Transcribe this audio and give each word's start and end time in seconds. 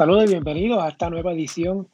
Saludos 0.00 0.24
y 0.24 0.28
bienvenidos 0.28 0.82
a 0.82 0.88
esta 0.88 1.10
nueva 1.10 1.34
edición 1.34 1.86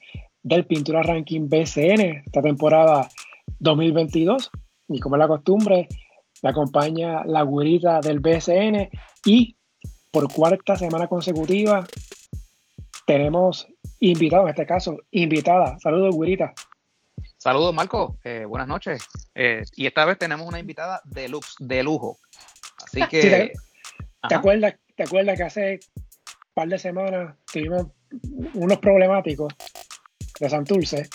del 0.44 0.64
Pintura 0.64 1.02
Ranking 1.02 1.48
BCN, 1.48 2.22
esta 2.24 2.40
temporada 2.40 3.10
2022. 3.58 4.48
Y 4.86 5.00
como 5.00 5.16
es 5.16 5.18
la 5.18 5.26
costumbre, 5.26 5.88
me 6.40 6.50
acompaña 6.50 7.24
la 7.24 7.42
güerita 7.42 7.98
del 7.98 8.20
BCN 8.20 8.90
y 9.24 9.56
por 10.12 10.32
cuarta 10.32 10.76
semana 10.76 11.08
consecutiva 11.08 11.84
tenemos 13.08 13.66
invitados, 13.98 14.44
en 14.44 14.50
este 14.50 14.66
caso, 14.66 14.98
invitada. 15.10 15.76
Saludos, 15.80 16.14
güerita. 16.14 16.54
Saludos, 17.38 17.74
Marco. 17.74 18.18
Eh, 18.22 18.44
buenas 18.44 18.68
noches. 18.68 19.04
Eh, 19.34 19.64
y 19.74 19.84
esta 19.84 20.04
vez 20.04 20.16
tenemos 20.16 20.46
una 20.46 20.60
invitada 20.60 21.02
de, 21.06 21.28
lux, 21.28 21.56
de 21.58 21.82
lujo. 21.82 22.18
Así 22.84 23.02
que. 23.08 23.52
te, 24.28 24.34
acuerdas, 24.36 24.76
¿Te 24.94 25.02
acuerdas 25.02 25.36
que 25.36 25.42
hace 25.42 25.80
par 26.56 26.68
de 26.68 26.78
semanas 26.78 27.34
tuvimos 27.52 27.88
unos 28.54 28.78
problemáticos 28.78 29.54
de 30.40 30.50
Santurce. 30.50 31.08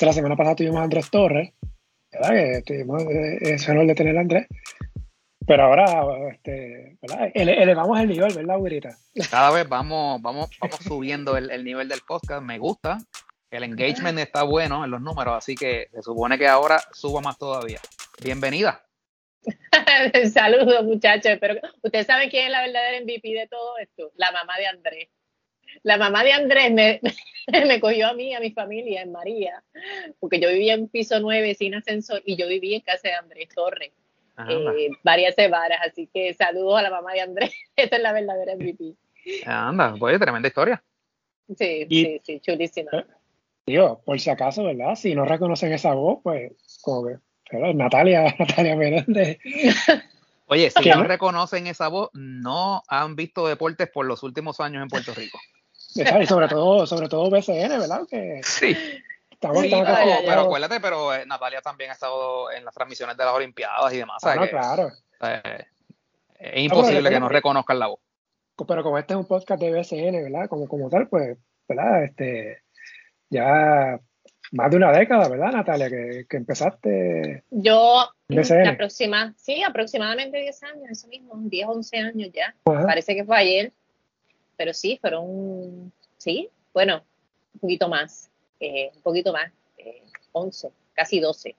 la 0.00 0.12
semana 0.12 0.36
pasada 0.36 0.56
tuvimos 0.56 0.78
a 0.78 0.84
Andrés 0.84 1.10
Torres, 1.10 1.52
¿verdad? 2.12 2.30
Que 2.30 2.62
tuvimos 2.62 3.02
eh, 3.02 3.38
ese 3.40 3.72
honor 3.72 3.86
de 3.86 3.94
tener 3.94 4.16
a 4.16 4.20
Andrés. 4.20 4.46
Pero 5.46 5.64
ahora 5.64 6.30
este, 6.32 6.96
elevamos 7.34 8.00
el 8.00 8.08
nivel, 8.08 8.34
¿verdad, 8.34 8.56
güerita? 8.56 8.96
Cada 9.30 9.50
vez 9.50 9.68
vamos, 9.68 10.22
vamos, 10.22 10.48
vamos 10.58 10.78
subiendo 10.82 11.36
el, 11.36 11.64
nivel 11.64 11.88
del 11.88 12.00
podcast. 12.06 12.42
Me 12.42 12.58
gusta. 12.58 12.98
El 13.50 13.62
engagement 13.62 14.18
está 14.18 14.42
bueno 14.42 14.84
en 14.84 14.90
los 14.90 15.00
números, 15.00 15.34
así 15.36 15.54
que 15.54 15.88
se 15.92 16.02
supone 16.02 16.38
que 16.38 16.48
ahora 16.48 16.80
suba 16.92 17.20
más 17.20 17.38
todavía. 17.38 17.78
Bienvenida. 18.22 18.84
Saludos, 20.32 20.84
muchachos. 20.84 21.36
Pero 21.40 21.60
ustedes 21.82 22.06
saben 22.06 22.30
quién 22.30 22.46
es 22.46 22.50
la 22.50 22.62
verdadera 22.62 23.04
MVP 23.04 23.28
de 23.28 23.46
todo 23.46 23.76
esto, 23.78 24.12
la 24.16 24.32
mamá 24.32 24.56
de 24.56 24.66
Andrés. 24.66 25.08
La 25.82 25.96
mamá 25.96 26.24
de 26.24 26.32
Andrés 26.32 26.72
me, 26.72 27.00
me 27.66 27.80
cogió 27.80 28.08
a 28.08 28.14
mí, 28.14 28.34
a 28.34 28.40
mi 28.40 28.50
familia, 28.50 29.02
en 29.02 29.12
María, 29.12 29.62
porque 30.20 30.40
yo 30.40 30.48
vivía 30.48 30.74
en 30.74 30.88
piso 30.88 31.20
9 31.20 31.54
sin 31.54 31.74
ascensor 31.74 32.22
y 32.24 32.36
yo 32.36 32.48
vivía 32.48 32.76
en 32.76 32.82
casa 32.82 33.08
de 33.08 33.14
Andrés 33.14 33.48
Torres 33.54 33.92
eh, 34.48 34.90
varias 35.02 35.34
semanas. 35.34 35.78
Así 35.86 36.08
que 36.12 36.34
saludos 36.34 36.78
a 36.78 36.82
la 36.82 36.90
mamá 36.90 37.12
de 37.12 37.20
Andrés. 37.20 37.52
Esa 37.76 37.96
es 37.96 38.02
la 38.02 38.12
verdadera 38.12 38.56
MVP. 38.56 38.94
Anda, 39.46 39.94
pues 39.98 40.18
tremenda 40.18 40.48
historia. 40.48 40.82
Sí, 41.56 41.86
sí, 41.88 42.20
sí, 42.22 42.40
chulísima. 42.40 42.90
Tío, 43.64 44.00
por 44.04 44.20
si 44.20 44.30
acaso, 44.30 44.64
¿verdad? 44.64 44.94
Si 44.94 45.14
no 45.14 45.24
reconocen 45.24 45.72
esa 45.72 45.94
voz, 45.94 46.20
pues 46.22 46.52
como 46.82 47.06
que 47.06 47.18
Natalia, 47.74 48.34
Natalia 48.38 48.76
Menéndez. 48.76 49.38
Oye, 50.46 50.70
si 50.70 50.88
no 50.90 51.04
reconocen 51.04 51.66
esa 51.66 51.88
voz, 51.88 52.10
no 52.12 52.82
han 52.88 53.16
visto 53.16 53.46
deportes 53.46 53.88
por 53.88 54.04
los 54.04 54.22
últimos 54.22 54.60
años 54.60 54.82
en 54.82 54.88
Puerto 54.88 55.14
Rico. 55.14 55.38
Y 55.94 56.26
sobre 56.26 56.48
todo, 56.48 56.86
sobre 56.86 57.08
todo 57.08 57.30
BCN, 57.30 57.78
¿verdad? 57.78 58.02
Que 58.08 58.40
sí. 58.42 58.76
pero, 59.40 60.40
acuérdate, 60.40 60.80
pero 60.80 61.14
eh, 61.14 61.24
Natalia 61.26 61.60
también 61.60 61.90
ha 61.90 61.94
estado 61.94 62.50
en 62.50 62.64
las 62.64 62.74
transmisiones 62.74 63.16
de 63.16 63.24
las 63.24 63.34
Olimpiadas 63.34 63.92
y 63.92 63.98
demás. 63.98 64.22
Ah, 64.24 64.46
claro. 64.48 64.90
Eh, 65.20 65.64
es 66.38 66.64
imposible 66.64 67.10
que 67.10 67.20
no 67.20 67.28
reconozcan 67.28 67.78
la 67.78 67.86
voz. 67.86 68.00
Pero 68.68 68.82
como 68.82 68.98
este 68.98 69.14
es 69.14 69.18
un 69.18 69.26
podcast 69.26 69.60
de 69.60 69.72
BCN, 69.72 70.22
¿verdad? 70.22 70.48
Como, 70.48 70.68
como 70.68 70.88
tal, 70.88 71.08
pues, 71.08 71.38
¿verdad? 71.68 72.04
Este, 72.04 72.62
ya 73.30 74.00
más 74.52 74.70
de 74.70 74.76
una 74.76 74.92
década, 74.92 75.28
¿verdad, 75.28 75.52
Natalia? 75.52 75.88
Que, 75.90 76.36
empezaste. 76.36 77.42
Yo, 77.50 78.08
la 78.28 78.76
próxima, 78.76 79.34
sí, 79.36 79.62
aproximadamente 79.62 80.38
10 80.38 80.62
años, 80.62 80.90
eso 80.90 81.08
mismo, 81.08 81.34
10, 81.36 81.66
11 81.66 81.98
años 81.98 82.30
ya. 82.32 82.54
Parece 82.64 83.16
que 83.16 83.24
fue 83.24 83.36
ayer, 83.36 83.72
pero 84.56 84.72
sí, 84.72 84.98
fueron, 85.00 85.92
sí, 86.18 86.48
bueno, 86.72 87.02
un 87.54 87.60
poquito 87.60 87.88
más, 87.88 88.30
eh, 88.60 88.90
un 88.94 89.02
poquito 89.02 89.32
más, 89.32 89.52
11, 90.32 90.66
eh, 90.66 90.70
casi 90.94 91.20
12. 91.20 91.54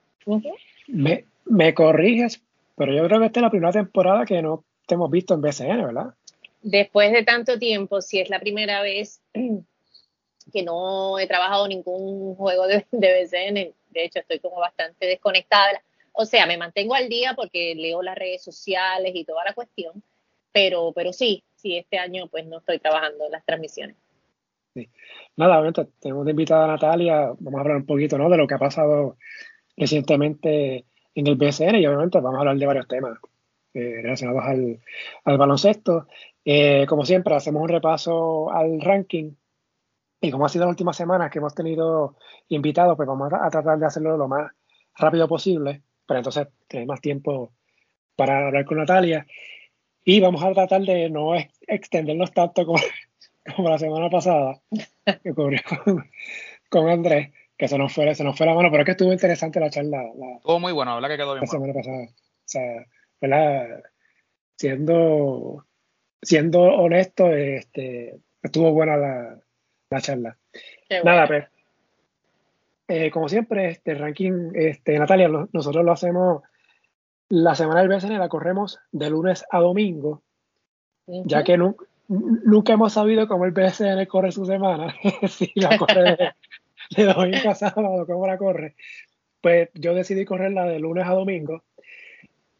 me, 0.88 1.24
me 1.44 1.74
corriges, 1.74 2.40
pero 2.76 2.92
yo 2.92 3.04
creo 3.06 3.20
que 3.20 3.26
esta 3.26 3.40
es 3.40 3.42
la 3.42 3.50
primera 3.50 3.72
temporada 3.72 4.24
que 4.24 4.42
no 4.42 4.64
te 4.86 4.94
hemos 4.94 5.10
visto 5.10 5.34
en 5.34 5.40
BCN, 5.40 5.84
¿verdad? 5.84 6.14
Después 6.62 7.12
de 7.12 7.24
tanto 7.24 7.58
tiempo, 7.58 8.00
si 8.00 8.20
es 8.20 8.28
la 8.30 8.40
primera 8.40 8.82
vez 8.82 9.20
que 10.52 10.62
no 10.62 11.18
he 11.18 11.26
trabajado 11.26 11.68
ningún 11.68 12.34
juego 12.34 12.66
de, 12.66 12.86
de 12.90 13.22
BCN, 13.22 13.74
de 13.90 14.04
hecho 14.04 14.20
estoy 14.20 14.40
como 14.40 14.56
bastante 14.56 15.06
desconectada. 15.06 15.82
O 16.12 16.24
sea, 16.24 16.46
me 16.46 16.56
mantengo 16.56 16.94
al 16.94 17.08
día 17.08 17.34
porque 17.34 17.74
leo 17.74 18.02
las 18.02 18.16
redes 18.16 18.42
sociales 18.42 19.12
y 19.14 19.24
toda 19.24 19.44
la 19.44 19.54
cuestión, 19.54 20.02
pero, 20.52 20.92
pero 20.92 21.12
sí, 21.12 21.44
sí, 21.66 21.76
este 21.78 21.98
año 21.98 22.28
pues 22.28 22.46
no 22.46 22.58
estoy 22.58 22.78
trabajando 22.78 23.28
las 23.30 23.44
transmisiones. 23.44 23.96
Nada, 25.36 25.54
obviamente 25.58 25.86
tenemos 26.00 26.24
de 26.24 26.32
invitada 26.32 26.64
a 26.64 26.68
Natalia, 26.68 27.32
vamos 27.38 27.58
a 27.58 27.60
hablar 27.62 27.76
un 27.78 27.86
poquito 27.86 28.18
¿no? 28.18 28.28
de 28.28 28.36
lo 28.36 28.46
que 28.46 28.54
ha 28.54 28.58
pasado 28.58 29.16
recientemente 29.76 30.84
en 31.14 31.26
el 31.26 31.36
BCN 31.36 31.76
y 31.76 31.86
obviamente 31.86 32.20
vamos 32.20 32.36
a 32.36 32.40
hablar 32.40 32.56
de 32.56 32.66
varios 32.66 32.86
temas 32.86 33.18
eh, 33.74 34.00
relacionados 34.02 34.42
al, 34.44 34.80
al 35.24 35.38
baloncesto. 35.38 36.06
Eh, 36.44 36.86
como 36.86 37.04
siempre, 37.04 37.34
hacemos 37.34 37.62
un 37.62 37.68
repaso 37.68 38.50
al 38.50 38.80
ranking 38.80 39.32
y 40.20 40.30
como 40.30 40.46
ha 40.46 40.48
sido 40.48 40.64
las 40.64 40.72
últimas 40.72 40.96
semanas 40.96 41.30
que 41.30 41.38
hemos 41.38 41.54
tenido 41.54 42.16
invitados, 42.48 42.96
pues 42.96 43.06
vamos 43.06 43.32
a, 43.32 43.50
tratar 43.50 43.78
de 43.78 43.86
hacerlo 43.86 44.16
lo 44.16 44.28
más 44.28 44.50
rápido 44.96 45.28
posible, 45.28 45.82
para 46.06 46.20
entonces 46.20 46.48
tener 46.68 46.86
más 46.86 47.00
tiempo 47.00 47.52
para 48.14 48.46
hablar 48.46 48.64
con 48.64 48.78
Natalia. 48.78 49.26
Y 50.08 50.20
vamos 50.20 50.40
a 50.44 50.52
tratar 50.52 50.82
de 50.82 51.10
no 51.10 51.32
extendernos 51.66 52.32
tanto 52.32 52.64
como, 52.64 52.78
como 53.56 53.68
la 53.68 53.76
semana 53.76 54.08
pasada, 54.08 54.60
que 55.20 55.30
ocurrió 55.32 55.58
con, 56.70 56.88
Andrés, 56.88 57.32
que 57.58 57.66
se 57.66 57.76
nos, 57.76 57.92
fue, 57.92 58.14
se 58.14 58.22
nos 58.22 58.38
fue 58.38 58.46
la 58.46 58.54
mano, 58.54 58.70
pero 58.70 58.82
es 58.82 58.86
que 58.86 58.92
estuvo 58.92 59.12
interesante 59.12 59.58
la 59.58 59.68
charla. 59.68 60.04
La, 60.14 60.58
muy 60.58 60.72
bueno, 60.72 61.00
la 61.00 61.08
que 61.08 61.16
quedó 61.16 61.34
bien. 61.34 61.40
La 61.40 61.46
semana 61.48 61.72
pasada. 61.74 62.04
O 62.04 62.44
sea, 62.44 62.86
¿verdad? 63.20 63.82
Siendo, 64.56 65.66
siendo 66.22 66.62
honesto, 66.62 67.32
este, 67.32 68.20
estuvo 68.44 68.70
buena 68.70 68.96
la, 68.96 69.40
la 69.90 70.00
charla. 70.00 70.38
Nada, 71.02 71.26
pues. 71.26 71.46
Eh, 72.86 73.10
como 73.10 73.28
siempre, 73.28 73.70
este 73.70 73.94
ranking, 73.94 74.52
este, 74.54 74.96
Natalia, 75.00 75.28
nosotros 75.52 75.84
lo 75.84 75.90
hacemos 75.90 76.44
la 77.28 77.54
semana 77.54 77.80
del 77.80 77.88
BCN, 77.88 78.18
la 78.18 78.28
corremos 78.28 78.78
de 78.92 79.10
lunes 79.10 79.44
a 79.50 79.60
domingo, 79.60 80.22
ya 81.06 81.42
que 81.44 81.56
nunca 81.56 82.72
hemos 82.72 82.92
sabido 82.92 83.26
cómo 83.26 83.44
el 83.44 83.52
BCN 83.52 84.06
corre 84.06 84.32
su 84.32 84.46
semana, 84.46 84.94
si 85.28 85.50
la 85.54 85.78
corre 85.78 86.34
de, 86.96 87.04
domingo 87.04 87.50
a 87.50 87.54
sábado, 87.54 88.06
cómo 88.06 88.26
la 88.26 88.38
corre. 88.38 88.76
Pues 89.40 89.70
yo 89.74 89.94
decidí 89.94 90.24
correrla 90.24 90.64
de 90.64 90.78
lunes 90.78 91.06
a 91.06 91.12
domingo 91.12 91.62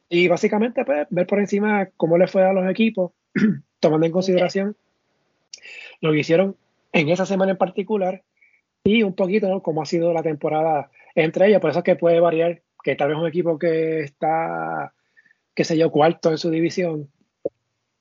y 0.08 0.28
básicamente 0.28 0.84
pues, 0.84 1.06
ver 1.10 1.26
por 1.26 1.40
encima 1.40 1.88
cómo 1.96 2.18
le 2.18 2.26
fue 2.26 2.44
a 2.44 2.52
los 2.52 2.68
equipos, 2.68 3.12
tomando 3.80 4.06
en 4.06 4.12
consideración 4.12 4.76
lo 6.00 6.12
que 6.12 6.20
hicieron 6.20 6.56
en 6.92 7.08
esa 7.08 7.26
semana 7.26 7.52
en 7.52 7.58
particular 7.58 8.22
y 8.84 9.02
un 9.02 9.14
poquito 9.14 9.48
¿no? 9.48 9.62
cómo 9.62 9.82
ha 9.82 9.86
sido 9.86 10.12
la 10.12 10.22
temporada 10.22 10.90
entre 11.14 11.48
ellos. 11.48 11.60
Por 11.60 11.70
eso 11.70 11.80
es 11.80 11.84
que 11.84 11.96
puede 11.96 12.20
variar 12.20 12.62
que 12.86 12.94
tal 12.94 13.08
vez 13.08 13.18
un 13.18 13.26
equipo 13.26 13.58
que 13.58 14.02
está, 14.02 14.94
qué 15.52 15.64
sé 15.64 15.76
yo, 15.76 15.90
cuarto 15.90 16.30
en 16.30 16.38
su 16.38 16.50
división, 16.50 17.10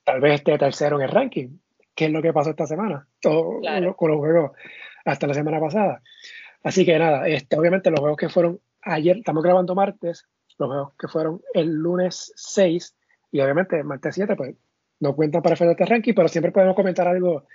tal 0.04 0.20
vez 0.20 0.34
esté 0.34 0.56
tercero 0.58 0.94
en 0.94 1.02
el 1.02 1.10
ranking. 1.10 1.58
¿Qué 1.92 2.04
es 2.04 2.12
lo 2.12 2.22
que 2.22 2.32
pasó 2.32 2.50
esta 2.50 2.68
semana? 2.68 3.08
Todo 3.20 3.62
con 3.96 4.10
los 4.12 4.18
juegos 4.20 4.52
hasta 5.04 5.26
la 5.26 5.34
semana 5.34 5.58
pasada. 5.58 6.02
Así 6.62 6.86
que 6.86 6.96
nada, 7.00 7.26
este, 7.26 7.58
obviamente 7.58 7.90
los 7.90 7.98
juegos 7.98 8.16
que 8.16 8.28
fueron 8.28 8.60
ayer, 8.80 9.16
estamos 9.16 9.42
grabando 9.42 9.74
martes, 9.74 10.28
los 10.56 10.68
juegos 10.68 10.92
que 10.96 11.08
fueron 11.08 11.42
el 11.52 11.66
lunes 11.68 12.32
6 12.36 12.96
y 13.32 13.40
obviamente 13.40 13.76
el 13.78 13.84
martes 13.84 14.14
7, 14.14 14.36
pues 14.36 14.54
no 15.00 15.16
cuentan 15.16 15.42
para 15.42 15.54
hacer 15.54 15.68
este 15.68 15.84
ranking, 15.84 16.14
pero 16.14 16.28
siempre 16.28 16.52
podemos 16.52 16.76
comentar 16.76 17.08
algo 17.08 17.48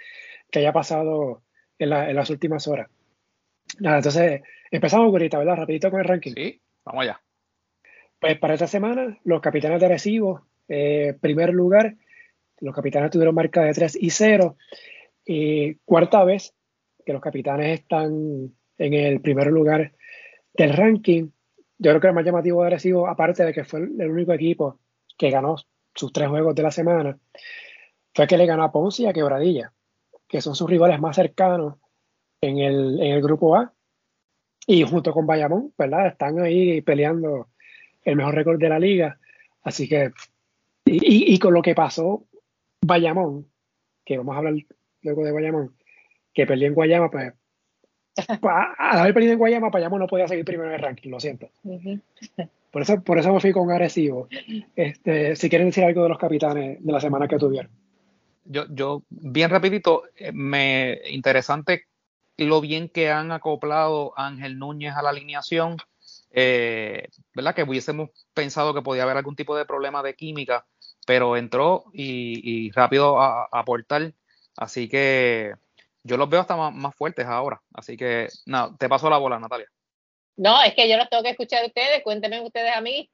que 0.51 0.60
haya 0.60 0.74
pasado 0.74 1.44
en, 1.80 1.92
las 1.92 2.30
últimas 2.30 2.68
horas. 2.68 2.89
Nada, 3.80 4.00
entonces 4.00 4.42
empezamos 4.69 5.07
ahorita, 5.07 5.38
¿verdad? 5.38 5.56
Rapidito 5.56 5.89
con 5.89 6.01
el 6.01 6.06
ranking. 6.06 6.34
Sí, 6.34 6.62
vamos 6.86 7.04
allá. 7.04 7.22
Pues 8.19 8.38
para 8.38 8.54
esta 8.54 8.68
semana, 8.68 9.19
los 9.24 9.42
capitanes 9.42 9.81
de 9.81 9.88
Recibo, 9.88 10.45
eh, 10.68 11.18
primer 11.19 11.54
lugar, 11.54 11.95
los 12.60 12.75
capitanes 12.75 13.12
tuvieron 13.12 13.36
marca 13.36 13.63
de 13.63 13.74
3 13.74 13.98
y 14.00 14.10
0. 14.10 14.57
Y 15.25 15.75
cuarta 15.86 16.24
vez 16.24 16.54
que 17.06 17.13
los 17.13 17.22
capitanes 17.22 17.80
están 17.80 18.54
en 18.78 18.94
el 18.94 19.22
primer 19.22 19.48
lugar 19.48 19.94
del 20.54 20.74
ranking. 20.74 21.30
Yo 21.78 21.92
creo 21.92 22.01
que 22.01 22.07
el 22.07 22.13
más 22.13 22.25
llamativo 22.25 22.63
de 22.63 22.69
Recibo, 22.69 23.07
aparte 23.07 23.44
de 23.44 23.54
que 23.54 23.63
fue 23.63 23.80
el 23.80 24.10
único 24.10 24.34
equipo 24.34 24.80
que 25.18 25.31
ganó 25.31 25.56
sus 25.95 26.13
tres 26.13 26.30
juegos 26.30 26.54
de 26.54 26.63
la 26.63 26.72
semana, 26.72 27.18
fue 28.13 28.27
que 28.27 28.38
le 28.38 28.45
ganó 28.45 28.63
a 28.63 28.72
Ponce 28.72 29.04
y 29.04 29.06
a 29.07 29.13
Quebradilla 29.13 29.74
que 30.31 30.42
son 30.42 30.56
sus 30.56 30.69
rivales 30.69 31.00
más 31.00 31.18
cercanos 31.18 31.75
en 32.39 32.57
el, 32.57 33.22
grupo 33.22 33.57
A. 33.57 33.74
Y 34.72 34.84
junto 34.84 35.12
con 35.12 35.28
Bayamón, 35.28 35.74
¿verdad? 35.78 36.08
Están 36.08 36.40
ahí 36.40 36.80
peleando 36.80 37.50
el 38.06 38.16
mejor 38.16 38.36
récord 38.36 38.58
de 38.58 38.70
la 38.70 38.80
liga. 38.80 39.20
Así 39.64 39.90
que, 39.90 40.14
y, 40.86 41.38
con 41.40 41.54
lo 41.54 41.62
que 41.62 41.76
pasó 41.76 42.24
Bayamón, 42.82 43.48
que 44.06 44.18
vamos 44.18 44.34
a 44.34 44.38
hablar 44.38 44.54
luego 45.02 45.26
de 45.26 45.32
Guayamón, 45.32 45.76
que 46.34 46.48
perdió 46.48 46.68
en 46.68 46.74
Guayama, 46.74 47.12
pues 47.12 47.34
al 48.42 49.00
haber 49.00 49.14
perdido 49.14 49.34
en 49.34 49.40
Guayama, 49.40 49.72
Guayama 49.72 50.00
no 50.00 50.08
podía 50.08 50.30
seguir 50.30 50.46
primero 50.46 50.70
en 50.70 50.76
el 50.76 50.82
ranking, 50.82 51.10
lo 51.10 51.20
siento. 51.20 51.50
Por 52.72 52.84
eso, 52.84 53.04
por 53.04 53.20
eso 53.20 53.34
me 53.34 53.42
fui 53.42 53.52
con 53.52 53.70
Arecibo. 53.70 54.30
Este, 54.78 55.36
si 55.36 55.50
quieren 55.50 55.68
decir 55.68 55.84
algo 55.84 56.04
de 56.04 56.08
los 56.08 56.18
capitanes 56.18 56.82
de 56.82 56.92
la 56.94 57.02
semana 57.02 57.28
que 57.28 57.38
tuvieron. 57.38 57.70
Yo, 58.46 58.64
yo 58.70 59.04
bien 59.10 59.50
rapidito, 59.50 60.04
eh, 60.16 60.32
me 60.32 60.98
interesante 61.10 61.88
lo 62.46 62.62
bien 62.62 62.90
que 62.90 63.10
han 63.10 63.32
acoplado 63.32 64.14
Ángel 64.18 64.58
Núñez 64.60 64.96
a 64.96 65.02
la 65.02 65.10
alineación, 65.10 65.78
eh, 66.32 67.08
¿verdad? 67.34 67.56
Que 67.56 67.64
hubiésemos 67.64 68.10
pensado 68.34 68.74
que 68.74 68.82
podía 68.82 69.04
haber 69.04 69.18
algún 69.18 69.36
tipo 69.36 69.56
de 69.56 69.66
problema 69.66 70.02
de 70.02 70.16
química, 70.16 70.66
pero 71.06 71.36
entró 71.38 71.86
y, 71.94 72.72
rápido 72.72 73.20
a, 73.20 73.48
aportar. 73.52 74.14
Así 74.58 74.88
que 74.88 75.54
yo 76.04 76.18
los 76.18 76.30
veo 76.30 76.42
hasta 76.42 76.56
más, 76.56 76.96
fuertes 76.96 77.26
ahora. 77.26 77.62
Así 77.74 77.98
que, 77.98 78.28
nada, 78.46 78.76
te 78.78 78.90
paso 78.90 79.10
la 79.10 79.18
bola, 79.18 79.40
Natalia. 79.40 79.68
No, 80.38 80.62
es 80.64 80.74
que 80.74 80.90
yo 80.90 80.98
los 80.98 81.10
tengo 81.10 81.24
que 81.24 81.32
escuchar 81.32 81.64
a 81.64 81.68
ustedes, 81.68 82.02
cuéntenme 82.04 82.42
ustedes 82.42 82.76
a 82.76 82.82
mí. 82.82 83.10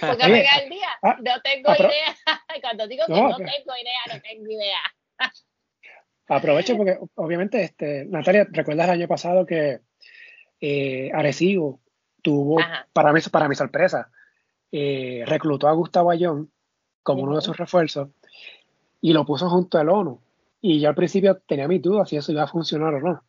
Porque 0.00 0.28
me 0.28 0.40
el 0.40 0.70
día, 0.70 0.88
ah, 1.02 1.16
no 1.20 1.40
tengo 1.42 1.74
idea. 1.74 2.16
Cuando 2.62 2.86
digo 2.86 3.04
que 3.06 3.12
no, 3.12 3.36
tengo 3.36 3.76
idea, 3.80 4.14
no 4.14 4.20
tengo 4.20 4.50
idea. 4.50 4.80
Aprovecho 6.28 6.76
porque 6.76 6.98
obviamente, 7.14 7.62
este, 7.62 8.04
Natalia, 8.06 8.46
¿recuerdas 8.50 8.86
el 8.86 8.94
año 8.94 9.08
pasado 9.08 9.46
que 9.46 9.80
eh, 10.60 11.10
Arecibo 11.14 11.80
tuvo, 12.22 12.58
para 12.92 13.12
mí, 13.12 13.20
para 13.30 13.48
mi 13.48 13.54
sorpresa, 13.54 14.10
eh, 14.72 15.22
reclutó 15.26 15.68
a 15.68 15.72
Gustavo 15.72 16.10
Ayón 16.10 16.50
como 17.02 17.22
uno 17.22 17.36
de 17.36 17.42
sus 17.42 17.56
refuerzos 17.56 18.08
y 19.00 19.12
lo 19.12 19.24
puso 19.24 19.48
junto 19.48 19.78
al 19.78 19.88
ONU. 19.88 20.20
Y 20.60 20.80
yo 20.80 20.88
al 20.88 20.96
principio 20.96 21.36
tenía 21.46 21.68
mis 21.68 21.80
dudas 21.80 22.08
si 22.08 22.16
eso 22.16 22.32
iba 22.32 22.42
a 22.42 22.48
funcionar 22.48 22.94
o 22.94 23.00
no. 23.00 23.22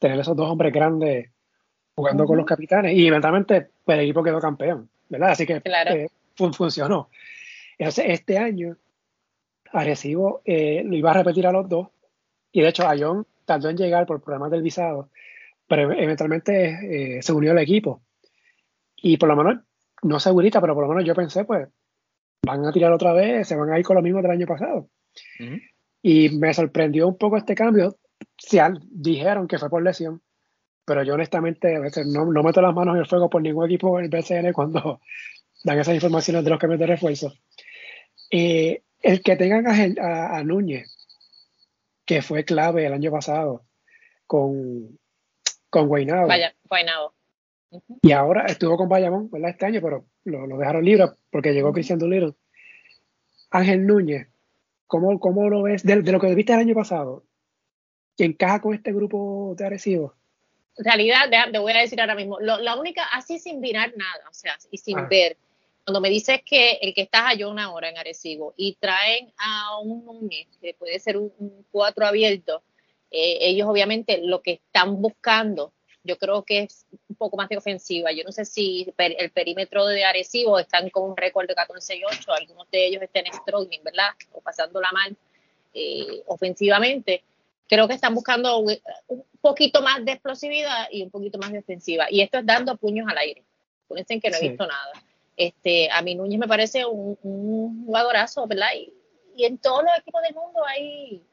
Tener 0.00 0.18
esos 0.18 0.36
dos 0.36 0.50
hombres 0.50 0.72
grandes 0.72 1.30
jugando 1.94 2.24
con 2.26 2.36
los 2.36 2.46
capitanes 2.46 2.96
y 2.96 3.06
eventualmente 3.06 3.68
pues, 3.84 3.96
el 3.96 4.04
equipo 4.04 4.24
quedó 4.24 4.40
campeón, 4.40 4.88
¿verdad? 5.08 5.30
Así 5.30 5.46
que 5.46 5.62
eh, 5.64 6.08
funcionó. 6.34 7.08
Entonces, 7.78 8.06
este 8.08 8.38
año 8.38 8.76
Arecibo 9.72 10.42
eh, 10.44 10.82
lo 10.84 10.96
iba 10.96 11.12
a 11.12 11.14
repetir 11.14 11.46
a 11.46 11.52
los 11.52 11.68
dos 11.68 11.88
y 12.52 12.60
de 12.60 12.68
hecho 12.68 12.86
Ayón 12.86 13.26
tardó 13.44 13.68
en 13.70 13.76
llegar 13.76 14.06
por 14.06 14.22
problemas 14.22 14.50
del 14.50 14.62
visado, 14.62 15.10
pero 15.66 15.90
eventualmente 15.92 17.16
eh, 17.16 17.22
se 17.22 17.32
unió 17.32 17.52
al 17.52 17.58
equipo. 17.58 18.02
Y 18.96 19.16
por 19.16 19.28
lo 19.28 19.36
menos, 19.36 19.62
no 20.02 20.20
segurita, 20.20 20.60
pero 20.60 20.74
por 20.74 20.84
lo 20.84 20.90
menos 20.90 21.04
yo 21.04 21.14
pensé, 21.14 21.44
pues, 21.44 21.68
van 22.44 22.64
a 22.66 22.72
tirar 22.72 22.92
otra 22.92 23.12
vez, 23.12 23.48
se 23.48 23.56
van 23.56 23.70
a 23.70 23.78
ir 23.78 23.84
con 23.84 23.96
lo 23.96 24.02
mismo 24.02 24.20
del 24.20 24.30
año 24.30 24.46
pasado. 24.46 24.88
Y 26.02 26.30
me 26.30 26.52
sorprendió 26.54 27.08
un 27.08 27.16
poco 27.16 27.36
este 27.36 27.54
cambio. 27.54 27.96
Si 28.36 28.58
dijeron 28.90 29.48
que 29.48 29.58
fue 29.58 29.70
por 29.70 29.82
lesión, 29.82 30.22
pero 30.84 31.02
yo 31.02 31.14
honestamente 31.14 31.76
a 31.76 31.80
veces 31.80 32.06
no, 32.06 32.24
no, 32.26 32.42
meto 32.42 32.60
las 32.60 32.74
manos 32.74 32.94
en 32.94 33.00
el 33.00 33.06
fuego 33.06 33.30
por 33.30 33.42
ningún 33.42 33.66
equipo 33.66 33.98
en 33.98 34.06
el 34.06 34.10
BCN 34.10 34.52
cuando 34.52 35.00
dan 35.64 35.78
esas 35.78 35.94
informaciones 35.94 36.44
de 36.44 36.50
los 36.50 36.58
cambios 36.58 36.80
de 36.80 36.86
refuerzo. 36.86 37.32
Eh, 38.30 38.82
el 39.00 39.22
que 39.22 39.36
tengan 39.36 39.66
a, 39.66 40.42
Núñez, 40.44 41.01
que 42.12 42.20
fue 42.20 42.44
clave 42.44 42.84
el 42.84 42.92
año 42.92 43.10
pasado 43.10 43.64
con, 44.26 44.98
con 45.70 45.88
Guaynabo. 45.88 46.28
Vaya, 46.28 46.54
Y 48.02 48.12
ahora 48.12 48.44
estuvo 48.44 48.76
con 48.76 48.90
Bayamón, 48.90 49.30
¿verdad? 49.30 49.50
Este 49.50 49.64
año, 49.64 49.80
pero 49.80 50.04
lo, 50.24 50.58
dejaron 50.58 50.84
libre 50.84 51.06
porque 51.30 51.54
llegó 51.54 51.72
Cristian 51.72 51.98
Doolittle. 51.98 52.34
Ángel 53.50 53.86
Núñez, 53.86 54.28
¿cómo, 54.86 55.18
¿cómo, 55.18 55.48
lo 55.48 55.62
ves? 55.62 55.84
De, 55.84 55.96
lo 55.96 56.20
que 56.20 56.34
viste 56.34 56.52
el 56.52 56.58
año 56.60 56.74
pasado, 56.74 57.24
¿que 58.18 58.24
encaja 58.24 58.60
con 58.60 58.74
este 58.74 58.92
grupo 58.92 59.54
de 59.56 59.64
Arecibo? 59.64 60.14
En 60.76 60.84
realidad, 60.84 61.30
te 61.50 61.58
voy 61.58 61.72
a 61.72 61.78
decir 61.78 61.98
ahora 61.98 62.14
mismo, 62.14 62.38
la 62.40 62.76
única, 62.76 63.04
así 63.12 63.38
sin 63.38 63.58
mirar 63.60 63.94
nada, 63.96 64.28
o 64.30 64.34
sea, 64.34 64.54
y 64.70 64.76
sin 64.76 64.98
ah. 64.98 65.06
ver, 65.10 65.38
cuando 65.84 66.00
me 66.00 66.10
dices 66.10 66.40
que 66.44 66.72
el 66.82 66.94
que 66.94 67.02
está 67.02 67.28
a 67.28 67.48
una 67.48 67.72
hora 67.72 67.88
en 67.88 67.98
Arecibo 67.98 68.54
y 68.56 68.74
traen 68.74 69.32
a 69.38 69.78
un 69.80 70.04
Núñez, 70.04 70.46
que 70.60 70.74
puede 70.74 70.98
ser 71.00 71.16
un, 71.16 71.32
cuatro 71.70 72.06
abierto, 72.06 72.62
eh, 73.10 73.38
ellos 73.40 73.68
obviamente 73.68 74.20
lo 74.22 74.40
que 74.42 74.52
están 74.52 75.00
buscando, 75.02 75.72
yo 76.04 76.18
creo 76.18 76.42
que 76.44 76.60
es 76.60 76.86
un 77.08 77.16
poco 77.16 77.36
más 77.36 77.48
de 77.48 77.56
ofensiva. 77.56 78.10
Yo 78.12 78.24
no 78.24 78.32
sé 78.32 78.44
si 78.44 78.92
el 78.96 79.30
perímetro 79.30 79.86
de 79.86 80.04
Arecibo 80.04 80.58
están 80.58 80.90
con 80.90 81.10
un 81.10 81.16
récord 81.16 81.46
de 81.46 81.54
14 81.54 81.96
y 81.96 82.04
8, 82.04 82.32
algunos 82.32 82.70
de 82.70 82.86
ellos 82.86 83.02
estén 83.02 83.26
struggling, 83.32 83.84
¿verdad? 83.84 84.10
O 84.32 84.40
pasándola 84.40 84.90
mal 84.92 85.16
eh, 85.74 86.22
ofensivamente 86.26 87.22
creo 87.72 87.88
que 87.88 87.94
están 87.94 88.14
buscando 88.14 88.58
un 88.58 89.24
poquito 89.40 89.80
más 89.80 90.04
de 90.04 90.12
explosividad 90.12 90.88
y 90.90 91.02
un 91.02 91.10
poquito 91.10 91.38
más 91.38 91.52
de 91.52 91.60
ofensiva. 91.60 92.06
Y 92.10 92.20
esto 92.20 92.36
es 92.36 92.44
dando 92.44 92.76
puños 92.76 93.08
al 93.08 93.16
aire. 93.16 93.42
Fíjense 93.88 94.20
que 94.20 94.28
no 94.28 94.36
he 94.36 94.48
visto 94.48 94.66
nada. 94.66 94.92
Este, 95.36 95.90
a 95.90 96.02
mí 96.02 96.14
Núñez 96.14 96.38
me 96.38 96.48
parece 96.48 96.84
un, 96.84 97.16
jugadorazo, 97.86 98.46
¿verdad? 98.46 98.68
Y, 98.76 98.94
en 99.44 99.58
todos 99.58 99.82
los 99.82 99.98
equipos 99.98 100.22
del 100.22 100.34
mundo 100.34 100.60
hay, 100.66 101.24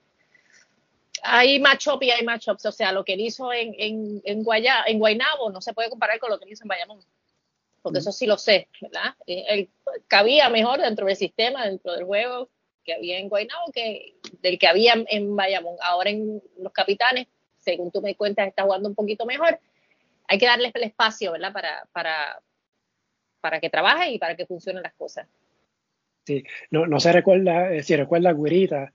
hay 1.21 1.59
matchup 1.59 2.01
y 2.01 2.11
hay 2.11 2.23
matchups. 2.23 2.65
O 2.65 2.71
sea, 2.71 2.91
lo 2.91 3.03
que 3.03 3.13
él 3.13 3.21
hizo 3.21 3.51
en, 3.51 3.75
en, 3.77 4.21
en, 4.23 4.45
en 4.87 4.99
Guaynabo 4.99 5.51
no 5.51 5.61
se 5.61 5.73
puede 5.73 5.89
comparar 5.89 6.17
con 6.19 6.29
lo 6.29 6.39
que 6.39 6.45
él 6.45 6.53
hizo 6.53 6.63
en 6.63 6.69
Bayamón. 6.69 7.03
Porque 7.81 7.99
mm. 7.99 8.01
eso 8.01 8.11
sí 8.11 8.25
lo 8.25 8.37
sé, 8.37 8.69
¿verdad? 8.81 9.15
Eh, 9.27 9.45
él 9.49 9.69
cabía 10.07 10.49
mejor 10.49 10.79
dentro 10.79 11.07
del 11.07 11.15
sistema, 11.17 11.65
dentro 11.65 11.93
del 11.93 12.05
juego 12.05 12.49
que 12.83 12.93
había 12.93 13.19
en 13.19 13.29
Guaynabo 13.29 13.71
que 13.73 14.15
del 14.41 14.57
que 14.57 14.67
había 14.67 14.93
en 15.07 15.35
Bayamón. 15.35 15.75
Ahora 15.81 16.09
en 16.09 16.41
los 16.57 16.71
capitanes, 16.71 17.27
según 17.57 17.91
tú 17.91 18.01
me 18.01 18.15
cuentas, 18.15 18.47
está 18.47 18.63
jugando 18.63 18.89
un 18.89 18.95
poquito 18.95 19.25
mejor. 19.25 19.59
Hay 20.27 20.37
que 20.37 20.45
darles 20.45 20.71
el 20.75 20.83
espacio, 20.83 21.31
¿verdad? 21.31 21.51
Para, 21.51 21.87
para, 21.91 22.41
para 23.39 23.59
que 23.59 23.69
trabaje 23.69 24.11
y 24.11 24.19
para 24.19 24.35
que 24.35 24.45
funcionen 24.45 24.83
las 24.83 24.93
cosas. 24.93 25.27
Sí, 26.25 26.43
no, 26.71 26.85
no 26.85 26.99
se 26.99 27.11
recuerda, 27.11 27.73
eh, 27.73 27.83
si 27.83 27.95
recuerda 27.95 28.33
Guirita, 28.33 28.93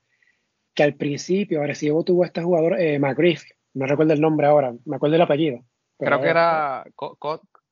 que 0.74 0.82
al 0.82 0.94
principio 0.94 1.62
Arecibo 1.62 2.04
tuvo 2.04 2.24
este 2.24 2.42
jugador, 2.42 2.80
eh, 2.80 2.98
McGriff, 2.98 3.44
no 3.74 3.86
recuerdo 3.86 4.12
el 4.12 4.20
nombre 4.20 4.46
ahora, 4.46 4.72
me 4.84 4.96
acuerdo 4.96 5.16
el 5.16 5.22
apellido. 5.22 5.64
Creo 5.98 6.20
que 6.20 6.28
era 6.28 6.84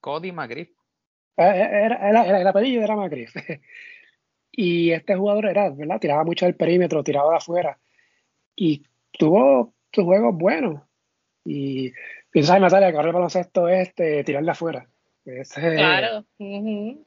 Cody 0.00 0.32
McGriff. 0.32 0.70
Eh, 1.36 1.68
era, 1.84 2.08
era, 2.08 2.40
el 2.40 2.46
apellido 2.46 2.82
era 2.82 2.96
McGriff. 2.96 3.34
Y 4.54 4.92
este 4.92 5.16
jugador 5.16 5.46
era, 5.46 5.70
¿verdad? 5.70 5.98
Tiraba 5.98 6.24
mucho 6.24 6.44
del 6.44 6.54
perímetro, 6.54 7.02
tiraba 7.02 7.30
de 7.30 7.36
afuera. 7.38 7.78
Y 8.54 8.82
tuvo 9.12 9.72
sus 9.90 10.04
juegos 10.04 10.36
buenos. 10.36 10.82
Y 11.42 11.92
piensa 12.30 12.56
en 12.56 12.62
Natalia, 12.62 12.88
ahora 12.88 13.08
el 13.08 13.14
baloncesto 13.14 13.68
este, 13.68 14.22
tirar 14.24 14.44
de 14.44 14.50
afuera. 15.26 15.76
claro. 15.76 16.24
y, 16.38 16.98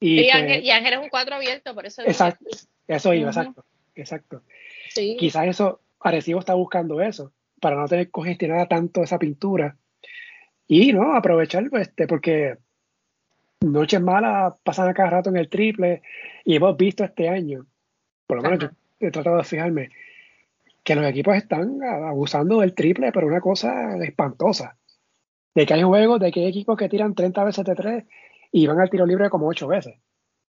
y, 0.00 0.30
Ángel, 0.30 0.92
es 0.94 0.98
un 0.98 1.08
cuadro 1.08 1.36
abierto, 1.36 1.74
por 1.74 1.86
eso. 1.86 2.02
Exacto. 2.02 2.44
Eso 2.86 3.14
iba, 3.14 3.28
exacto. 3.28 3.64
Exacto. 3.94 4.42
Sí. 4.90 5.16
Quizás 5.18 5.46
eso, 5.46 5.80
Arecibo 6.00 6.40
está 6.40 6.54
buscando 6.54 7.00
eso, 7.00 7.32
para 7.60 7.76
no 7.76 7.88
tener 7.88 8.10
congestionada 8.10 8.66
tanto 8.66 9.02
esa 9.02 9.18
pintura. 9.18 9.76
Y 10.66 10.92
no, 10.92 11.14
aprovechar, 11.14 11.64
este, 11.72 12.06
porque 12.06 12.56
noches 13.60 14.00
malas 14.00 14.54
pasan 14.62 14.88
a 14.88 14.94
cada 14.94 15.10
rato 15.10 15.30
en 15.30 15.36
el 15.36 15.48
triple 15.48 16.02
y 16.44 16.56
hemos 16.56 16.76
visto 16.76 17.04
este 17.04 17.28
año, 17.28 17.66
por 18.26 18.38
lo 18.38 18.42
menos 18.42 18.58
yo 18.60 18.68
he 19.00 19.10
tratado 19.10 19.38
de 19.38 19.44
fijarme, 19.44 19.90
que 20.82 20.94
los 20.94 21.06
equipos 21.06 21.36
están 21.36 21.82
abusando 21.82 22.60
del 22.60 22.74
triple, 22.74 23.10
pero 23.12 23.26
una 23.26 23.40
cosa 23.40 23.96
espantosa. 24.04 24.76
De 25.54 25.66
que 25.66 25.74
hay 25.74 25.82
juegos, 25.82 26.20
de 26.20 26.32
que 26.32 26.40
hay 26.40 26.46
equipos 26.46 26.76
que 26.76 26.88
tiran 26.88 27.14
30 27.14 27.44
veces 27.44 27.64
de 27.64 27.74
tres 27.74 28.04
y 28.50 28.66
van 28.66 28.80
al 28.80 28.90
tiro 28.90 29.06
libre 29.06 29.30
como 29.30 29.48
8 29.48 29.66
veces. 29.68 29.94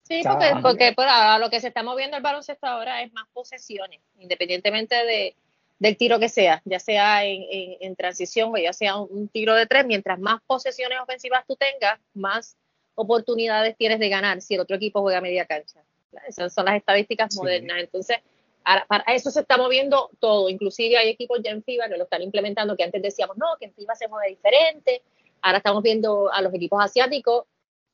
Sí, 0.04 0.24
porque, 0.64 0.94
pues, 0.96 1.08
lo 1.40 1.50
que 1.50 1.60
se 1.62 1.68
está 1.68 1.84
moviendo 1.84 2.18
el 2.18 2.24
baloncesto 2.24 2.66
ahora 2.66 3.04
es 3.04 3.14
más 3.14 3.26
posesiones, 3.32 4.00
independientemente 4.18 4.96
de, 4.96 5.36
del 5.78 5.98
tiro 5.98 6.20
que 6.20 6.30
sea, 6.30 6.62
ya 6.66 6.80
sea 6.80 7.24
en, 7.24 7.96
transición 7.96 8.52
o 8.52 8.58
ya 8.58 8.74
sea 8.74 8.98
un, 8.98 9.28
tiro 9.30 9.56
de 9.56 9.66
tres, 9.66 9.86
mientras 9.86 10.20
más 10.20 10.42
posesiones 10.48 11.00
ofensivas 11.00 11.46
tú 11.48 11.56
tengas, 11.56 12.00
más 12.14 12.58
oportunidades 12.96 13.78
tienes 13.78 14.00
de 14.00 14.10
ganar 14.10 14.42
si 14.42 14.56
el 14.56 14.62
otro 14.62 14.76
equipo 14.76 15.02
juega 15.02 15.22
media 15.22 15.46
cancha. 15.46 15.80
Esas 16.28 16.54
son 16.54 16.66
las 16.66 16.76
estadísticas 16.76 17.36
modernas. 17.36 17.78
Entonces, 17.80 18.18
para 18.64 19.04
eso 19.14 19.32
se 19.32 19.42
está 19.42 19.58
moviendo 19.58 20.10
todo. 20.20 20.50
Inclusive 20.50 20.98
hay 20.98 21.10
equipos 21.10 21.40
ya 21.44 21.52
en 21.52 21.64
FIBA 21.64 21.90
que 21.90 21.98
lo 21.98 22.04
están 22.04 22.22
implementando, 22.22 22.76
que 22.76 22.84
antes 22.84 23.02
decíamos, 23.02 23.38
no, 23.38 23.46
que 23.60 23.66
en 23.66 23.74
FIBA 23.74 23.96
se 23.96 24.08
mueve 24.08 24.30
diferente. 24.30 25.02
Ahora 25.42 25.58
estamos 25.58 25.82
viendo 25.82 26.32
a 26.32 26.42
los 26.42 26.54
equipos 26.54 26.84
asiáticos 26.84 27.46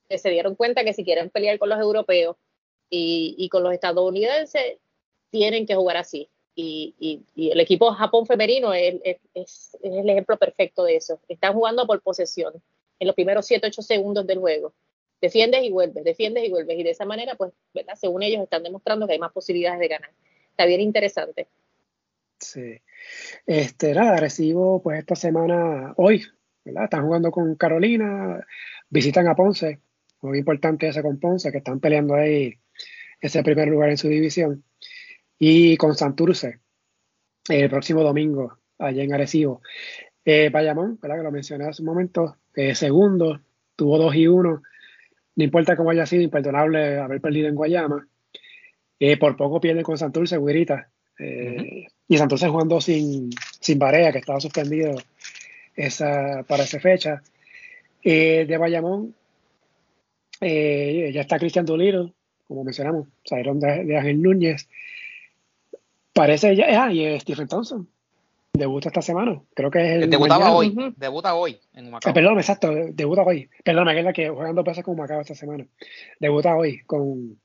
que 0.10 0.18
se 0.18 0.30
dieron 0.30 0.56
cuenta 0.56 0.84
que 0.84 0.94
si 0.94 1.04
quieren 1.04 1.30
pelear 1.30 1.58
con 1.60 1.70
los 1.70 1.80
europeos 1.80 2.36
y, 2.90 3.50
con 3.50 3.64
los 3.64 3.74
estadounidenses, 3.74 4.78
tienen 5.30 5.66
que 5.66 5.76
jugar 5.76 5.98
así. 5.98 6.30
Y, 6.56 7.24
el 7.36 7.60
equipo 7.60 7.92
Japón 7.92 8.26
femenino 8.26 8.74
es, 8.74 9.76
el 9.82 10.10
ejemplo 10.10 10.38
perfecto 10.38 10.84
de 10.84 10.98
eso. 10.98 11.20
Están 11.28 11.54
jugando 11.54 11.86
por 11.86 12.02
posesión 12.02 12.54
en 13.00 13.08
los 13.08 13.16
primeros 13.16 13.46
7, 13.46 13.68
8 13.68 13.82
segundos 13.82 14.28
del 14.28 14.40
juego 14.40 14.74
defiendes 15.22 15.64
y 15.64 15.72
vuelves, 15.72 16.04
defiendes 16.04 16.46
y 16.46 16.50
vuelves. 16.50 16.78
Y 16.78 16.84
de 16.84 16.92
esa 16.92 17.06
manera, 17.06 17.36
pues, 17.36 17.52
según 17.96 18.24
ellos 18.24 18.44
están 18.44 18.64
demostrando 18.64 19.08
que 19.08 19.14
hay 19.14 19.20
más 19.20 19.32
posibilidades 19.32 19.80
de 19.80 19.88
ganar. 19.88 20.12
Está 20.56 20.68
bien 20.68 20.80
interesante. 20.80 21.50
Sí. 22.40 22.80
Este, 23.46 23.94
nada, 23.94 24.16
recibo 24.16 24.82
pues 24.82 25.00
esta 25.00 25.14
semana, 25.14 25.94
hoy, 25.98 26.24
¿verdad? 26.64 26.86
Están 26.86 27.06
jugando 27.06 27.30
con 27.30 27.56
Carolina, 27.56 28.40
visitan 28.90 29.28
a 29.28 29.36
Ponce, 29.36 29.82
muy 30.22 30.40
importante 30.40 30.88
ese 30.88 31.02
con 31.02 31.20
Ponce, 31.20 31.52
que 31.52 31.58
están 31.58 31.82
peleando 31.82 32.16
ahí 32.16 32.58
ese 33.20 33.44
primer 33.44 33.68
lugar 33.68 33.90
en 33.90 33.98
su 33.98 34.08
división, 34.08 34.64
y 35.38 35.76
con 35.76 35.94
Santurce, 35.94 36.60
el 37.50 37.70
próximo 37.70 38.02
domingo, 38.02 38.58
allá 38.78 39.04
en 39.04 39.14
Arecibo. 39.14 39.62
Eh, 40.24 40.50
¿verdad? 40.50 40.88
Que 41.02 41.24
lo 41.24 41.32
mencioné 41.32 41.66
hace 41.66 41.82
un 41.82 41.88
momento, 41.88 42.38
eh, 42.56 42.76
segundo, 42.76 43.42
tuvo 43.76 43.98
2 43.98 44.16
y 44.16 44.28
1, 44.28 44.62
no 45.36 45.44
importa 45.44 45.76
cómo 45.76 45.90
haya 45.90 46.06
sido, 46.06 46.24
imperdonable 46.24 46.98
haber 46.98 47.20
perdido 47.20 47.50
en 47.50 47.56
Guayama. 47.56 48.08
Eh, 49.00 49.18
por 49.18 49.36
poco 49.36 49.60
pierde 49.60 49.84
con 49.84 49.98
Santurce, 49.98 50.38
Guirita. 50.38 50.90
Eh, 51.20 51.88
y 52.08 52.18
Santurce 52.18 52.48
jugando 52.48 52.80
sin, 52.82 53.30
sin 53.60 53.80
Barea, 53.80 54.12
que 54.12 54.20
estaba 54.20 54.40
suspendido 54.40 54.96
esa, 55.75 56.44
para 56.48 56.64
esa 56.64 56.80
fecha. 56.80 57.22
Eh, 58.04 58.46
de 58.48 58.58
Bayamón, 58.58 59.16
ya 60.40 61.22
está 61.22 61.40
Cristian 61.40 61.66
Doliro, 61.66 62.14
como 62.48 62.64
mencionamos, 62.64 63.08
salieron 63.24 63.60
de, 63.60 63.84
de 63.84 63.98
Ángel 63.98 64.22
Núñez. 64.22 64.68
Parece 66.14 66.56
ya, 66.56 66.86
ah, 66.86 66.94
y 66.94 67.20
Stephen 67.20 67.48
Thompson, 67.48 67.90
debuta 68.54 68.90
esta 68.90 69.02
semana. 69.02 69.42
Creo 69.54 69.70
que 69.70 69.80
es 69.80 70.04
el. 70.04 70.10
Debutaba 70.10 70.54
hoy. 70.54 70.75
Debuta 70.96 71.36
hoy 71.36 71.60
en 71.74 71.92
Macao. 71.92 72.10
Eh, 72.10 72.14
perdón, 72.14 72.38
exacto. 72.38 72.72
Debuta 72.92 73.24
hoy. 73.24 73.50
Perdón, 73.64 73.90
es 73.90 74.04
la 74.04 74.14
que 74.14 74.30
juegan 74.30 74.56
dos 74.56 74.66
veces 74.66 74.84
con 74.84 74.96
Macao 74.96 75.22
esta 75.22 75.36
semana. 75.36 75.66
Debuta 76.20 76.56
hoy 76.56 76.82
con, 76.86 77.38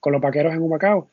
con 0.00 0.12
los 0.12 0.22
vaqueros 0.22 0.52
en 0.52 0.62
Humacao. 0.62 1.10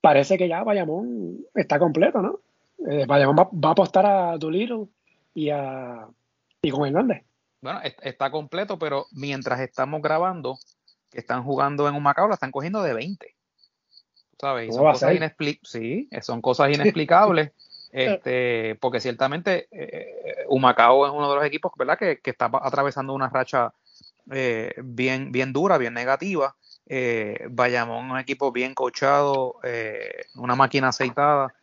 Parece 0.00 0.36
que 0.36 0.48
ya 0.48 0.64
Bayamón 0.64 1.38
está 1.54 1.78
completo, 1.78 2.22
¿no? 2.22 2.40
Eh, 2.88 3.06
Bayamón 3.06 3.36
va, 3.36 3.68
a 3.68 3.72
apostar 3.72 4.06
a 4.06 4.36
Duliro 4.36 4.88
y 5.34 5.50
a 5.50 6.08
y 6.62 6.70
con 6.70 6.86
Hernández. 6.86 7.24
Bueno, 7.60 7.80
está 8.02 8.30
completo, 8.30 8.78
pero 8.78 9.06
mientras 9.12 9.60
estamos 9.60 10.02
grabando, 10.02 10.58
que 11.10 11.20
están 11.20 11.44
jugando 11.44 11.88
en 11.88 11.94
Humacao, 11.94 12.28
la 12.28 12.34
están 12.34 12.50
cogiendo 12.50 12.82
de 12.82 12.94
20. 12.94 13.36
¿Sabes? 14.40 14.74
son 14.74 14.84
cosas, 14.84 15.14
sí, 15.62 16.08
son 16.20 16.40
cosas 16.40 16.74
inexplicables. 16.74 17.52
Este, 17.94 18.74
porque 18.76 19.00
ciertamente 19.00 19.68
eh, 19.70 20.46
Humacao 20.48 21.04
es 21.04 21.12
uno 21.12 21.28
de 21.28 21.36
los 21.36 21.44
equipos 21.44 21.72
¿verdad? 21.76 21.98
Que, 21.98 22.18
está 22.24 22.50
atravesando 22.50 23.12
una 23.12 23.28
racha 23.28 23.74
eh, 24.30 24.72
bien, 24.82 25.30
bien 25.30 25.52
dura, 25.52 25.76
bien 25.76 25.92
negativa. 25.92 26.56
Eh, 26.94 27.46
Bayamón, 27.48 28.10
un 28.10 28.18
equipo 28.18 28.52
bien 28.52 28.74
coachado, 28.74 29.56
eh, 29.62 30.26
una 30.34 30.54
máquina 30.54 30.88
aceitada, 30.88 31.54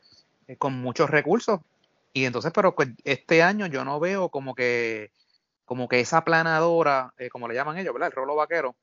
con 0.57 0.73
muchos 0.73 1.07
recursos. 1.09 1.59
Y 2.13 2.25
entonces, 2.25 2.51
pero 2.51 2.73
pues, 2.73 2.89
este 3.03 3.43
año 3.43 3.67
yo 3.67 3.85
no 3.85 3.99
veo 3.99 4.29
como 4.29 4.55
que, 4.55 5.11
como 5.65 5.87
que 5.87 5.99
esa 5.99 6.23
planadora, 6.23 7.13
como 7.31 7.47
le 7.47 7.53
llaman 7.53 7.77
ellos, 7.77 7.93
¿verdad? 7.93 8.07
El 8.07 8.15
rolo 8.15 8.35
vaquero, 8.35 8.75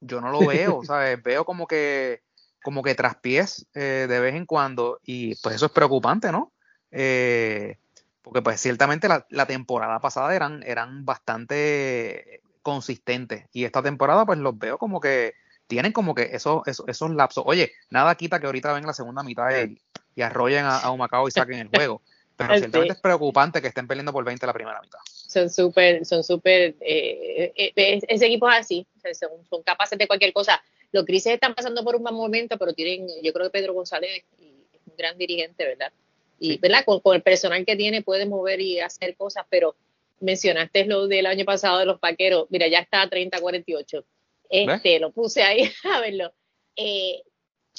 yo 0.00 0.20
no 0.20 0.30
lo 0.30 0.38
veo, 0.46 0.84
¿sabes? 0.84 1.20
Veo 1.24 1.44
como 1.44 1.66
que, 1.66 2.22
como 2.62 2.84
que 2.84 2.94
traspiés 2.94 3.66
de 3.72 4.06
vez 4.06 4.36
en 4.36 4.46
cuando, 4.46 5.00
y 5.02 5.34
pues 5.42 5.56
eso 5.56 5.66
es 5.66 5.72
preocupante, 5.72 6.30
¿no? 6.30 6.52
Eh, 6.92 7.78
porque 8.22 8.42
pues 8.42 8.60
ciertamente 8.60 9.08
la, 9.08 9.46
temporada 9.46 9.98
pasada 9.98 10.36
eran, 10.36 10.62
eran 10.64 11.04
bastante 11.04 12.42
consistentes 12.62 13.46
y 13.52 13.64
esta 13.64 13.82
temporada 13.82 14.26
pues 14.26 14.38
los 14.38 14.58
veo 14.58 14.76
como 14.76 15.00
que 15.00 15.34
tienen 15.70 15.92
como 15.92 16.14
que 16.14 16.30
esos, 16.32 16.62
esos, 16.66 17.10
lapsos. 17.10 17.44
Oye, 17.46 17.72
nada 17.88 18.14
quita 18.16 18.40
que 18.40 18.46
ahorita 18.46 18.72
ven 18.74 18.84
la 18.84 18.92
segunda 18.92 19.22
mitad 19.22 19.48
y, 19.64 19.80
y 20.14 20.22
arrollen 20.22 20.64
a, 20.64 20.78
a 20.78 20.90
Humacao 20.90 21.28
y 21.28 21.30
saquen 21.30 21.60
el 21.60 21.68
juego. 21.74 22.02
Pero 22.36 22.58
ciertamente 22.58 22.94
es 22.94 23.00
preocupante 23.00 23.62
que 23.62 23.68
estén 23.68 23.86
peleando 23.86 24.12
por 24.12 24.24
20 24.24 24.46
la 24.46 24.52
primera 24.52 24.80
mitad. 24.80 24.98
Son 25.04 25.48
súper, 25.48 26.04
son 26.04 26.24
súper, 26.24 26.74
eh, 26.80 27.52
eh, 27.54 28.00
ese 28.08 28.26
equipo 28.26 28.50
es 28.50 28.56
así, 28.56 28.86
son, 29.12 29.62
capaces 29.62 29.98
de 29.98 30.06
cualquier 30.06 30.32
cosa. 30.32 30.60
Los 30.90 31.04
crisis 31.04 31.32
están 31.32 31.54
pasando 31.54 31.84
por 31.84 31.96
un 31.96 32.02
mal 32.02 32.14
momento, 32.14 32.58
pero 32.58 32.72
tienen, 32.72 33.06
yo 33.22 33.32
creo 33.32 33.46
que 33.46 33.58
Pedro 33.60 33.74
González 33.74 34.10
es 34.38 34.40
un 34.86 34.96
gran 34.96 35.16
dirigente, 35.16 35.64
¿verdad? 35.64 35.92
y 36.40 36.56
¿verdad? 36.56 36.84
Con, 36.84 37.14
el 37.14 37.22
personal 37.22 37.64
que 37.64 37.76
tiene 37.76 38.02
puede 38.02 38.26
mover 38.26 38.60
y 38.60 38.80
hacer 38.80 39.14
cosas, 39.14 39.44
pero 39.48 39.76
mencionaste 40.20 40.86
lo 40.86 41.06
del 41.06 41.26
año 41.26 41.44
pasado 41.44 41.78
de 41.78 41.86
los 41.86 42.00
paqueros, 42.00 42.46
mira, 42.48 42.66
ya 42.66 42.78
está 42.78 43.02
a 43.02 43.10
30-48. 43.10 44.02
Este, 44.50 44.98
lo 44.98 45.12
puse 45.12 45.42
ahí 45.42 45.70
a 45.84 46.00
verlo. 46.00 46.32
Eh, 46.76 47.22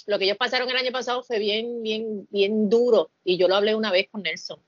lo 0.07 0.17
que 0.17 0.25
ellos 0.25 0.37
pasaron 0.37 0.69
el 0.69 0.77
año 0.77 0.91
pasado 0.91 1.21
fue 1.21 1.37
bien, 1.37 1.83
bien, 1.83 2.27
bien 2.31 2.69
duro, 2.69 3.11
y 3.23 3.37
yo 3.37 3.47
lo 3.47 3.55
hablé 3.55 3.75
una 3.75 3.91
vez 3.91 4.07
con 4.09 4.23
Nelson. 4.23 4.59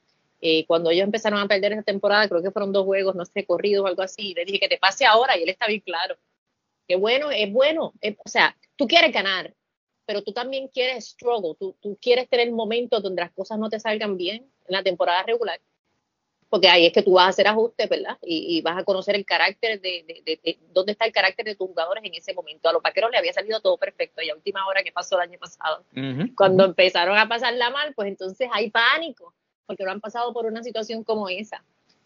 Eh, 0.42 0.66
cuando 0.68 0.92
ellos 0.92 1.06
empezaron 1.06 1.40
a 1.40 1.48
perder 1.48 1.72
esa 1.72 1.84
temporada, 1.84 2.28
creo 2.28 2.44
que 2.44 2.52
fueron 2.52 2.74
dos 2.74 2.86
juegos, 2.86 3.16
no 3.16 3.26
sé, 3.26 3.46
corridos 3.46 3.86
o 3.86 3.88
algo 3.88 4.02
así, 4.02 4.34
le 4.34 4.44
dije 4.44 4.60
que 4.60 4.68
te 4.68 4.78
pase 4.78 5.06
ahora, 5.06 5.38
y 5.38 5.44
él 5.44 5.50
está 5.50 5.68
bien 5.68 5.80
claro. 5.80 6.18
Que 6.86 6.98
bueno, 6.98 7.32
es 7.32 7.52
bueno, 7.52 7.94
o 8.26 8.30
sea, 8.30 8.56
tú 8.76 8.86
quieres 8.86 9.14
ganar, 9.14 9.54
pero 10.06 10.22
tú 10.22 10.34
también 10.34 10.68
quieres 10.68 11.06
struggle, 11.06 11.56
tú, 11.58 11.78
tú 11.82 11.98
quieres 12.02 12.28
tener 12.28 12.52
momentos 12.52 13.02
donde 13.02 13.22
las 13.22 13.32
cosas 13.32 13.58
no 13.58 13.70
te 13.70 13.80
salgan 13.80 14.18
bien 14.18 14.52
en 14.66 14.74
la 14.74 14.84
temporada 14.84 15.24
regular, 15.24 15.62
porque 16.54 16.70
ahí 16.70 16.86
es 16.86 16.94
que 16.94 17.02
tú 17.02 17.14
vas 17.14 17.26
a 17.26 17.30
hacer 17.30 17.48
ajustes, 17.48 17.90
¿verdad? 17.90 18.16
Y, 18.22 18.62
vas 18.62 18.78
a 18.78 18.84
conocer 18.84 19.16
el 19.16 19.26
carácter 19.26 19.82
de, 19.82 20.06
de, 20.24 20.60
dónde 20.72 20.92
está 20.92 21.04
el 21.06 21.12
carácter 21.12 21.48
de 21.48 21.56
tus 21.56 21.68
jugadores 21.68 22.04
en 22.04 22.14
ese 22.14 22.32
momento. 22.36 22.70
A 22.70 22.74
los 22.74 22.84
vaqueros 22.84 23.10
le 23.10 23.18
había 23.18 23.34
salido 23.34 23.60
todo 23.60 23.76
perfecto 23.80 24.22
y 24.22 24.30
a 24.30 24.36
última 24.36 24.68
hora 24.68 24.84
que 24.84 24.92
pasó 24.92 25.16
el 25.16 25.30
año 25.30 25.40
pasado, 25.40 25.84
cuando 26.38 26.66
empezaron 26.66 27.18
a 27.18 27.28
pasarla 27.28 27.72
mal, 27.72 27.96
pues 27.96 28.08
entonces 28.08 28.50
hay 28.54 28.70
pánico, 28.70 29.34
porque 29.66 29.84
no 29.84 29.90
han 29.90 30.00
pasado 30.00 30.32
por 30.32 30.46
una 30.46 30.62
situación 30.62 31.04
como 31.04 31.28
esa. 31.28 31.64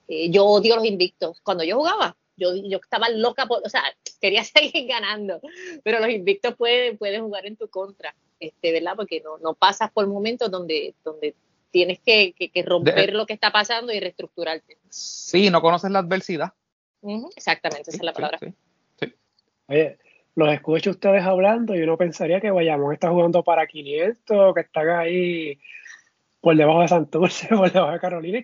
Eh, 0.07 0.29
yo 0.29 0.45
odio 0.45 0.77
los 0.77 0.85
invictos. 0.85 1.41
Cuando 1.41 1.65
yo 1.65 1.75
jugaba, 1.75 2.15
yo, 2.37 2.55
yo 2.55 2.77
estaba 2.81 3.09
loca, 3.09 3.47
por, 3.47 3.61
o 3.65 3.69
sea, 3.69 3.83
quería 4.21 4.43
seguir 4.45 4.87
ganando, 4.87 5.41
pero 5.83 5.99
los 5.99 6.09
invictos 6.09 6.55
pueden, 6.55 6.97
pueden 6.97 7.21
jugar 7.21 7.45
en 7.47 7.57
tu 7.57 7.67
contra, 7.67 8.15
este, 8.39 8.71
¿verdad? 8.71 8.93
Porque 8.95 9.19
no, 9.19 9.39
no 9.39 9.55
pasas 9.55 9.91
por 9.91 10.07
momentos 10.07 10.49
donde, 10.49 10.95
donde 11.03 11.35
tienes 11.77 11.99
que, 11.99 12.33
que, 12.33 12.63
romper 12.63 13.13
lo 13.13 13.27
que 13.27 13.33
está 13.33 13.51
pasando 13.51 13.93
y 13.93 13.99
reestructurarte. 13.99 14.79
Sí, 14.89 15.51
no 15.51 15.61
conoces 15.61 15.91
la 15.91 15.99
adversidad. 15.99 16.53
exactamente, 17.35 17.91
esa 17.91 17.97
es 17.97 18.03
la 18.03 18.13
palabra. 18.13 18.39
Oye, 19.67 19.99
los 20.33 20.51
escucho 20.51 20.89
ustedes 20.89 21.21
hablando 21.21 21.75
y 21.75 21.81
uno 21.83 21.97
pensaría 21.97 22.41
que 22.41 22.49
Bayamón 22.49 22.93
está 22.93 23.11
jugando 23.11 23.43
para 23.43 23.67
500, 23.67 24.55
que 24.55 24.61
están 24.61 24.89
ahí 24.89 25.59
por 26.41 26.57
debajo 26.57 26.81
de 26.81 26.87
Santurce, 26.87 27.47
por 27.55 27.71
debajo 27.71 27.91
de 27.91 27.99
Carolina, 27.99 28.43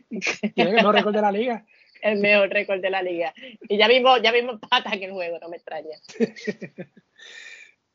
tienen 0.54 0.78
el 0.78 0.84
no 0.84 0.92
récord 0.92 1.16
de 1.16 1.22
la 1.22 1.32
liga 1.32 1.66
el 2.04 2.20
mejor 2.20 2.50
récord 2.50 2.82
de 2.82 2.90
la 2.90 3.02
liga. 3.02 3.34
Y 3.62 3.78
ya 3.78 3.88
mismo, 3.88 4.18
ya 4.18 4.34
mismo 4.34 4.60
pata 4.60 4.94
en 4.94 5.04
el 5.04 5.12
juego, 5.14 5.40
no 5.40 5.48
me 5.48 5.56
extraña. 5.56 5.98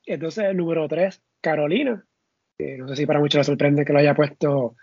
Entonces, 0.07 0.45
el 0.47 0.57
número 0.57 0.89
3, 0.89 1.23
Carolina. 1.43 2.03
no 2.59 2.89
sé 2.89 2.97
si 2.97 3.05
para 3.05 3.19
muchos 3.19 3.41
les 3.41 3.47
sorprende 3.47 3.85
que 3.85 3.93
lo 3.93 3.99
haya 3.99 4.15
puesto 4.15 4.77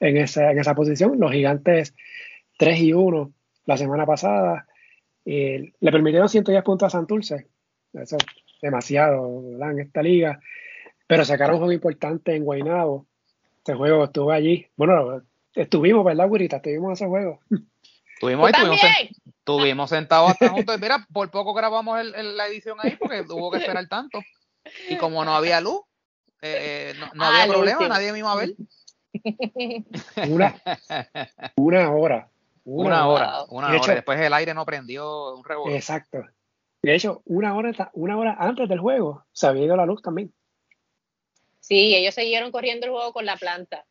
en 0.00 0.16
esa, 0.16 0.50
en 0.50 0.58
esa 0.58 0.74
posición. 0.74 1.18
Los 1.18 1.32
gigantes 1.32 1.94
3 2.58 2.80
y 2.80 2.92
1 2.92 3.32
la 3.66 3.76
semana 3.76 4.06
pasada. 4.06 4.66
le 5.24 5.72
permitieron 5.80 6.28
110 6.28 6.62
puntos 6.62 6.86
a 6.86 6.90
Santurce. 6.90 7.46
Eso 7.92 8.16
es 8.16 8.26
demasiado 8.62 9.42
en 9.60 9.80
esta 9.80 10.02
liga. 10.02 10.40
Pero 11.06 11.24
sacaron 11.24 11.54
un 11.54 11.60
juego 11.60 11.72
importante 11.72 12.34
en 12.34 12.44
Guaynabo. 12.44 13.06
Este 13.58 13.74
juego 13.74 14.04
estuvo 14.04 14.30
allí. 14.30 14.66
Bueno, 14.76 15.22
estuvimos, 15.54 16.04
¿verdad, 16.04 16.28
Gurita? 16.28 16.56
Estuvimos 16.56 16.88
en 16.88 16.92
ese 16.92 17.06
juego. 17.06 17.40
Estuvimos 18.14 18.50
ahí, 18.54 19.10
estuvimos, 19.26 19.90
sentados 19.90 20.30
hasta 20.30 20.48
juntos. 20.48 20.80
Mira, 20.80 21.06
por 21.12 21.30
poco 21.30 21.52
grabamos 21.52 22.02
la 22.02 22.46
edición 22.46 22.78
ahí 22.80 22.96
porque 22.96 23.24
tuvo 23.24 23.50
que 23.50 23.58
esperar 23.58 23.86
tanto. 23.88 24.20
Y 24.88 24.96
como 24.96 25.22
no 25.24 25.34
había 25.36 25.60
luz, 25.60 25.82
eh, 26.40 26.94
eh, 26.94 27.00
no, 27.14 27.24
había 27.24 27.46
problema, 27.46 27.88
nadie 27.88 28.12
me 28.12 28.20
iba 28.20 28.32
a 28.32 28.36
ver. 28.36 28.54
Una, 30.28 30.54
una 31.56 31.90
hora. 31.92 32.28
Una, 32.64 33.06
hora, 33.06 33.44
una 33.48 33.68
hora. 33.68 33.94
Después 33.94 34.20
el 34.20 34.32
aire 34.32 34.52
no 34.52 34.66
prendió 34.66 35.36
un 35.36 35.44
rebote. 35.44 35.76
Exacto. 35.76 36.24
De 36.82 36.94
hecho, 36.94 37.22
una 37.24 37.54
hora, 37.56 37.90
una 37.94 38.18
hora 38.18 38.36
antes 38.38 38.68
del 38.68 38.80
juego 38.80 39.24
se 39.32 39.46
había 39.46 39.64
ido 39.64 39.76
la 39.76 39.86
luz 39.86 40.02
también. 40.02 40.32
Sí, 41.60 41.94
ellos 41.94 42.14
siguieron 42.14 42.52
corriendo 42.52 42.86
el 42.86 42.92
juego 42.92 43.12
con 43.12 43.24
la 43.24 43.36
planta 43.36 43.84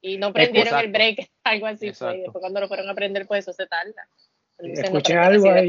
y 0.00 0.18
no 0.18 0.32
prendieron 0.32 0.78
el 0.78 0.92
break, 0.92 1.30
algo 1.44 1.66
así 1.66 1.92
fue. 1.92 2.18
Después 2.18 2.40
cuando 2.40 2.60
lo 2.60 2.68
fueron 2.68 2.88
a 2.88 2.94
prender, 2.94 3.26
pues 3.26 3.44
eso 3.44 3.52
se 3.52 3.66
tarda. 3.66 4.08
Escuché 4.58 5.16
algo 5.16 5.50
ahí, 5.50 5.68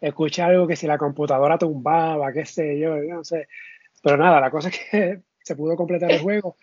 escuché 0.00 0.42
algo 0.42 0.66
que 0.66 0.76
si 0.76 0.86
la 0.86 0.98
computadora 0.98 1.58
tumbaba, 1.58 2.32
qué 2.32 2.44
sé 2.44 2.78
yo, 2.78 2.96
no 2.96 3.24
sé. 3.24 3.48
Pero 4.02 4.16
nada, 4.16 4.40
la 4.40 4.50
cosa 4.50 4.68
es 4.68 4.78
que 4.78 5.20
se 5.42 5.56
pudo 5.56 5.76
completar 5.76 6.10
el 6.10 6.20
juego. 6.20 6.56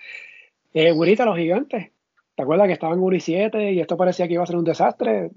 Eh, 0.75 0.91
Gurita, 0.91 1.23
los 1.23 1.37
gigantes, 1.37 1.93
¿te 2.35 2.43
acuerdas 2.43 2.67
que 2.67 2.73
estaban 2.73 2.99
1 2.99 3.15
y 3.15 3.19
7 3.21 3.71
y 3.71 3.79
esto 3.79 3.95
parecía 3.95 4.27
que 4.27 4.33
iba 4.33 4.43
a 4.43 4.45
ser 4.45 4.57
un 4.57 4.65
desastre? 4.65 5.31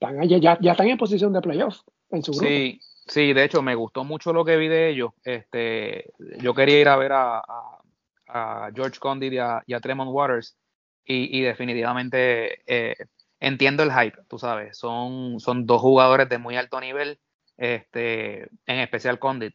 Ya, 0.00 0.58
están 0.60 0.88
en 0.88 0.98
posición 0.98 1.32
de 1.32 1.40
playoff 1.40 1.82
en 2.10 2.24
su 2.24 2.32
grupo. 2.32 2.48
Sí, 2.48 2.80
sí, 3.06 3.32
de 3.32 3.44
hecho 3.44 3.62
me 3.62 3.76
gustó 3.76 4.02
mucho 4.02 4.32
lo 4.32 4.44
que 4.44 4.56
vi 4.56 4.66
de 4.66 4.88
ellos. 4.88 5.12
Este, 5.22 6.12
yo 6.40 6.54
quería 6.54 6.80
ir 6.80 6.88
a 6.88 6.96
ver 6.96 7.12
a 7.12 8.70
George 8.74 8.98
Condit 8.98 9.32
y 9.32 9.38
a, 9.38 9.80
Tremont 9.80 10.10
Waters 10.12 10.56
y, 11.04 11.40
definitivamente 11.42 12.62
eh, 12.66 12.96
entiendo 13.38 13.84
el 13.84 13.92
hype, 13.92 14.18
tú 14.28 14.40
sabes, 14.40 14.76
son, 14.76 15.38
son 15.38 15.66
dos 15.66 15.80
jugadores 15.80 16.28
de 16.28 16.38
muy 16.38 16.56
alto 16.56 16.80
nivel, 16.80 17.20
este, 17.56 18.48
en 18.66 18.80
especial 18.80 19.20
Condit. 19.20 19.54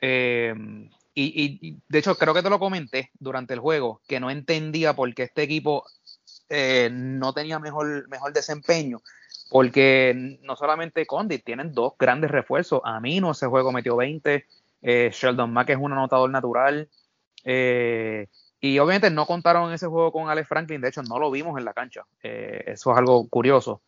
Eh, 0.00 0.54
y, 1.20 1.78
de 1.88 1.98
hecho 1.98 2.16
creo 2.16 2.32
que 2.34 2.42
te 2.42 2.50
lo 2.50 2.58
comenté 2.58 3.10
durante 3.18 3.54
el 3.54 3.60
juego, 3.60 4.00
que 4.06 4.20
no 4.20 4.30
entendía 4.30 4.94
por 4.94 5.12
qué 5.14 5.24
este 5.24 5.42
equipo 5.42 5.84
eh, 6.48 6.88
no 6.92 7.32
tenía 7.32 7.58
mejor, 7.58 8.08
mejor 8.08 8.32
desempeño, 8.32 9.02
porque 9.50 10.38
no 10.42 10.56
solamente 10.56 11.06
Condit, 11.06 11.44
tienen 11.44 11.72
dos 11.72 11.94
grandes 11.98 12.30
refuerzos. 12.30 12.80
A 12.84 13.00
mí 13.00 13.20
no 13.20 13.32
ese 13.32 13.46
juego 13.46 13.72
metió 13.72 13.96
20, 13.96 14.46
eh, 14.82 15.10
Sheldon 15.12 15.52
Mack 15.52 15.70
es 15.70 15.78
un 15.78 15.92
anotador 15.92 16.30
natural. 16.30 16.88
Eh, 17.44 18.28
y 18.60 18.78
obviamente 18.78 19.10
no 19.10 19.26
contaron 19.26 19.72
ese 19.72 19.86
juego 19.86 20.10
con 20.10 20.28
Alex 20.28 20.48
Franklin, 20.48 20.80
de 20.80 20.88
hecho 20.88 21.02
no 21.02 21.18
lo 21.18 21.30
vimos 21.30 21.56
en 21.58 21.64
la 21.64 21.72
cancha. 21.72 22.04
eso 22.22 22.92
es 22.92 22.98
algo 22.98 23.28
curioso. 23.28 23.82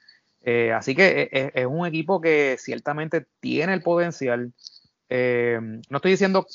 así 0.74 0.94
que 0.94 1.52
es, 1.54 1.66
un 1.66 1.86
equipo 1.86 2.20
que 2.20 2.56
ciertamente 2.58 3.26
tiene 3.40 3.74
el 3.74 3.82
potencial. 3.82 4.52
no 5.08 5.96
estoy 5.96 6.12
diciendo, 6.12 6.46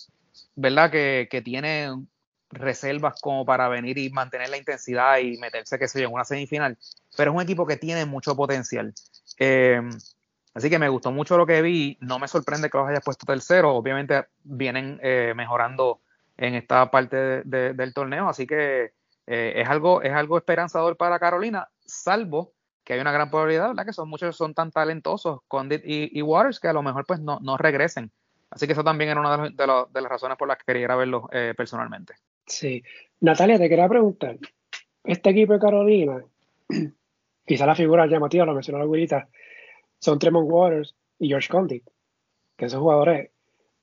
¿verdad?, 0.55 0.91
que, 0.91 1.27
que 1.29 1.41
reservas 2.49 3.19
como 3.21 3.45
para 3.45 3.67
venir 3.67 3.97
y 3.97 4.09
mantener 4.09 4.49
la 4.49 4.57
intensidad 4.57 5.17
y 5.17 5.37
meterse, 5.37 5.77
que 5.77 5.87
sé 5.87 6.01
yo, 6.01 6.07
en 6.07 6.13
una 6.13 6.23
semifinal. 6.23 6.77
Pero 7.17 7.31
es 7.31 7.35
un 7.35 7.41
equipo 7.41 7.65
que 7.65 7.77
tiene 7.77 8.05
mucho 8.05 8.35
potencial. 8.35 8.93
Eh, 9.39 9.81
así 10.53 10.69
que 10.69 10.79
me 10.79 10.89
gustó 10.89 11.11
mucho 11.11 11.37
lo 11.37 11.45
que 11.45 11.61
vi. 11.61 11.97
No 12.01 12.19
me 12.19 12.27
sorprende 12.27 12.69
que 12.69 12.77
los 12.77 12.87
hayas 12.87 13.03
puesto 13.03 13.25
tercero. 13.25 13.75
Obviamente 13.75 14.25
vienen 14.43 14.99
eh, 15.01 15.33
mejorando 15.35 16.01
en 16.37 16.55
esta 16.55 16.89
parte 16.91 17.43
del 17.43 17.93
torneo. 17.93 18.29
Así 18.29 18.47
que 18.47 18.93
eh, 19.27 19.53
es, 19.55 19.69
algo, 19.69 20.01
es 20.01 20.13
algo 20.13 20.37
esperanzador 20.37 20.97
para 20.97 21.19
Carolina, 21.19 21.69
salvo 21.85 22.53
que 22.83 22.93
hay 22.93 22.99
una 22.99 23.11
gran 23.11 23.31
probabilidad, 23.31 23.69
¿verdad? 23.69 23.85
Que 23.85 23.93
son 23.93 24.07
muchos 24.07 24.35
son 24.37 24.53
tan 24.53 24.71
talentosos, 24.71 25.39
Condit 25.47 25.81
y, 25.83 26.21
Waters, 26.21 26.59
que 26.59 26.67
a 26.67 26.73
lo 26.73 26.83
mejor 26.83 27.05
pues 27.07 27.19
no, 27.19 27.39
no 27.41 27.57
regresen. 27.57 28.11
Así 28.55 28.65
que 28.65 28.73
eso 28.73 28.85
también 28.85 29.09
era 29.09 29.19
una 29.19 29.49
de, 29.49 29.49
de, 29.51 30.01
las 30.01 30.09
razones 30.09 30.37
por 30.37 30.47
las 30.47 30.57
que 30.57 30.63
quería 30.65 30.95
verlo 30.95 31.29
personalmente. 31.57 32.15
Sí. 32.47 32.81
Natalia, 33.19 33.57
te 33.57 33.67
quería 33.67 33.89
preguntar, 33.89 34.37
este 35.03 35.29
equipo 35.29 35.53
de 35.53 35.59
Carolina, 35.59 36.23
quizá 37.45 37.65
la 37.65 37.75
figura 37.75 38.07
llamativa, 38.07 38.45
lo 38.45 38.53
mencionó 38.53 38.79
la 38.79 38.85
abuelita, 38.85 39.27
son 39.99 40.19
Tremont 40.19 40.49
Waters 40.49 40.95
y 41.19 41.27
George 41.27 41.49
Condit, 41.49 41.83
que 42.55 42.69
son 42.69 42.81
jugadores 42.81 43.29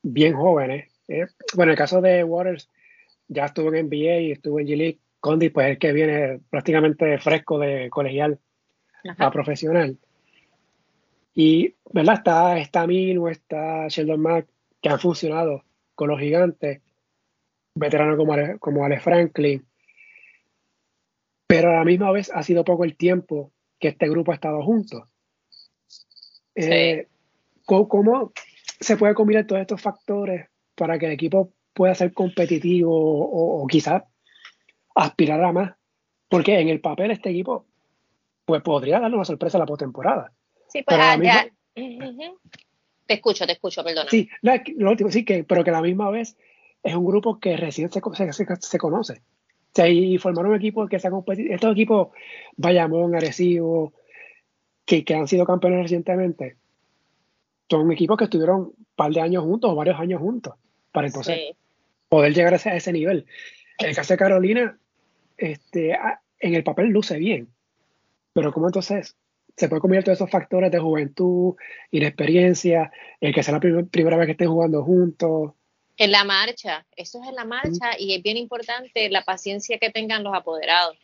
bien 0.03 0.35
jóvenes. 0.35 0.91
¿eh? 1.09 1.27
Bueno, 1.55 1.71
en 1.71 1.75
el 1.75 1.79
caso 1.79 2.01
de 2.01 2.25
Waters, 2.25 2.69
ya 3.29 3.47
estuvo 3.47 3.73
en 3.73 3.87
NBA 3.87 4.21
y 4.21 4.33
estuvo 4.33 4.59
en 4.59 4.67
G-League. 4.67 4.99
Condit, 5.21 5.53
pues 5.53 5.67
es 5.67 5.71
el 5.73 5.79
que 5.79 5.93
viene 5.93 6.41
prácticamente 6.51 7.19
fresco 7.19 7.59
de 7.59 7.89
colegial 7.91 8.41
a 9.19 9.31
profesional. 9.31 9.97
Y, 11.35 11.75
¿verdad? 11.93 12.15
Está, 12.17 12.59
está 12.59 12.87
Minu, 12.87 13.29
está 13.29 13.87
Sheldon 13.89 14.21
Mack, 14.21 14.47
que 14.83 14.89
han 14.89 14.99
funcionado 14.99 15.65
con 15.95 16.09
los 16.09 16.21
gigantes 16.21 16.83
veterano 17.75 18.17
como, 18.17 18.35
como 18.59 18.85
Alex 18.85 19.03
Franklin. 19.03 19.67
Pero 21.47 21.71
a 21.71 21.75
la 21.75 21.85
misma 21.85 22.11
vez 22.11 22.31
ha 22.35 22.43
sido 22.43 22.65
poco 22.65 22.85
el 22.85 22.97
tiempo 22.97 23.53
que 23.79 23.89
este 23.89 24.09
grupo 24.09 24.33
ha 24.33 24.35
estado 24.35 24.63
juntos. 24.63 25.05
Eh, 26.55 27.09
¿cómo, 27.65 28.33
se 28.81 28.97
puede 28.97 29.15
combinar 29.15 29.47
todos 29.47 29.63
estos 29.63 29.81
factores 29.81 30.49
para 30.75 30.99
que 30.99 31.07
el 31.07 31.13
equipo 31.13 31.53
pueda 31.73 31.95
ser 31.95 32.13
competitivo 32.13 32.91
o, 32.93 33.67
quizás 33.67 34.03
aspirar 34.95 35.43
a 35.43 35.53
más? 35.53 35.75
Porque 36.29 36.59
en 36.59 36.69
el 36.69 36.81
papel 36.81 37.11
este 37.11 37.31
equipo 37.31 37.67
pues 38.45 38.63
podría 38.63 38.99
darle 38.99 39.17
una 39.17 39.25
sorpresa 39.25 39.59
a 39.59 39.61
la 39.61 39.67
postemporada. 39.67 40.33
Sí, 40.69 40.83
pues 40.83 40.99
ah, 41.01 41.17
ya. 41.23 41.47
Te 43.13 43.17
escucho, 43.17 43.45
te 43.45 43.53
escucho, 43.53 43.85
perdona. 43.85 44.09
Sí, 44.09 44.31
lo 44.41 44.91
último, 44.91 45.11
sí, 45.11 45.23
que, 45.23 45.45
pero 45.45 45.63
que 45.63 45.69
a 45.69 45.75
la 45.75 45.83
misma 45.83 46.09
vez 46.09 46.35
es 46.83 46.95
un 46.95 47.05
grupo 47.05 47.39
que 47.39 47.59
recién 47.59 47.93
se, 47.93 48.01
se, 48.01 48.79
conoce. 48.79 49.13
O 49.13 49.75
sea, 49.75 49.87
y 49.87 50.17
formar 50.17 50.47
un 50.47 50.57
equipo 50.57 50.89
que 50.89 50.99
sea 50.99 51.11
competitivo. 51.11 51.55
Estos 51.55 51.73
equipos, 51.73 52.09
Bayamón, 52.57 53.15
Arecibo, 53.15 53.93
que, 54.87 55.05
que 55.05 55.15
han 55.15 55.29
sido 55.29 55.45
campeones 55.45 55.83
recientemente, 55.83 56.57
son 57.69 57.93
equipos 57.93 58.17
que 58.17 58.25
estuvieron 58.25 58.61
un 58.61 58.87
par 58.97 59.13
de 59.13 59.21
años 59.21 59.45
juntos 59.45 59.71
o 59.71 59.75
varios 59.75 60.01
años 60.01 60.19
juntos 60.19 60.55
para 60.91 61.09
entonces 61.09 61.55
poder 62.09 62.33
llegar 62.33 62.55
a 62.55 62.57
ese, 62.57 62.71
a 62.71 62.77
ese, 62.77 62.95
nivel. 62.95 63.27
En 63.79 63.91
el 63.91 63.95
caso 63.95 64.15
de 64.15 64.19
Carolina, 64.19 64.79
este, 65.37 65.99
en 66.39 66.55
el 66.55 66.65
papel 66.65 66.89
luce 66.89 67.19
bien, 67.19 67.49
pero 68.33 68.55
¿cómo 68.55 68.69
entonces 68.69 69.17
se 69.57 69.69
puede 69.69 69.81
combinar 69.81 70.05
todos 70.05 70.19
esos 70.19 70.31
factores 70.31 70.71
de 70.71 70.79
juventud, 70.79 71.55
inexperiencia, 71.91 72.91
el 73.21 73.35
que 73.35 73.43
sea 73.43 73.55
la 73.55 73.61
primera 73.61 74.17
vez 74.17 74.27
que 74.27 74.33
estén 74.33 74.51
jugando 74.51 74.83
juntos? 74.85 75.53
En 75.97 76.11
la 76.11 76.25
marcha, 76.25 76.87
eso 76.97 77.23
es 77.23 77.29
en 77.29 77.35
la 77.35 77.45
marcha 77.45 77.99
y 77.99 78.15
es 78.15 78.23
bien 78.23 78.37
importante 78.37 79.11
la 79.11 79.23
paciencia 79.23 79.79
que 79.79 79.91
tengan 79.91 80.25
los 80.25 80.35
apoderados. 80.35 80.97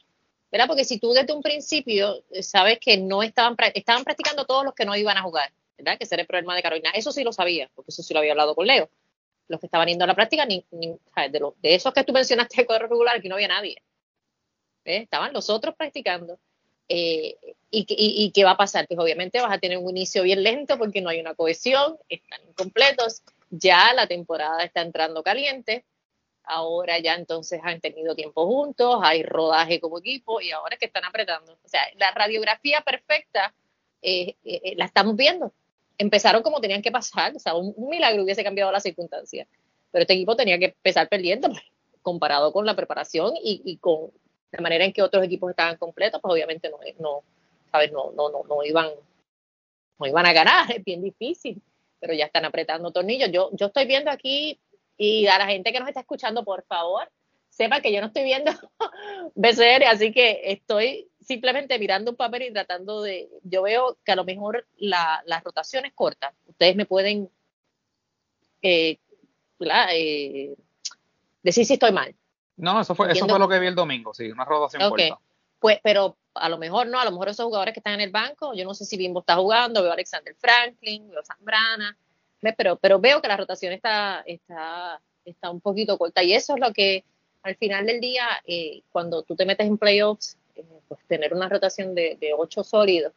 ¿Verdad? 0.51 0.67
Porque 0.67 0.85
si 0.85 0.99
tú 0.99 1.13
desde 1.13 1.35
un 1.35 1.43
principio 1.43 2.25
eh, 2.31 2.43
sabes 2.43 2.79
que 2.81 2.97
no 2.97 3.23
estaban, 3.23 3.55
estaban 3.75 4.05
practicando 4.05 4.47
todos 4.47 4.65
los 4.65 4.75
que 4.75 4.87
no 4.87 4.97
iban 4.97 5.19
a 5.19 5.23
jugar, 5.23 5.53
¿verdad? 5.77 5.99
Que 5.99 6.05
ese 6.05 6.15
era 6.15 6.23
el 6.23 6.27
problema 6.27 6.57
de 6.57 6.63
Carolina. 6.63 6.91
Eso 6.95 7.13
sí 7.13 7.23
lo 7.23 7.33
sabía, 7.33 7.71
porque 7.75 7.91
eso 7.91 8.03
sí 8.03 8.15
lo 8.15 8.21
había 8.21 8.33
hablado 8.33 8.55
con 8.55 8.67
Leo. 8.67 8.89
Los 9.49 9.61
que 9.61 9.67
estaban 9.67 9.89
yendo 9.89 10.05
a 10.05 10.07
la 10.07 10.15
práctica, 10.15 10.47
ni, 10.47 10.65
de, 10.71 11.41
los, 11.41 11.61
de 11.61 11.75
esos 11.75 11.93
que 11.93 12.03
tú 12.03 12.15
mencionaste 12.15 12.63
de 12.63 12.67
cuadro 12.67 12.89
regular, 12.89 13.17
aquí 13.17 13.29
no 13.29 13.35
había 13.35 13.49
nadie. 13.49 13.77
Estaban 14.85 15.35
los 15.35 15.51
otros 15.51 15.75
practicando. 15.75 16.39
Eh, 16.89 17.37
y, 17.71 17.87
y, 17.89 18.31
qué 18.33 18.45
va 18.45 18.53
a 18.53 18.57
pasar? 18.57 18.87
Pues 18.89 18.99
obviamente 18.99 19.41
vas 19.41 19.53
a 19.53 19.59
tener 19.59 19.77
un 19.77 19.91
inicio 19.91 20.23
bien 20.23 20.43
lento 20.43 20.79
porque 20.79 21.03
no 21.03 21.11
hay 21.11 21.21
una 21.21 21.35
cohesión, 21.35 21.99
están 22.09 22.41
incompletos 22.49 23.23
ya 23.51 23.93
la 23.95 24.07
temporada 24.07 24.63
está 24.63 24.83
entrando 24.83 25.23
caliente, 25.23 25.85
ahora 26.45 26.99
ya 26.99 27.15
entonces 27.15 27.61
han 27.63 27.81
tenido 27.81 28.15
tiempo 28.15 28.47
juntos, 28.47 29.01
hay 29.03 29.23
rodaje 29.23 29.81
como 29.81 29.99
equipo 29.99 30.41
y 30.41 30.51
ahora 30.51 30.75
es 30.75 30.81
que 30.81 30.87
están 30.87 31.05
apretando. 31.05 31.53
O 31.65 31.69
sea, 31.69 31.81
la 31.97 32.11
radiografía 32.13 32.81
perfecta 32.83 33.55
eh, 34.03 34.37
eh, 34.45 34.61
eh, 34.65 34.75
la 34.77 34.87
estamos 34.87 35.17
viendo. 35.17 35.53
Empezaron 35.99 36.43
como 36.43 36.61
tenían 36.61 36.83
que 36.83 36.93
pasar, 36.93 37.35
o 37.35 37.39
sea, 37.39 37.55
un, 37.55 37.75
milagro 37.89 38.23
hubiese 38.23 38.45
cambiado 38.45 38.71
la 38.71 38.81
circunstancia, 38.81 39.47
pero 39.91 40.03
este 40.03 40.15
equipo 40.15 40.37
tenía 40.37 40.59
que 40.59 40.67
empezar 40.67 41.09
perdiendo 41.09 41.49
pues, 41.49 41.63
comparado 42.03 42.53
con 42.53 42.65
la 42.65 42.77
preparación 42.77 43.35
y, 43.43 43.77
con 43.79 44.11
la 44.53 44.61
manera 44.61 44.85
en 44.85 44.93
que 44.93 45.03
otros 45.03 45.25
equipos 45.25 45.51
estaban 45.51 45.77
completos, 45.77 46.21
pues 46.23 46.33
obviamente 46.33 46.71
no, 46.71 46.79
no, 46.99 47.23
¿sabes? 47.71 47.93
No, 47.93 48.13
no, 48.13 48.31
no, 48.31 48.45
no 48.49 48.63
iban, 48.65 48.91
no 49.99 50.07
iban 50.07 50.27
a 50.27 50.33
ganar, 50.33 50.71
es 50.73 50.85
bien 50.85 51.03
difícil 51.03 51.63
pero 52.01 52.15
ya 52.15 52.27
están 52.27 52.45
apretando 52.45 52.93
tornillos. 52.93 53.31
Yo, 53.33 53.51
yo 53.53 53.67
estoy 53.67 53.87
viendo 53.87 54.11
aquí, 54.11 54.61
y 54.97 55.27
a 55.27 55.39
la 55.39 55.47
gente 55.47 55.73
que 55.73 55.81
nos 55.81 55.89
está 55.89 56.01
escuchando, 56.01 56.45
por 56.45 56.65
favor, 56.65 57.11
sepa 57.49 57.81
que 57.81 57.93
yo 57.93 58.01
no 58.01 58.09
estoy 58.09 58.25
viendo 58.25 58.53
BCR, 59.35 59.85
así 59.87 60.13
que 60.13 60.41
estoy 60.45 61.09
simplemente 61.21 61.79
mirando 61.79 62.13
un 62.13 62.17
papel 62.17 62.43
y 62.43 62.53
tratando 62.53 63.03
de, 63.03 63.29
yo 63.43 63.63
veo 63.63 63.99
que 64.05 64.13
a 64.13 64.17
lo 64.17 64.25
mejor 64.25 64.67
la, 64.77 65.23
las 65.27 65.45
rotaciones 65.45 65.93
cortas, 65.95 66.35
ustedes 66.47 66.75
me 66.75 66.87
pueden 66.87 67.31
eh, 68.63 68.99
eh, 69.61 70.57
decir 71.43 71.67
si 71.67 71.75
estoy 71.75 71.93
mal. 71.93 72.15
No, 72.59 72.81
eso 72.81 72.95
fue, 72.95 73.11
eso 73.11 73.27
fue 73.27 73.39
lo 73.39 73.49
que 73.49 73.59
vi 73.59 73.69
el 73.69 73.75
domingo, 73.75 74.13
sí, 74.13 74.31
una 74.31 74.45
rotación 74.45 74.89
corta. 74.91 75.19
Pues, 75.59 75.79
pero 75.83 76.17
a 76.35 76.49
lo 76.49 76.59
mejor 76.59 76.87
no, 76.87 77.01
a 77.01 77.05
lo 77.05 77.11
mejor 77.11 77.29
esos 77.29 77.47
jugadores 77.47 77.75
que 77.75 77.81
están 77.81 77.95
en 77.95 78.01
el 78.01 78.11
banco, 78.11 78.55
yo 78.55 78.65
no 78.65 78.75
sé 78.75 78.85
si 78.85 78.97
Bimbo 78.97 79.21
está 79.21 79.37
jugando, 79.37 79.83
veo 79.83 79.91
a 79.91 79.95
Alexander 79.95 80.35
Franklin, 80.39 81.09
veo 81.09 81.21
a 81.21 81.25
Zambrana, 81.25 81.97
pero, 82.57 82.77
pero 82.77 83.01
veo 83.01 83.21
que 83.21 83.29
la 83.29 83.37
rotación 83.37 83.73
está, 83.73 84.23
está, 84.27 85.01
está 85.25 85.51
un 85.51 85.61
poquito 85.61 85.99
corta 85.99 86.23
y 86.23 86.35
eso 86.35 86.55
es 86.55 86.61
lo 86.61 86.73
que 86.73 87.05
al 87.43 87.57
final 87.57 87.87
del 87.87 88.01
día, 88.01 88.27
eh, 88.47 88.83
cuando 88.93 89.23
tú 89.23 89.35
te 89.35 89.47
metes 89.47 89.67
en 89.67 89.79
playoffs, 89.79 90.37
eh, 90.55 90.65
pues 90.87 91.01
tener 91.07 91.35
una 91.35 91.49
rotación 91.49 91.95
de, 91.95 92.17
de 92.21 92.35
ocho 92.35 92.63
sólidos 92.63 93.13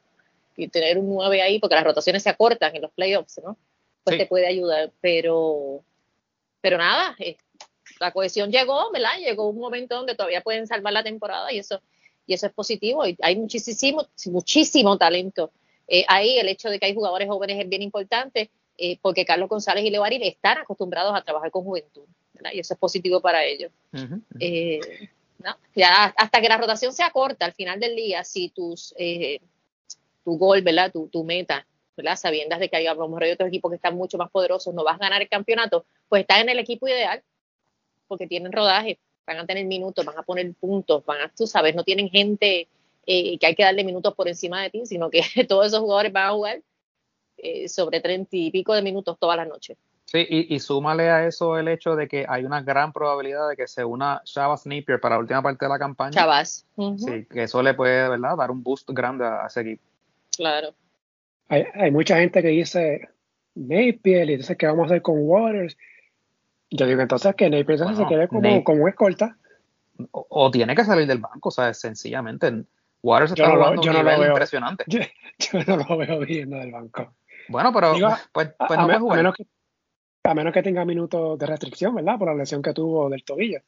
y 0.55 0.67
tener 0.67 0.97
un 0.97 1.09
nueve 1.09 1.41
ahí, 1.41 1.59
porque 1.59 1.75
las 1.75 1.83
rotaciones 1.83 2.23
se 2.23 2.29
acortan 2.29 2.75
en 2.75 2.81
los 2.81 2.91
playoffs, 2.91 3.39
¿no? 3.43 3.57
Pues 4.03 4.17
te 4.17 4.25
puede 4.25 4.47
ayudar, 4.47 4.91
pero, 4.99 5.81
pero 6.59 6.77
nada, 6.77 7.15
eh, 7.19 7.37
la 8.01 8.11
cohesión 8.11 8.51
llegó, 8.51 8.91
¿verdad? 8.91 9.17
Llegó 9.19 9.47
un 9.47 9.59
momento 9.59 9.95
donde 9.95 10.15
todavía 10.15 10.41
pueden 10.41 10.67
salvar 10.67 10.91
la 10.91 11.03
temporada 11.03 11.51
y 11.53 11.59
eso 11.59 11.81
y 12.25 12.33
eso 12.33 12.47
es 12.47 12.53
positivo. 12.53 13.05
Y 13.05 13.17
hay 13.21 13.35
muchísimo, 13.35 14.07
muchísimo 14.27 14.97
talento. 14.97 15.51
Eh, 15.87 16.05
ahí 16.07 16.37
el 16.37 16.47
hecho 16.47 16.69
de 16.69 16.79
que 16.79 16.85
hay 16.85 16.95
jugadores 16.95 17.27
jóvenes 17.27 17.59
es 17.59 17.67
bien 17.67 17.81
importante 17.81 18.49
eh, 18.77 18.97
porque 19.01 19.25
Carlos 19.25 19.49
González 19.49 19.83
y 19.83 19.89
Leo 19.89 20.03
Aril 20.03 20.23
están 20.23 20.59
acostumbrados 20.59 21.13
a 21.15 21.21
trabajar 21.21 21.51
con 21.51 21.63
juventud 21.63 22.03
y 22.53 22.59
eso 22.59 22.73
es 22.73 22.79
positivo 22.79 23.21
para 23.21 23.43
ellos. 23.43 23.71
Eh, 24.39 24.79
ya 25.75 26.05
hasta 26.17 26.41
que 26.41 26.47
la 26.47 26.57
rotación 26.57 26.91
sea 26.93 27.11
corta 27.11 27.45
al 27.45 27.53
final 27.53 27.79
del 27.79 27.95
día, 27.95 28.23
si 28.23 28.49
tus, 28.49 28.95
tu 30.23 30.37
gol, 30.37 30.61
¿verdad? 30.61 30.91
Tu, 30.91 31.07
tu 31.09 31.23
meta 31.23 31.67
¿verdad? 31.95 32.15
sabiendas 32.15 32.59
de 32.59 32.69
que 32.69 32.77
hay, 32.77 32.87
a 32.87 32.93
lo 32.95 33.07
mejor 33.07 33.23
hay 33.23 33.31
otros 33.31 33.49
equipos 33.49 33.69
que 33.69 33.75
están 33.75 33.95
mucho 33.95 34.17
más 34.17 34.31
poderosos, 34.31 34.73
no 34.73 34.83
vas 34.83 34.95
a 34.95 35.03
ganar 35.03 35.21
el 35.21 35.29
campeonato, 35.29 35.85
pues 36.09 36.21
estás 36.21 36.41
en 36.41 36.49
el 36.49 36.57
equipo 36.57 36.87
ideal 36.87 37.21
porque 38.11 38.27
tienen 38.27 38.51
rodaje 38.51 38.99
van 39.25 39.37
a 39.37 39.45
tener 39.45 39.65
minutos, 39.65 40.03
van 40.03 40.17
a 40.17 40.23
poner 40.23 40.53
puntos, 40.55 41.05
van 41.05 41.21
a, 41.21 41.29
tú 41.29 41.47
sabes, 41.47 41.73
no 41.73 41.85
tienen 41.85 42.09
gente 42.09 42.67
eh, 43.05 43.37
que 43.39 43.45
hay 43.45 43.55
que 43.55 43.63
darle 43.63 43.85
minutos 43.85 44.13
por 44.15 44.27
encima 44.27 44.61
de 44.61 44.69
ti, 44.69 44.85
sino 44.85 45.09
que 45.09 45.21
todos 45.47 45.67
esos 45.67 45.79
jugadores 45.79 46.11
van 46.11 46.27
a 46.27 46.31
jugar 46.33 46.61
eh, 47.37 47.69
sobre 47.69 48.01
treinta 48.01 48.35
y 48.35 48.51
pico 48.51 48.73
de 48.73 48.81
minutos 48.81 49.17
toda 49.17 49.37
la 49.37 49.45
noche. 49.45 49.77
Sí, 50.03 50.27
y, 50.29 50.59
súmale 50.59 51.09
a 51.09 51.25
eso 51.25 51.57
el 51.57 51.69
hecho 51.69 51.95
de 51.95 52.09
que 52.09 52.25
hay 52.27 52.43
una 52.43 52.61
gran 52.61 52.91
probabilidad 52.91 53.47
de 53.47 53.55
que 53.55 53.65
se 53.65 53.85
una 53.85 54.21
Chavas 54.25 54.65
Napier 54.65 54.99
para 54.99 55.15
la 55.15 55.21
última 55.21 55.41
parte 55.41 55.63
de 55.63 55.69
la 55.69 55.79
campaña. 55.79 56.11
Chavas. 56.11 56.65
Sí, 56.97 57.25
que 57.31 57.43
eso 57.43 57.63
le 57.63 57.73
puede, 57.73 58.09
¿verdad?, 58.09 58.35
dar 58.35 58.51
un 58.51 58.61
boost 58.61 58.89
grande 58.89 59.23
a 59.23 59.45
ese 59.47 59.61
equipo. 59.61 59.83
Claro. 60.35 60.73
Hay, 61.47 61.63
hay 61.73 61.91
mucha 61.91 62.17
gente 62.17 62.41
que 62.41 62.49
dice 62.49 63.07
Napier 63.55 64.29
y 64.29 64.35
dice 64.35 64.57
que 64.57 64.65
vamos 64.65 64.83
a 64.83 64.85
hacer 64.87 65.01
con 65.01 65.15
Waters. 65.17 65.77
Yo 66.71 66.87
digo 66.87 67.01
entonces 67.01 67.35
que 67.35 67.49
Napier 67.49 67.77
se 67.77 68.05
quede 68.07 68.27
como, 68.29 68.63
como 68.63 68.87
escolta. 68.87 69.37
O, 70.11 70.49
tiene 70.49 70.73
que 70.73 70.85
salir 70.85 71.05
del 71.05 71.19
banco, 71.19 71.49
o 71.49 71.51
sea, 71.51 71.73
sencillamente. 71.73 72.63
Waters 73.03 73.31
está 73.31 73.51
jugando 73.51 73.81
un 73.81 73.93
nivel 73.93 74.27
impresionante. 74.29 74.85
Yo, 74.87 75.59
no 75.67 75.77
lo 75.77 75.97
veo 75.97 76.19
viendo 76.19 76.57
del 76.57 76.71
banco. 76.71 77.13
Bueno, 77.49 77.71
pero 77.73 77.93
pues, 78.31 78.51
pues 78.57 78.79
no 78.79 79.11
a, 79.11 79.15
menos 79.15 79.35
que, 79.35 79.45
a 80.23 80.33
menos 80.33 80.53
que 80.53 80.63
tenga 80.63 80.85
minutos 80.85 81.37
de 81.37 81.45
restricción, 81.45 81.93
¿verdad? 81.93 82.17
Por 82.17 82.29
la 82.29 82.35
lesión 82.35 82.61
que 82.61 82.73
tuvo 82.73 83.09
del 83.09 83.23
tobillo. 83.23 83.61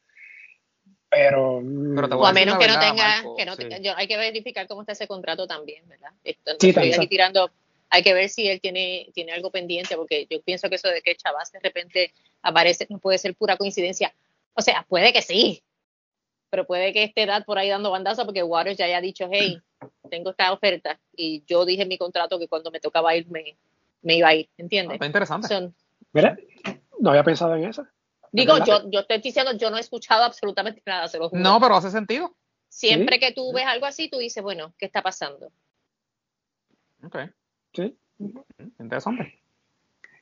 Pero, 1.10 1.60
mm, 1.62 1.98
o 2.14 2.26
a, 2.26 2.32
menos 2.32 2.58
que 2.58 2.66
no 2.66 2.78
tenga, 2.80 3.22
que 3.36 3.44
no 3.44 3.54
yo, 3.80 3.94
hay 3.96 4.08
que 4.08 4.16
verificar 4.16 4.66
cómo 4.66 4.80
está 4.80 4.92
ese 4.92 5.06
contrato 5.06 5.46
también, 5.46 5.86
¿verdad? 5.88 6.10
sí, 6.24 6.70
estoy 6.70 6.92
aquí 6.92 7.06
tirando, 7.06 7.50
hay 7.90 8.02
que 8.02 8.14
ver 8.14 8.28
si 8.28 8.48
él 8.48 8.60
tiene, 8.60 9.08
tiene 9.14 9.32
algo 9.32 9.50
pendiente, 9.50 9.96
porque 9.96 10.26
yo 10.28 10.42
pienso 10.42 10.68
que 10.68 10.76
eso 10.76 10.88
de 10.88 11.02
que 11.02 11.16
Chavas 11.16 11.52
de 11.52 11.60
repente 11.60 12.12
aparece 12.42 12.86
no 12.90 12.98
puede 12.98 13.18
ser 13.18 13.34
pura 13.34 13.56
coincidencia. 13.56 14.14
O 14.54 14.62
sea, 14.62 14.84
puede 14.88 15.12
que 15.12 15.22
sí, 15.22 15.62
pero 16.50 16.66
puede 16.66 16.92
que 16.92 17.04
esté 17.04 17.22
edad 17.22 17.44
por 17.44 17.58
ahí 17.58 17.68
dando 17.68 17.90
bandazo 17.90 18.24
porque 18.24 18.42
Waters 18.42 18.78
ya 18.78 18.84
haya 18.84 19.00
dicho, 19.00 19.28
hey, 19.30 19.60
tengo 20.10 20.30
esta 20.30 20.52
oferta 20.52 21.00
y 21.16 21.44
yo 21.46 21.64
dije 21.64 21.82
en 21.82 21.88
mi 21.88 21.98
contrato 21.98 22.38
que 22.38 22.48
cuando 22.48 22.70
me 22.70 22.80
tocaba 22.80 23.16
irme 23.16 23.56
me 24.02 24.16
iba 24.16 24.28
a 24.28 24.34
ir, 24.34 24.48
¿entiendes? 24.56 24.92
Ah, 24.92 24.94
está 24.94 25.06
interesante. 25.06 25.72
Mira, 26.12 26.36
no 27.00 27.10
había 27.10 27.24
pensado 27.24 27.56
en 27.56 27.64
eso. 27.64 27.86
Digo, 28.30 28.58
yo, 28.64 28.90
yo 28.90 29.00
estoy 29.00 29.18
diciendo, 29.18 29.52
yo 29.52 29.70
no 29.70 29.76
he 29.76 29.80
escuchado 29.80 30.24
absolutamente 30.24 30.82
nada, 30.84 31.08
se 31.08 31.18
lo 31.18 31.28
juro. 31.28 31.40
No, 31.40 31.60
pero 31.60 31.76
hace 31.76 31.90
sentido. 31.90 32.34
Siempre 32.68 33.20
que 33.20 33.32
tú 33.32 33.52
ves 33.52 33.66
algo 33.66 33.86
así, 33.86 34.08
tú 34.08 34.18
dices, 34.18 34.42
bueno, 34.42 34.74
¿qué 34.78 34.86
está 34.86 35.02
pasando? 35.02 35.52
Ok. 37.04 37.16
Sí. 37.74 37.96
Interesante. 38.78 39.40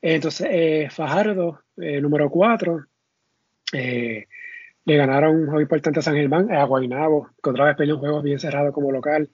Entonces, 0.00 0.48
eh, 0.50 0.88
Fajardo, 0.90 1.60
eh, 1.76 2.00
número 2.00 2.28
4, 2.28 2.86
eh, 3.72 4.26
le 4.84 4.96
ganaron 4.96 5.36
un 5.36 5.44
juego 5.46 5.60
importante 5.60 6.00
a 6.00 6.02
San 6.02 6.16
Germán, 6.16 6.52
a 6.52 6.64
Guaynabo, 6.64 7.30
que 7.42 7.50
otra 7.50 7.66
vez 7.66 7.76
perdió 7.76 7.94
un 7.94 8.00
juego 8.00 8.22
bien 8.22 8.40
cerrado 8.40 8.72
como 8.72 8.90
local. 8.90 9.30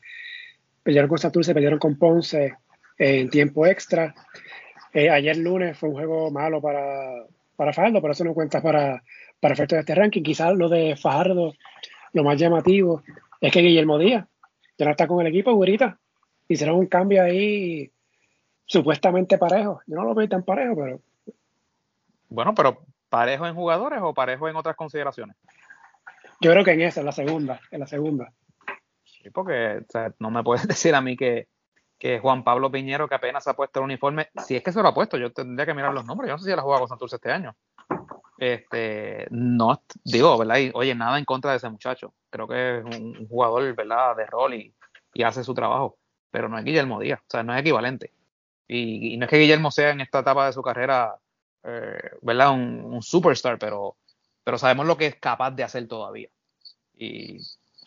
Perdieron 0.83 1.09
con 1.09 1.19
Santurce, 1.19 1.55
perdieron 1.55 1.79
con 1.79 1.99
Ponce 1.99 2.55
en 2.99 3.31
tiempo 3.31 3.67
extra. 3.67 4.15
Eh, 4.93 5.09
ayer 5.09 5.37
lunes 5.37 5.79
fue 5.79 5.89
un 5.89 5.95
juego 5.95 6.31
malo 6.31 6.61
para, 6.61 7.25
para 7.57 7.73
Fajardo, 7.73 8.01
pero 8.03 8.13
eso 8.13 8.25
no 8.25 8.35
cuenta 8.35 8.61
para, 8.61 9.03
para 9.41 9.55
efectos 9.55 9.77
de 9.77 9.81
este 9.81 9.95
ranking. 9.95 10.23
Quizás 10.23 10.55
lo 10.55 10.69
de 10.69 10.97
Fajardo, 10.97 11.55
lo 12.13 12.25
más 12.25 12.39
llamativo, 12.39 13.03
es 13.41 13.53
que 13.53 13.61
Guillermo 13.61 13.99
Díaz 13.99 14.27
ya 14.77 14.85
no 14.85 14.91
está 14.91 15.07
con 15.07 15.21
el 15.21 15.29
equipo, 15.29 15.55
Gurita. 15.55 15.99
Hicieron 16.47 16.77
un 16.77 16.87
cambio 16.87 17.23
ahí 17.23 17.91
supuestamente 18.69 19.37
parejo. 19.37 19.81
Yo 19.87 19.97
no 19.97 20.05
lo 20.05 20.15
veo 20.15 20.29
tan 20.29 20.45
parejo, 20.45 20.77
pero. 20.77 21.01
Bueno, 22.29 22.55
pero 22.55 22.85
¿parejo 23.09 23.47
en 23.47 23.55
jugadores 23.55 23.99
o 24.03 24.15
parejo 24.15 24.49
en 24.49 24.55
otras 24.55 24.77
consideraciones? 24.77 25.37
Yo 26.41 26.53
creo 26.53 26.65
que 26.65 26.73
en 26.73 26.83
esa, 26.83 27.01
en 27.01 27.07
la 27.07 27.13
segunda, 27.13 27.61
en 27.73 27.81
la 27.81 27.87
segunda. 27.87 28.33
Sí, 29.05 29.31
porque 29.31 29.83
no 30.21 30.31
me 30.31 30.45
puedes 30.45 30.69
decir 30.69 30.95
a 30.95 31.01
mí 31.01 31.17
que, 31.17 31.49
que 31.99 32.21
Juan 32.21 32.45
Pablo 32.45 32.71
Piñero, 32.71 33.09
que 33.09 33.17
apenas 33.17 33.49
ha 33.49 33.55
puesto 33.55 33.81
el 33.81 33.87
uniforme, 33.87 34.29
si 34.47 34.55
es 34.55 34.63
que 34.63 34.73
se 34.73 34.81
lo 34.81 34.89
ha 34.89 34.95
puesto, 34.95 35.17
yo 35.17 35.33
tendría 35.33 35.67
que 35.67 35.75
mirar 35.75 35.93
los 35.93 36.05
nombres, 36.05 36.29
yo 36.29 36.35
no 36.35 36.39
sé 36.39 36.45
si 36.45 36.53
él 36.53 36.59
ha 36.59 36.63
jugado 36.63 36.83
con 36.83 36.89
Santurce 36.89 37.17
este 37.17 37.33
año. 37.33 37.57
Este, 38.39 39.27
no, 39.31 39.83
digo, 40.05 40.39
¿verdad? 40.39 40.59
oye, 40.75 40.95
nada 40.95 41.19
en 41.19 41.25
contra 41.25 41.51
de 41.51 41.57
ese 41.57 41.69
muchacho. 41.69 42.15
Creo 42.31 42.47
que 42.47 42.79
es 42.79 42.85
un, 42.85 43.27
jugador, 43.27 43.75
¿verdad? 43.75 44.17
De 44.17 44.27
rol 44.27 44.55
y, 44.55 44.75
hace 45.25 45.43
su 45.43 45.53
trabajo, 45.53 45.99
pero 46.31 46.49
no 46.49 46.57
es 46.57 46.65
Guillermo 46.65 47.01
Díaz, 47.01 47.19
o 47.21 47.27
sea, 47.29 47.43
no 47.43 47.53
es 47.53 47.61
equivalente. 47.61 48.13
Y, 48.69 49.17
no 49.17 49.25
es 49.25 49.31
que 49.31 49.39
Guillermo 49.39 49.71
sea 49.71 49.91
en 49.91 50.03
esta 50.03 50.21
etapa 50.21 50.47
de 50.47 50.53
su 50.53 50.63
carrera, 50.63 51.17
eh, 51.65 52.11
¿verdad? 52.21 52.53
Un, 52.53 53.03
superstar, 53.03 53.59
pero, 53.59 53.97
pero 54.45 54.59
sabemos 54.59 54.87
lo 54.87 54.97
que 54.97 55.07
es 55.07 55.17
capaz 55.17 55.53
de 55.53 55.65
hacer 55.65 55.89
todavía. 55.89 56.29
Y, 56.97 57.39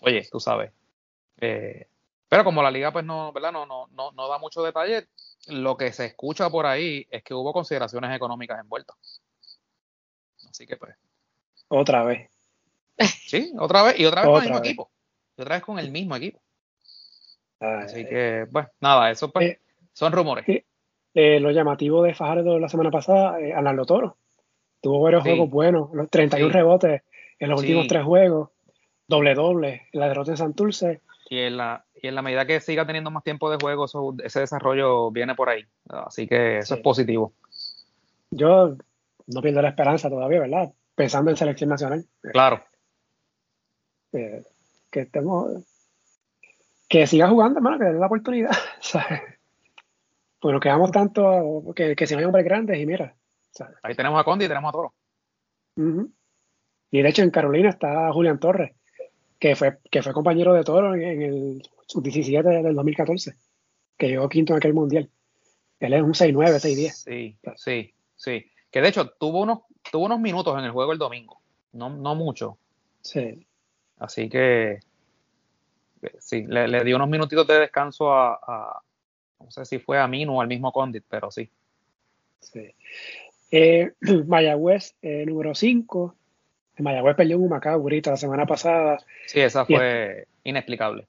oye, 0.01 0.27
tú 0.31 0.39
sabes, 0.39 0.71
eh, 1.39 1.87
pero 2.27 2.43
como 2.43 2.63
la 2.63 2.71
liga 2.71 2.91
pues 2.91 3.05
no, 3.05 3.31
¿verdad? 3.33 3.51
No, 3.51 3.65
no, 3.65 3.87
no, 3.91 4.11
no 4.13 4.27
da 4.27 4.37
mucho 4.37 4.63
detalle, 4.63 5.07
lo 5.47 5.75
que 5.75 5.91
se 5.91 6.05
escucha 6.05 6.49
por 6.49 6.65
ahí 6.65 7.05
es 7.11 7.23
que 7.23 7.33
hubo 7.33 7.51
consideraciones 7.53 8.15
económicas 8.15 8.59
envueltas. 8.59 9.21
Así 10.49 10.65
que 10.65 10.77
pues. 10.77 10.95
Otra 11.67 12.03
vez. 12.03 12.29
Sí, 13.27 13.53
otra 13.57 13.83
vez. 13.83 13.99
Y 13.99 14.05
otra 14.05 14.21
vez 14.21 14.29
con 14.29 14.37
el 14.37 14.49
mismo 14.49 14.57
equipo. 14.59 14.91
Y 15.37 15.41
otra 15.41 15.55
vez 15.55 15.63
con 15.63 15.79
el 15.79 15.91
mismo 15.91 16.15
equipo. 16.15 16.41
Así 17.59 18.05
que, 18.05 18.47
pues, 18.51 18.67
nada, 18.79 19.11
eso 19.11 19.31
pues, 19.31 19.51
eh, 19.51 19.59
son 19.93 20.11
rumores. 20.11 20.47
Eh, 20.49 20.65
lo 21.13 21.51
llamativo 21.51 22.03
de 22.03 22.13
Fajardo 22.13 22.59
la 22.59 22.69
semana 22.69 22.91
pasada, 22.91 23.39
eh, 23.39 23.53
Alan 23.53 23.83
Toro. 23.85 24.17
Tuvo 24.81 25.01
varios 25.01 25.23
juegos 25.23 25.49
buenos, 25.49 25.93
los 25.93 26.09
31 26.09 26.51
rebotes 26.51 27.03
en 27.39 27.49
los 27.49 27.59
últimos 27.59 27.87
tres 27.87 28.03
juegos, 28.03 28.49
doble 29.07 29.35
doble, 29.35 29.87
la 29.91 30.07
derrota 30.07 30.31
en 30.31 30.37
Santurce 30.37 31.01
y 31.29 31.39
en 31.39 31.57
la, 31.57 31.85
y 31.95 32.07
en 32.07 32.15
la 32.15 32.21
medida 32.21 32.45
que 32.45 32.59
siga 32.59 32.85
teniendo 32.85 33.09
más 33.09 33.23
tiempo 33.23 33.49
de 33.49 33.57
juego, 33.57 33.85
ese 34.23 34.39
desarrollo 34.41 35.11
viene 35.11 35.33
por 35.33 35.49
ahí. 35.49 35.65
Así 35.87 36.27
que 36.27 36.57
eso 36.57 36.75
es 36.75 36.81
positivo. 36.81 37.33
Yo 38.31 38.75
no 39.27 39.41
pierdo 39.41 39.61
la 39.61 39.69
esperanza 39.69 40.09
todavía, 40.09 40.41
¿verdad? 40.41 40.73
Pensando 40.93 41.31
en 41.31 41.37
selección 41.37 41.69
nacional. 41.69 42.05
Claro. 42.21 42.61
que 44.11 44.43
estemos. 44.99 45.63
Que 46.89 47.07
siga 47.07 47.29
jugando, 47.29 47.59
hermano, 47.59 47.79
que 47.79 47.85
le 47.85 47.93
la 47.93 48.07
oportunidad. 48.07 48.51
¿sabes? 48.81 49.21
Pues 50.41 50.53
nos 50.53 50.61
quedamos 50.61 50.91
tanto 50.91 51.71
que, 51.75 51.95
que 51.95 52.07
si 52.07 52.15
no 52.15 52.19
hay 52.19 52.25
hombres 52.25 52.43
grandes 52.43 52.77
y 52.79 52.85
mira. 52.85 53.15
Ahí 53.83 53.95
tenemos 53.95 54.19
a 54.19 54.23
Condi 54.23 54.45
y 54.45 54.47
tenemos 54.47 54.69
a 54.69 54.71
Toro. 54.71 54.93
Y 56.91 57.01
de 57.01 57.09
hecho 57.09 57.21
en 57.21 57.31
Carolina 57.31 57.69
está 57.69 58.11
Julián 58.11 58.39
Torres 58.39 58.73
que 59.41 59.55
fue, 59.55 59.79
que 59.89 60.03
fue 60.03 60.13
compañero 60.13 60.53
de 60.53 60.63
Toro 60.63 60.93
en, 60.93 61.21
el 61.23 61.63
sub-17 61.87 62.61
del 62.61 62.75
2014, 62.75 63.35
que 63.97 64.07
llegó 64.07 64.29
quinto 64.29 64.53
en 64.53 64.57
aquel 64.57 64.75
mundial. 64.75 65.09
Él 65.79 65.93
es 65.93 66.01
un 66.03 66.13
6-9, 66.13 66.59
6-10. 66.59 66.91
Sí, 66.91 67.37
sí, 67.55 67.93
sí. 68.15 68.51
Que 68.69 68.81
de 68.81 68.89
hecho 68.89 69.09
tuvo 69.19 69.41
unos, 69.41 69.61
tuvo 69.91 70.05
unos 70.05 70.19
minutos 70.19 70.57
en 70.59 70.65
el 70.65 70.71
juego 70.71 70.91
el 70.91 70.99
domingo, 70.99 71.41
no, 71.73 71.89
no 71.89 72.13
mucho. 72.13 72.59
Sí. 73.01 73.47
Así 73.97 74.29
que 74.29 74.79
sí, 76.19 76.45
le, 76.47 76.83
dio 76.83 76.97
unos 76.97 77.09
minutitos 77.09 77.47
de 77.47 77.61
descanso 77.61 78.13
a, 78.13 78.80
no 79.43 79.51
sé 79.51 79.65
si 79.65 79.79
fue 79.79 79.99
a 79.99 80.07
Mino 80.07 80.37
o 80.37 80.41
al 80.41 80.47
mismo 80.47 80.71
Condit, 80.71 81.03
pero 81.09 81.31
sí. 81.31 81.49
Sí. 82.39 82.73
Eh, 83.51 83.91
Mayagüez, 84.27 84.95
eh, 85.01 85.25
número 85.25 85.53
5, 85.53 86.15
Mayagüez 86.79 87.15
perdió 87.15 87.37
un 87.37 87.45
Humacao, 87.45 87.79
Burita, 87.79 88.11
la 88.11 88.17
semana 88.17 88.45
pasada. 88.45 88.99
Sí, 89.27 89.39
esa 89.39 89.65
fue 89.65 90.27
inexplicable. 90.43 91.07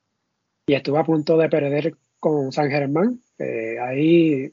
Y 0.66 0.74
estuvo 0.74 0.98
a 0.98 1.04
punto 1.04 1.36
de 1.36 1.48
perder 1.48 1.94
con 2.18 2.52
San 2.52 2.70
Germán. 2.70 3.20
Eh, 3.38 3.78
ahí 3.80 4.52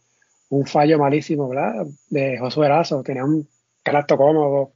un 0.49 0.65
fallo 0.65 0.97
malísimo, 0.97 1.49
¿verdad? 1.49 1.85
De 2.09 2.37
Josué 2.39 2.65
Erazo, 2.65 3.03
tenía 3.03 3.23
un 3.23 3.47
carácter 3.83 4.17
cómodo. 4.17 4.73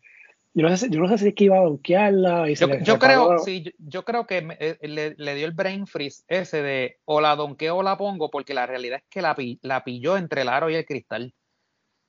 Yo 0.56 0.70
no 0.70 0.78
sé, 0.78 0.88
yo 0.90 1.00
no 1.00 1.08
sé 1.08 1.18
si 1.18 1.28
es 1.30 1.36
que 1.36 1.46
iba 1.46 1.58
a 1.58 1.64
donkearla. 1.64 2.50
Y 2.50 2.56
yo, 2.56 2.68
yo 2.80 3.00
creo, 3.00 3.40
sí, 3.40 3.74
yo, 3.80 4.06
creo 4.06 4.28
que 4.28 4.48
eh, 4.60 4.78
le, 5.18 5.36
dio 5.36 5.48
el 5.48 5.54
brain 5.54 5.88
freeze 5.88 6.24
ese 6.28 6.62
de 6.62 7.00
o 7.06 7.22
la 7.22 7.36
donqueo 7.36 7.78
o 7.78 7.84
la 7.84 7.98
pongo, 7.98 8.30
porque 8.30 8.54
la 8.54 8.68
realidad 8.68 9.00
es 9.00 9.10
que 9.10 9.22
la, 9.22 9.36
la 9.62 9.84
pilló 9.84 10.16
entre 10.18 10.44
el 10.44 10.50
aro 10.50 10.70
y 10.70 10.76
el 10.76 10.86
cristal. 10.86 11.34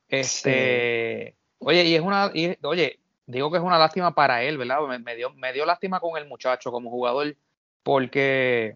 Este, 0.08 1.36
Oye, 1.66 1.84
y 1.84 1.94
es 1.94 2.02
una, 2.02 2.30
oye, 2.62 3.00
digo 3.26 3.50
que 3.50 3.56
es 3.56 3.62
una 3.62 3.78
lástima 3.78 4.14
para 4.14 4.42
él, 4.42 4.58
¿verdad? 4.58 4.80
Me, 5.00 5.16
dio, 5.16 5.32
me 5.32 5.52
dio 5.52 5.64
lástima 5.64 5.98
con 5.98 6.18
el 6.18 6.28
muchacho 6.28 6.70
como 6.70 6.90
jugador, 6.90 7.36
porque 7.82 8.74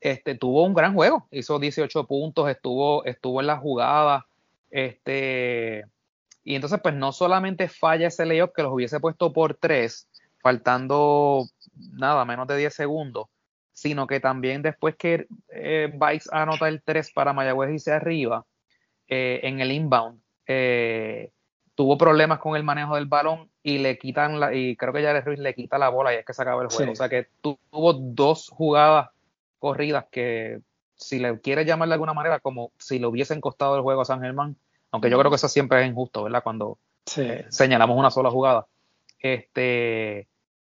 este, 0.00 0.34
tuvo 0.34 0.64
un 0.64 0.74
gran 0.74 0.94
juego, 0.94 1.26
hizo 1.30 1.58
18 1.58 2.06
puntos, 2.06 2.50
estuvo, 2.50 3.02
estuvo 3.06 3.40
en 3.40 3.46
la 3.46 3.56
jugada, 3.56 4.26
este, 4.70 5.86
y 6.44 6.54
entonces 6.54 6.80
pues 6.82 6.94
no 6.94 7.12
solamente 7.12 7.68
falla 7.68 8.08
ese 8.08 8.26
layoff 8.26 8.52
que 8.54 8.62
los 8.62 8.72
hubiese 8.72 9.00
puesto 9.00 9.32
por 9.32 9.54
tres, 9.54 10.08
faltando 10.40 11.46
nada, 11.92 12.24
menos 12.24 12.46
de 12.48 12.56
10 12.56 12.74
segundos, 12.74 13.28
sino 13.72 14.06
que 14.06 14.20
también 14.20 14.62
después 14.62 14.96
que 14.96 15.26
eh, 15.48 15.92
Vice 15.92 16.28
anota 16.32 16.68
el 16.68 16.82
3 16.82 17.12
para 17.12 17.32
Mayagüez 17.32 17.74
y 17.74 17.78
se 17.78 17.92
arriba, 17.92 18.44
eh, 19.08 19.40
en 19.44 19.60
el 19.60 19.72
inbound, 19.72 20.20
eh, 20.46 21.30
tuvo 21.74 21.96
problemas 21.96 22.38
con 22.38 22.56
el 22.56 22.64
manejo 22.64 22.96
del 22.96 23.06
balón 23.06 23.50
y 23.62 23.78
le 23.78 23.96
quitan 23.98 24.40
la, 24.40 24.52
y 24.54 24.76
creo 24.76 24.92
que 24.92 25.02
Jared 25.02 25.24
Ruiz 25.24 25.38
le 25.38 25.54
quita 25.54 25.78
la 25.78 25.88
bola 25.88 26.12
y 26.12 26.16
es 26.16 26.24
que 26.24 26.34
se 26.34 26.42
acaba 26.42 26.62
el 26.62 26.68
juego. 26.68 26.92
O 26.92 26.96
sea 26.96 27.08
que 27.08 27.28
tuvo 27.40 27.92
dos 27.92 28.48
jugadas 28.48 29.10
corridas 29.58 30.06
que 30.10 30.60
si 30.96 31.18
le 31.18 31.40
quieres 31.40 31.66
llamar 31.66 31.88
de 31.88 31.94
alguna 31.94 32.14
manera 32.14 32.40
como 32.40 32.72
si 32.78 32.98
le 32.98 33.06
hubiesen 33.06 33.40
costado 33.40 33.76
el 33.76 33.82
juego 33.82 34.02
a 34.02 34.04
San 34.04 34.20
Germán, 34.20 34.56
aunque 34.92 35.10
yo 35.10 35.18
creo 35.18 35.30
que 35.30 35.36
eso 35.36 35.48
siempre 35.48 35.82
es 35.82 35.88
injusto, 35.88 36.22
¿verdad? 36.22 36.44
Cuando 36.44 36.78
señalamos 37.04 37.98
una 37.98 38.10
sola 38.10 38.30
jugada. 38.30 38.66
Este, 39.18 40.28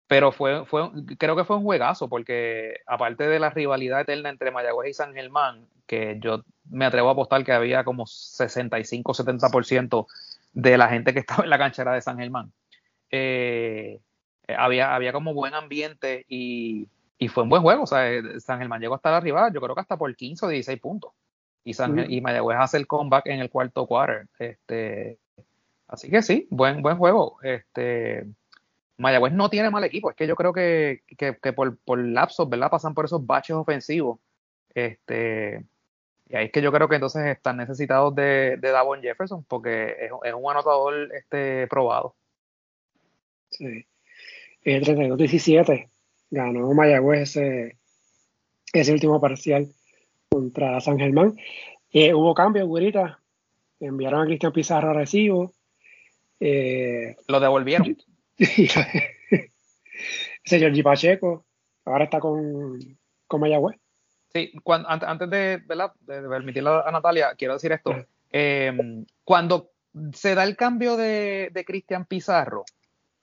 pero 0.08 0.32
fue, 0.32 0.66
fue, 0.66 0.90
creo 1.18 1.36
que 1.36 1.44
fue 1.44 1.58
un 1.58 1.64
juegazo, 1.64 2.08
porque 2.08 2.78
aparte 2.88 3.28
de 3.28 3.40
la 3.40 3.50
rivalidad 3.50 4.00
eterna 4.02 4.30
entre 4.30 4.52
Mayagüez 4.52 4.90
y 4.90 4.94
San 4.94 5.14
Germán, 5.14 5.68
que 5.86 6.18
yo 6.20 6.44
me 6.70 6.86
atrevo 6.86 7.10
a 7.10 7.12
apostar 7.12 7.44
que 7.44 7.52
había 7.52 7.84
como 7.84 8.06
65-70% 8.06 10.08
de 10.54 10.78
la 10.78 10.88
gente 10.88 11.14
que 11.14 11.20
estaba 11.20 11.44
en 11.44 11.50
la 11.50 11.58
canchera 11.58 11.94
de 11.94 12.02
San 12.02 12.18
Germán, 12.18 12.54
eh, 13.12 14.00
había, 14.48 14.96
había 14.96 15.12
como 15.12 15.34
buen 15.34 15.56
ambiente 15.56 16.26
y, 16.30 16.88
y, 17.18 17.28
fue 17.28 17.44
un 17.44 17.50
buen 17.50 17.64
juego. 17.64 17.84
O 17.84 17.88
sea, 17.88 18.10
San 18.40 18.60
Germán 18.60 18.80
llegó 18.80 18.96
hasta 18.96 19.12
la 19.12 19.20
rival, 19.20 19.52
yo 19.54 19.60
creo 19.60 19.76
que 19.76 19.82
hasta 19.82 19.98
por 19.98 20.16
15 20.16 20.46
o 20.46 20.50
16 20.50 20.80
puntos. 20.80 21.12
Y, 21.66 21.74
San, 21.74 22.10
y 22.10 22.22
Mayagüez 22.22 22.60
hace 22.60 22.78
el 22.78 22.86
comeback 22.86 23.26
en 23.26 23.40
el 23.40 23.50
cuarto 23.50 23.88
quarter. 23.88 24.28
Este, 24.38 25.18
así 25.88 26.12
que 26.12 26.22
sí, 26.22 26.48
buen, 26.52 26.84
buen 26.84 26.98
juego. 26.98 27.40
Este, 27.42 28.24
Mayagüez 28.98 29.34
no 29.34 29.50
tiene 29.50 29.72
mal 29.72 29.84
equipo, 29.84 30.12
es 30.12 30.16
que 30.16 30.28
yo 30.28 30.36
creo 30.36 30.54
que, 30.54 31.02
por, 31.56 31.78
por, 31.80 31.98
lapsos, 31.98 32.48
¿verdad? 32.48 32.70
Pasan 32.70 32.94
por 32.94 33.06
esos 33.06 33.26
baches 33.26 33.56
ofensivos. 33.56 34.20
Este, 34.76 35.66
y 36.30 36.36
ahí 36.36 36.46
es 36.46 36.52
que 36.52 36.62
yo 36.62 36.72
creo 36.72 36.88
que 36.88 36.96
entonces 36.96 37.26
están 37.26 37.58
necesitados 37.58 38.14
de, 38.14 38.58
de 38.58 38.70
Davon 38.70 39.02
Jefferson, 39.02 39.44
porque 39.46 39.96
es, 40.02 40.12
un 40.12 40.52
anotador 40.52 41.12
este, 41.16 41.66
probado. 41.66 42.14
Sí. 43.50 43.88
El 44.62 44.86
32-17 44.86 45.90
ganó 46.30 46.72
Mayagüez 46.74 47.22
ese, 47.22 47.78
ese 48.72 48.94
último 48.94 49.20
parcial 49.20 49.68
contra 50.36 50.82
San 50.82 51.00
Germán. 51.00 51.38
Eh, 51.92 52.14
hubo 52.14 52.34
cambios, 52.34 52.68
güerita. 52.68 53.22
Enviaron 53.80 54.24
a 54.24 54.26
Cristian 54.26 54.52
Pizarro 54.52 54.90
a 54.90 54.94
recibo. 54.94 55.54
Eh, 56.42 57.16
Lo 57.30 57.40
devolvieron. 57.40 57.96
Ese 58.38 59.50
Giorgi 60.60 60.84
Pacheco, 60.84 61.46
ahora 61.86 62.04
está 62.04 62.20
con, 62.20 62.78
con 63.28 63.40
Mayagüez. 63.40 63.78
Sí, 64.34 64.52
cuando, 64.62 64.90
antes 64.90 65.30
de, 65.30 65.62
¿verdad? 65.66 65.94
de, 66.02 66.28
permitirle 66.28 66.82
a 66.86 66.92
Natalia, 66.92 67.34
quiero 67.38 67.54
decir 67.54 67.72
esto. 67.72 67.96
Em, 68.30 69.06
cuando 69.24 69.72
se 70.12 70.36
da 70.36 70.44
el 70.44 70.58
cambio 70.58 70.98
de, 70.98 71.50
de 71.54 71.64
Cristian 71.64 72.06
Pizarro, 72.06 72.66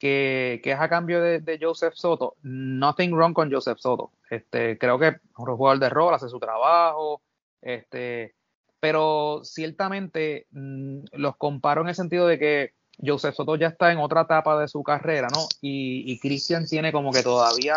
que, 0.03 0.61
que, 0.65 0.73
es 0.73 0.81
a 0.81 0.89
cambio 0.89 1.23
de, 1.23 1.59
Joseph 1.63 1.95
Soto, 1.95 2.35
nothing 2.43 3.13
wrong 3.13 3.33
con 3.33 3.53
Joseph 3.53 3.79
Soto. 3.79 4.11
Este, 4.29 4.77
creo 4.77 4.99
que 4.99 5.09
es 5.09 5.15
un 5.37 5.57
jugador 5.57 5.79
de 5.79 5.91
rol, 5.91 6.13
hace 6.13 6.29
su 6.29 6.41
trabajo, 6.41 7.23
este, 7.61 8.35
pero 8.81 9.43
ciertamente 9.45 10.49
mm, 10.51 11.05
los 11.13 11.37
comparo 11.37 11.83
en 11.83 11.89
el 11.91 11.95
sentido 11.95 12.27
de 12.27 12.37
que 12.37 12.75
Joseph 13.01 13.37
Soto 13.37 13.55
ya 13.55 13.69
está 13.69 13.93
en 13.93 13.99
otra 13.99 14.23
etapa 14.23 14.59
de 14.59 14.67
su 14.67 14.83
carrera, 14.83 15.29
¿no? 15.33 15.47
Y, 15.61 16.19
Christian 16.19 16.67
tiene 16.67 16.91
como 16.91 17.13
que 17.13 17.23
todavía 17.23 17.77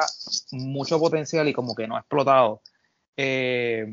mucho 0.52 1.00
potencial 1.00 1.48
y 1.48 1.54
como 1.54 1.76
que 1.76 1.88
no 1.88 1.96
ha 1.96 2.00
explotado. 2.00 2.64
Eh, 3.18 3.86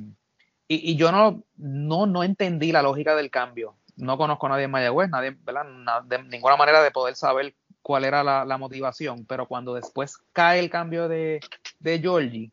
y, 0.68 0.96
yo 0.96 1.12
no, 1.12 1.44
no, 1.56 2.06
no 2.06 2.24
entendí 2.24 2.72
la 2.72 2.80
lógica 2.80 3.14
del 3.14 3.30
cambio. 3.30 3.76
No 3.96 4.16
conozco 4.16 4.46
a 4.46 4.48
nadie 4.48 4.64
en 4.64 4.70
Mayagüez, 4.70 5.10
nadie, 5.10 5.36
¿verdad? 5.44 5.66
de 6.06 6.22
ninguna 6.22 6.56
manera 6.56 6.82
de 6.82 6.90
poder 6.92 7.14
saber 7.14 7.54
cuál 7.82 8.04
era 8.04 8.22
la, 8.22 8.58
motivación, 8.58 9.26
pero 9.26 9.46
cuando 9.46 9.74
después 9.74 10.18
cae 10.32 10.60
el 10.60 10.70
cambio 10.70 11.08
de, 11.08 11.40
de 11.80 11.98
Georgie, 11.98 12.50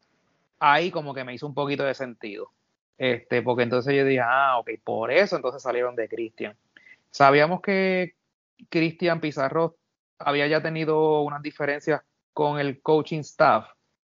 ahí 0.60 0.92
como 0.92 1.14
que 1.14 1.24
me 1.24 1.34
hizo 1.34 1.48
un 1.48 1.54
poquito 1.54 1.84
de 1.84 1.94
sentido. 1.94 2.52
Este, 2.98 3.42
porque 3.42 3.64
entonces 3.64 3.96
yo 3.96 4.04
dije, 4.04 4.22
ah, 4.22 4.58
ok, 4.60 4.72
por 4.84 5.12
eso 5.12 5.36
entonces 5.36 5.62
salieron 5.62 5.96
de 5.96 6.10
Christian. 6.10 6.56
Sabíamos 7.12 7.62
que, 7.62 8.16
Cristian 8.68 9.22
Pizarro 9.22 9.78
había 10.18 10.48
ya 10.48 10.62
tenido 10.62 11.22
unas 11.22 11.42
diferencias 11.42 12.02
con 12.34 12.60
el 12.60 12.82
coaching 12.82 13.20
staff. 13.20 13.70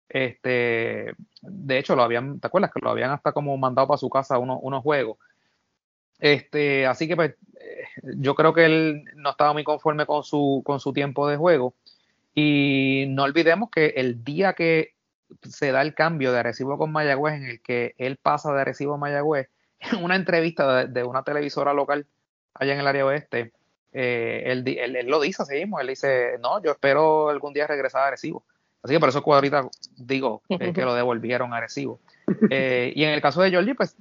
Este, 0.07 1.15
de 1.41 1.77
hecho, 1.79 1.95
lo 1.95 2.03
habían, 2.03 2.39
¿te 2.39 2.45
acuerdas? 2.45 2.71
Que 2.71 2.79
lo 2.81 2.91
habían 2.91 3.09
hasta 3.09 3.31
como 3.31 3.57
mandado 3.57 3.87
para 3.87 3.97
su 3.97 4.09
casa 4.09 4.37
unos, 4.37 4.59
unos 4.61 4.83
juegos. 4.83 5.17
Este, 6.19 6.85
así 6.85 7.07
que 7.07 7.15
pues, 7.15 7.35
yo 8.03 8.35
creo 8.35 8.53
que 8.53 8.65
él 8.65 9.03
no 9.15 9.31
estaba 9.31 9.53
muy 9.53 9.63
conforme 9.63 10.05
con 10.05 10.23
su, 10.23 10.61
con 10.65 10.79
su 10.79 10.93
tiempo 10.93 11.27
de 11.27 11.37
juego. 11.37 11.73
Y 12.33 13.05
no 13.09 13.23
olvidemos 13.23 13.69
que 13.69 13.93
el 13.95 14.23
día 14.23 14.53
que 14.53 14.93
se 15.43 15.71
da 15.71 15.81
el 15.81 15.93
cambio 15.93 16.31
de 16.31 16.39
Arecibo 16.39 16.77
con 16.77 16.91
Mayagüez, 16.91 17.35
en 17.35 17.45
el 17.45 17.61
que 17.61 17.95
él 17.97 18.17
pasa 18.17 18.53
de 18.53 18.61
Arecibo 18.61 18.95
a 18.95 18.97
Mayagüez, 18.97 19.49
en 19.79 20.03
una 20.03 20.15
entrevista 20.15 20.85
de 20.85 21.03
una 21.03 21.23
televisora 21.23 21.73
local 21.73 22.05
allá 22.53 22.73
en 22.73 22.79
el 22.79 22.87
área 22.87 23.05
oeste, 23.05 23.51
eh, 23.91 24.43
él, 24.45 25.07
lo 25.07 25.21
dice 25.21 25.43
así 25.43 25.55
mismo, 25.55 25.79
él 25.79 25.87
dice, 25.87 26.37
no, 26.41 26.61
yo 26.61 26.71
espero 26.71 27.29
algún 27.29 27.53
día 27.53 27.67
regresar 27.67 28.01
a 28.01 28.07
Arecibo. 28.07 28.43
Así 28.83 28.93
que 28.93 28.99
por 28.99 29.09
eso 29.09 29.23
ahorita 29.25 29.69
digo 29.95 30.43
eh, 30.49 30.73
que 30.73 30.81
lo 30.81 30.93
devolvieron 30.95 31.53
a 31.53 31.57
Arecibo. 31.57 31.99
Eh, 32.49 32.91
y 32.95 33.03
en 33.03 33.11
el 33.11 33.21
caso 33.21 33.41
de 33.41 33.53
Jordi, 33.53 33.73
pues 33.73 33.95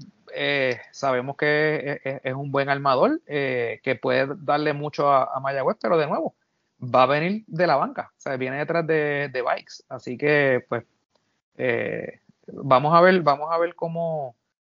sabemos 0.92 1.36
que 1.36 2.00
es, 2.22 2.34
un 2.34 2.50
buen 2.50 2.68
armador, 2.68 3.20
que 3.26 3.98
puede 4.00 4.28
darle 4.38 4.72
mucho 4.72 5.08
a, 5.08 5.34
a, 5.34 5.40
Mayagüez, 5.40 5.76
pero 5.80 5.96
de 5.96 6.06
nuevo, 6.06 6.34
va 6.82 7.04
a 7.04 7.06
venir 7.06 7.44
de 7.46 7.66
la 7.66 7.76
banca, 7.76 8.12
o 8.16 8.20
sea, 8.20 8.36
viene 8.36 8.58
detrás 8.58 8.86
de, 8.86 9.30
de 9.32 9.42
Bikes. 9.42 9.84
Así 9.88 10.16
que, 10.16 10.64
pues, 10.68 10.84
vamos 12.46 12.94
a 12.94 13.00
ver, 13.00 13.22
vamos 13.22 13.48
a 13.50 13.58
ver 13.58 13.74
cómo, 13.74 14.36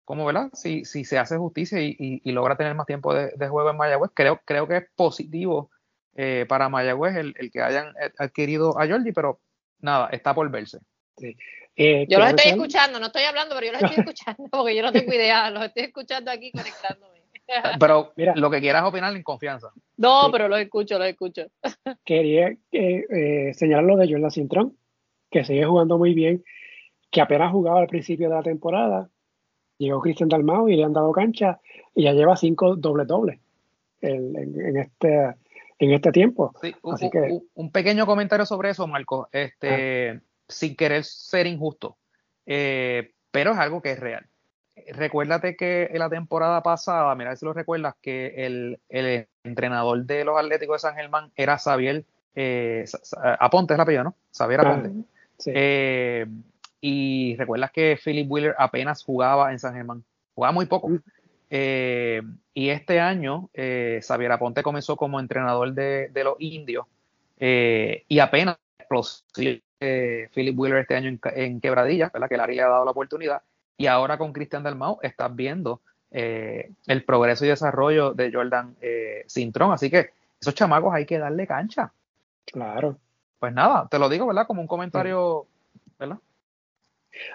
¿verdad? 0.08 0.50
Si, 0.54 0.86
se 0.86 1.18
hace 1.18 1.38
justicia 1.38 1.80
y, 1.82 2.22
logra 2.32 2.58
tener 2.58 2.76
más 2.76 2.86
tiempo 2.86 3.14
de, 3.14 3.48
juego 3.48 3.70
en 3.70 3.78
Mayagüez, 3.78 4.12
creo, 4.14 4.42
creo 4.46 4.68
que 4.68 4.78
es 4.78 4.86
positivo 4.96 5.70
eh, 6.16 6.46
para 6.48 6.70
Mayagüez 6.70 7.16
el, 7.16 7.52
que 7.52 7.62
hayan 7.62 7.94
adquirido 8.18 8.80
a 8.80 8.88
Jordi, 8.88 9.12
pero 9.12 9.40
nada, 9.80 10.10
está 10.10 10.34
por 10.34 10.50
verse. 10.50 10.80
Eh, 11.76 12.06
yo 12.10 12.20
los 12.20 12.30
estoy 12.30 12.52
escuchando, 12.52 13.00
no 13.00 13.08
estoy 13.08 13.24
hablando, 13.24 13.56
pero 13.56 13.68
yo 13.68 13.74
los 13.74 13.82
estoy 13.84 14.00
escuchando 14.06 14.48
porque 14.50 14.76
yo 14.76 14.82
no 14.82 14.92
tengo 14.92 15.14
idea, 15.14 15.50
los 15.50 15.64
estoy 15.66 15.84
escuchando 15.84 16.32
aquí 16.32 16.52
conectándome. 16.52 17.16
Pero 17.80 18.12
Mira, 18.16 18.34
lo 18.36 18.50
que 18.50 18.60
quieras 18.60 18.84
opinar 18.86 19.16
en 19.16 19.22
confianza. 19.22 19.72
No, 19.98 20.30
pero 20.32 20.48
los 20.48 20.60
escucho, 20.60 20.98
los 20.98 21.08
escucho. 21.08 21.44
Quería 22.04 22.56
eh, 22.72 23.52
señalar 23.54 23.84
lo 23.84 23.98
de 23.98 24.12
Jordan 24.12 24.32
Cintrón, 24.32 24.78
que 25.30 25.46
sigue 25.46 25.64
jugando 25.64 26.00
muy 26.00 26.16
bien, 26.16 26.44
que 27.12 27.22
apenas 27.22 27.52
jugaba 27.52 27.82
al 27.82 27.88
principio 27.88 28.30
de 28.30 28.36
la 28.36 28.42
temporada, 28.42 29.10
llegó 29.78 30.02
Cristian 30.02 30.30
Dalmau 30.30 30.70
y 30.70 30.76
le 30.76 30.84
han 30.84 30.94
dado 30.94 31.12
cancha 31.12 31.60
y 31.94 32.04
ya 32.04 32.14
lleva 32.14 32.36
cinco 32.36 32.76
doble 32.76 33.06
dobles 33.06 33.40
en, 34.02 34.78
este 34.78 35.36
en 35.80 35.92
este 35.92 36.12
tiempo. 36.12 36.52
Así 36.56 37.06
un, 37.06 37.12
que, 37.12 37.40
un, 37.54 37.72
pequeño 37.72 38.06
comentario 38.06 38.46
sobre 38.46 38.72
eso, 38.72 38.88
Marco, 38.88 39.30
este, 39.32 40.10
ah. 40.10 40.22
Sin 40.48 40.76
querer 40.76 41.04
ser 41.04 41.48
injusto, 41.48 41.98
eh, 42.46 43.14
pero 43.32 43.52
es 43.52 43.58
algo 43.58 43.82
que 43.82 43.92
es 43.92 44.00
real. 44.00 44.26
Recuérdate 44.94 45.56
que 45.56 45.90
en 45.92 46.00
la 46.00 46.10
temporada 46.10 46.62
pasada, 46.62 47.16
mira 47.16 47.36
si 47.36 47.46
lo 47.46 47.54
recuerdas, 47.54 47.96
que 48.02 48.46
el, 48.46 48.80
entrenador 49.44 50.06
de 50.06 50.26
los 50.26 50.38
Atléticos 50.38 50.82
de 50.82 50.88
San 50.88 50.96
Germán 50.96 51.32
era 51.36 51.58
Xavier 51.58 52.04
eh, 52.36 52.86
Aponte, 53.40 53.74
es 53.74 53.78
la 53.78 53.84
apellido, 53.84 54.04
¿no? 54.04 54.16
Xavier 54.36 54.60
ah, 54.60 54.64
Aponte. 54.64 55.08
Eh, 55.48 56.26
y 56.82 57.36
recuerdas 57.38 57.72
que 57.72 57.98
Philip 58.04 58.30
Wheeler 58.30 58.56
apenas 58.58 59.04
jugaba 59.04 59.52
en 59.52 59.60
San 59.60 59.74
Germán, 59.74 60.04
jugaba 60.36 60.52
muy 60.52 60.66
poco. 60.66 60.90
Eh, 61.50 62.22
y 62.54 62.70
este 62.70 63.00
año 63.00 63.50
eh, 63.54 64.00
Xavier 64.06 64.32
Aponte 64.32 64.64
comenzó 64.64 64.96
como 64.96 65.20
entrenador 65.20 65.74
de, 65.74 66.10
los 66.24 66.36
indios 66.40 66.86
eh, 67.40 68.04
y 68.08 68.20
apenas 68.20 68.58
eh, 69.80 70.30
Philip 70.34 70.58
Wheeler 70.58 70.80
este 70.80 70.96
año 70.96 71.18
en, 71.24 71.62
Quebradilla, 71.62 72.10
¿verdad? 72.14 72.30
que 72.30 72.38
Larry 72.38 72.56
le 72.56 72.62
ha 72.62 72.70
dado 72.70 72.86
la 72.86 72.92
oportunidad. 72.92 73.42
Y 73.78 73.88
ahora 73.88 74.18
con 74.18 74.34
Cristian 74.34 74.64
Dalmau 74.64 75.00
estás 75.02 75.36
viendo 75.36 75.82
el 76.12 77.04
progreso 77.04 77.44
y 77.44 77.50
desarrollo 77.50 78.14
de 78.14 78.32
Jordan 78.32 78.78
Cintrón. 79.28 79.74
Así 79.74 79.90
que 79.90 80.12
esos 80.40 80.56
chamacos 80.56 80.94
hay 80.94 81.06
que 81.06 81.20
darle 81.20 81.46
cancha. 81.46 81.92
Claro. 82.46 82.98
Pues 83.40 83.54
nada, 83.54 83.88
te 83.90 84.00
lo 84.00 84.10
digo, 84.10 84.28
¿verdad? 84.28 84.48
Como 84.48 84.62
un 84.62 84.68
comentario, 84.68 85.46
¿verdad? 86.00 86.18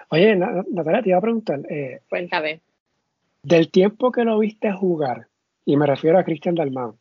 Oye, 0.09 0.35
Natalia, 0.35 1.01
te 1.01 1.09
iba 1.09 1.17
a 1.17 1.21
preguntar. 1.21 1.59
Eh, 1.69 2.01
Cuéntame. 2.09 2.61
Del 3.43 3.71
tiempo 3.71 4.11
que 4.11 4.23
lo 4.23 4.37
viste 4.39 4.71
jugar, 4.71 5.27
y 5.65 5.75
me 5.75 5.87
refiero 5.87 6.19
a 6.19 6.23
Cristian 6.23 6.55
Dalmau, 6.55 6.95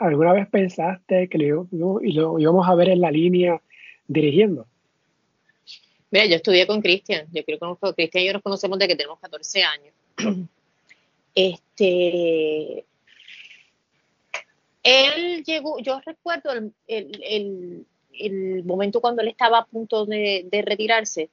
¿alguna, 0.00 0.32
vez 0.32 0.48
pensaste 0.48 1.28
que 1.28 1.38
lo, 1.38 1.66
lo, 1.70 2.38
íbamos 2.38 2.68
a 2.68 2.74
ver 2.74 2.90
en 2.90 3.00
la 3.00 3.10
línea 3.10 3.60
dirigiendo? 4.06 4.66
Mira, 6.10 6.26
yo 6.26 6.36
estudié 6.36 6.66
con 6.66 6.80
Cristian. 6.80 7.26
Yo 7.32 7.44
creo 7.44 7.58
que 7.58 7.92
Cristian 7.94 8.22
y 8.22 8.26
yo 8.28 8.32
nos 8.34 8.42
conocemos 8.42 8.78
desde 8.78 8.92
que 8.92 8.96
tenemos 8.96 9.18
14 9.20 9.62
años. 9.64 9.94
Este. 11.34 12.84
Él 14.84 15.42
llegó, 15.42 15.80
yo 15.80 16.00
recuerdo 16.06 16.52
el, 16.86 17.86
momento 18.64 19.00
cuando 19.00 19.22
él 19.22 19.28
estaba 19.28 19.58
a 19.58 19.64
punto 19.64 20.06
de, 20.06 20.46
retirarse, 20.64 21.30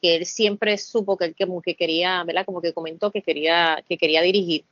que 0.00 0.14
él 0.14 0.26
siempre 0.26 0.78
supo 0.78 1.16
que 1.16 1.24
él 1.24 1.34
como 1.36 1.60
que 1.60 1.74
quería, 1.74 2.22
¿verdad? 2.22 2.44
Como 2.44 2.60
que 2.62 2.72
comentó 2.72 3.10
que 3.10 3.22
quería, 3.22 3.82
que 3.88 3.98
quería 3.98 4.22
dirigir. 4.22 4.64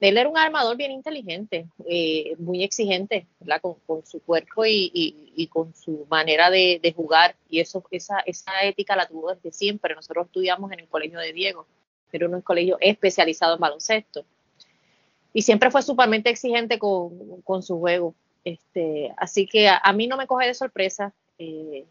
Él 0.00 0.18
era 0.18 0.28
un 0.28 0.36
armador 0.36 0.76
bien 0.76 0.90
inteligente, 0.90 1.68
eh, 1.88 2.34
muy 2.38 2.62
exigente, 2.62 3.26
¿verdad? 3.40 3.62
Con, 3.62 4.04
su 4.04 4.20
cuerpo 4.20 4.64
y, 4.66 5.48
con 5.50 5.74
su 5.74 6.06
manera 6.10 6.50
de, 6.50 6.92
jugar. 6.94 7.36
Y 7.48 7.60
eso, 7.60 7.82
esa, 7.90 8.22
ética 8.62 8.94
la 8.94 9.06
tuvo 9.06 9.32
desde 9.32 9.52
siempre. 9.52 9.94
Nosotros 9.94 10.26
estudiamos 10.26 10.70
en 10.72 10.80
el 10.80 10.88
colegio 10.88 11.18
de 11.18 11.32
Diego, 11.32 11.66
era 12.12 12.28
un 12.28 12.40
colegio 12.40 12.78
especializado 12.80 13.54
en 13.54 13.60
baloncesto 13.60 14.24
y 15.32 15.42
siempre 15.42 15.70
fue 15.70 15.82
sumamente 15.82 16.30
exigente 16.30 16.78
con, 16.78 17.62
su 17.62 17.78
juego. 17.78 18.14
Este, 18.42 19.12
así 19.18 19.46
que 19.46 19.68
a, 19.68 19.92
mí 19.92 20.06
no 20.06 20.16
me 20.16 20.26
coge 20.26 20.46
de 20.46 20.54
sorpresa. 20.54 21.12
Eh, 21.38 21.84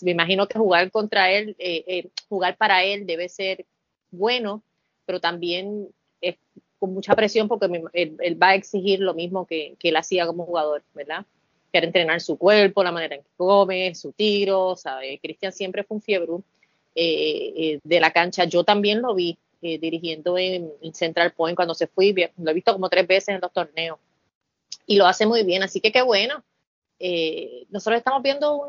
me 0.00 0.12
imagino 0.12 0.48
que 0.48 0.58
jugar 0.58 0.90
contra 0.90 1.30
él, 1.30 1.54
eh, 1.58 2.08
jugar 2.30 2.56
para 2.56 2.82
él 2.82 3.04
debe 3.04 3.28
ser 3.28 3.66
bueno, 4.10 4.62
pero 5.04 5.20
también 5.20 5.88
es 6.22 6.36
con 6.82 6.94
mucha 6.94 7.14
presión 7.14 7.46
porque 7.46 7.66
él, 7.92 8.42
va 8.42 8.48
a 8.48 8.54
exigir 8.56 8.98
lo 8.98 9.14
mismo 9.14 9.46
que, 9.46 9.76
él 9.80 9.96
hacía 9.96 10.26
como 10.26 10.44
jugador, 10.44 10.82
¿verdad? 10.94 11.24
Quiere 11.70 11.86
entrenar 11.86 12.20
su 12.20 12.36
cuerpo, 12.36 12.82
la 12.82 12.90
manera 12.90 13.14
en 13.14 13.22
que 13.22 13.28
come, 13.36 13.94
su 13.94 14.10
tiro, 14.10 14.74
¿sabe? 14.74 15.20
Cristian 15.22 15.52
siempre 15.52 15.84
fue 15.84 15.98
un 15.98 16.02
fiebre 16.02 16.32
de 16.92 18.00
la 18.00 18.10
cancha. 18.10 18.46
Yo 18.46 18.64
también 18.64 19.00
lo 19.00 19.14
vi 19.14 19.38
eh, 19.60 19.78
dirigiendo 19.78 20.36
en, 20.36 20.72
Central 20.92 21.30
Point 21.34 21.54
cuando 21.54 21.72
se 21.72 21.86
fue, 21.86 22.32
lo 22.36 22.50
he 22.50 22.54
visto 22.54 22.72
como 22.72 22.88
tres 22.88 23.06
veces 23.06 23.28
en 23.28 23.40
los 23.40 23.52
torneos 23.52 24.00
y 24.84 24.96
lo 24.96 25.06
hace 25.06 25.24
muy 25.24 25.44
bien, 25.44 25.62
así 25.62 25.80
que 25.80 25.92
qué 25.92 26.02
bueno. 26.02 26.42
Eh, 26.98 27.64
nosotros 27.70 27.98
estamos 27.98 28.24
viendo 28.24 28.66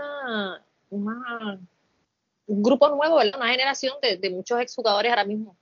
un 0.92 2.62
grupo 2.62 2.90
nuevo, 2.90 3.16
una 3.16 3.50
generación 3.50 3.96
de, 4.04 4.30
muchos 4.30 4.60
exjugadores 4.60 5.10
ahora 5.10 5.26
mismo 5.26 5.58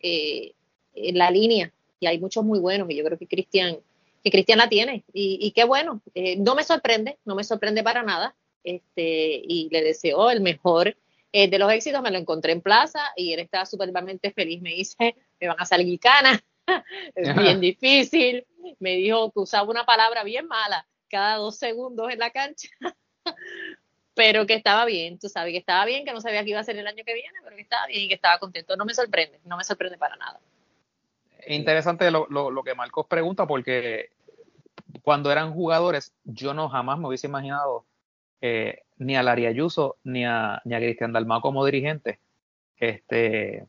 eh, 0.00 0.54
en 0.94 1.18
la 1.18 1.30
línea 1.30 1.70
y 2.00 2.06
hay 2.06 2.18
muchos 2.18 2.44
muy 2.44 2.58
buenos 2.58 2.90
y 2.90 2.96
yo 2.96 3.04
creo 3.04 3.18
que 3.18 3.26
Cristian 3.26 3.78
que 4.24 4.30
Cristian 4.30 4.58
la 4.58 4.68
tiene 4.68 5.04
y, 5.14 5.50
qué 5.52 5.64
bueno, 5.64 6.02
no 6.38 6.54
me 6.54 6.62
sorprende, 6.62 7.16
no 7.24 7.34
me 7.34 7.42
sorprende 7.42 7.82
para 7.82 8.02
nada 8.02 8.34
este, 8.64 9.40
y 9.42 9.68
le 9.70 9.82
deseo 9.82 10.30
el 10.30 10.42
mejor 10.42 10.94
eh, 11.32 11.48
de 11.48 11.58
los 11.58 11.70
éxitos 11.72 12.02
me 12.02 12.10
lo 12.10 12.18
encontré 12.18 12.52
en 12.52 12.60
plaza 12.60 13.00
y 13.14 13.32
él 13.32 13.40
estaba 13.40 13.64
súpermente 13.64 14.32
feliz. 14.32 14.60
Me 14.60 14.70
dice, 14.70 14.96
me 15.40 15.48
van 15.48 15.60
a 15.60 15.66
salir 15.66 15.98
canas, 16.00 16.40
es 17.14 17.36
bien 17.36 17.60
difícil. 17.60 18.46
Me 18.78 18.96
dijo 18.96 19.30
que 19.32 19.40
usaba 19.40 19.68
una 19.68 19.84
palabra 19.84 20.24
bien 20.24 20.46
mala 20.46 20.86
cada 21.08 21.36
dos 21.36 21.58
segundos 21.58 22.10
en 22.12 22.20
la 22.20 22.30
cancha, 22.30 22.68
pero 24.14 24.46
que 24.46 24.54
estaba 24.54 24.84
bien, 24.84 25.18
tú 25.18 25.28
sabes, 25.28 25.52
que 25.52 25.58
estaba 25.58 25.84
bien, 25.84 26.04
que 26.04 26.12
no 26.12 26.20
sabía 26.20 26.44
que 26.44 26.50
iba 26.50 26.60
a 26.60 26.64
ser 26.64 26.76
el 26.76 26.86
año 26.86 27.02
que 27.04 27.14
viene, 27.14 27.38
pero 27.42 27.56
que 27.56 27.62
estaba 27.62 27.86
bien 27.86 28.02
y 28.02 28.08
que 28.08 28.14
estaba 28.14 28.38
contento. 28.38 28.76
No 28.76 28.84
me 28.84 28.94
sorprende, 28.94 29.40
no 29.44 29.56
me 29.56 29.64
sorprende 29.64 29.98
para 29.98 30.16
nada. 30.16 30.40
Interesante 31.48 32.10
lo, 32.10 32.26
lo 32.28 32.62
que 32.62 32.74
Marcos 32.74 33.06
pregunta 33.06 33.46
porque 33.46 34.10
cuando 35.02 35.30
eran 35.30 35.52
jugadores 35.52 36.12
yo 36.24 36.54
no 36.54 36.68
jamás 36.68 36.98
me 36.98 37.08
hubiese 37.08 37.26
imaginado 37.26 37.84
eh, 38.40 38.82
ni 38.98 39.16
a 39.16 39.22
Laria 39.22 39.50
Ayuso 39.50 39.96
ni 40.04 40.24
a, 40.24 40.60
ni 40.64 40.74
a 40.74 40.78
Cristian 40.78 41.12
Dalmao 41.12 41.40
como 41.40 41.64
dirigente. 41.64 42.20
Este, 42.76 43.66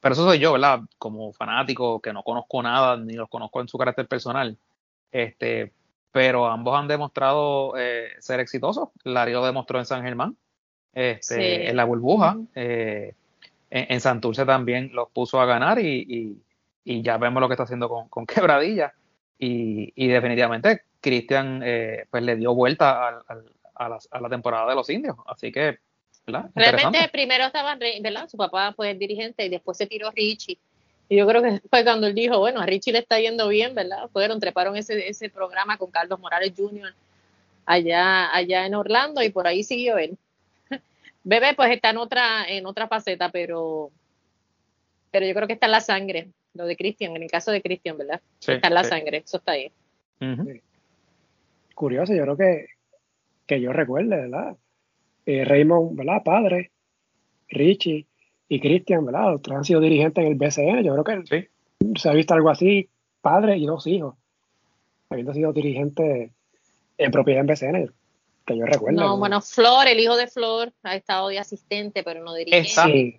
pero 0.00 0.12
eso 0.12 0.24
soy 0.24 0.38
yo, 0.38 0.52
¿verdad? 0.52 0.80
Como 0.98 1.32
fanático, 1.32 2.00
que 2.00 2.12
no 2.12 2.22
conozco 2.22 2.62
nada, 2.62 2.96
ni 2.96 3.14
los 3.14 3.28
conozco 3.28 3.60
en 3.60 3.68
su 3.68 3.78
carácter 3.78 4.06
personal. 4.06 4.58
Este, 5.10 5.72
pero 6.12 6.46
ambos 6.46 6.78
han 6.78 6.88
demostrado 6.88 7.74
eh, 7.76 8.08
ser 8.18 8.40
exitosos. 8.40 8.90
Laria 9.04 9.36
lo 9.36 9.46
demostró 9.46 9.78
en 9.78 9.86
San 9.86 10.02
Germán, 10.02 10.36
este, 10.92 11.68
en 11.68 11.76
la 11.76 11.84
burbuja. 11.84 12.36
Eh, 12.54 13.14
en, 13.70 14.00
Santurce 14.00 14.46
también 14.46 14.90
los 14.94 15.10
puso 15.10 15.40
a 15.40 15.46
ganar 15.46 15.78
y, 15.78 16.06
y, 16.08 16.42
ya 17.02 17.16
vemos 17.18 17.40
lo 17.40 17.48
que 17.48 17.54
está 17.54 17.64
haciendo 17.64 17.88
con, 17.88 18.08
con 18.08 18.26
Quebradilla. 18.26 18.92
Y, 19.40 19.92
y 19.94 20.08
definitivamente 20.08 20.82
Cristian 21.00 21.62
pues 22.10 22.22
le 22.24 22.34
dio 22.34 22.54
vuelta 22.54 23.22
al, 23.28 23.44
a 23.78 23.88
la, 23.88 23.98
a 24.10 24.20
la 24.20 24.28
temporada 24.28 24.68
de 24.68 24.74
los 24.74 24.90
indios. 24.90 25.16
Así 25.26 25.50
que, 25.50 25.78
¿verdad? 26.26 26.50
Realmente 26.54 27.08
primero 27.10 27.44
estaba, 27.44 27.76
¿verdad? 27.76 28.28
Su 28.28 28.36
papá 28.36 28.72
fue 28.74 28.90
el 28.90 28.98
dirigente 28.98 29.46
y 29.46 29.48
después 29.48 29.78
se 29.78 29.86
tiró 29.86 30.10
Richie. 30.10 30.58
Y 31.08 31.16
yo 31.16 31.26
creo 31.26 31.42
que 31.42 31.60
fue 31.70 31.84
cuando 31.84 32.06
él 32.06 32.14
dijo, 32.14 32.38
bueno, 32.38 32.60
a 32.60 32.66
Richie 32.66 32.92
le 32.92 32.98
está 32.98 33.18
yendo 33.18 33.48
bien, 33.48 33.74
¿verdad? 33.74 34.08
Fueron, 34.12 34.40
treparon 34.40 34.76
ese, 34.76 35.08
ese 35.08 35.30
programa 35.30 35.78
con 35.78 35.90
Carlos 35.90 36.18
Morales 36.18 36.52
Jr. 36.56 36.94
allá, 37.64 38.34
allá 38.34 38.66
en 38.66 38.74
Orlando 38.74 39.22
y 39.22 39.30
por 39.30 39.46
ahí 39.46 39.62
siguió 39.62 39.96
él. 39.96 40.18
Bebé 41.24 41.54
pues 41.54 41.70
está 41.70 41.90
en 41.90 41.98
otra, 41.98 42.44
en 42.46 42.66
otra 42.66 42.88
faceta, 42.88 43.30
pero, 43.30 43.90
pero 45.10 45.26
yo 45.26 45.34
creo 45.34 45.46
que 45.46 45.54
está 45.54 45.66
en 45.66 45.72
la 45.72 45.80
sangre, 45.80 46.28
lo 46.54 46.66
de 46.66 46.76
Cristian, 46.76 47.14
en 47.16 47.22
el 47.22 47.30
caso 47.30 47.50
de 47.50 47.62
Cristian, 47.62 47.96
¿verdad? 47.98 48.20
está 48.40 48.68
en 48.68 48.74
la 48.74 48.84
sangre, 48.84 49.18
eso 49.18 49.38
está 49.38 49.52
ahí. 49.52 49.70
Curioso, 51.74 52.14
yo 52.14 52.22
creo 52.22 52.36
que 52.36 52.66
que 53.48 53.60
yo 53.60 53.72
recuerde, 53.72 54.14
¿verdad? 54.14 54.56
Eh, 55.26 55.44
Raymond, 55.44 55.96
¿verdad? 55.96 56.22
Padre, 56.24 56.70
Richie 57.48 58.06
y 58.48 58.60
Cristian, 58.60 59.04
¿verdad? 59.04 59.32
Los 59.32 59.56
han 59.56 59.64
sido 59.64 59.80
dirigentes 59.80 60.24
en 60.24 60.32
el 60.32 60.38
BCN. 60.38 60.84
Yo 60.84 61.02
creo 61.02 61.24
que 61.24 61.48
se 61.98 62.08
ha 62.08 62.12
visto 62.12 62.34
algo 62.34 62.50
así, 62.50 62.88
padre 63.20 63.56
y 63.56 63.66
dos 63.66 63.86
hijos, 63.86 64.14
habiendo 65.08 65.32
sido 65.32 65.52
dirigentes 65.52 66.30
en 66.98 67.10
propiedad 67.10 67.40
en 67.40 67.46
BCN, 67.46 67.92
que 68.46 68.56
yo 68.56 68.66
recuerdo. 68.66 69.00
No, 69.00 69.16
bueno, 69.16 69.40
Flor, 69.40 69.88
el 69.88 69.98
hijo 69.98 70.16
de 70.16 70.26
Flor, 70.26 70.72
ha 70.82 70.94
estado 70.94 71.28
de 71.28 71.38
asistente, 71.38 72.02
pero 72.02 72.22
no 72.22 72.34
dirigente. 72.34 72.68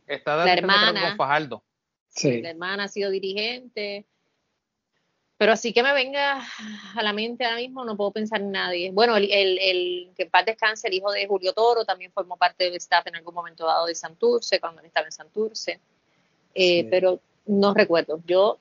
Está, 0.06 0.14
está 0.14 0.38
de 0.38 0.46
la 0.46 0.54
hermana. 0.54 1.16
Fajardo. 1.18 1.64
Sí. 2.10 2.42
La 2.42 2.52
hermana 2.52 2.86
ha 2.86 2.88
sido 2.88 3.10
dirigente. 3.10 4.06
Pero 5.40 5.54
así 5.54 5.72
que 5.72 5.84
me 5.84 5.94
venga 5.94 6.42
a 6.96 7.02
la 7.02 7.14
mente 7.14 7.46
ahora 7.46 7.56
mismo, 7.56 7.86
no 7.86 7.96
puedo 7.96 8.12
pensar 8.12 8.42
en 8.42 8.52
nadie. 8.52 8.92
Bueno, 8.92 9.16
el, 9.16 9.32
el, 9.32 10.12
que 10.14 10.24
en 10.24 10.30
paz 10.30 10.46
descanse, 10.46 10.90
el 10.90 10.96
hijo 10.96 11.14
de 11.14 11.28
Julio 11.28 11.54
Toro, 11.54 11.86
también 11.86 12.12
formó 12.12 12.36
parte 12.36 12.66
del 12.66 12.76
staff 12.76 13.08
en 13.08 13.16
algún 13.16 13.34
momento 13.34 13.66
dado 13.66 13.86
de 13.86 13.96
Santurce, 13.96 14.60
cuando 14.60 14.82
él 14.82 14.88
estaba 14.88 15.06
en 15.06 15.14
Santurce. 15.14 15.80
Eh, 16.54 16.86
pero 16.90 17.22
no 17.46 17.74
recuerdo, 17.74 18.22
yo 18.26 18.60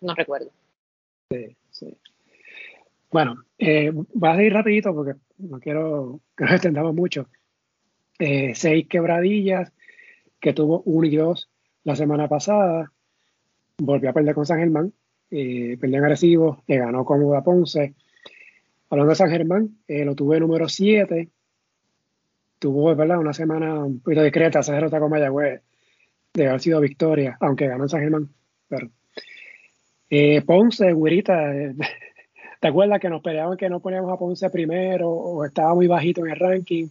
no 0.00 0.14
recuerdo. 0.14 0.50
Sí, 1.30 1.56
sí. 1.70 1.96
Bueno, 3.10 3.42
eh, 3.58 3.90
voy 3.92 4.30
a 4.30 4.36
seguir 4.36 4.52
rapidito 4.52 4.94
porque 4.94 5.18
no 5.38 5.58
quiero 5.58 6.20
que 6.36 6.44
nos 6.44 6.52
extendamos 6.54 6.94
mucho. 6.94 7.28
Eh, 8.20 8.54
seis 8.54 8.86
quebradillas 8.88 9.72
que 10.38 10.52
tuvo 10.52 10.82
uno 10.84 11.06
y 11.06 11.16
dos 11.16 11.48
la 11.84 11.96
semana 11.96 12.28
pasada. 12.28 12.90
Volvió 13.78 14.10
a 14.10 14.12
perder 14.12 14.34
con 14.34 14.46
San 14.46 14.58
Germán 14.58 14.92
eh, 15.32 15.78
perdió 15.80 15.98
en 15.98 16.04
Arecibo, 16.04 16.62
que 16.66 16.76
ganó 16.76 17.04
cómoda 17.04 17.42
Ponce. 17.42 17.94
Hablando 18.90 19.10
de 19.10 19.16
San 19.16 19.30
Germán, 19.30 19.78
eh, 19.88 20.04
lo 20.04 20.14
tuve 20.14 20.38
número 20.38 20.68
7. 20.68 21.30
Tuvo 22.58 22.94
¿verdad? 22.94 23.18
una 23.18 23.32
semana 23.32 23.82
un 23.82 24.00
poquito 24.00 24.22
discreta, 24.22 24.60
esa 24.60 24.74
derrota 24.74 25.00
con 25.00 25.10
Mayagüez, 25.10 25.62
de 26.34 26.48
haber 26.48 26.60
sido 26.60 26.80
victoria, 26.80 27.36
aunque 27.40 27.66
ganó 27.66 27.84
en 27.84 27.88
San 27.88 28.02
Germán. 28.02 28.28
Pero, 28.68 28.90
eh, 30.10 30.42
Ponce, 30.42 30.92
güerita, 30.92 31.54
eh, 31.56 31.74
¿te 32.60 32.68
acuerdas 32.68 33.00
que 33.00 33.08
nos 33.08 33.22
peleaban 33.22 33.56
que 33.56 33.70
no 33.70 33.80
poníamos 33.80 34.12
a 34.12 34.18
Ponce 34.18 34.50
primero 34.50 35.10
o 35.10 35.44
estaba 35.46 35.74
muy 35.74 35.86
bajito 35.86 36.26
en 36.26 36.32
el 36.32 36.38
ranking? 36.38 36.88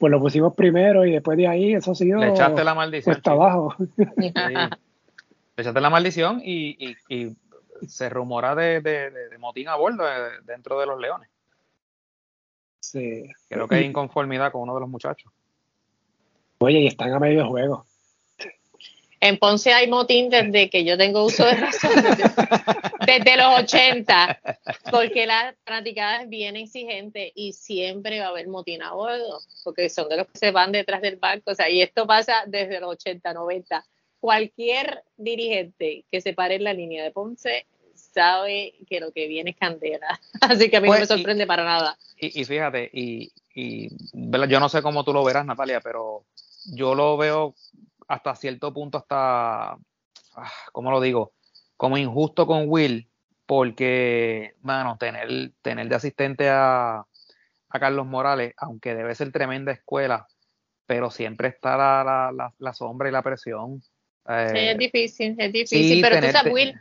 Pues 0.00 0.10
lo 0.10 0.18
pusimos 0.18 0.54
primero 0.54 1.04
y 1.04 1.12
después 1.12 1.36
de 1.36 1.46
ahí 1.46 1.74
eso 1.74 1.94
siguió. 1.94 2.16
Le 2.16 2.30
echaste 2.30 2.64
la 2.64 2.74
maldición. 2.74 3.12
Cuesta 3.12 3.32
abajo. 3.32 3.76
echaste 5.58 5.78
la 5.78 5.90
maldición 5.90 6.40
y, 6.42 6.96
se 7.86 8.08
rumora 8.08 8.54
de, 8.54 9.12
motín 9.38 9.68
a 9.68 9.76
bordo 9.76 10.02
dentro 10.44 10.80
de 10.80 10.86
los 10.86 10.98
Leones. 10.98 11.28
Sí. 12.80 13.24
Creo 13.50 13.68
que 13.68 13.74
hay 13.74 13.84
inconformidad 13.84 14.50
con 14.52 14.62
uno 14.62 14.72
de 14.72 14.80
los 14.80 14.88
muchachos. 14.88 15.30
Oye, 16.60 16.78
y 16.78 16.86
están 16.86 17.12
a 17.12 17.18
medio 17.18 17.46
juego. 17.46 17.84
En 19.20 19.38
Ponce 19.38 19.72
hay 19.72 19.86
motín 19.86 20.30
desde 20.30 20.70
que 20.70 20.84
yo 20.84 20.96
tengo 20.96 21.24
uso 21.24 21.44
de 21.44 21.54
razón, 21.54 21.90
desde, 23.06 23.36
los 23.36 23.60
80, 23.60 24.40
porque 24.90 25.26
la 25.26 25.54
práctica 25.64 26.22
es 26.22 26.28
bien 26.28 26.56
exigente 26.56 27.30
y 27.34 27.52
siempre 27.52 28.20
va 28.20 28.26
a 28.26 28.28
haber 28.30 28.48
motín 28.48 28.82
a 28.82 28.92
bordo, 28.92 29.40
porque 29.62 29.90
son 29.90 30.08
de 30.08 30.16
los 30.16 30.26
que 30.26 30.38
se 30.38 30.50
van 30.52 30.72
detrás 30.72 31.02
del 31.02 31.16
barco, 31.16 31.50
o 31.50 31.54
sea, 31.54 31.68
y 31.68 31.82
esto 31.82 32.06
pasa 32.06 32.44
desde 32.46 32.80
los 32.80 32.92
80, 32.92 33.34
90 33.34 33.84
cualquier 34.20 35.02
dirigente 35.16 36.04
que 36.10 36.20
se 36.20 36.34
pare 36.34 36.56
en 36.56 36.64
la 36.64 36.74
línea 36.74 37.02
de 37.02 37.10
Ponce 37.10 37.66
sabe 37.94 38.74
que 38.88 39.00
lo 39.00 39.12
que 39.12 39.26
viene 39.26 39.50
es 39.50 39.56
candela. 39.56 40.20
Así 40.40 40.70
que 40.70 40.76
a 40.76 40.80
mí 40.80 40.88
no 40.88 40.92
pues, 40.92 41.00
me 41.00 41.16
sorprende 41.16 41.46
para 41.46 41.64
nada. 41.64 41.98
Y, 42.18 42.44
fíjate, 42.44 42.90
y, 42.92 43.32
yo 43.54 44.60
no 44.60 44.68
sé 44.68 44.82
cómo 44.82 45.04
tú 45.04 45.12
lo 45.12 45.24
verás, 45.24 45.46
Natalia, 45.46 45.80
pero 45.80 46.24
yo 46.66 46.94
lo 46.94 47.16
veo 47.16 47.54
hasta 48.10 48.34
cierto 48.34 48.74
punto, 48.74 48.98
hasta, 48.98 49.72
ah, 49.72 50.52
¿cómo 50.72 50.90
lo 50.90 51.00
digo? 51.00 51.32
Como 51.76 51.96
injusto 51.96 52.44
con 52.44 52.64
Will, 52.66 53.08
porque, 53.46 54.54
bueno, 54.62 54.96
tener, 54.98 55.52
tener 55.62 55.88
de 55.88 55.94
asistente 55.94 56.48
a, 56.48 56.98
a 57.68 57.78
Carlos 57.78 58.06
Morales, 58.06 58.52
aunque 58.56 58.96
debe 58.96 59.14
ser 59.14 59.30
tremenda 59.30 59.70
escuela, 59.70 60.26
pero 60.86 61.12
siempre 61.12 61.48
está 61.48 61.76
la, 61.76 62.32
la, 62.34 62.52
la, 62.58 62.74
sombra 62.74 63.08
y 63.08 63.12
la 63.12 63.22
presión. 63.22 63.80
sí, 63.80 64.58
es 64.58 64.76
difícil, 64.76 65.36
es 65.38 65.52
difícil. 65.52 66.00
pero 66.00 66.20
tú 66.20 66.32
sabes, 66.32 66.52
Will, 66.52 66.74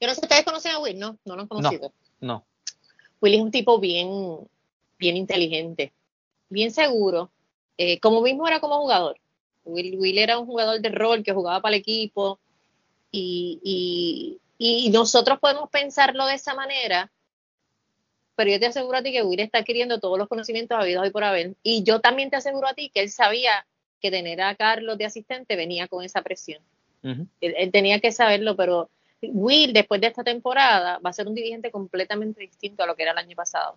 yo 0.00 0.06
no 0.06 0.14
sé, 0.14 0.20
ustedes 0.22 0.44
conocen 0.44 0.72
a 0.72 0.78
Will, 0.78 0.96
¿no? 0.96 1.18
No 1.24 1.34
lo 1.34 1.42
han 1.42 1.48
conocido. 1.48 1.92
No, 2.20 2.46
Will 3.20 3.34
es 3.34 3.40
un 3.40 3.50
tipo 3.50 3.80
bien, 3.80 4.08
bien 4.96 5.16
inteligente, 5.16 5.92
bien 6.48 6.70
seguro, 6.70 7.32
eh, 7.76 7.98
como 7.98 8.22
mismo 8.22 8.46
era 8.46 8.60
como 8.60 8.78
jugador. 8.78 9.18
Will, 9.68 9.98
Will, 9.98 10.18
era 10.18 10.38
un 10.38 10.46
jugador 10.46 10.80
de 10.80 10.88
rol 10.88 11.22
que 11.22 11.32
jugaba 11.32 11.60
para 11.60 11.74
el 11.74 11.80
equipo 11.80 12.38
y, 13.10 13.60
y, 14.58 14.86
y 14.86 14.90
nosotros 14.90 15.38
podemos 15.38 15.70
pensarlo 15.70 16.26
de 16.26 16.34
esa 16.34 16.54
manera, 16.54 17.10
pero 18.34 18.50
yo 18.50 18.60
te 18.60 18.66
aseguro 18.66 18.98
a 18.98 19.02
ti 19.02 19.12
que 19.12 19.22
Will 19.22 19.40
está 19.40 19.58
adquiriendo 19.58 20.00
todos 20.00 20.18
los 20.18 20.28
conocimientos 20.28 20.78
habidos 20.78 21.02
hoy 21.02 21.10
por 21.10 21.24
haber. 21.24 21.54
Y 21.62 21.82
yo 21.82 22.00
también 22.00 22.30
te 22.30 22.36
aseguro 22.36 22.68
a 22.68 22.74
ti 22.74 22.90
que 22.92 23.00
él 23.00 23.10
sabía 23.10 23.66
que 24.00 24.10
tener 24.10 24.40
a 24.40 24.54
Carlos 24.54 24.96
de 24.96 25.06
asistente 25.06 25.56
venía 25.56 25.88
con 25.88 26.04
esa 26.04 26.22
presión. 26.22 26.62
él, 27.02 27.72
tenía 27.72 28.00
que 28.00 28.12
saberlo, 28.12 28.56
pero 28.56 28.90
Will, 29.22 29.72
después 29.72 30.00
de 30.00 30.06
esta 30.06 30.22
temporada, 30.22 30.98
va 31.04 31.10
a 31.10 31.12
ser 31.12 31.26
un 31.26 31.34
dirigente 31.34 31.70
completamente 31.70 32.40
distinto 32.40 32.82
a 32.82 32.86
lo 32.86 32.94
que 32.94 33.02
era 33.02 33.12
el 33.12 33.18
año 33.18 33.34
pasado. 33.34 33.76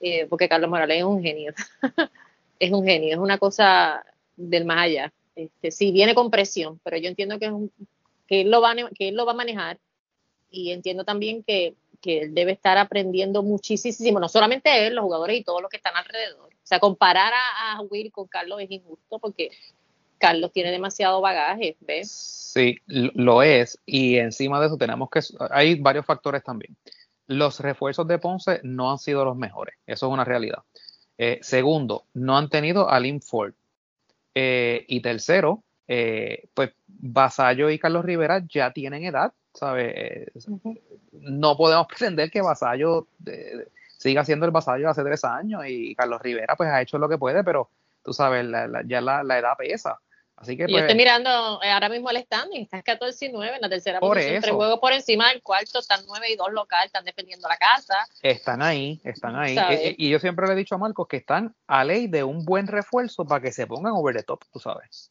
Eh, 0.00 0.26
porque 0.26 0.48
Carlos 0.48 0.70
Morales 0.70 0.98
es 0.98 1.04
un 1.04 1.22
genio. 1.22 1.52
es 2.60 2.70
un 2.70 2.84
genio, 2.84 3.14
es 3.14 3.18
una 3.18 3.38
cosa 3.38 4.04
del 4.48 4.64
más 4.64 4.78
allá. 4.78 5.12
Este, 5.36 5.70
sí, 5.70 5.92
viene 5.92 6.14
con 6.14 6.30
presión, 6.30 6.80
pero 6.82 6.96
yo 6.96 7.08
entiendo 7.08 7.38
que, 7.38 7.52
que, 8.26 8.42
él 8.42 8.50
lo 8.50 8.60
va, 8.60 8.74
que 8.96 9.08
él 9.08 9.14
lo 9.14 9.26
va 9.26 9.32
a 9.32 9.36
manejar 9.36 9.78
y 10.50 10.72
entiendo 10.72 11.04
también 11.04 11.42
que, 11.42 11.74
que 12.00 12.22
él 12.22 12.34
debe 12.34 12.52
estar 12.52 12.78
aprendiendo 12.78 13.42
muchísimo, 13.42 14.20
no 14.20 14.28
solamente 14.28 14.86
él, 14.86 14.94
los 14.94 15.04
jugadores 15.04 15.38
y 15.38 15.44
todos 15.44 15.62
los 15.62 15.70
que 15.70 15.76
están 15.76 15.96
alrededor. 15.96 16.48
O 16.48 16.66
sea, 16.70 16.80
comparar 16.80 17.32
a 17.34 17.80
Will 17.82 18.12
con 18.12 18.26
Carlos 18.26 18.60
es 18.60 18.70
injusto 18.70 19.18
porque 19.18 19.50
Carlos 20.18 20.52
tiene 20.52 20.70
demasiado 20.70 21.20
bagaje, 21.20 21.76
¿ves? 21.80 22.10
Sí, 22.10 22.76
lo 22.86 23.42
es. 23.42 23.78
Y 23.86 24.18
encima 24.18 24.60
de 24.60 24.66
eso 24.66 24.76
tenemos 24.76 25.08
que... 25.08 25.20
Hay 25.50 25.76
varios 25.76 26.04
factores 26.04 26.44
también. 26.44 26.76
Los 27.26 27.60
refuerzos 27.60 28.06
de 28.06 28.18
Ponce 28.18 28.60
no 28.62 28.90
han 28.90 28.98
sido 28.98 29.24
los 29.24 29.36
mejores. 29.36 29.74
Eso 29.86 30.06
es 30.06 30.12
una 30.12 30.24
realidad. 30.24 30.62
Eh, 31.16 31.38
segundo, 31.42 32.04
no 32.12 32.36
han 32.36 32.50
tenido 32.50 32.90
a 32.90 33.00
Lynn 33.00 33.22
Ford. 33.22 33.54
Eh, 34.34 34.84
y 34.88 35.00
tercero, 35.00 35.62
eh, 35.88 36.48
pues 36.54 36.70
Vasallo 36.86 37.70
y 37.70 37.78
Carlos 37.78 38.04
Rivera 38.04 38.42
ya 38.48 38.72
tienen 38.72 39.04
edad, 39.04 39.32
¿sabes? 39.54 40.46
No 41.12 41.56
podemos 41.56 41.86
pretender 41.88 42.30
que 42.30 42.42
Vasallo 42.42 43.06
siga 43.98 44.24
siendo 44.24 44.46
el 44.46 44.52
Vasallo 44.52 44.88
hace 44.88 45.02
tres 45.02 45.24
años 45.24 45.62
y 45.66 45.94
Carlos 45.94 46.22
Rivera 46.22 46.56
pues 46.56 46.70
ha 46.70 46.80
hecho 46.80 46.98
lo 46.98 47.08
que 47.08 47.18
puede, 47.18 47.44
pero 47.44 47.68
tú 48.04 48.12
sabes, 48.12 48.46
ya 48.86 49.00
la, 49.00 49.38
edad 49.38 49.56
pesa. 49.58 49.98
Así 50.40 50.56
que, 50.56 50.62
yo 50.62 50.68
estoy 50.68 50.82
pues, 50.84 50.96
mirando 50.96 51.62
eh, 51.62 51.70
ahora 51.70 51.90
mismo 51.90 52.08
el 52.08 52.16
standing, 52.16 52.62
están 52.62 52.80
14 52.80 53.26
y 53.26 53.28
9 53.30 53.56
en 53.56 53.60
la 53.60 53.68
tercera 53.68 54.00
por 54.00 54.16
posición, 54.16 54.40
tres 54.40 54.54
juegos 54.54 54.80
por 54.80 54.94
encima 54.94 55.28
del 55.28 55.42
cuarto, 55.42 55.80
están 55.80 56.00
9 56.06 56.30
y 56.32 56.36
2 56.36 56.52
local, 56.52 56.86
están 56.86 57.04
defendiendo 57.04 57.46
la 57.46 57.58
casa. 57.58 58.06
Están 58.22 58.62
ahí, 58.62 59.02
están 59.04 59.36
ahí. 59.36 59.54
Eh, 59.58 59.88
eh, 59.88 59.94
y, 59.98 60.08
yo 60.08 60.18
siempre 60.18 60.46
le 60.46 60.54
he 60.54 60.56
dicho 60.56 60.74
a 60.74 60.78
Marcos 60.78 61.08
que 61.08 61.18
están 61.18 61.54
a 61.66 61.84
ley 61.84 62.06
de 62.06 62.24
un 62.24 62.46
buen 62.46 62.68
refuerzo 62.68 63.26
para 63.26 63.42
que 63.42 63.52
se 63.52 63.66
pongan 63.66 63.92
over 63.92 64.16
the 64.16 64.22
top, 64.22 64.42
tú 64.50 64.58
sabes. 64.58 65.10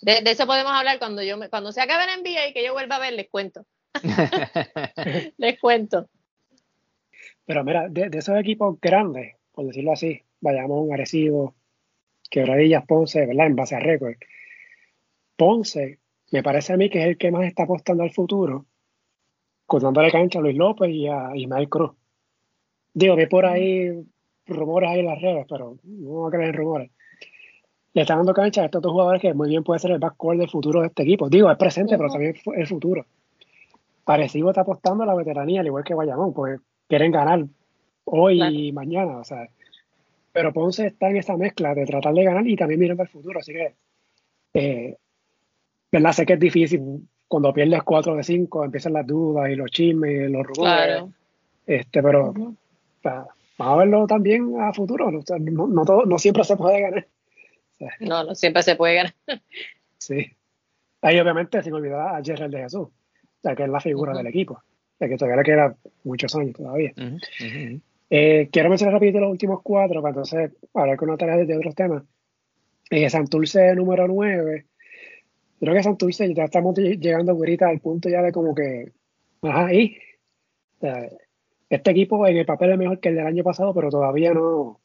De, 0.00 0.22
eso 0.24 0.46
podemos 0.46 0.72
hablar 0.72 0.98
cuando 0.98 1.22
yo 1.22 1.36
me, 1.36 1.50
cuando 1.50 1.70
se 1.72 1.82
acabe 1.82 2.04
el 2.10 2.22
NBA 2.22 2.48
y 2.48 2.52
que 2.54 2.64
yo 2.64 2.72
vuelva 2.72 2.96
a 2.96 3.00
ver, 3.00 3.12
les 3.12 3.28
cuento. 3.28 3.66
les 5.36 5.60
cuento. 5.60 6.08
Pero 7.44 7.62
mira, 7.62 7.88
de, 7.90 8.08
esos 8.12 8.38
equipos 8.38 8.80
grandes, 8.80 9.36
por 9.52 9.66
decirlo 9.66 9.92
así, 9.92 10.22
vayamos 10.40 10.86
un 10.86 10.94
Arecibo, 10.94 11.54
Quebradillas, 12.28 12.84
Ponce, 12.86 13.26
¿verdad? 13.26 13.46
En 13.46 13.56
base 13.56 13.74
a 13.74 13.80
récord. 13.80 14.14
Ponce, 15.36 15.98
me 16.30 16.42
parece 16.42 16.72
a 16.72 16.76
mí 16.76 16.90
que 16.90 17.00
es 17.00 17.06
el 17.06 17.18
que 17.18 17.30
más 17.30 17.44
está 17.44 17.62
apostando 17.62 18.02
al 18.02 18.10
futuro, 18.10 18.66
cortándole 19.66 20.10
cancha 20.10 20.38
a 20.38 20.42
Luis 20.42 20.56
López 20.56 20.90
y 20.90 21.08
a 21.08 21.30
Ismael 21.34 21.68
Cruz. 21.68 21.92
Digo, 22.92 23.16
ve 23.16 23.26
por 23.26 23.46
ahí 23.46 24.04
rumores 24.46 24.90
ahí 24.90 25.00
en 25.00 25.06
las 25.06 25.20
redes, 25.20 25.46
pero 25.48 25.76
no 25.84 26.08
voy 26.08 26.28
a 26.28 26.30
creer 26.30 26.48
en 26.50 26.54
rumores. 26.54 26.90
Le 27.92 28.02
está 28.02 28.16
dando 28.16 28.34
cancha 28.34 28.62
a 28.62 28.64
estos 28.66 28.82
dos 28.82 28.92
jugadores 28.92 29.20
que 29.20 29.34
muy 29.34 29.48
bien 29.48 29.64
puede 29.64 29.80
ser 29.80 29.90
el 29.92 29.98
backcourt 29.98 30.38
del 30.38 30.50
futuro 30.50 30.80
de 30.80 30.88
este 30.88 31.02
equipo. 31.02 31.28
Digo, 31.28 31.50
es 31.50 31.56
presente, 31.56 31.96
pero 31.96 32.10
también 32.10 32.34
es 32.34 32.42
el 32.46 32.66
futuro. 32.66 33.06
Parecido 34.04 34.50
está 34.50 34.62
apostando 34.62 35.04
a 35.04 35.06
la 35.06 35.14
veteranía, 35.14 35.60
al 35.60 35.66
igual 35.66 35.84
que 35.84 35.94
Guayamón, 35.94 36.32
porque 36.32 36.62
quieren 36.86 37.12
ganar 37.12 37.44
hoy 38.04 38.42
y 38.42 38.72
mañana. 38.72 39.18
O 39.18 39.24
sea, 39.24 39.48
pero 40.38 40.52
Ponce 40.52 40.86
está 40.86 41.10
en 41.10 41.16
esa 41.16 41.36
mezcla 41.36 41.74
de 41.74 41.84
tratar 41.84 42.14
de 42.14 42.22
ganar 42.22 42.46
y 42.46 42.54
también 42.54 42.78
mirar 42.78 43.00
el 43.00 43.08
futuro. 43.08 43.40
Así 43.40 43.52
que, 43.52 43.74
eh, 44.54 44.96
¿verdad? 45.90 46.12
Sé 46.12 46.24
que 46.24 46.34
es 46.34 46.38
difícil 46.38 47.08
cuando 47.26 47.52
pierdes 47.52 47.82
4 47.82 48.14
de 48.14 48.22
5, 48.22 48.64
empiezan 48.64 48.92
las 48.92 49.04
dudas 49.04 49.50
y 49.50 49.56
los 49.56 49.68
chismes, 49.72 50.30
los 50.30 50.46
rumores. 50.46 51.02
Este, 51.66 52.00
pero 52.00 52.32
vamos 53.02 53.28
a 53.58 53.76
verlo 53.78 54.06
también 54.06 54.60
a 54.60 54.72
futuro. 54.72 55.10
No, 55.10 55.66
no, 55.66 55.84
todo, 55.84 56.06
no 56.06 56.18
siempre 56.20 56.44
se 56.44 56.56
puede 56.56 56.82
ganar. 56.82 57.08
no, 57.98 58.22
no 58.22 58.34
siempre 58.36 58.62
se 58.62 58.76
puede 58.76 58.94
ganar. 58.94 59.14
sí. 59.98 60.24
Ahí 61.02 61.18
obviamente 61.18 61.64
sin 61.64 61.72
olvidar 61.72 62.14
a 62.14 62.22
Gerald 62.22 62.54
de 62.54 62.62
Jesús, 62.62 62.86
ya 63.42 63.56
que 63.56 63.64
es 63.64 63.68
la 63.68 63.80
figura 63.80 64.16
del 64.16 64.28
equipo, 64.28 64.62
ya 65.00 65.08
que 65.08 65.16
todavía 65.16 65.38
le 65.38 65.42
queda 65.42 65.76
muchos 66.04 66.32
años 66.36 66.54
todavía. 66.54 66.92
Eh, 68.10 68.48
quiero 68.50 68.70
mencionar 68.70 68.94
rápido 68.94 69.20
los 69.20 69.30
últimos 69.30 69.60
cuatro 69.62 70.00
para 70.00 70.10
entonces 70.10 70.52
hablar 70.74 70.96
con 70.96 71.16
tarea 71.16 71.36
de 71.36 71.56
otros 71.56 71.74
temas. 71.74 72.02
Eh, 72.90 73.08
Santurce 73.10 73.74
número 73.74 74.08
9. 74.08 74.66
Creo 75.60 75.74
que 75.74 75.82
Santurce 75.82 76.32
ya 76.32 76.44
estamos 76.44 76.76
llegando 76.78 77.32
ahorita 77.32 77.68
al 77.68 77.80
punto 77.80 78.08
ya 78.08 78.22
de 78.22 78.32
como 78.32 78.54
que, 78.54 78.92
ajá, 79.42 79.72
y 79.74 79.98
este 81.68 81.90
equipo 81.90 82.26
en 82.26 82.36
el 82.38 82.46
papel 82.46 82.72
es 82.72 82.78
mejor 82.78 83.00
que 83.00 83.10
el 83.10 83.16
del 83.16 83.26
año 83.26 83.44
pasado, 83.44 83.74
pero 83.74 83.90
todavía 83.90 84.32
no, 84.32 84.80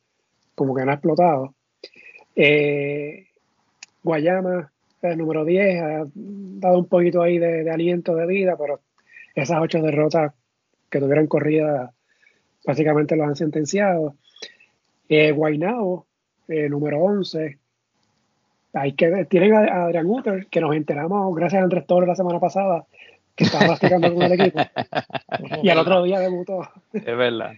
como 0.55 0.75
que 0.75 0.83
no 0.83 0.91
ha 0.91 0.95
explotado. 0.95 1.55
Eh, 2.35 3.27
Guayama, 4.03 4.71
el 5.01 5.17
número 5.17 5.45
10, 5.45 5.81
ha 5.81 6.05
dado 6.15 6.79
un 6.79 6.87
poquito 6.87 7.21
ahí 7.21 7.37
de, 7.37 7.63
de, 7.63 7.71
aliento 7.71 8.15
de 8.15 8.25
vida, 8.25 8.57
pero 8.57 8.81
esas 9.35 9.61
ocho 9.61 9.81
derrotas 9.81 10.33
que 10.89 10.99
tuvieron 10.99 11.27
corrida 11.27 11.93
básicamente 12.65 13.15
lo 13.15 13.25
han 13.25 13.35
sentenciado. 13.35 14.15
Eh, 15.09 15.31
Guainao, 15.31 16.05
eh, 16.47 16.69
número 16.69 16.99
11. 16.99 17.59
Hay 18.73 18.93
que 18.93 19.25
tienen 19.25 19.53
a, 19.53 19.85
Adrian 19.85 20.07
Uter, 20.07 20.47
que 20.47 20.61
nos 20.61 20.75
enteramos 20.75 21.35
gracias 21.35 21.61
a 21.61 21.63
Andrés 21.63 21.85
Torres 21.85 22.07
la 22.07 22.15
semana 22.15 22.39
pasada, 22.39 22.85
que 23.35 23.43
estaba 23.43 23.67
practicando 23.67 24.13
con 24.13 24.23
el 24.23 24.31
equipo. 24.31 24.59
y 25.63 25.69
al 25.69 25.77
otro 25.77 26.03
día 26.03 26.19
debutó. 26.19 26.67
Es 26.91 27.05
verdad. 27.05 27.51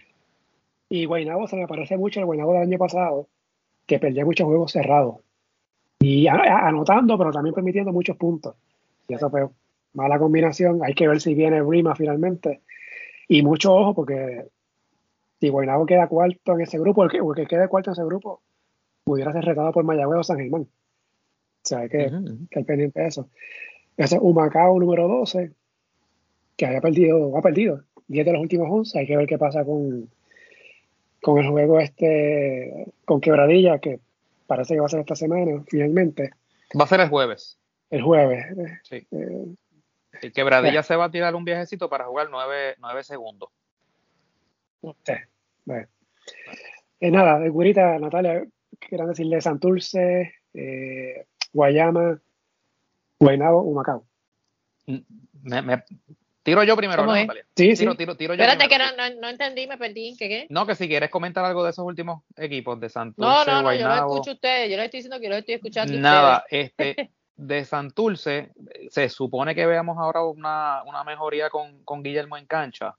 Y 0.88 1.04
Guainabo 1.06 1.48
se 1.48 1.56
me 1.56 1.66
parece 1.66 1.96
mucho 1.96 2.20
el 2.20 2.26
Guainabo 2.26 2.52
del 2.52 2.62
año 2.62 2.78
pasado, 2.78 3.28
que 3.86 3.98
perdía 3.98 4.24
muchos 4.24 4.46
juegos 4.46 4.72
cerrados. 4.72 5.16
Y 5.98 6.26
anotando, 6.28 7.16
pero 7.16 7.32
también 7.32 7.54
permitiendo 7.54 7.92
muchos 7.92 8.16
puntos. 8.16 8.54
Y 9.08 9.14
eso 9.14 9.30
fue 9.30 9.48
mala 9.94 10.18
combinación. 10.18 10.80
Hay 10.84 10.94
que 10.94 11.08
ver 11.08 11.20
si 11.20 11.34
viene 11.34 11.62
Rima 11.62 11.96
finalmente. 11.96 12.60
Y 13.28 13.42
mucho 13.42 13.74
ojo, 13.74 13.94
porque 13.94 14.46
si 15.40 15.48
Guaynabo 15.48 15.86
queda 15.86 16.08
cuarto 16.08 16.54
en 16.54 16.60
ese 16.62 16.78
grupo, 16.78 17.04
el 17.04 17.10
que, 17.10 17.18
el 17.18 17.34
que 17.34 17.46
quede 17.46 17.68
cuarto 17.68 17.90
en 17.90 17.92
ese 17.92 18.04
grupo, 18.04 18.42
pudiera 19.04 19.32
ser 19.32 19.44
retado 19.44 19.72
por 19.72 19.84
Mayagüez 19.84 20.20
o 20.20 20.24
San 20.24 20.38
Germán. 20.38 20.62
O 20.62 20.68
sea, 21.62 21.80
hay 21.80 21.88
que, 21.88 22.04
estar 22.04 22.64
pendiente 22.64 23.00
de 23.00 23.06
eso. 23.06 23.28
Ese 23.96 24.16
es 24.16 24.20
Humacao 24.22 24.78
número 24.78 25.08
12, 25.08 25.52
que 26.56 26.66
haya 26.66 26.80
perdido, 26.80 27.36
ha 27.36 27.42
perdido 27.42 27.82
10 28.08 28.26
de 28.26 28.32
los 28.32 28.42
últimos 28.42 28.68
11. 28.70 28.98
Hay 28.98 29.06
que 29.06 29.16
ver 29.16 29.26
qué 29.26 29.38
pasa 29.38 29.64
con, 29.64 30.10
con 31.22 31.38
el 31.38 31.48
juego 31.48 31.80
este, 31.80 32.86
con 33.04 33.20
Quebradilla, 33.20 33.78
que 33.78 34.00
parece 34.46 34.74
que 34.74 34.80
va 34.80 34.86
a 34.86 34.90
ser 34.90 35.00
esta 35.00 35.16
semana, 35.16 35.62
finalmente. 35.66 36.30
Va 36.78 36.84
a 36.84 36.88
ser 36.88 37.00
el 37.00 37.08
jueves. 37.08 37.58
El 37.90 38.02
jueves. 38.02 38.46
Sí. 38.84 39.06
Eh, 39.10 39.54
el 40.22 40.32
Quebradilla 40.32 40.82
se 40.82 40.96
va 40.96 41.06
a 41.06 41.10
tirar 41.10 41.34
un 41.34 41.44
viajecito 41.44 41.88
para 41.88 42.06
jugar 42.06 42.28
9, 42.30 42.76
9 42.78 43.04
segundos. 43.04 43.50
Sí, 45.04 45.12
bueno. 45.64 45.88
Eh, 47.00 47.10
nada, 47.10 47.38
de 47.38 47.48
Gurita, 47.48 47.98
Natalia, 47.98 48.44
quieran 48.78 49.08
decirle 49.08 49.40
Santurce, 49.40 50.34
eh, 50.54 51.26
Guayama, 51.52 52.20
Guaynabo, 53.18 53.62
Humacao. 53.62 54.06
Mm, 54.86 54.98
me, 55.42 55.82
tiro 56.42 56.62
yo 56.64 56.76
primero, 56.76 57.04
¿no, 57.04 57.14
Natalia? 57.14 57.44
Sí, 57.54 57.74
tiro, 57.74 57.92
sí. 57.92 57.98
Tiro, 57.98 58.16
tiro, 58.16 58.34
yo 58.34 58.44
Espérate 58.44 58.68
que 58.68 58.78
no, 58.78 58.96
no, 58.96 59.20
no, 59.20 59.28
entendí, 59.28 59.66
me 59.66 59.76
perdí. 59.76 60.16
¿Qué, 60.18 60.28
¿Qué, 60.28 60.46
No, 60.48 60.66
que 60.66 60.74
si 60.74 60.88
quieres 60.88 61.10
comentar 61.10 61.44
algo 61.44 61.64
de 61.64 61.70
esos 61.70 61.84
últimos 61.84 62.22
equipos 62.36 62.80
de 62.80 62.88
Santurce, 62.88 63.28
No, 63.28 63.44
no, 63.44 63.62
no, 63.62 63.74
yo 63.74 63.88
lo 63.88 63.94
escucho 63.94 64.30
a 64.30 64.34
ustedes. 64.34 64.70
Yo 64.70 64.76
les 64.76 64.86
estoy 64.86 64.98
diciendo 64.98 65.20
que 65.20 65.28
lo 65.28 65.36
estoy 65.36 65.54
escuchando. 65.56 65.98
Nada, 65.98 66.44
este, 66.50 67.10
de 67.36 67.64
Santurce, 67.64 68.52
se 68.90 69.08
supone 69.08 69.54
que 69.54 69.66
veamos 69.66 69.98
ahora 69.98 70.24
una, 70.24 70.82
una 70.84 71.04
mejoría 71.04 71.50
con, 71.50 71.84
con, 71.84 72.02
Guillermo 72.02 72.36
en 72.36 72.46
cancha. 72.46 72.94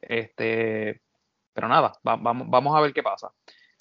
Este, 0.00 1.00
pero 1.56 1.68
nada, 1.68 1.94
vamos, 2.02 2.50
vamos 2.50 2.76
a 2.76 2.82
ver 2.82 2.92
qué 2.92 3.02
pasa. 3.02 3.32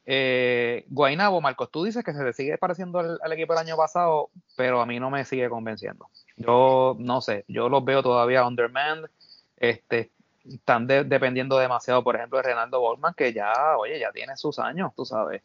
Eh, 0.05 0.85
Guainabo, 0.87 1.41
Marcos, 1.41 1.69
tú 1.69 1.83
dices 1.83 2.05
que 2.05 2.13
se 2.13 2.23
te 2.23 2.31
sigue 2.31 2.57
pareciendo 2.57 2.99
al, 2.99 3.33
equipo 3.33 3.51
del 3.51 3.67
año 3.67 3.75
pasado, 3.75 4.29
pero 4.55 4.79
a 4.79 4.85
mí 4.85 4.97
no 4.97 5.09
me 5.09 5.25
sigue 5.25 5.49
convenciendo. 5.49 6.09
Yo 6.37 6.95
no 6.99 7.19
sé, 7.19 7.43
yo 7.49 7.67
los 7.67 7.83
veo 7.83 8.01
todavía 8.01 8.47
undermanned, 8.47 9.09
este, 9.57 10.09
están 10.45 10.87
dependiendo 10.87 11.57
demasiado, 11.57 12.01
por 12.01 12.15
ejemplo, 12.15 12.37
de 12.37 12.43
Renaldo 12.43 12.79
Bolman, 12.79 13.13
que 13.13 13.33
ya, 13.33 13.75
oye, 13.77 13.99
ya 13.99 14.13
tiene 14.13 14.37
sus 14.37 14.57
años, 14.57 14.93
tú 14.95 15.03
sabes. 15.03 15.41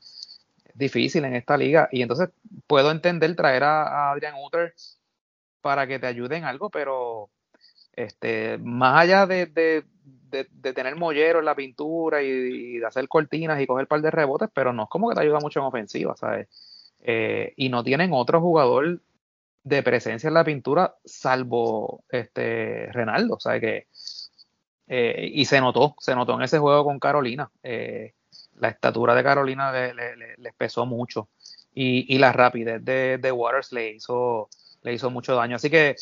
Es 0.66 0.78
difícil 0.78 1.24
en 1.24 1.35
esta 1.35 1.57
liga. 1.57 1.89
Y 1.91 2.03
entonces 2.03 2.28
puedo 2.68 2.93
entender 2.93 3.35
traer 3.35 3.64
a, 3.64 4.12
Adrian 4.12 4.37
Uter 4.37 4.72
para 5.62 5.89
que 5.89 5.99
te 5.99 6.07
ayude 6.07 6.37
en 6.37 6.45
algo, 6.45 6.70
pero 6.70 7.28
este, 8.05 8.59
más 8.59 9.03
allá 9.03 9.26
de, 9.26 9.46
de, 9.46 9.84
tener 10.72 10.96
mollero 10.96 11.40
en 11.40 11.44
la 11.44 11.55
pintura 11.55 12.22
y, 12.22 12.78
de 12.78 12.86
hacer 12.86 13.09
cortinas 13.09 13.61
y 13.61 13.66
coger 13.66 13.84
un 13.84 13.88
par 13.88 14.01
de 14.01 14.11
rebotes, 14.11 14.48
pero 14.53 14.72
no 14.72 14.84
es 14.84 14.88
como 14.88 15.09
que 15.09 15.16
te 15.16 15.22
ayuda 15.22 15.40
mucho 15.40 15.61
en 15.61 15.66
ofensiva, 15.66 16.16
¿sabes? 16.16 16.48
Eh, 17.03 17.53
y 17.57 17.68
no 17.68 17.82
tienen 17.82 18.12
otro 18.12 18.40
jugador 18.40 19.01
de 19.64 19.82
presencia 19.82 20.28
en 20.28 20.34
la 20.34 20.44
pintura 20.44 20.96
salvo 21.05 22.05
este 22.09 22.88
Renaldo, 22.92 23.38
¿sabes? 23.40 23.61
Que, 23.61 23.86
eh, 24.88 25.30
y 25.32 25.44
se 25.44 25.61
notó, 25.61 25.94
se 25.98 26.14
notó 26.14 26.34
en 26.34 26.42
ese 26.42 26.59
juego 26.59 26.84
con 26.84 26.98
Carolina. 26.98 27.51
Eh, 27.62 28.14
la 28.57 28.68
estatura 28.68 29.14
de 29.14 29.22
Carolina 29.22 29.72
le, 29.72 29.94
les 30.36 30.55
pesó 30.55 30.86
mucho 30.86 31.28
y, 31.74 32.18
la 32.18 32.32
rapidez 32.32 32.84
de, 32.84 33.18
de, 33.18 33.32
Waters 33.32 33.72
le 33.72 33.92
hizo, 33.92 34.48
le 34.82 34.92
hizo 34.92 35.11
mucho 35.11 35.34
daño. 35.34 35.57
Así 35.57 35.70
que, 35.70 35.96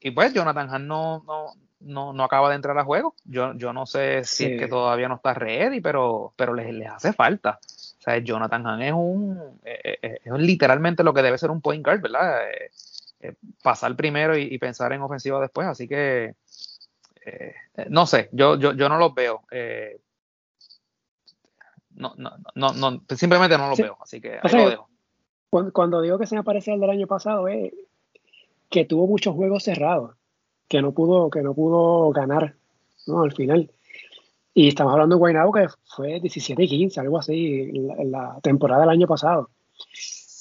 y 0.00 0.10
pues 0.12 0.32
Jonathan 0.32 0.68
Hahn 0.70 0.86
no, 0.86 1.22
no, 1.26 1.54
no, 1.80 2.12
no 2.12 2.24
acaba 2.24 2.48
de 2.48 2.56
entrar 2.56 2.78
a 2.78 2.84
juego. 2.84 3.14
Yo, 3.24 3.54
yo 3.54 3.72
no 3.72 3.86
sé 3.86 4.24
si 4.24 4.44
es 4.44 4.60
que 4.60 4.68
todavía 4.68 5.08
no 5.08 5.16
está 5.16 5.34
ready, 5.34 5.80
pero, 5.80 6.32
pero 6.36 6.54
les, 6.54 6.72
les 6.72 6.88
hace 6.88 7.12
falta. 7.12 7.58
O 7.62 8.00
sea, 8.00 8.18
Jonathan 8.18 8.66
Hahn 8.66 8.82
es 8.82 8.92
un 8.92 9.58
eh, 9.64 9.80
eh, 9.82 9.98
eh, 10.02 10.18
es 10.24 10.32
literalmente 10.34 11.02
lo 11.02 11.12
que 11.12 11.22
debe 11.22 11.38
ser 11.38 11.50
un 11.50 11.60
point 11.60 11.84
guard, 11.84 12.00
¿verdad? 12.00 12.42
pasar 13.64 13.96
primero 13.96 14.36
y, 14.38 14.56
pensar 14.58 14.92
en 14.92 15.02
ofensiva 15.02 15.40
después. 15.40 15.66
Así 15.66 15.88
que 15.88 16.34
no 17.88 18.06
sé, 18.06 18.30
yo, 18.32 18.56
yo, 18.56 18.72
yo 18.72 18.88
no 18.88 18.96
los 18.96 19.12
veo. 19.14 19.42
no, 21.90 22.14
no, 22.16 22.36
no, 22.54 22.72
no, 22.72 23.02
simplemente 23.16 23.58
no 23.58 23.68
los 23.68 23.78
veo. 23.78 23.98
Así 24.00 24.20
que 24.20 24.38
ahí 24.40 24.52
lo 24.52 24.70
dejo. 24.70 24.88
Cuando, 25.50 26.02
digo 26.02 26.18
que 26.18 26.26
se 26.26 26.36
me 26.36 26.44
parece 26.44 26.72
al 26.72 26.80
del 26.80 26.90
año 26.90 27.06
pasado, 27.06 27.48
es 27.48 27.72
que 28.68 28.84
tuvo 28.84 29.06
muchos 29.06 29.34
juegos 29.34 29.64
cerrados 29.64 30.12
que 30.68 30.82
no 30.82 30.92
pudo, 30.92 31.30
que 31.30 31.42
no 31.42 31.54
pudo 31.54 32.10
ganar 32.10 32.54
¿no? 33.06 33.22
al 33.22 33.32
final. 33.32 33.70
Y 34.54 34.68
estamos 34.68 34.92
hablando 34.92 35.16
de 35.16 35.20
Guaynabo 35.20 35.52
que 35.52 35.66
fue 35.86 36.20
17 36.20 36.62
y 36.62 36.68
15, 36.68 37.00
algo 37.00 37.18
así, 37.18 37.70
en 37.72 38.10
la, 38.10 38.38
temporada 38.42 38.82
del 38.82 38.90
año 38.90 39.06
pasado. 39.06 39.50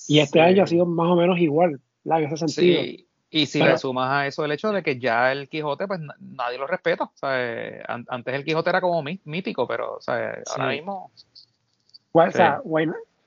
Y 0.07 0.19
este 0.19 0.41
año 0.41 0.63
ha 0.63 0.67
sido 0.67 0.85
más 0.85 1.07
o 1.07 1.15
menos 1.15 1.37
igual, 1.39 1.79
en 2.05 2.23
ese 2.23 2.37
sentido. 2.37 2.81
Sí. 2.81 3.07
Y 3.29 3.45
si 3.45 3.61
le 3.61 3.77
sumas 3.77 4.09
a 4.09 4.25
eso 4.25 4.45
el 4.45 4.53
hecho 4.53 4.71
de 4.71 4.81
que 4.81 4.97
ya 4.97 5.33
el 5.33 5.49
Quijote, 5.49 5.85
pues 5.85 5.99
nadie 6.19 6.57
lo 6.57 6.65
respeta. 6.65 7.11
Antes 8.07 8.33
el 8.33 8.45
Quijote 8.45 8.69
era 8.69 8.81
como 8.81 9.03
mítico, 9.03 9.67
pero 9.67 9.99
ahora 10.07 10.69
mismo. 10.69 11.11
O 12.13 12.31
sea, 12.31 12.61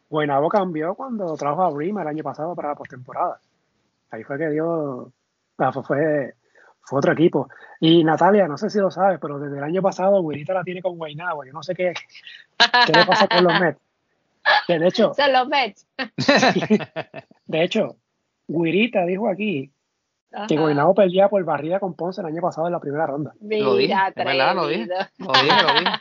Guaynabo 0.08 0.48
cambió 0.48 0.94
cuando 0.94 1.36
trajo 1.36 1.62
a 1.62 1.70
Brima 1.70 2.02
el 2.02 2.08
año 2.08 2.24
pasado 2.24 2.54
para 2.56 2.70
la 2.70 2.74
postemporada. 2.74 3.40
Ahí 4.10 4.24
fue 4.24 4.38
que 4.38 4.50
dio. 4.50 5.12
Fue, 5.56 6.34
fue 6.82 6.98
otro 6.98 7.12
equipo. 7.12 7.48
Y 7.80 8.02
Natalia, 8.02 8.48
no 8.48 8.56
sé 8.56 8.70
si 8.70 8.78
lo 8.78 8.90
sabes, 8.90 9.18
pero 9.20 9.38
desde 9.38 9.58
el 9.58 9.64
año 9.64 9.82
pasado 9.82 10.22
Guirita 10.22 10.54
la 10.54 10.64
tiene 10.64 10.82
con 10.82 10.96
Guaynabo. 10.96 11.44
Yo 11.44 11.52
no 11.52 11.62
sé 11.62 11.74
qué, 11.74 11.92
qué 12.86 12.92
le 12.92 13.06
pasa 13.06 13.28
con 13.28 13.44
los 13.44 13.60
Mets. 13.60 13.80
de 14.68 14.86
hecho, 14.86 15.14
son 15.14 15.32
los 15.32 15.48
Mets. 15.48 15.86
de 17.46 17.62
hecho, 17.62 17.96
Guirita 18.48 19.04
dijo 19.04 19.28
aquí 19.28 19.70
que 20.48 20.56
Guaynabo 20.56 20.94
perdía 20.94 21.28
por 21.28 21.44
barrida 21.44 21.80
con 21.80 21.94
Ponce 21.94 22.20
el 22.20 22.26
año 22.26 22.40
pasado 22.40 22.66
en 22.66 22.72
la 22.72 22.80
primera 22.80 23.06
ronda. 23.06 23.34
lo 23.40 23.76
dije, 23.76 23.94
verdad, 24.16 24.54
lo 24.54 24.68
dije. 24.68 24.86
Lo 25.18 25.32
dije, 25.32 25.62
lo 25.62 25.80
dije. 25.80 25.90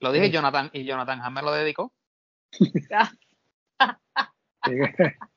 Lo 0.00 0.12
dije 0.12 0.30
Jonathan, 0.30 0.70
y 0.72 0.84
Jonathan 0.84 1.20
Ham 1.20 1.34
me 1.34 1.42
lo 1.42 1.50
dedicó. 1.50 1.92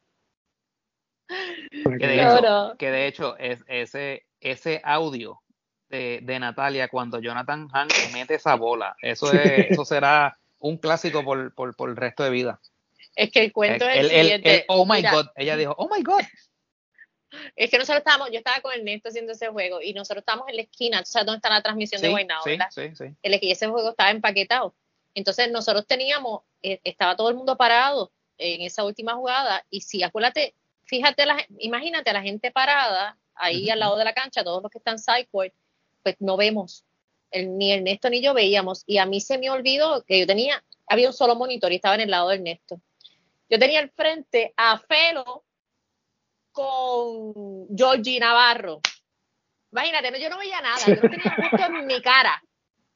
que, 2.00 2.08
de 2.08 2.22
hecho, 2.22 2.76
que 2.78 2.92
de 2.92 3.08
hecho 3.08 3.38
es, 3.38 3.64
ese, 3.68 4.26
ese 4.40 4.82
audio 4.84 5.42
de, 5.90 6.38
Natalia 6.40 6.88
cuando 6.88 7.20
Jonathan 7.20 7.68
Hank 7.70 7.92
mete 8.14 8.36
esa 8.36 8.56
bola. 8.56 8.96
Eso, 9.02 9.32
es, 9.32 9.42
eso 9.72 9.86
será 9.86 10.38
un 10.60 10.78
clásico 10.78 11.24
por, 11.24 11.54
por, 11.54 11.76
por, 11.76 11.90
el 11.90 11.96
resto 11.96 12.24
de 12.24 12.30
vida. 12.30 12.60
Es 13.16 13.32
que 13.32 13.44
el 13.44 13.52
cuento 13.52 13.88
es 13.88 13.98
el, 13.98 14.10
siguiente. 14.10 14.66
oh 14.68 14.86
my 14.86 15.02
God. 15.02 15.28
Ella 15.36 15.58
dijo, 15.58 15.76
oh 15.78 15.90
my 15.94 16.02
God. 16.02 16.22
Es 17.56 17.70
que 17.70 17.78
nosotros 17.78 18.00
estábamos, 18.00 18.30
yo 18.32 18.40
estaba 18.40 18.60
con 18.60 18.74
Ernesto 18.74 19.10
haciendo 19.10 19.32
ese 19.32 19.48
juego 19.48 19.82
y 19.82 19.94
nosotros 19.94 20.22
estábamos 20.22 20.50
en 20.50 20.58
la 20.58 20.64
esquina, 20.64 21.02
¿tú 21.02 21.12
sabes 21.12 21.26
dónde 21.26 21.38
está 21.38 21.50
la 21.50 21.62
transmisión 21.62 22.02
de 22.02 22.10
Guaynabo, 22.10 22.44
sí, 22.44 22.58
Sí, 22.72 22.96
sí. 22.96 23.06
El, 23.22 23.40
ese 23.42 23.68
juego 23.68 23.92
estaba 23.92 24.12
empaquetado. 24.12 24.76
Entonces 25.14 25.50
nosotros 25.52 25.88
teníamos, 25.88 26.42
eh, 26.62 26.80
estaba 26.84 27.16
todo 27.16 27.30
el 27.30 27.36
mundo 27.36 27.58
parado 27.58 28.12
en 28.38 28.62
esa 28.62 28.84
última 28.84 29.14
jugada 29.14 29.66
y 29.70 29.82
si 29.82 30.04
acuérdate, 30.04 30.56
fíjate, 30.92 31.26
la, 31.26 31.38
imagínate 31.60 32.10
a 32.10 32.14
la 32.14 32.22
gente 32.22 32.52
parada 32.52 33.18
ahí 33.34 33.70
al 33.70 33.80
lado 33.80 33.96
de 33.96 34.04
la 34.04 34.14
cancha, 34.14 34.44
todos 34.44 34.62
los 34.62 34.70
que 34.70 34.78
están 34.78 35.00
sidecourt, 35.00 35.54
pues 36.04 36.18
no 36.20 36.36
vemos. 36.36 36.84
El, 37.32 37.58
ni 37.58 37.72
Ernesto 37.72 38.10
ni 38.10 38.22
yo 38.22 38.34
veíamos. 38.34 38.84
Y 38.86 38.98
a 38.98 39.06
mí 39.06 39.22
se 39.22 39.38
me 39.38 39.50
olvidó 39.50 40.04
que 40.04 40.20
yo 40.20 40.28
tenía, 40.28 40.62
había 40.86 41.08
un 41.08 41.14
solo 41.14 41.36
monitor 41.36 41.72
y 41.72 41.76
estaba 41.76 41.96
en 41.96 42.02
el 42.02 42.12
lado 42.12 42.28
de 42.28 42.36
Ernesto. 42.36 42.82
Yo 43.50 43.58
tenía 43.58 43.80
al 43.80 43.90
frente 43.90 44.54
a 44.58 44.78
Felo 44.80 45.46
con 46.52 47.68
Georgie 47.76 48.20
Navarro. 48.20 48.82
Imagínate, 49.72 50.22
yo 50.22 50.30
no 50.30 50.40
veía 50.40 50.60
nada, 50.60 50.86
yo 50.86 50.96
no 50.96 51.10
tenía 51.10 51.36
justo 51.38 51.66
en 51.66 51.88
mi 51.88 52.02
cara. 52.02 52.44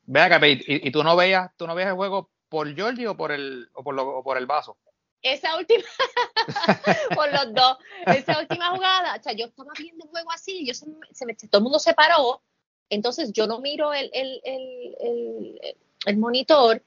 Vea, 0.04 0.28
Capi, 0.28 0.62
¿y, 0.68 0.91
tú 0.91 1.02
no 1.02 1.16
veías, 1.16 1.50
tú 1.56 1.66
no 1.66 1.74
veías 1.74 1.91
el 1.91 1.96
juego 1.96 2.30
por 2.50 2.76
Georgie 2.76 3.08
o 3.08 3.16
por 3.16 3.32
el, 3.32 3.70
o 3.74 3.84
por, 3.84 3.98
o 3.98 4.22
por 4.22 4.38
el 4.38 4.46
vaso? 4.46 4.78
Esa 5.26 5.58
última, 5.58 5.84
por 7.16 7.32
los 7.32 7.54
dos, 7.54 7.78
esa 8.06 8.40
última 8.40 8.70
jugada, 8.70 9.16
o 9.16 9.24
sea, 9.24 9.34
yo 9.34 9.48
estaba 9.48 9.72
viendo 9.78 10.06
el 10.06 10.12
juego 10.12 10.32
así, 10.32 10.66
yo 10.66 10.74
se, 10.76 10.86
me, 11.26 11.34
todo 11.36 11.60
el 11.60 11.64
mundo 11.64 11.80
se 11.80 11.96
paró, 11.96 12.44
entonces 12.90 13.34
yo 13.34 13.48
no 13.48 13.60
miro 13.60 13.92
el, 13.92 14.12
el, 14.14 14.40
el, 14.44 15.78
el, 16.06 16.18
monitor 16.18 16.84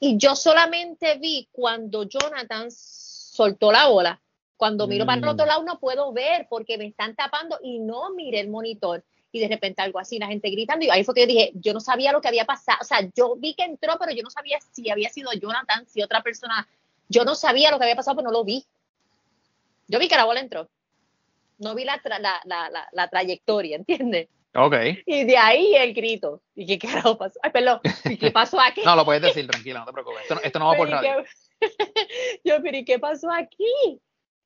y 0.00 0.18
yo 0.18 0.34
solamente 0.34 1.18
vi 1.18 1.48
cuando 1.52 2.02
Jonathan 2.02 2.68
soltó 2.70 3.70
la 3.70 3.86
bola. 3.86 4.20
Cuando 4.56 4.88
miro 4.88 5.04
para 5.04 5.18
el 5.18 5.28
otro 5.28 5.44
mm. 5.44 5.48
lado 5.48 5.62
no 5.62 5.78
puedo 5.78 6.12
ver 6.12 6.46
porque 6.48 6.78
me 6.78 6.86
están 6.86 7.14
tapando 7.14 7.58
y 7.62 7.78
no 7.78 8.10
mire 8.14 8.40
el 8.40 8.48
monitor. 8.48 9.04
Y 9.30 9.38
de 9.38 9.48
repente 9.48 9.82
algo 9.82 9.98
así, 9.98 10.18
la 10.18 10.28
gente 10.28 10.50
gritando. 10.50 10.84
Y 10.84 10.90
ahí 10.90 11.04
fue 11.04 11.14
que 11.14 11.20
yo 11.20 11.26
dije, 11.26 11.52
yo 11.54 11.74
no 11.74 11.80
sabía 11.80 12.10
lo 12.10 12.22
que 12.22 12.28
había 12.28 12.46
pasado. 12.46 12.78
O 12.80 12.84
sea, 12.84 13.06
yo 13.14 13.36
vi 13.36 13.54
que 13.54 13.64
entró, 13.64 13.96
pero 14.00 14.12
yo 14.12 14.22
no 14.22 14.30
sabía 14.30 14.58
si 14.72 14.90
había 14.90 15.10
sido 15.10 15.30
Jonathan, 15.34 15.86
si 15.86 16.02
otra 16.02 16.22
persona 16.22 16.66
yo 17.08 17.24
no 17.24 17.34
sabía 17.34 17.70
lo 17.70 17.78
que 17.78 17.84
había 17.84 17.96
pasado, 17.96 18.16
pero 18.16 18.28
no 18.28 18.32
lo 18.32 18.44
vi. 18.44 18.64
Yo 19.88 19.98
vi 19.98 20.08
que 20.08 20.16
la 20.16 20.24
bola 20.24 20.40
entró. 20.40 20.68
No 21.58 21.74
vi 21.74 21.84
la, 21.84 22.00
la, 22.92 23.08
trayectoria, 23.08 23.76
¿entiendes? 23.76 24.28
Ok. 24.54 24.74
Y 25.06 25.24
de 25.24 25.36
ahí 25.36 25.74
el 25.74 25.94
grito. 25.94 26.42
¿Y 26.54 26.66
qué 26.66 26.78
carajo 26.78 27.16
pasó? 27.16 27.38
Ay, 27.42 27.50
perdón. 27.50 27.80
¿Y 28.04 28.16
qué 28.16 28.30
pasó 28.30 28.60
aquí? 28.60 28.82
no, 28.84 28.96
lo 28.96 29.04
puedes 29.04 29.22
decir, 29.22 29.46
tranquila, 29.46 29.80
no 29.80 29.86
te 29.86 29.92
preocupes. 29.92 30.22
Esto, 30.42 30.58
no 30.58 30.66
va 30.66 30.76
por 30.76 30.88
radio. 30.88 31.24
yo, 32.44 32.62
pero 32.62 32.76
¿y 32.76 32.84
qué 32.84 32.98
pasó 32.98 33.30
aquí? 33.30 34.00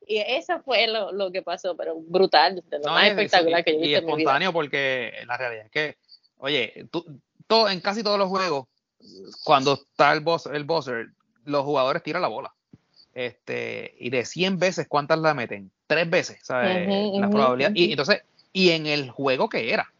Y 0.06 0.18
eso 0.18 0.60
fue 0.62 0.86
lo, 0.88 1.30
que 1.30 1.42
pasó, 1.42 1.76
pero 1.76 1.94
brutal, 1.96 2.62
lo 2.70 2.90
más 2.90 3.08
espectacular 3.08 3.64
que 3.64 3.72
yo 3.72 3.78
he 3.78 3.82
visto. 3.82 3.90
Y 3.90 3.94
espontáneo 3.94 4.52
porque 4.52 5.12
la 5.26 5.36
realidad 5.36 5.66
es 5.66 5.70
que, 5.70 5.96
oye, 6.38 6.88
tú, 6.90 7.04
todo, 7.46 7.68
en 7.68 7.80
casi 7.80 8.02
todos 8.02 8.18
los 8.18 8.28
juegos, 8.28 8.66
cuando 9.44 9.74
está 9.74 10.12
el 10.12 10.20
boss, 10.20 10.46
el 10.46 10.64
buzzer, 10.64 11.08
los 11.50 11.64
jugadores 11.64 12.02
tiran 12.02 12.22
la 12.22 12.28
bola. 12.28 12.52
Este, 13.14 13.94
y 13.98 14.10
de 14.10 14.24
100 14.24 14.58
veces, 14.58 14.86
¿cuántas 14.88 15.18
la 15.18 15.34
meten? 15.34 15.70
Tres 15.86 16.08
veces, 16.08 16.38
¿sabes? 16.42 16.88
la 17.18 17.28
probabilidad. 17.28 17.72
Y 17.74 17.90
entonces, 17.90 18.22
y 18.52 18.70
en 18.70 18.86
el 18.86 19.10
juego 19.10 19.48
que 19.48 19.72
era. 19.72 19.92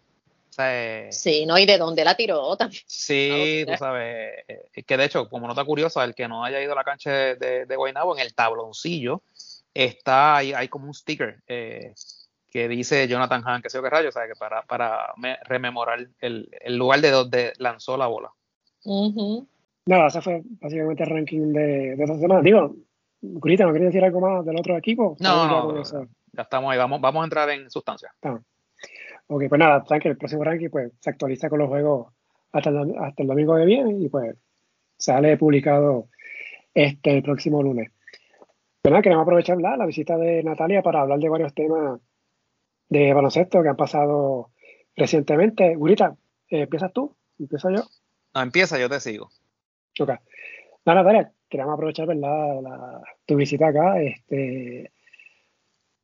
sí, 1.10 1.46
¿no? 1.46 1.58
Y 1.58 1.66
de 1.66 1.78
dónde 1.78 2.04
la 2.04 2.14
tiró 2.16 2.56
también. 2.56 2.82
Sí, 2.86 3.64
tú 3.68 3.76
sabes. 3.76 4.44
Eh, 4.48 4.84
que 4.86 4.96
de 4.96 5.04
hecho, 5.04 5.28
como 5.28 5.48
nota 5.48 5.64
curiosa, 5.64 6.04
el 6.04 6.14
que 6.14 6.28
no 6.28 6.44
haya 6.44 6.62
ido 6.62 6.72
a 6.72 6.76
la 6.76 6.84
cancha 6.84 7.10
de, 7.10 7.66
de, 7.66 7.76
Guaynabo, 7.76 8.16
en 8.16 8.22
el 8.22 8.34
tabloncillo 8.34 9.22
está, 9.74 10.36
hay, 10.36 10.52
hay 10.52 10.68
como 10.68 10.86
un 10.86 10.94
sticker 10.94 11.40
eh, 11.46 11.94
que 12.50 12.68
dice 12.68 13.06
Jonathan 13.06 13.42
Hahn, 13.46 13.62
que 13.62 13.70
sé 13.70 13.78
yo 13.78 13.82
qué 13.82 13.90
rayo, 13.90 14.10
¿sabes? 14.10 14.32
Que 14.32 14.38
para, 14.38 14.62
para 14.62 15.12
rememorar 15.44 16.08
el, 16.20 16.48
el, 16.60 16.76
lugar 16.76 17.00
de 17.00 17.10
donde 17.10 17.52
lanzó 17.58 17.96
la 17.96 18.06
bola. 18.06 18.32
Nada, 19.86 20.06
ese 20.08 20.20
fue 20.20 20.42
básicamente 20.60 21.02
el 21.02 21.10
ranking 21.10 21.52
de, 21.52 21.96
de 21.96 22.04
esta 22.04 22.18
semana. 22.18 22.42
Digo, 22.42 22.74
Curita, 23.40 23.64
¿no 23.64 23.72
quería 23.72 23.88
decir 23.88 24.04
algo 24.04 24.20
más 24.20 24.44
del 24.44 24.58
otro 24.58 24.76
equipo? 24.76 25.16
No, 25.20 25.46
no, 25.46 25.82
ya 26.32 26.42
estamos 26.42 26.70
ahí, 26.70 26.78
vamos, 26.78 27.00
vamos 27.00 27.22
a 27.22 27.24
entrar 27.24 27.50
en 27.50 27.70
sustancia. 27.70 28.14
Ok, 29.26 29.44
pues 29.48 29.58
nada, 29.58 29.84
saben 29.84 30.00
que 30.00 30.08
el 30.08 30.16
próximo 30.16 30.44
ranking 30.44 30.70
pues, 30.70 30.92
se 31.00 31.10
actualiza 31.10 31.48
con 31.48 31.58
los 31.58 31.68
juegos 31.68 32.12
hasta 32.52 32.70
el, 32.70 32.96
hasta 32.98 33.22
el 33.22 33.28
domingo 33.28 33.56
de 33.56 33.66
viene 33.66 33.98
y 33.98 34.08
pues 34.08 34.36
sale 34.96 35.36
publicado 35.36 36.08
este 36.74 37.16
el 37.16 37.22
próximo 37.22 37.62
lunes. 37.62 37.90
Pero 38.82 38.94
nada, 38.94 39.02
queremos 39.02 39.22
aprovechar 39.22 39.58
la, 39.60 39.84
visita 39.86 40.16
de 40.16 40.42
Natalia 40.42 40.82
para 40.82 41.02
hablar 41.02 41.18
de 41.18 41.28
varios 41.28 41.54
temas 41.54 42.00
de 42.88 43.12
baloncesto 43.12 43.62
que 43.62 43.68
han 43.68 43.76
pasado 43.76 44.50
recientemente. 44.96 45.74
Gurita, 45.76 46.16
eh, 46.48 46.62
¿empiezas 46.62 46.92
tú? 46.92 47.14
¿Empiezo 47.38 47.70
yo? 47.70 47.82
No, 48.34 48.42
empieza, 48.42 48.78
yo 48.78 48.88
te 48.88 49.00
sigo. 49.00 49.30
Ok. 49.98 50.10
Nada, 50.84 51.02
Natalia, 51.02 51.32
queremos 51.48 51.74
aprovechar 51.74 52.06
¿verdad? 52.06 53.02
tu 53.26 53.36
visita 53.36 53.68
acá 53.68 54.00
este, 54.00 54.92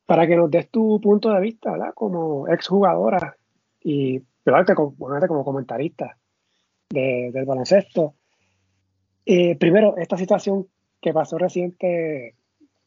para 0.05 0.27
que 0.27 0.37
nos 0.37 0.51
des 0.51 0.71
tu 0.71 1.01
punto 1.01 1.31
de 1.33 1.41
vista, 1.41 1.73
¿verdad? 1.73 1.93
Como 1.95 2.49
exjugadora 2.49 3.37
y 3.81 4.23
¿verdad? 4.45 4.75
Como, 4.75 5.45
comentarista 5.45 6.17
del 6.89 7.45
baloncesto. 7.45 8.15
Eh, 9.25 9.57
primero, 9.57 9.97
esta 9.97 10.17
situación 10.17 10.69
que 11.01 11.13
pasó 11.13 11.37
reciente 11.37 12.37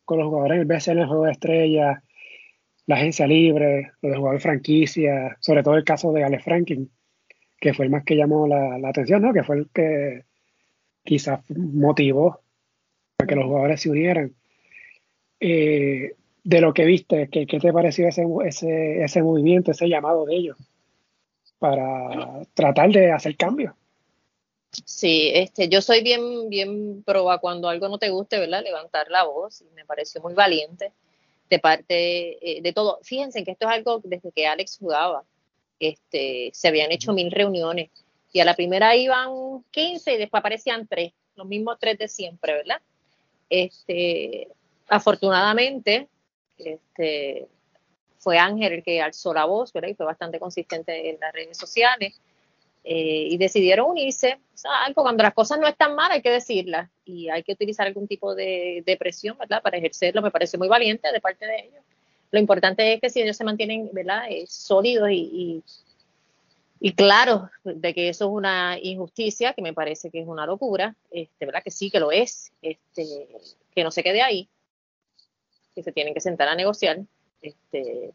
con 0.06 0.20
los 0.20 0.28
jugadores 0.30 0.88
en 0.88 1.00
el 1.00 1.08
juego 1.08 1.26
de 1.26 1.32
estrellas, 1.32 2.02
la 2.86 2.96
agencia 2.96 3.28
libre, 3.28 3.92
los 4.02 4.18
jugadores 4.18 4.42
franquicia, 4.42 5.38
sobre 5.40 5.62
todo 5.62 5.76
el 5.76 5.84
caso 5.84 6.12
de 6.12 6.24
Ale 6.24 6.40
Franklin, 6.40 6.90
que 7.60 7.74
fue 7.74 7.86
el 7.86 7.92
más 7.92 8.04
que 8.04 8.16
llamó 8.16 8.48
la, 8.48 8.80
atención, 8.88 9.22
¿no? 9.22 9.34
Que 9.34 9.44
fue 9.44 9.58
el 9.58 9.70
que 9.72 10.24
quizás 11.04 11.42
motivó 11.50 12.40
a 13.18 13.26
que 13.26 13.36
los 13.36 13.46
jugadores 13.46 13.82
se 13.82 13.90
unieran. 13.90 14.36
Eh, 15.40 16.16
de 16.44 16.62
lo 16.62 16.74
que 16.74 16.86
viste, 16.86 17.30
¿qué, 17.30 17.46
qué 17.46 17.60
te 17.60 17.74
pareció 17.74 18.08
ese, 18.08 18.26
ese, 18.46 19.04
ese 19.04 19.22
movimiento, 19.22 19.72
ese 19.72 19.88
llamado 19.88 20.26
de 20.26 20.36
ellos 20.36 20.58
para 21.60 22.42
tratar 22.54 22.92
de 22.92 23.12
hacer 23.12 23.36
cambios? 23.36 23.74
Sí, 24.86 25.32
este, 25.34 25.68
yo 25.68 25.82
soy 25.82 26.04
bien, 26.04 26.50
bien 26.50 27.04
proba 27.04 27.40
cuando 27.40 27.70
algo 27.70 27.90
no 27.90 27.98
te 27.98 28.10
guste, 28.10 28.40
¿verdad? 28.40 28.64
Levantar 28.64 29.10
la 29.10 29.24
voz 29.26 29.62
y 29.62 29.66
me 29.76 29.86
pareció 29.86 30.22
muy 30.22 30.34
valiente 30.34 30.92
de 31.50 31.60
parte 31.60 32.58
eh, 32.58 32.62
de 32.62 32.74
todo. 32.74 33.00
Fíjense 33.04 33.44
que 33.44 33.52
esto 33.52 33.68
es 33.68 33.74
algo 33.74 34.00
desde 34.04 34.32
que 34.32 34.48
Alex 34.48 34.78
jugaba, 34.80 35.24
este, 35.80 36.52
se 36.54 36.68
habían 36.68 36.92
hecho 36.92 37.14
mil 37.14 37.32
reuniones 37.32 37.90
y 38.32 38.40
a 38.40 38.46
la 38.46 38.56
primera 38.56 38.96
iban 38.96 39.64
15 39.72 40.14
y 40.14 40.18
después 40.18 40.40
aparecían 40.40 40.88
tres, 40.88 41.14
los 41.36 41.48
mismos 41.48 41.78
tres 41.80 41.98
de 41.98 42.08
siempre, 42.08 42.54
¿verdad? 42.54 42.82
Este, 43.50 44.48
afortunadamente, 44.88 46.08
este, 46.58 47.48
fue 48.20 48.38
Ángel 48.38 48.74
el 48.74 48.84
que 48.84 49.02
alzó 49.02 49.34
la 49.34 49.46
voz, 49.46 49.74
¿verdad? 49.74 49.90
Y 49.90 49.96
fue 49.96 50.06
bastante 50.06 50.40
consistente 50.40 51.10
en 51.10 51.20
las 51.20 51.34
redes 51.34 51.58
sociales. 51.58 52.20
Eh, 52.84 53.28
y 53.32 53.38
decidieron 53.38 53.90
unirse. 53.90 54.40
O 54.54 54.58
sea, 54.58 54.72
cuando 54.96 55.24
las 55.24 55.34
cosas 55.34 55.60
no 55.60 55.68
están 55.68 55.96
mal 55.96 56.12
hay 56.12 56.22
que 56.22 56.32
decirlas 56.32 56.90
y 57.06 57.30
hay 57.30 57.44
que 57.44 57.52
utilizar 57.52 57.86
algún 57.86 58.08
tipo 58.08 58.34
de, 58.36 58.96
presión, 58.98 59.38
¿verdad? 59.38 59.62
Para 59.62 59.78
ejercerlo, 59.78 60.22
me 60.22 60.32
parece 60.32 60.58
muy 60.58 60.68
valiente 60.68 61.12
de 61.12 61.20
parte 61.20 61.46
de 61.46 61.60
ellos. 61.60 61.84
Lo 62.32 62.40
importante 62.40 62.94
es 62.94 63.02
que 63.02 63.10
si 63.10 63.22
ellos 63.22 63.36
se 63.36 63.44
mantienen, 63.44 63.90
¿verdad? 63.92 64.24
Eh, 64.30 64.46
sólidos 64.48 65.10
y, 65.12 65.62
claros 66.96 67.50
de 67.64 67.94
que 67.94 68.10
eso 68.10 68.26
es 68.26 68.32
una 68.32 68.78
injusticia, 68.82 69.54
que 69.54 69.62
me 69.62 69.74
parece 69.74 70.10
que 70.10 70.22
es 70.22 70.28
una 70.28 70.46
locura, 70.46 70.96
este, 71.12 71.46
¿verdad? 71.46 71.64
Que 71.64 71.72
sí, 71.72 71.92
que 71.92 72.00
lo 72.00 72.12
es, 72.12 72.52
este, 72.62 73.28
que 73.76 73.84
no 73.84 73.92
se 73.92 74.04
quede 74.04 74.22
ahí, 74.22 74.50
que 75.76 75.84
se 75.84 75.92
tienen 75.92 76.14
que 76.14 76.22
sentar 76.22 76.48
a 76.48 76.56
negociar. 76.56 77.00
Este, 77.42 78.14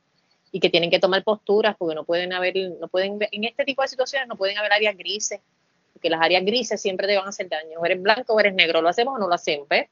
y 0.55 0.61
que 0.61 0.71
tienen 0.71 0.89
que 0.89 1.01
tomar 1.01 1.25
posturas 1.25 1.75
porque 1.77 1.97
no 1.97 2.05
pueden 2.05 2.33
haber, 2.33 2.55
no 2.79 2.87
pueden, 2.87 3.19
en 3.33 3.43
este 3.43 3.65
tipo 3.65 3.83
de 3.83 3.89
situaciones 3.89 4.29
no 4.29 4.37
pueden 4.37 4.57
haber 4.57 4.73
áreas 4.73 4.97
grises, 4.97 5.41
porque 5.93 6.09
las 6.09 6.21
áreas 6.21 6.45
grises 6.45 6.81
siempre 6.81 7.09
te 7.09 7.17
van 7.17 7.27
a 7.27 7.31
hacer 7.31 7.49
daño, 7.49 7.81
o 7.81 7.85
eres 7.85 8.01
blanco 8.01 8.35
o 8.35 8.39
eres 8.39 8.55
negro, 8.55 8.81
lo 8.81 8.89
hacemos 8.89 9.17
o 9.17 9.19
no 9.19 9.27
lo 9.27 9.35
hacemos, 9.35 9.67
¿ves? 9.67 9.89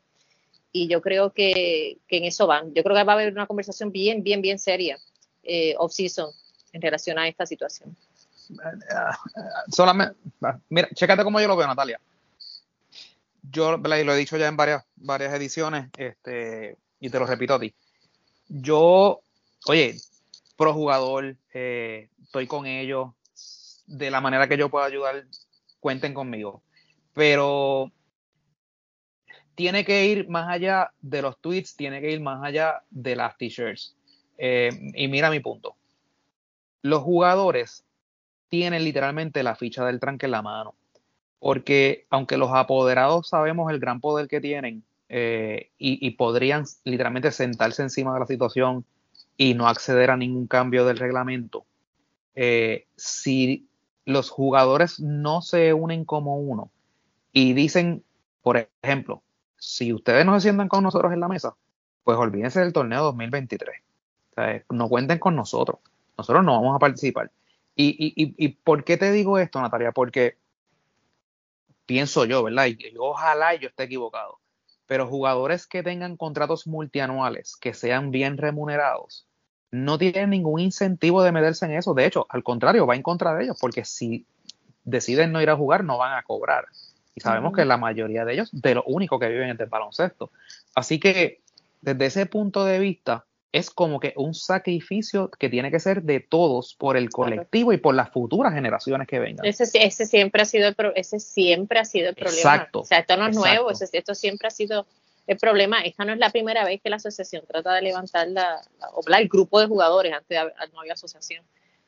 Y 0.70 0.86
yo 0.86 1.02
creo 1.02 1.32
que, 1.32 1.98
en 2.08 2.24
eso 2.24 2.46
van. 2.46 2.72
Yo 2.74 2.84
creo 2.84 2.96
que 2.96 3.02
va 3.02 3.12
a 3.12 3.16
haber 3.16 3.32
una 3.32 3.48
conversación 3.48 3.90
bien, 3.90 4.22
bien, 4.22 4.40
bien 4.40 4.60
seria, 4.60 4.96
eh, 5.42 5.74
off-season, 5.78 6.30
en 6.72 6.80
relación 6.80 7.18
a 7.18 7.26
esta 7.26 7.44
situación. 7.44 7.96
Solamente, 9.68 10.16
mira, 10.68 10.88
chécate 10.94 11.24
cómo 11.24 11.40
yo 11.40 11.48
lo 11.48 11.56
veo, 11.56 11.66
Natalia. 11.66 12.00
Yo 13.50 13.76
lo 13.76 13.94
he 13.94 14.16
dicho 14.16 14.36
ya 14.36 14.48
en 14.48 14.56
varias, 14.56 14.84
varias 14.96 15.34
ediciones, 15.34 15.90
este, 15.96 16.76
y 17.00 17.10
te 17.10 17.18
lo 17.18 17.26
repito 17.26 17.54
a 17.54 17.60
ti. 17.60 17.74
Yo, 18.48 19.20
oye, 19.66 19.96
pro 20.56 20.72
jugador, 20.72 21.36
eh, 21.52 22.08
estoy 22.22 22.46
con 22.46 22.66
ellos, 22.66 23.10
de 23.86 24.10
la 24.10 24.20
manera 24.20 24.48
que 24.48 24.56
yo 24.56 24.70
pueda 24.70 24.86
ayudar, 24.86 25.24
cuenten 25.80 26.14
conmigo. 26.14 26.62
Pero 27.14 27.90
tiene 29.54 29.84
que 29.84 30.06
ir 30.06 30.28
más 30.28 30.48
allá 30.48 30.92
de 31.00 31.22
los 31.22 31.38
tweets, 31.38 31.76
tiene 31.76 32.00
que 32.00 32.10
ir 32.10 32.20
más 32.20 32.42
allá 32.42 32.82
de 32.90 33.16
las 33.16 33.36
t-shirts. 33.36 33.96
Eh, 34.38 34.70
y 34.94 35.08
mira 35.08 35.30
mi 35.30 35.40
punto. 35.40 35.76
Los 36.82 37.02
jugadores 37.02 37.84
tienen 38.52 38.84
literalmente 38.84 39.42
la 39.42 39.56
ficha 39.56 39.82
del 39.86 39.98
tranque 39.98 40.26
en 40.26 40.32
la 40.32 40.42
mano. 40.42 40.74
Porque 41.38 42.04
aunque 42.10 42.36
los 42.36 42.50
apoderados 42.52 43.30
sabemos 43.30 43.72
el 43.72 43.80
gran 43.80 43.98
poder 43.98 44.28
que 44.28 44.42
tienen 44.42 44.84
eh, 45.08 45.70
y, 45.78 46.10
podrían 46.10 46.64
literalmente 46.84 47.32
sentarse 47.32 47.82
encima 47.82 48.12
de 48.12 48.20
la 48.20 48.26
situación 48.26 48.84
y 49.38 49.54
no 49.54 49.68
acceder 49.68 50.10
a 50.10 50.18
ningún 50.18 50.46
cambio 50.46 50.84
del 50.84 50.98
reglamento, 50.98 51.64
eh, 52.34 52.86
si 52.94 53.66
los 54.04 54.28
jugadores 54.28 55.00
no 55.00 55.40
se 55.40 55.72
unen 55.72 56.04
como 56.04 56.36
uno 56.36 56.70
y 57.32 57.54
dicen, 57.54 58.04
por 58.42 58.68
ejemplo, 58.82 59.22
si 59.56 59.94
ustedes 59.94 60.26
no 60.26 60.34
se 60.34 60.42
sientan 60.42 60.68
con 60.68 60.84
nosotros 60.84 61.10
en 61.14 61.20
la 61.20 61.28
mesa, 61.28 61.56
pues 62.04 62.18
olvídense 62.18 62.60
del 62.60 62.74
torneo 62.74 63.02
2023. 63.04 63.76
no 64.68 64.88
cuenten 64.90 65.18
con 65.18 65.36
nosotros. 65.36 65.78
Nosotros 66.18 66.44
no 66.44 66.52
vamos 66.52 66.76
a 66.76 66.78
participar. 66.78 67.30
Y, 67.74 67.88
y, 67.98 68.34
y, 68.36 68.48
por 68.48 68.84
qué 68.84 68.96
te 68.96 69.10
digo 69.12 69.38
esto, 69.38 69.60
Natalia? 69.60 69.92
Porque 69.92 70.36
pienso 71.86 72.24
yo, 72.26 72.42
¿verdad? 72.42 72.66
Y, 72.66 72.78
ojalá 72.98 73.54
yo 73.54 73.68
esté 73.68 73.84
equivocado 73.84 74.38
pero 74.92 75.08
jugadores 75.08 75.66
que 75.66 75.82
tengan 75.82 76.18
contratos 76.18 76.66
multianuales, 76.66 77.56
que 77.56 77.72
sean 77.72 78.10
bien 78.10 78.36
remunerados, 78.36 79.26
no 79.70 79.96
tienen 79.96 80.28
ningún 80.28 80.60
incentivo 80.60 81.22
de 81.22 81.32
meterse 81.32 81.64
en 81.64 81.72
eso. 81.72 81.94
De 81.94 82.04
hecho, 82.04 82.26
al 82.28 82.42
contrario, 82.42 82.86
va 82.86 82.94
en 82.94 83.02
contra 83.02 83.34
de 83.34 83.44
ellos, 83.44 83.56
porque 83.58 83.86
si 83.86 84.26
deciden 84.84 85.32
no 85.32 85.40
ir 85.40 85.48
a 85.48 85.56
jugar, 85.56 85.82
no 85.82 85.96
van 85.96 86.12
a 86.14 86.22
cobrar. 86.22 86.66
Y 87.14 87.20
sabemos 87.20 87.54
que 87.54 87.64
la 87.64 87.78
mayoría 87.78 88.26
de 88.26 88.34
ellos, 88.34 88.50
de 88.52 88.74
lo 88.74 88.84
único 88.84 89.18
que 89.18 89.28
viven 89.28 89.48
es 89.48 89.56
del 89.56 89.70
baloncesto. 89.70 90.30
Así 90.74 91.00
que, 91.00 91.40
desde 91.80 92.04
ese 92.04 92.26
punto 92.26 92.66
de 92.66 92.78
vista, 92.78 93.24
es 93.52 93.70
como 93.70 94.00
que 94.00 94.14
un 94.16 94.32
sacrificio 94.32 95.30
que 95.30 95.50
tiene 95.50 95.70
que 95.70 95.78
ser 95.78 96.02
de 96.02 96.20
todos 96.20 96.74
por 96.74 96.96
el 96.96 97.10
colectivo 97.10 97.72
y 97.74 97.76
por 97.76 97.94
las 97.94 98.10
futuras 98.10 98.54
generaciones 98.54 99.06
que 99.06 99.18
vengan. 99.18 99.44
Ese, 99.44 99.64
ese 99.74 100.06
siempre 100.06 100.40
ha 100.40 100.46
sido 100.46 100.68
el 100.68 100.76
ese 100.96 101.20
siempre 101.20 101.78
ha 101.78 101.84
sido 101.84 102.08
el 102.08 102.14
problema. 102.14 102.38
Exacto. 102.38 102.80
O 102.80 102.84
sea, 102.84 103.00
esto 103.00 103.16
no 103.18 103.26
es 103.26 103.36
nuevo, 103.36 103.70
esto 103.70 104.14
siempre 104.14 104.48
ha 104.48 104.50
sido 104.50 104.86
el 105.26 105.36
problema. 105.36 105.82
Esta 105.82 106.06
no 106.06 106.14
es 106.14 106.18
la 106.18 106.30
primera 106.30 106.64
vez 106.64 106.80
que 106.82 106.88
la 106.88 106.96
asociación 106.96 107.44
trata 107.46 107.74
de 107.74 107.82
levantar 107.82 108.28
la, 108.28 108.62
la 109.06 109.18
el 109.18 109.28
grupo 109.28 109.60
de 109.60 109.66
jugadores, 109.66 110.14
antes 110.14 110.38
no 110.72 110.80
había 110.80 110.94
asociación, 110.94 111.44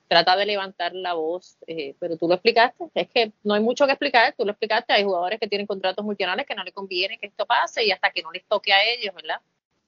trata 0.07 0.37
de 0.37 0.45
levantar 0.45 0.95
la 0.95 1.15
voz, 1.15 1.57
eh, 1.67 1.97
pero 1.99 2.19
tú 2.19 2.29
lo 2.29 2.35
explicaste, 2.35 2.85
es 2.95 3.09
que 3.09 3.33
no 3.43 3.55
hay 3.55 3.63
mucho 3.63 3.87
que 3.87 3.93
explicar, 3.93 4.35
tú 4.37 4.45
lo 4.45 4.51
explicaste, 4.51 4.93
hay 4.93 5.05
jugadores 5.05 5.41
que 5.41 5.49
tienen 5.49 5.67
contratos 5.67 6.05
multinacionales 6.05 6.47
que 6.47 6.55
no 6.55 6.63
les 6.63 6.75
conviene 6.75 7.19
que 7.19 7.27
esto 7.27 7.47
pase 7.47 7.85
y 7.85 7.91
hasta 7.91 8.11
que 8.11 8.23
no 8.23 8.31
les 8.31 8.45
toque 8.45 8.73
a 8.73 8.85
ellos, 8.85 9.15
¿verdad? 9.15 9.41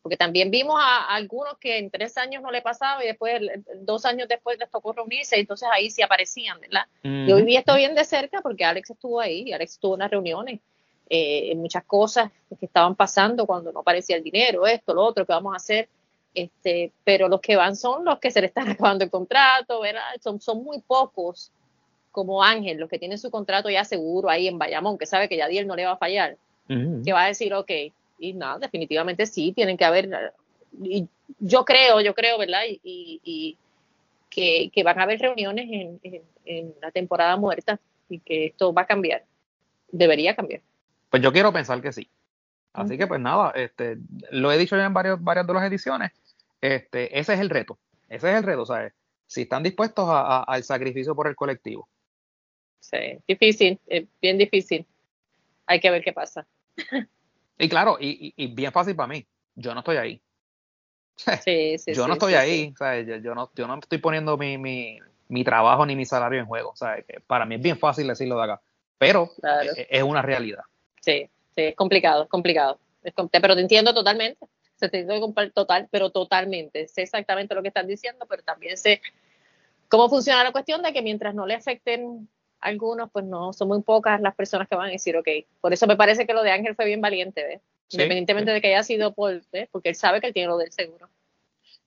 Porque 0.07 0.17
también 0.17 0.53
vimos 0.53 0.77
a, 0.79 1.05
algunos 1.17 1.59
que 1.59 1.79
en 1.79 1.91
tres 1.91 2.17
años 2.17 2.41
no 2.41 2.53
le 2.53 2.63
pasaba 2.63 3.03
y 3.03 3.09
después, 3.09 3.43
dos 3.81 4.05
años 4.05 4.29
después 4.29 4.57
les 4.57 4.71
tocó 4.71 4.93
reunirse, 4.93 5.37
y 5.37 5.41
entonces 5.41 5.69
ahí 5.73 5.91
sí 5.91 6.01
aparecían, 6.01 6.61
¿verdad? 6.61 6.83
Yo 7.03 7.35
viví 7.35 7.57
esto 7.57 7.75
bien 7.75 7.97
de 7.97 8.05
cerca 8.05 8.41
porque 8.41 8.65
Alex 8.65 8.91
estuvo 8.91 9.19
ahí, 9.19 9.53
Alex 9.53 9.73
estuvo 9.73 9.95
en 9.95 9.99
las 9.99 10.11
reuniones, 10.13 10.61
eh, 11.11 11.51
en 11.51 11.59
muchas 11.59 11.83
cosas 11.83 12.31
que 12.57 12.67
estaban 12.67 12.95
pasando 12.95 13.47
cuando 13.47 13.73
no 13.73 13.81
aparecía 13.81 14.15
el 14.15 14.23
dinero, 14.23 14.65
esto, 14.65 14.95
lo 14.95 15.03
otro, 15.03 15.27
que 15.27 15.33
vamos 15.33 15.55
a 15.55 15.57
hacer, 15.57 15.89
este, 16.33 16.93
pero 17.03 17.29
los 17.29 17.41
que 17.41 17.57
van 17.57 17.75
son 17.75 18.05
los 18.05 18.21
que 18.21 18.31
se 18.31 18.41
le 18.41 18.47
están 18.47 18.69
acabando 18.71 19.03
el 19.03 19.11
contrato, 19.11 19.81
¿verdad? 19.81 20.03
Son, 20.23 20.41
son 20.41 20.63
muy 20.63 20.81
pocos 20.83 21.51
como 22.13 22.45
Ángel, 22.45 22.79
los 22.79 22.89
que 22.89 23.01
tienen 23.01 23.19
su 23.19 23.33
contrato 23.33 23.71
ya 23.71 23.85
seguro 23.85 24.31
ahí 24.31 24.47
en 24.47 24.57
Bayamón, 24.57 24.99
que 24.99 25.07
sabe 25.07 25.29
que 25.29 25.37
ya 25.37 25.49
Diel 25.49 25.67
no 25.67 25.75
le 25.75 25.85
va 25.85 25.95
a 25.95 25.97
fallar, 25.97 26.37
que 26.69 27.13
va 27.13 27.25
a 27.25 27.27
decir, 27.27 27.53
ok, 27.53 27.73
y 28.19 28.33
nada, 28.33 28.59
definitivamente 28.59 29.27
sí, 29.27 29.53
tienen 29.53 29.77
que 29.77 29.85
haber, 29.85 30.09
y 30.83 31.09
yo 31.39 31.65
creo, 31.65 32.01
yo 32.01 32.15
creo, 32.15 32.39
¿verdad? 32.39 32.63
Y, 32.67 33.21
y, 33.23 33.59
que, 34.31 34.71
que, 34.73 34.83
van 34.83 34.99
a 34.99 35.05
haber 35.05 35.21
reuniones 35.21 35.67
en, 35.71 36.23
en, 36.45 36.75
la 36.83 36.91
temporada 36.91 37.37
muerta 37.37 37.81
y 38.09 38.19
que 38.19 38.47
esto 38.47 38.75
va 38.75 38.83
a 38.83 38.87
cambiar, 38.87 39.25
debería 39.91 40.37
cambiar. 40.37 40.61
Pues 41.09 41.23
yo 41.23 41.33
quiero 41.33 41.53
pensar 41.53 41.81
que 41.81 41.93
sí. 41.93 42.11
Así 42.73 42.99
que 42.99 43.07
pues 43.07 43.21
nada, 43.21 43.53
este, 43.53 43.97
lo 44.31 44.53
he 44.53 44.59
dicho 44.59 44.77
ya 44.77 44.85
en 44.85 44.93
varios, 44.93 45.23
varias 45.23 45.47
de 45.47 45.55
las 45.55 45.65
ediciones, 45.65 46.13
este, 46.61 47.19
ese 47.19 47.33
es 47.33 47.41
el 47.41 47.49
reto, 47.49 47.79
ese 48.09 48.31
es 48.31 48.37
el 48.37 48.43
reto, 48.43 48.67
¿sabes? 48.67 48.93
Si 49.27 49.43
están 49.43 49.63
dispuestos 49.63 50.07
al 50.09 50.63
sacrificio 50.63 51.15
por 51.15 51.27
el 51.27 51.35
colectivo. 51.35 51.89
Sí, 52.81 53.19
difícil, 53.27 53.81
bien 54.21 54.37
difícil. 54.37 54.87
Hay 55.67 55.81
que 55.81 55.91
ver 55.91 56.05
qué 56.05 56.13
pasa. 56.13 56.47
Y 57.59 57.69
claro, 57.69 57.97
y, 58.01 58.35
y, 58.37 58.47
bien 58.49 58.73
fácil 58.73 58.95
para 58.95 59.09
mí, 59.09 59.27
yo 59.55 59.73
no 59.73 59.81
estoy 59.81 59.97
ahí. 59.97 60.23
Sí, 61.45 61.79
sí, 61.79 61.95
yo 61.95 62.07
no 62.07 62.15
estoy 62.15 62.35
ahí. 62.35 62.75
Yo, 63.23 63.35
no, 63.35 63.51
yo 63.55 63.67
no 63.67 63.79
estoy 63.79 63.99
poniendo 63.99 64.37
mi, 64.37 64.59
mi, 64.59 64.99
mi 65.29 65.45
trabajo 65.45 65.87
ni 65.87 65.97
mi 65.97 66.05
salario 66.05 66.39
en 66.39 66.47
juego. 66.47 66.77
¿sabes? 66.77 67.07
para 67.27 67.47
mí 67.47 67.55
es 67.55 67.63
bien 67.63 67.79
fácil 67.79 68.07
decirlo 68.07 68.37
de 68.37 68.45
acá, 68.45 68.61
pero 68.99 69.31
e, 69.77 69.87
es, 69.91 70.03
una 70.03 70.21
realidad. 70.21 70.63
Sí, 71.01 71.31
sí, 71.55 71.63
es 71.63 71.75
complicado, 71.75 72.25
es 72.25 72.29
complicado. 72.29 72.79
pero 73.31 73.55
te 73.55 73.61
entiendo 73.63 73.95
totalmente. 73.95 74.47
Se 74.75 74.91
te 74.91 75.01
entiendo 75.01 75.33
total, 75.55 75.89
pero 75.91 76.11
totalmente. 76.11 76.87
Sé 76.87 77.03
exactamente 77.03 77.55
lo 77.55 77.63
que 77.63 77.69
estás 77.69 77.87
diciendo, 77.87 78.27
pero 78.29 78.43
también 78.43 78.77
sé 78.77 79.01
cómo 79.89 80.11
funciona 80.11 80.45
la 80.45 80.53
cuestión 80.53 80.83
de 80.83 80.93
que 80.93 81.01
mientras 81.01 81.35
no 81.35 81.47
le 81.47 81.55
afecten 81.55 82.29
algunos, 82.61 83.11
pues 83.11 83.25
no, 83.25 83.53
son 83.53 83.69
muy 83.69 83.83
pocas 83.83 84.21
las 84.21 84.35
personas 84.35 84.69
que 84.69 84.77
van 84.77 84.89
a 84.89 84.93
decir, 84.93 85.17
ok. 85.17 85.29
Por 85.61 85.73
eso 85.73 85.87
me 85.87 85.97
parece 85.97 86.27
que 86.27 86.35
lo 86.35 86.43
de 86.43 86.51
Ángel 86.51 86.75
fue 86.75 86.87
bien 86.87 87.01
valiente, 87.01 87.45
¿ves? 87.45 87.61
Independientemente 87.91 88.51
de 88.51 88.61
que 88.61 88.69
haya 88.69 88.83
sido 88.83 89.15
por, 89.15 89.43
porque 89.71 89.91
él 89.91 89.95
sabe 89.95 90.21
que 90.21 90.29
él 90.29 90.35
tiene 90.35 90.49
lo 90.49 90.59
del 90.59 90.73
seguro. 90.73 91.09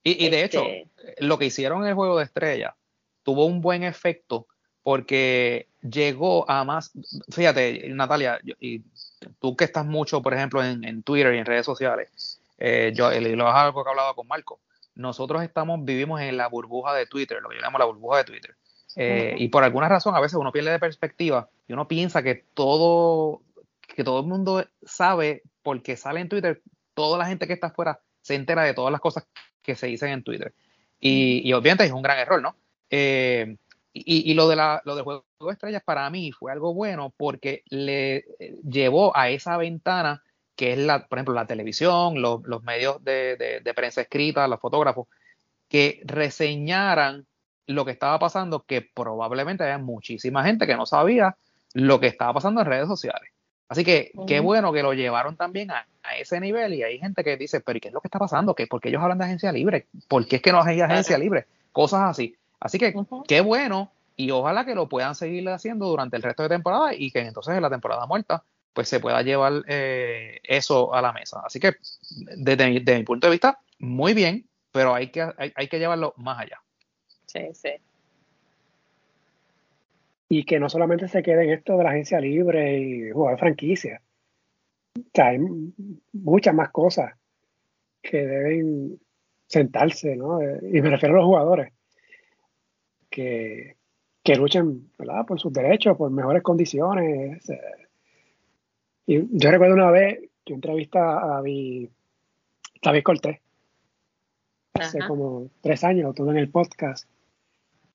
Y, 0.02 0.30
de 0.30 0.44
hecho, 0.46 0.64
este 0.66 1.16
lo 1.20 1.38
que 1.38 1.46
hicieron 1.46 1.84
en 1.84 1.90
el 1.90 1.94
juego 1.94 2.18
de 2.18 2.24
estrella 2.24 2.76
tuvo 3.24 3.46
un 3.46 3.60
buen 3.60 3.84
efecto 3.84 4.48
porque 4.82 5.68
llegó 5.82 6.50
a 6.50 6.64
más, 6.64 6.92
fíjate, 7.30 7.90
Natalia, 7.90 8.40
y 8.60 8.82
tú 9.40 9.56
que 9.56 9.66
estás 9.66 9.86
mucho, 9.86 10.22
por 10.22 10.34
ejemplo, 10.34 10.64
en, 10.64 11.04
Twitter 11.04 11.34
y 11.36 11.38
en 11.38 11.46
redes 11.46 11.66
sociales, 11.66 12.40
eh, 12.58 12.92
yo, 12.96 13.12
y 13.12 13.36
lo 13.36 13.48
es 13.50 13.56
algo 13.56 13.84
que 13.84 13.90
he 13.90 13.92
hablado 13.92 14.16
con 14.16 14.28
Marco, 14.28 14.60
nosotros 14.96 15.44
estamos, 15.44 15.84
vivimos 15.84 16.22
en 16.22 16.38
la 16.38 16.48
burbuja 16.48 16.94
de 16.94 17.06
Twitter, 17.06 17.42
lo 17.42 17.50
que 17.50 17.56
llamamos 17.56 17.80
la 17.80 17.86
burbuja 17.86 18.18
de 18.18 18.24
Twitter. 18.24 18.56
Eh, 18.96 19.36
y 19.38 19.50
por 19.50 19.64
alguna 19.64 19.88
razón 19.88 20.16
a 20.16 20.20
veces 20.20 20.38
uno 20.38 20.52
pierde 20.52 20.72
de 20.72 20.80
perspectiva 20.80 21.50
y 21.68 21.74
uno 21.74 21.88
piensa 21.88 22.24
que 22.24 22.44
todo, 22.54 23.42
que 23.82 24.04
todo 24.04 24.22
el 24.22 24.26
mundo 24.26 24.66
sabe 24.84 25.44
porque 25.62 25.96
sale 25.96 26.22
en 26.22 26.30
Twitter, 26.30 26.62
toda 26.94 27.18
la 27.18 27.28
gente 27.28 27.48
que 27.48 27.54
está 27.54 27.68
afuera 27.68 28.00
se 28.22 28.36
entera 28.36 28.64
de 28.64 28.74
todas 28.74 28.92
las 28.92 29.02
cosas 29.02 29.28
que 29.62 29.76
se 29.76 29.88
dicen 29.88 30.10
en 30.10 30.24
Twitter. 30.24 30.54
Y, 31.00 31.54
obviamente 31.54 31.86
es 31.86 31.92
un 31.92 32.02
gran 32.02 32.20
error, 32.20 32.42
¿no? 32.42 32.56
Eh, 32.90 33.56
y, 33.94 34.34
lo, 34.34 34.48
de 34.48 34.56
la, 34.56 34.82
lo 34.86 34.96
del 34.96 35.04
juego 35.04 35.26
de 35.40 35.52
estrellas 35.52 35.84
para 35.84 36.10
mí 36.10 36.32
fue 36.32 36.52
algo 36.52 36.74
bueno 36.74 37.14
porque 37.16 37.64
le 37.70 38.18
eh, 38.40 38.56
llevó 38.68 39.16
a 39.16 39.30
esa 39.30 39.58
ventana 39.58 40.24
que 40.56 40.74
es, 40.74 40.78
la, 40.78 41.08
por 41.08 41.18
ejemplo, 41.18 41.34
la 41.34 41.48
televisión, 41.48 42.22
los, 42.22 42.42
medios 42.64 43.02
de, 43.04 43.62
de, 43.64 43.74
prensa 43.74 44.02
escrita, 44.02 44.46
los 44.48 44.60
fotógrafos, 44.60 45.08
que 45.70 46.02
reseñaran 46.04 47.26
lo 47.70 47.86
que 47.86 47.92
estaba 47.92 48.18
pasando, 48.18 48.66
que 48.66 48.82
probablemente 48.82 49.64
había 49.64 49.78
muchísima 49.78 50.44
gente 50.44 50.66
que 50.66 50.76
no 50.76 50.88
sabía 50.88 51.36
lo 51.74 52.00
que 52.00 52.08
estaba 52.08 52.34
pasando 52.34 52.62
en 52.62 52.68
redes 52.68 52.88
sociales. 52.88 53.30
Así 53.68 53.84
que 53.84 54.12
qué 54.26 54.40
bueno 54.40 54.74
que 54.74 54.82
lo 54.82 54.94
llevaron 54.94 55.38
también 55.38 55.70
a, 55.70 55.86
ese 56.20 56.40
nivel 56.40 56.74
y 56.74 56.82
hay 56.82 56.98
gente 56.98 57.24
que 57.24 57.38
dice, 57.38 57.62
pero 57.62 57.78
¿y 57.78 57.80
qué 57.80 57.90
es 57.90 57.94
lo 57.94 58.02
que 58.02 58.08
está 58.08 58.18
pasando? 58.18 58.56
¿Qué, 58.56 58.66
¿Por 58.66 58.82
qué 58.82 58.90
ellos 58.90 59.04
hablan 59.04 59.20
de 59.20 59.26
agencia 59.26 59.52
libre? 59.52 59.86
¿Por 60.08 60.28
qué 60.28 60.38
es 60.38 60.42
que 60.42 60.52
no 60.52 60.64
hay 60.64 60.82
agencia 60.82 61.20
libre? 61.20 61.46
Cosas 61.72 62.02
así. 62.10 62.36
Así 62.60 62.80
que 62.80 62.96
qué 63.28 63.42
bueno 63.42 63.92
y 64.16 64.32
ojalá 64.32 64.66
que 64.66 64.74
lo 64.74 64.90
puedan 64.90 65.14
seguir 65.14 65.48
haciendo 65.50 65.86
durante 65.86 66.18
el 66.18 66.24
resto 66.24 66.42
de 66.42 66.50
temporada 66.50 66.96
y 66.96 67.12
que 67.12 67.20
entonces 67.20 67.56
en 67.56 67.62
la 67.62 67.70
temporada 67.70 68.08
muerta 68.08 68.44
pues 68.74 68.90
se 68.90 69.00
pueda 69.00 69.22
llevar 69.22 69.64
eh, 69.68 70.40
eso 70.42 70.92
a 70.96 71.04
la 71.04 71.14
mesa. 71.14 71.44
Así 71.46 71.60
que 71.60 71.76
desde, 72.36 72.98
mi 72.98 73.04
punto 73.04 73.28
de 73.28 73.32
vista, 73.32 73.60
muy 73.78 74.16
bien, 74.16 74.50
pero 74.72 74.96
hay 74.96 75.12
que, 75.12 75.22
hay 75.38 75.68
que 75.68 75.78
llevarlo 75.78 76.16
más 76.18 76.40
allá. 76.40 76.60
Sí, 77.30 77.40
sí 77.54 77.70
y 80.30 80.44
que 80.46 80.60
no 80.60 80.70
solamente 80.70 81.08
se 81.08 81.24
quede 81.24 81.44
en 81.44 81.50
esto 81.50 81.76
de 81.76 81.84
la 81.84 81.90
agencia 81.90 82.22
libre 82.22 82.80
y 82.80 83.12
jugar 83.12 83.40
franquicia. 83.40 84.00
O 84.96 85.02
sea, 85.12 85.30
hay 85.30 85.40
muchas 86.14 86.54
más 86.54 86.70
cosas 86.70 87.16
que 88.02 88.26
deben 88.26 89.00
sentarse, 89.48 90.16
¿no? 90.16 90.40
Y 90.42 90.82
me 90.82 90.92
refiero 90.92 91.16
a 91.16 91.18
los 91.18 91.26
jugadores 91.26 91.74
que, 93.10 93.76
que 94.24 94.36
luchen 94.36 94.92
¿verdad? 95.00 95.26
por 95.26 95.40
sus 95.40 95.52
derechos, 95.52 95.98
por 95.98 96.12
mejores 96.12 96.44
condiciones. 96.44 97.44
Y 99.08 99.28
yo 99.32 99.50
recuerdo 99.50 99.74
una 99.74 99.90
vez, 99.90 100.20
yo 100.46 100.54
entrevisté 100.54 101.00
a 101.00 101.26
David, 101.26 101.90
David 102.84 103.04
Cortés, 103.04 103.40
hace 104.76 105.00
como 105.00 105.50
tres 105.62 105.84
años, 105.84 106.14
tuve 106.14 106.32
en 106.32 106.38
el 106.38 106.52
podcast 106.52 107.10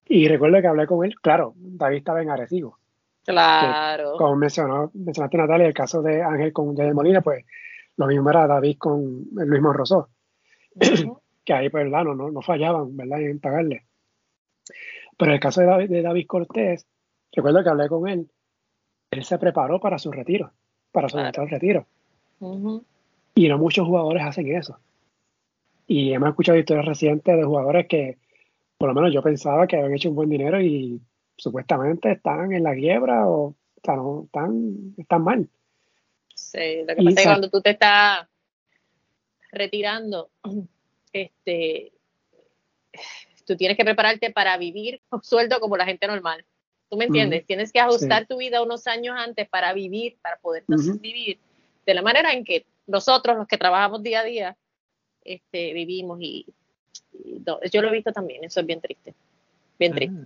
y 0.06 0.28
recuerdo 0.28 0.60
que 0.60 0.66
hablé 0.66 0.86
con 0.86 1.04
él, 1.04 1.14
claro, 1.20 1.54
David 1.56 1.98
estaba 1.98 2.22
en 2.22 2.30
Arecibo. 2.30 2.78
Claro. 3.26 4.16
como 4.18 4.36
mencionó, 4.36 4.90
mencionaste 4.92 5.38
Natalia, 5.38 5.66
el 5.66 5.72
caso 5.72 6.02
de 6.02 6.22
Ángel 6.22 6.52
con 6.52 6.76
Jay 6.76 6.92
Molina, 6.92 7.22
pues 7.22 7.46
lo 7.96 8.06
mismo 8.06 8.28
era 8.28 8.46
David 8.46 8.76
con 8.78 9.24
Luis 9.32 9.62
Monroso. 9.62 10.10
que 11.44 11.52
ahí 11.52 11.68
pues 11.68 11.84
verdad 11.84 12.04
no, 12.04 12.14
no, 12.14 12.42
fallaban, 12.42 12.96
¿verdad? 12.96 13.20
En 13.22 13.38
pagarle. 13.38 13.84
Pero 15.16 15.32
el 15.32 15.40
caso 15.40 15.60
de 15.60 15.66
David, 15.66 15.90
de 15.90 16.02
David 16.02 16.26
Cortés, 16.26 16.86
recuerdo 17.32 17.62
que 17.62 17.68
hablé 17.68 17.88
con 17.88 18.08
él, 18.08 18.28
él 19.10 19.24
se 19.24 19.38
preparó 19.38 19.80
para 19.80 19.98
su 19.98 20.10
retiro, 20.10 20.52
para 20.90 21.08
su 21.08 21.18
retiro. 21.18 21.86
Y 23.34 23.48
no 23.48 23.58
muchos 23.58 23.86
jugadores 23.86 24.24
hacen 24.24 24.54
eso. 24.54 24.78
Y 25.86 26.12
hemos 26.12 26.30
escuchado 26.30 26.58
historias 26.58 26.86
recientes 26.86 27.36
de 27.36 27.44
jugadores 27.44 27.86
que 27.86 28.18
por 28.84 28.94
lo 28.94 29.00
menos 29.00 29.14
yo 29.14 29.22
pensaba 29.22 29.66
que 29.66 29.76
habían 29.76 29.94
hecho 29.94 30.10
un 30.10 30.14
buen 30.14 30.28
dinero 30.28 30.60
y 30.60 31.00
supuestamente 31.38 32.12
están 32.12 32.52
en 32.52 32.62
la 32.62 32.74
quiebra 32.74 33.26
o 33.26 33.54
están, 33.76 34.94
están 34.98 35.24
mal. 35.24 35.48
Sí, 36.34 36.82
lo 36.86 36.94
que 36.94 36.96
pasa 36.96 37.08
es 37.08 37.16
que 37.16 37.24
cuando 37.24 37.48
tú 37.48 37.62
te 37.62 37.70
estás 37.70 38.28
retirando, 39.50 40.28
este, 41.14 41.92
tú 43.46 43.56
tienes 43.56 43.78
que 43.78 43.86
prepararte 43.86 44.30
para 44.32 44.58
vivir 44.58 45.00
un 45.10 45.24
sueldo 45.24 45.60
como 45.60 45.78
la 45.78 45.86
gente 45.86 46.06
normal. 46.06 46.44
¿Tú 46.90 46.98
me 46.98 47.06
entiendes? 47.06 47.46
Tienes 47.46 47.72
que 47.72 47.80
ajustar 47.80 48.26
tu 48.26 48.36
vida 48.36 48.62
unos 48.62 48.86
años 48.86 49.16
antes 49.18 49.48
para 49.48 49.72
vivir, 49.72 50.18
para 50.20 50.36
poder 50.36 50.64
vivir 51.00 51.38
de 51.86 51.94
la 51.94 52.02
manera 52.02 52.34
en 52.34 52.44
que 52.44 52.66
nosotros, 52.86 53.34
los 53.34 53.48
que 53.48 53.56
trabajamos 53.56 54.02
día 54.02 54.20
a 54.20 54.24
día, 54.24 54.56
este, 55.24 55.72
vivimos 55.72 56.18
y 56.20 56.44
yo 57.70 57.82
lo 57.82 57.88
he 57.88 57.92
visto 57.92 58.12
también, 58.12 58.44
eso 58.44 58.60
es 58.60 58.66
bien 58.66 58.80
triste, 58.80 59.14
bien 59.78 59.92
ah, 59.92 59.96
triste. 59.96 60.20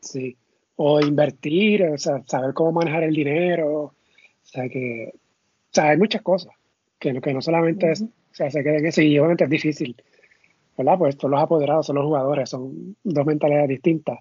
Sí, 0.00 0.36
o 0.76 1.00
invertir, 1.00 1.84
o 1.84 1.98
sea, 1.98 2.22
saber 2.26 2.54
cómo 2.54 2.72
manejar 2.72 3.04
el 3.04 3.14
dinero, 3.14 3.80
o 3.82 3.94
sea, 4.42 4.68
que, 4.68 5.12
o 5.14 5.72
sea, 5.72 5.90
hay 5.90 5.96
muchas 5.96 6.22
cosas, 6.22 6.54
que, 6.98 7.20
que 7.20 7.34
no 7.34 7.42
solamente 7.42 7.92
es, 7.92 8.02
o 8.02 8.08
sea, 8.30 8.50
se 8.50 8.62
queden 8.62 8.86
eso, 8.86 9.02
y 9.02 9.18
obviamente 9.18 9.44
es 9.44 9.50
difícil, 9.50 9.96
¿verdad? 10.76 10.98
Pues 10.98 11.16
son 11.20 11.32
los 11.32 11.42
apoderados, 11.42 11.86
son 11.86 11.96
los 11.96 12.04
jugadores, 12.04 12.48
son 12.48 12.96
dos 13.02 13.26
mentalidades 13.26 13.68
distintas. 13.68 14.18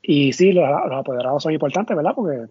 Y 0.00 0.32
sí, 0.32 0.52
los, 0.52 0.64
apoderados 0.66 1.42
son 1.42 1.52
importantes, 1.52 1.96
¿verdad? 1.96 2.12
Porque 2.14 2.46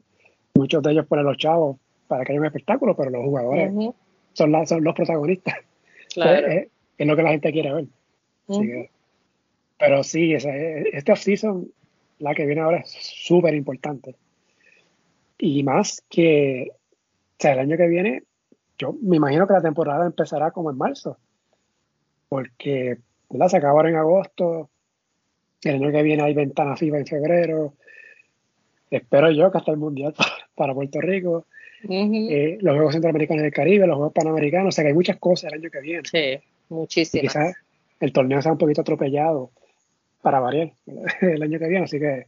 muchos 0.56 0.82
de 0.84 0.91
ellos 0.91 1.06
ponen 1.06 1.26
los 1.26 1.38
chavos 1.38 1.78
para 2.08 2.24
que 2.24 2.32
haya 2.32 2.39
un 2.39 2.47
espectáculo, 2.47 2.95
pero 2.95 3.10
los 3.10 3.24
jugadores 3.24 3.74
son, 4.34 4.68
son 4.68 4.84
los 4.84 4.95
protagonistas. 4.95 5.56
Claro. 6.14 6.47
es, 6.47 6.68
lo 6.99 7.16
que 7.16 7.24
la 7.24 7.32
gente 7.32 7.51
quiere 7.51 7.74
ver 7.74 7.86
pero 9.77 10.03
sí, 10.03 10.33
este 10.33 11.11
off-season, 11.11 11.69
la 12.19 12.33
que 12.33 12.45
viene 12.45 12.61
ahora 12.61 12.79
es 12.79 12.89
súper 12.89 13.53
importante. 13.53 14.15
Y 15.37 15.63
más 15.63 16.03
que, 16.09 16.71
o 16.71 16.75
sea, 17.37 17.53
el 17.53 17.59
año 17.59 17.77
que 17.77 17.87
viene, 17.87 18.23
yo 18.77 18.95
me 19.01 19.17
imagino 19.17 19.45
que 19.47 19.53
la 19.53 19.61
temporada 19.61 20.05
empezará 20.05 20.51
como 20.51 20.71
en 20.71 20.77
marzo. 20.77 21.17
Porque, 22.29 22.97
¿verdad? 23.29 23.49
Se 23.49 23.57
acabará 23.57 23.89
en 23.89 23.95
agosto. 23.95 24.69
El 25.63 25.75
año 25.75 25.91
que 25.91 26.03
viene 26.03 26.23
hay 26.23 26.33
ventana 26.33 26.77
FIBA 26.77 26.99
en 26.99 27.05
febrero. 27.05 27.73
Espero 28.89 29.31
yo 29.31 29.51
que 29.51 29.57
hasta 29.57 29.71
el 29.71 29.77
Mundial 29.77 30.13
para, 30.55 30.73
Puerto 30.73 31.01
Rico. 31.01 31.47
Eh, 31.89 32.57
los 32.61 32.75
Juegos 32.75 32.93
Centroamericanos 32.93 33.43
del 33.43 33.51
Caribe, 33.51 33.85
los 33.85 33.97
Juegos 33.97 34.13
Panamericanos. 34.13 34.69
O 34.69 34.71
sea, 34.71 34.83
que 34.83 34.89
hay 34.89 34.93
muchas 34.93 35.17
cosas 35.17 35.51
el 35.51 35.59
año 35.59 35.69
que 35.69 35.81
viene. 35.81 36.03
Sí, 36.09 36.39
muchísimas 36.69 37.53
el 38.04 38.12
torneo 38.12 38.41
sea 38.41 38.51
un 38.51 38.58
poquito 38.58 38.82
atropellado 38.82 39.51
para 40.22 40.39
variar 40.39 40.74
el 41.22 41.41
año 41.41 41.60
que 41.60 41.68
viene. 41.68 41.86
Así 41.86 41.99
que 41.99 42.28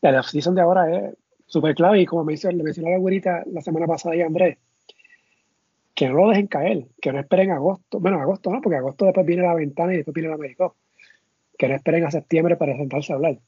la 0.00 0.22
season 0.22 0.54
de 0.54 0.62
ahora 0.62 0.96
es 0.96 1.14
súper 1.46 1.74
clave 1.74 2.00
y 2.00 2.06
como 2.06 2.24
me 2.24 2.36
le 2.36 2.62
mencionó 2.62 2.90
la 2.90 2.98
güerita 2.98 3.42
la 3.46 3.60
semana 3.60 3.86
pasada 3.86 4.16
y 4.16 4.22
Andrés, 4.22 4.58
que 5.94 6.08
no 6.08 6.14
lo 6.14 6.28
dejen 6.30 6.46
caer, 6.46 6.86
que 7.00 7.12
no 7.12 7.20
esperen 7.20 7.50
agosto, 7.50 8.00
bueno, 8.00 8.20
agosto 8.20 8.50
no, 8.50 8.60
porque 8.60 8.76
agosto 8.76 9.04
después 9.04 9.26
viene 9.26 9.42
la 9.42 9.54
ventana 9.54 9.92
y 9.92 9.96
después 9.98 10.14
viene 10.14 10.30
la 10.30 10.36
América 10.36 10.72
que 11.56 11.68
no 11.68 11.74
esperen 11.74 12.04
a 12.04 12.10
septiembre 12.10 12.56
para 12.56 12.76
sentarse 12.76 13.12
a 13.12 13.16
hablar. 13.16 13.38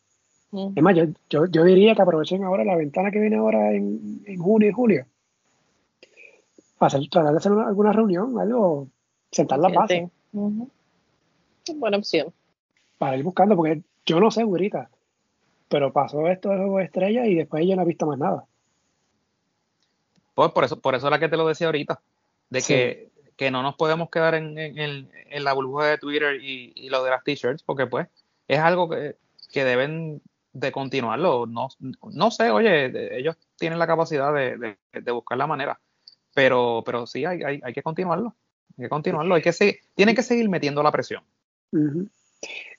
Es 0.53 0.83
más, 0.83 0.95
yo, 0.95 1.47
yo, 1.47 1.65
diría 1.65 1.95
que 1.95 2.03
aprovechen 2.03 2.45
ahora 2.45 2.65
la 2.65 2.77
ventana 2.77 3.11
que 3.11 3.19
viene 3.19 3.37
ahora 3.37 3.73
en, 3.73 4.23
en 4.25 4.39
junio 4.39 4.69
y 4.69 4.73
julio 4.73 5.07
hacer, 6.79 7.01
tratar 7.11 7.33
de 7.33 7.39
hacer 7.39 7.53
alguna 7.53 7.93
reunión, 7.93 8.39
algo, 8.39 8.89
sentar 9.31 9.59
las 9.59 9.73
bases. 9.73 10.11
Buena 11.75 11.99
opción. 11.99 12.33
Para 12.99 13.17
ir 13.17 13.25
buscando, 13.25 13.57
porque 13.57 13.83
yo 14.05 14.21
no 14.21 14.31
sé, 14.31 14.45
güerita, 14.45 14.89
pero 15.69 15.93
pasó 15.93 16.29
esto 16.29 16.51
de 16.51 16.59
Juego 16.59 16.79
de 16.79 16.85
Estrella 16.85 17.27
y 17.27 17.35
después 17.35 17.63
ella 17.63 17.77
no 17.77 17.83
ha 17.83 17.87
visto 17.87 18.07
más 18.07 18.19
nada. 18.19 18.45
Pues 20.35 20.53
por 20.53 20.65
eso, 20.65 20.81
por 20.81 20.95
eso 20.95 21.07
es 21.07 21.11
la 21.11 21.19
que 21.19 21.29
te 21.29 21.37
lo 21.37 21.49
decía 21.49 21.67
ahorita, 21.67 22.01
de 22.51 22.63
que, 22.63 23.11
que, 23.37 23.51
no 23.51 23.63
nos 23.63 23.75
podemos 23.75 24.11
quedar 24.11 24.35
en, 24.35 24.59
en, 24.59 25.11
en, 25.11 25.45
la 25.45 25.55
burbuja 25.55 25.87
de 25.87 25.99
Twitter 25.99 26.43
y, 26.43 26.73
y 26.75 26.91
lo 26.91 27.03
de 27.03 27.11
las 27.11 27.25
t-shirts, 27.25 27.63
porque 27.63 27.87
pues 27.87 28.07
es 28.47 28.59
algo 28.59 28.89
que, 28.89 29.17
que 29.51 29.65
deben 29.65 30.21
de 30.53 30.73
continuarlo. 30.73 31.47
No, 31.47 31.69
no 32.13 32.31
sé, 32.31 32.51
oye, 32.51 33.19
ellos 33.19 33.37
tienen 33.57 33.79
la 33.79 33.87
capacidad 33.87 34.33
de, 34.33 34.77
de, 34.93 35.11
buscar 35.11 35.39
la 35.39 35.47
manera, 35.47 35.81
pero, 36.35 36.83
pero 36.85 37.07
sí 37.07 37.25
hay, 37.25 37.43
hay, 37.43 37.61
hay, 37.63 37.73
que 37.73 37.83
continuarlo. 37.83 38.35
Hay 38.77 38.85
que 38.85 38.89
continuarlo. 38.89 39.35
Hay 39.35 39.43
que 39.43 39.53
seguir, 39.53 39.77
tienen 39.95 40.15
que 40.15 40.23
seguir 40.23 40.49
metiendo 40.49 40.83
la 40.83 40.93
presión. 40.93 41.23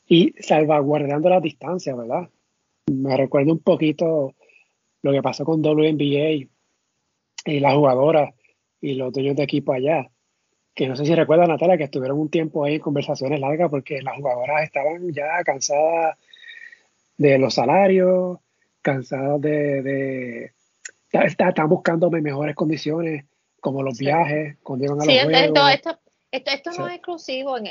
Y 0.07 0.33
salvaguardando 0.39 1.29
las 1.29 1.41
distancias, 1.41 1.95
¿verdad? 1.97 2.29
Me 2.87 3.15
recuerdo 3.17 3.51
un 3.51 3.59
poquito 3.59 4.33
lo 5.01 5.11
que 5.11 5.21
pasó 5.21 5.45
con 5.45 5.61
WNBA 5.61 6.47
y 7.45 7.59
las 7.59 7.73
jugadoras 7.73 8.33
y 8.81 8.93
los 8.93 9.11
dueños 9.11 9.35
de 9.35 9.43
equipo 9.43 9.73
allá. 9.73 10.09
Que 10.73 10.87
no 10.87 10.95
sé 10.95 11.05
si 11.05 11.15
recuerda 11.15 11.47
Natalia, 11.47 11.77
que 11.77 11.85
estuvieron 11.85 12.19
un 12.19 12.29
tiempo 12.29 12.63
ahí 12.63 12.75
en 12.75 12.81
conversaciones 12.81 13.39
largas 13.39 13.69
porque 13.69 14.01
las 14.01 14.15
jugadoras 14.15 14.63
estaban 14.63 15.11
ya 15.11 15.43
cansadas 15.43 16.17
de 17.17 17.37
los 17.39 17.55
salarios, 17.55 18.39
cansadas 18.81 19.41
de, 19.41 19.81
de 19.81 20.51
están 21.11 21.69
buscando 21.69 22.09
mejores 22.11 22.55
condiciones, 22.55 23.25
como 23.59 23.81
los 23.81 23.97
viajes, 23.97 24.57
cuando 24.61 24.85
iban 24.85 25.01
a 25.01 25.05
los 25.05 25.13
juegos. 25.13 25.41
Esto, 25.41 25.67
esto, 26.31 26.51
esto, 26.51 26.71
no 26.77 26.87
es 26.87 26.95
exclusivo, 26.95 27.57
en, 27.57 27.65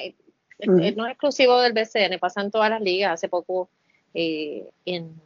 no 0.58 1.06
es 1.06 1.12
exclusivo 1.12 1.60
del 1.60 1.72
BCN, 1.72 2.18
pasa 2.18 2.40
en 2.40 2.50
todas 2.50 2.70
las 2.70 2.80
ligas. 2.80 3.12
Hace 3.12 3.28
poco 3.28 3.68
eh, 4.14 4.66
en, 4.84 5.20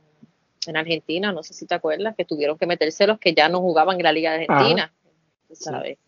en, 0.66 0.76
Argentina, 0.76 1.32
no 1.32 1.42
sé 1.42 1.54
si 1.54 1.66
te 1.66 1.74
acuerdas, 1.74 2.16
que 2.16 2.24
tuvieron 2.24 2.58
que 2.58 2.66
meterse 2.66 3.06
los 3.06 3.18
que 3.18 3.34
ya 3.34 3.48
no 3.48 3.60
jugaban 3.60 3.96
en 3.96 4.02
la 4.02 4.12
Liga 4.12 4.32
de 4.32 4.46
Argentina. 4.48 4.92
¿sabes? 5.52 5.98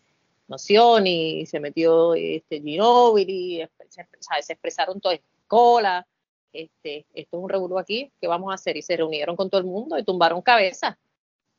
Noción 0.47 1.07
y 1.07 1.45
se 1.45 1.59
metió 1.59 2.13
este 2.15 2.61
Ginobili, 2.61 3.65
se, 3.89 4.05
se 4.41 4.53
expresaron 4.53 4.99
todas 4.99 5.19
cola. 5.47 6.05
Este, 6.51 7.05
esto 7.13 7.37
es 7.37 7.43
un 7.43 7.49
revuelo 7.49 7.79
aquí, 7.79 8.11
¿qué 8.21 8.27
vamos 8.27 8.51
a 8.51 8.55
hacer? 8.55 8.77
Y 8.77 8.83
se 8.83 8.95
reunieron 8.95 9.35
con 9.35 9.49
todo 9.49 9.59
el 9.59 9.65
mundo 9.65 9.97
y 9.97 10.03
tumbaron 10.03 10.41
cabezas. 10.41 10.95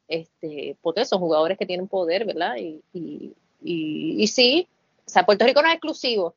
Este, 0.06 0.76
porque 0.82 1.04
son 1.04 1.18
jugadores 1.18 1.58
que 1.58 1.66
tienen 1.66 1.88
poder, 1.88 2.26
¿verdad? 2.26 2.56
Y, 2.58 2.82
y, 2.92 3.34
y, 3.60 4.22
y 4.22 4.26
sí, 4.28 4.68
o 4.98 5.10
sea, 5.10 5.26
Puerto 5.26 5.44
Rico 5.44 5.62
no 5.62 5.68
es 5.68 5.74
exclusivo 5.74 6.34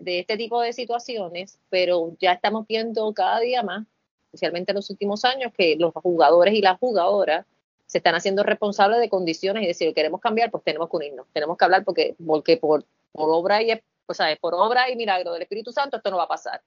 de 0.00 0.20
este 0.20 0.36
tipo 0.36 0.60
de 0.60 0.72
situaciones, 0.72 1.58
pero 1.68 2.16
ya 2.20 2.32
estamos 2.32 2.66
viendo 2.66 3.12
cada 3.12 3.40
día 3.40 3.62
más, 3.62 3.86
especialmente 4.26 4.72
en 4.72 4.76
los 4.76 4.90
últimos 4.90 5.24
años, 5.24 5.52
que 5.56 5.76
los 5.76 5.92
jugadores 5.94 6.54
y 6.54 6.62
las 6.62 6.78
jugadoras 6.78 7.46
se 7.86 7.98
están 7.98 8.14
haciendo 8.14 8.42
responsables 8.42 9.00
de 9.00 9.08
condiciones 9.08 9.64
y 9.64 9.66
decir, 9.66 9.92
queremos 9.94 10.20
cambiar, 10.20 10.50
pues 10.50 10.62
tenemos 10.62 10.88
que 10.88 10.96
unirnos, 10.96 11.26
tenemos 11.32 11.56
que 11.56 11.64
hablar 11.64 11.84
porque, 11.84 12.14
porque 12.24 12.56
por, 12.56 12.84
obra 13.12 13.62
y 13.62 13.72
o 14.06 14.14
sea, 14.14 14.34
por 14.40 14.54
obra 14.54 14.90
y 14.90 14.96
milagro 14.96 15.32
del 15.32 15.42
Espíritu 15.42 15.72
Santo 15.72 15.96
esto 15.96 16.10
no 16.10 16.16
va 16.16 16.24
a 16.24 16.28
pasar. 16.28 16.62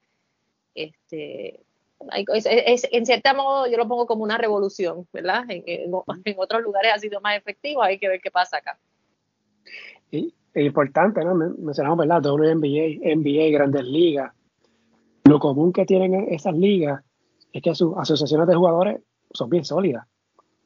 Este, 0.76 1.60
es, 2.36 2.88
en 2.92 3.06
cierto 3.06 3.34
modo 3.36 3.68
yo 3.68 3.78
lo 3.78 3.88
pongo 3.88 4.06
como 4.06 4.24
una 4.24 4.38
revolución, 4.38 5.08
¿verdad? 5.14 5.46
En, 5.48 5.94
otros 6.38 6.62
lugares 6.62 6.92
ha 6.94 7.00
sido 7.00 7.22
más 7.22 7.38
efectivo, 7.38 7.82
hay 7.82 8.00
que 8.00 8.08
ver 8.10 8.22
qué 8.22 8.32
pasa 8.32 8.58
acá. 8.58 8.78
Es 10.54 10.66
importante, 10.66 11.24
¿no? 11.24 11.34
Mencionamos, 11.36 11.98
¿verdad? 11.98 12.22
WNBA, 12.22 13.16
NBA, 13.16 13.52
Grandes 13.52 13.86
Ligas. 13.86 14.34
Lo 15.26 15.40
común 15.40 15.72
que 15.74 15.86
tienen 15.86 16.28
esas 16.30 16.56
ligas 16.56 17.02
es 17.52 17.62
que 17.62 17.74
sus 17.74 17.98
asociaciones 17.98 18.48
de 18.48 18.56
jugadores 18.56 19.02
son 19.32 19.50
bien 19.50 19.66
sólidas. 19.66 20.06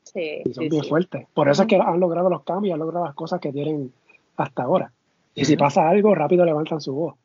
Sí, 0.03 0.41
y 0.45 0.53
son 0.53 0.69
bien 0.69 0.83
fuertes. 0.83 1.27
Por 1.33 1.49
eso 1.49 1.63
es 1.63 1.67
que 1.67 1.75
han 1.75 1.99
logrado 1.99 2.29
los 2.29 2.43
cambios, 2.43 2.73
han 2.73 2.79
logrado 2.79 3.05
las 3.05 3.15
cosas 3.15 3.39
que 3.39 3.51
tienen 3.51 3.91
hasta 4.35 4.63
ahora. 4.63 4.91
Y 5.35 5.45
si 5.45 5.55
pasa 5.55 5.87
algo, 5.87 6.15
rápido 6.15 6.45
levantan 6.45 6.81
su 6.81 6.93
voz 6.93 7.15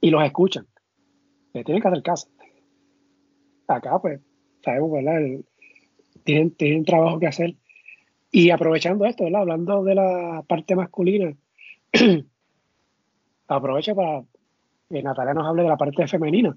y 0.00 0.10
los 0.10 0.24
escuchan. 0.24 0.66
Le 1.52 1.64
tienen 1.64 1.82
que 1.82 1.88
hacer 1.88 2.02
caso. 2.02 2.28
Acá, 3.66 3.98
pues, 4.00 4.20
sabemos, 4.64 4.90
¿verdad? 4.92 5.20
tienen, 6.24 6.50
tienen 6.52 6.84
trabajo 6.84 7.18
que 7.18 7.26
hacer. 7.26 7.56
Y 8.30 8.50
aprovechando 8.50 9.04
esto, 9.04 9.24
¿verdad? 9.24 9.42
Hablando 9.42 9.82
de 9.84 9.94
la 9.94 10.44
parte 10.46 10.76
masculina, 10.76 11.34
aprovecho 13.48 13.94
para 13.94 14.22
que 14.88 15.02
Natalia 15.02 15.34
nos 15.34 15.46
hable 15.46 15.62
de 15.62 15.68
la 15.68 15.76
parte 15.76 16.06
femenina. 16.06 16.56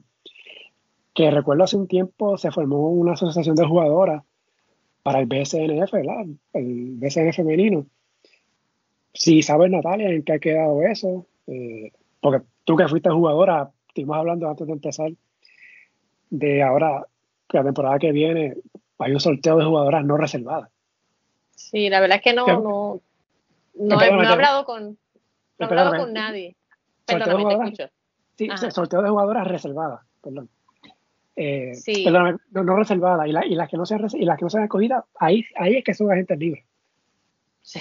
Que 1.14 1.30
recuerdo 1.30 1.64
hace 1.64 1.78
un 1.78 1.88
tiempo 1.88 2.38
se 2.38 2.52
formó 2.52 2.90
una 2.90 3.14
asociación 3.14 3.56
de 3.56 3.66
jugadoras 3.66 4.24
para 5.04 5.20
el 5.20 5.26
BSNF, 5.26 5.92
¿verdad? 5.92 6.26
El 6.54 6.96
BSN 6.98 7.34
femenino. 7.34 7.86
Si 9.14 9.42
sabes, 9.42 9.70
Natalia, 9.70 10.10
en 10.10 10.24
qué 10.24 10.34
ha 10.34 10.40
quedado 10.40 10.82
eso, 10.84 11.26
eh, 11.48 11.92
porque 12.22 12.46
tú 12.64 12.78
que 12.78 12.88
fuiste 12.88 13.10
jugadora, 13.10 13.72
estuvimos 13.88 14.18
hablando 14.18 14.50
antes 14.50 14.68
de 14.68 14.74
empezar 14.74 15.12
de 16.30 16.64
ahora, 16.64 17.06
que 17.50 17.58
la 17.58 17.64
temporada 17.66 18.00
que 18.00 18.12
viene 18.12 18.56
hay 19.00 19.12
un 19.12 19.20
sorteo 19.20 19.58
de 19.58 19.66
jugadoras 19.66 20.06
no 20.06 20.16
reservadas. 20.16 20.70
Sí, 21.56 21.90
la 21.90 22.00
verdad 22.00 22.18
es 22.18 22.24
que 22.24 22.34
no, 22.34 22.46
no, 22.48 23.02
no, 23.76 24.02
he, 24.02 24.10
hablado 24.10 24.64
con, 24.64 24.98
no 25.62 25.76
he 25.76 25.80
hablado 25.80 26.04
con 26.04 26.14
nadie. 26.14 26.56
Perdóname, 27.06 27.46
te 27.46 27.64
escucho. 27.64 27.90
Sí, 28.38 28.72
sorteo 28.72 29.02
de 29.02 29.10
jugadoras 29.10 29.48
reservadas, 29.48 30.02
perdón. 30.22 30.50
Eh, 31.36 31.74
sí. 31.76 32.04
Perdón, 32.04 32.42
no, 32.52 32.76
reservadas. 32.76 33.28
Y, 33.28 33.54
y, 33.54 33.56
las 33.56 33.70
que 33.70 33.78
no 33.78 33.86
sean 33.86 34.08
y 34.14 34.26
las 34.26 34.38
que 34.38 34.46
no 34.46 34.50
sean 34.50 34.64
escogidas, 34.64 35.06
ahí, 35.20 35.46
ahí 35.56 35.78
es 35.78 35.84
que 35.84 35.94
son 35.94 36.12
agentes 36.12 36.38
libres. 36.38 36.66
Sí. 37.62 37.80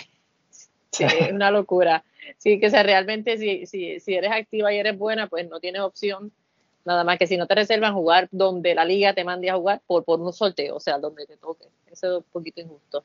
sí 0.91 1.05
es 1.05 1.33
una 1.33 1.51
locura. 1.51 2.05
Sí, 2.39 2.61
que 2.61 2.71
sea, 2.71 2.83
realmente 2.83 3.39
si, 3.39 3.67
si, 3.67 4.01
si 4.01 4.15
eres 4.15 4.31
activa 4.31 4.73
y 4.73 4.79
eres 4.79 4.97
buena, 4.97 5.27
pues 5.27 5.49
no 5.49 5.61
tienes 5.61 5.83
opción 5.83 6.33
nada 6.85 7.05
más 7.05 7.19
que 7.19 7.27
si 7.27 7.37
no 7.37 7.47
te 7.47 7.55
reservan 7.55 7.95
jugar 7.95 8.29
donde 8.31 8.75
la 8.75 8.85
liga 8.85 9.13
te 9.15 9.25
mande 9.25 9.51
a 9.51 9.57
jugar 9.57 9.83
por, 9.87 10.05
por 10.05 10.21
un 10.21 10.33
sorteo, 10.33 10.77
o 10.77 10.81
sea, 10.81 10.99
donde 10.99 11.27
te 11.27 11.37
toque. 11.37 11.67
Eso 11.91 12.19
es 12.19 12.25
un 12.25 12.31
poquito 12.33 12.61
injusto 12.61 13.05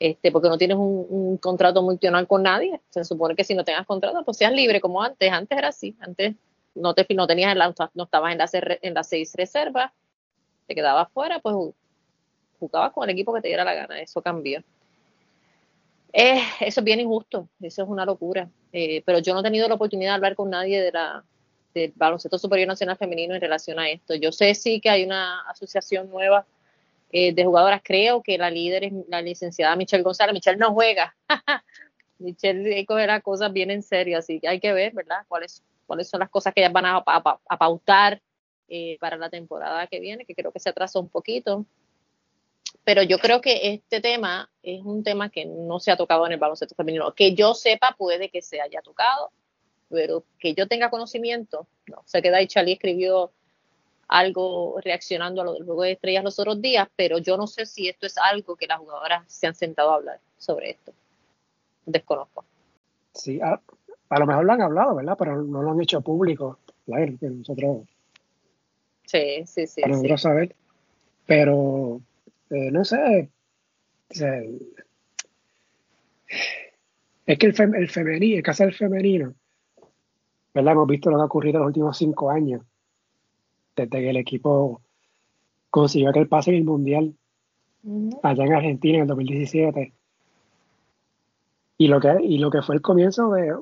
este, 0.00 0.32
porque 0.32 0.48
no 0.48 0.56
tienes 0.56 0.78
un, 0.78 1.36
contrato 1.36 1.82
multinacional 1.82 2.26
con 2.26 2.42
nadie. 2.42 2.80
Se 2.88 3.04
supone 3.04 3.36
que 3.36 3.44
si 3.44 3.54
no 3.54 3.64
tengas 3.64 3.86
contrato, 3.86 4.24
pues 4.24 4.38
seas 4.38 4.52
libre 4.52 4.80
como 4.80 5.02
antes. 5.02 5.30
Antes 5.30 5.56
era 5.56 5.68
así. 5.68 5.94
Antes 6.00 6.34
no 6.74 6.94
te 6.94 7.06
no 7.14 7.26
tenías 7.26 7.54
la, 7.54 7.74
no 7.94 8.04
estabas 8.04 8.32
en 8.32 8.38
las 8.38 8.50
en 8.54 8.94
las 8.94 9.08
seis 9.08 9.34
reservas, 9.34 9.92
te 10.66 10.74
quedabas 10.74 11.10
fuera, 11.12 11.38
pues 11.40 11.54
jugabas 12.58 12.92
con 12.92 13.04
el 13.04 13.10
equipo 13.10 13.34
que 13.34 13.42
te 13.42 13.48
diera 13.48 13.62
la 13.62 13.74
gana. 13.74 14.00
Eso 14.00 14.22
cambió. 14.22 14.62
Eh, 16.12 16.40
eso 16.60 16.80
es 16.80 16.84
bien 16.84 16.98
injusto, 16.98 17.48
eso 17.60 17.82
es 17.82 17.88
una 17.88 18.06
locura. 18.06 18.48
Eh, 18.72 19.02
pero 19.04 19.18
yo 19.18 19.34
no 19.34 19.40
he 19.40 19.42
tenido 19.42 19.68
la 19.68 19.74
oportunidad 19.74 20.12
de 20.12 20.14
hablar 20.14 20.34
con 20.34 20.48
nadie 20.48 20.80
de 20.80 20.92
la, 20.92 21.24
del 21.74 21.92
baloncesto 21.94 22.38
superior 22.38 22.68
nacional 22.68 22.96
femenino 22.96 23.34
en 23.34 23.40
relación 23.40 23.78
a 23.78 23.90
esto. 23.90 24.14
Yo 24.14 24.32
sé 24.32 24.54
sí 24.54 24.80
que 24.80 24.88
hay 24.88 25.04
una 25.04 25.42
asociación 25.42 26.08
nueva 26.08 26.46
eh, 27.12 27.32
de 27.32 27.44
jugadoras. 27.44 27.80
Creo 27.84 28.22
que 28.22 28.38
la 28.38 28.50
líder 28.50 28.84
es 28.84 28.92
la 29.08 29.20
licenciada 29.20 29.76
Michelle 29.76 30.02
González. 30.02 30.32
Michelle 30.32 30.58
no 30.58 30.72
juega. 30.72 31.16
Michelle 32.18 32.84
coge 32.86 33.06
las 33.06 33.22
cosas 33.22 33.52
bien 33.52 33.70
en 33.70 33.82
serio, 33.82 34.18
así 34.18 34.40
que 34.40 34.48
hay 34.48 34.60
que 34.60 34.72
ver, 34.72 34.92
¿verdad? 34.92 35.24
¿Cuáles, 35.26 35.64
cuáles 35.86 36.08
son 36.08 36.20
las 36.20 36.30
cosas 36.30 36.54
que 36.54 36.60
ellas 36.60 36.72
van 36.72 36.86
a, 36.86 37.02
a, 37.04 37.58
pautar 37.58 38.22
eh, 38.68 38.98
para 39.00 39.16
la 39.16 39.30
temporada 39.30 39.86
que 39.86 40.00
viene, 40.00 40.24
que 40.26 40.34
creo 40.34 40.52
que 40.52 40.60
se 40.60 40.68
atrasó 40.68 41.00
un 41.00 41.08
poquito. 41.08 41.64
Pero 42.84 43.02
yo 43.02 43.18
creo 43.18 43.40
que 43.40 43.72
este 43.72 44.00
tema 44.00 44.50
es 44.62 44.82
un 44.82 45.02
tema 45.02 45.30
que 45.30 45.46
no 45.46 45.80
se 45.80 45.90
ha 45.90 45.96
tocado 45.96 46.26
en 46.26 46.32
el 46.32 46.38
baloncesto 46.38 46.74
femenino. 46.74 47.14
Que 47.14 47.34
yo 47.34 47.54
sepa, 47.54 47.96
puede 47.98 48.28
que 48.28 48.42
se 48.42 48.60
haya 48.60 48.82
tocado, 48.82 49.32
pero 49.88 50.24
que 50.38 50.54
yo 50.54 50.68
tenga 50.68 50.90
conocimiento, 50.90 51.66
no. 51.86 52.02
Se 52.04 52.22
queda 52.22 52.36
ahí, 52.36 52.46
Charlie 52.46 52.74
escribió 52.74 53.32
algo 54.10 54.80
reaccionando 54.82 55.40
a 55.40 55.44
lo 55.44 55.54
del 55.54 55.64
juego 55.64 55.84
de 55.84 55.92
estrellas 55.92 56.24
los 56.24 56.38
otros 56.40 56.60
días, 56.60 56.88
pero 56.96 57.18
yo 57.18 57.36
no 57.36 57.46
sé 57.46 57.64
si 57.64 57.88
esto 57.88 58.06
es 58.06 58.18
algo 58.18 58.56
que 58.56 58.66
las 58.66 58.80
jugadoras 58.80 59.22
se 59.32 59.46
han 59.46 59.54
sentado 59.54 59.92
a 59.92 59.94
hablar 59.94 60.20
sobre 60.36 60.70
esto. 60.70 60.92
Desconozco. 61.86 62.44
Sí, 63.14 63.40
a, 63.40 63.60
lo 64.18 64.26
mejor 64.26 64.44
lo 64.44 64.52
han 64.52 64.62
hablado, 64.62 64.96
¿verdad? 64.96 65.16
Pero 65.16 65.40
no 65.42 65.62
lo 65.62 65.70
han 65.70 65.80
hecho 65.80 66.00
público, 66.00 66.58
claro, 66.86 67.12
que 67.20 67.30
nosotros. 67.30 67.86
Sí, 69.06 69.44
sí, 69.46 69.68
sí. 69.68 69.80
Para 69.80 69.94
nosotros 69.94 70.22
saber. 70.22 70.56
Pero, 71.26 72.00
eh, 72.50 72.70
no 72.72 72.84
sé. 72.84 73.30
es 77.26 77.38
que 77.38 77.46
el, 77.46 77.74
el 77.76 77.88
femenino, 77.88 78.36
el 78.38 78.42
caso 78.42 78.64
del 78.64 78.74
femenino, 78.74 79.34
¿verdad? 80.52 80.72
Hemos 80.72 80.88
visto 80.88 81.10
lo 81.10 81.16
que 81.16 81.22
ha 81.22 81.26
ocurrido 81.26 81.58
en 81.58 81.60
los 81.60 81.68
últimos 81.68 81.96
cinco 81.96 82.28
años 82.28 82.62
desde 83.86 84.00
que 84.00 84.10
el 84.10 84.16
equipo 84.16 84.80
consiguió 85.70 86.10
aquel 86.10 86.28
pase 86.28 86.50
en 86.50 86.56
el 86.56 86.64
Mundial 86.64 87.14
allá 88.22 88.44
en 88.44 88.52
Argentina 88.52 88.96
en 88.96 89.02
el 89.02 89.08
2017. 89.08 89.92
y 91.78 91.88
lo 91.88 92.00
que, 92.00 92.16
y 92.22 92.38
lo 92.38 92.50
que 92.50 92.62
fue 92.62 92.74
el 92.74 92.82
comienzo 92.82 93.30
de 93.30 93.54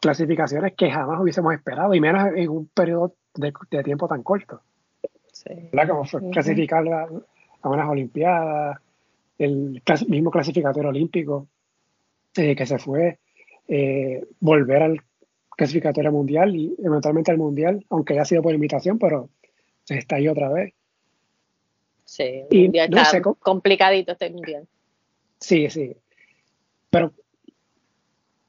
clasificaciones 0.00 0.74
que 0.74 0.90
jamás 0.90 1.20
hubiésemos 1.20 1.54
esperado, 1.54 1.94
y 1.94 2.00
menos 2.00 2.28
en 2.34 2.48
un 2.48 2.66
periodo 2.66 3.14
de, 3.34 3.52
tiempo 3.82 4.08
tan 4.08 4.22
corto. 4.22 4.60
Sí. 5.32 5.70
Como 5.88 6.04
fue 6.04 6.30
clasificar 6.30 6.86
a, 6.88 7.68
unas 7.68 7.88
Olimpiadas, 7.88 8.78
el 9.38 9.82
mismo 10.08 10.30
clasificatorio 10.30 10.90
olímpico 10.90 11.46
eh, 12.36 12.54
que 12.54 12.66
se 12.66 12.78
fue, 12.78 13.18
eh, 13.68 14.24
volver 14.40 14.82
al 14.82 15.02
clasificatorio 15.60 16.10
mundial 16.10 16.56
y 16.56 16.74
eventualmente 16.82 17.30
al 17.30 17.36
mundial, 17.36 17.84
aunque 17.90 18.14
haya 18.14 18.24
sido 18.24 18.40
por 18.40 18.54
invitación, 18.54 18.98
pero 18.98 19.28
se 19.84 19.98
está 19.98 20.16
ahí 20.16 20.26
otra 20.26 20.48
vez. 20.48 20.72
Sí, 22.06 22.44
y, 22.50 22.70
está 22.78 23.20
complicadito 23.20 24.12
este 24.12 24.30
mundial. 24.30 24.66
Sí, 25.38 25.68
sí. 25.68 25.94
Pero 26.88 27.12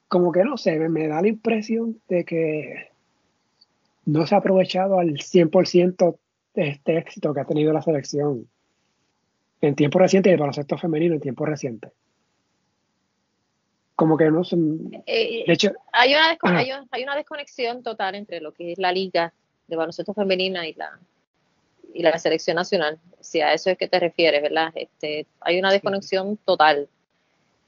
como 0.08 0.32
que 0.32 0.46
no 0.46 0.56
sé, 0.56 0.80
me, 0.80 1.10
da 1.10 1.22
la 1.22 1.28
impresión 1.28 2.00
de 2.08 2.24
que 2.24 2.88
no 4.06 4.26
se 4.26 4.34
ha 4.34 4.38
aprovechado 4.38 4.98
al 4.98 5.16
100% 5.16 6.18
de 6.54 6.70
este 6.70 6.98
éxito 6.98 7.34
que 7.34 7.42
ha 7.42 7.46
tenido 7.46 7.74
la 7.74 7.82
selección 7.82 8.48
en 9.60 9.76
tiempo 9.76 10.00
reciente 10.00 10.30
y 10.30 10.32
el 10.32 10.40
baloncesto 10.40 10.78
femenino 10.78 11.16
en 11.16 11.20
tiempo 11.20 11.46
reciente. 11.46 11.92
Como 14.02 14.18
que 14.18 14.32
no 14.32 14.44
son. 14.44 14.92
Eh, 15.06 15.44
de 15.46 15.54
hecho, 15.54 15.74
hay 15.94 16.16
una, 16.16 16.36
hay, 16.90 17.04
una 17.04 17.16
desconexión 17.16 17.84
total 17.84 18.16
entre 18.16 18.42
lo 18.42 18.52
que 18.52 18.72
es 18.72 18.80
la 18.80 18.92
liga 18.92 19.32
de 19.68 19.76
baloncesto 19.76 20.16
femenina 20.16 20.68
y 20.68 20.74
la, 20.74 21.00
y 21.94 22.02
la 22.02 22.18
selección 22.18 22.56
nacional. 22.56 22.98
Si 23.20 23.42
a 23.42 23.54
eso 23.54 23.70
es 23.70 23.78
que 23.78 23.88
te 23.88 24.00
refieres, 24.00 24.42
¿verdad? 24.42 24.72
Este, 24.74 25.28
hay 25.40 25.60
una 25.60 25.72
desconexión 25.72 26.36
total. 26.38 26.90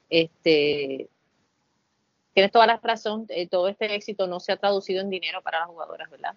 Este, 0.10 1.08
tienes 2.34 2.52
toda 2.52 2.66
la 2.66 2.78
razón, 2.78 3.28
eh, 3.30 3.48
todo 3.48 3.68
este 3.68 3.94
éxito 3.94 4.26
no 4.26 4.40
se 4.40 4.54
ha 4.54 4.58
traducido 4.58 5.02
en 5.02 5.12
dinero 5.12 5.44
para 5.44 5.60
las 5.60 5.68
jugadoras, 5.68 6.10
¿verdad? 6.10 6.34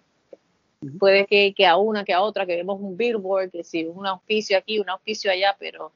Puede 0.99 1.25
que, 1.25 1.55
que, 1.55 1.65
a 1.65 1.77
una, 1.77 2.05
que 2.05 2.13
a 2.13 2.21
otra, 2.21 2.45
que 2.45 2.55
vemos 2.55 2.79
un 2.79 2.95
billboard, 2.97 3.49
que 3.49 3.63
si 3.63 3.85
un 3.85 4.05
auspicio 4.05 4.59
aquí, 4.59 4.77
un 4.77 4.91
auspicio 4.91 5.31
allá, 5.31 5.55
pero 5.57 5.91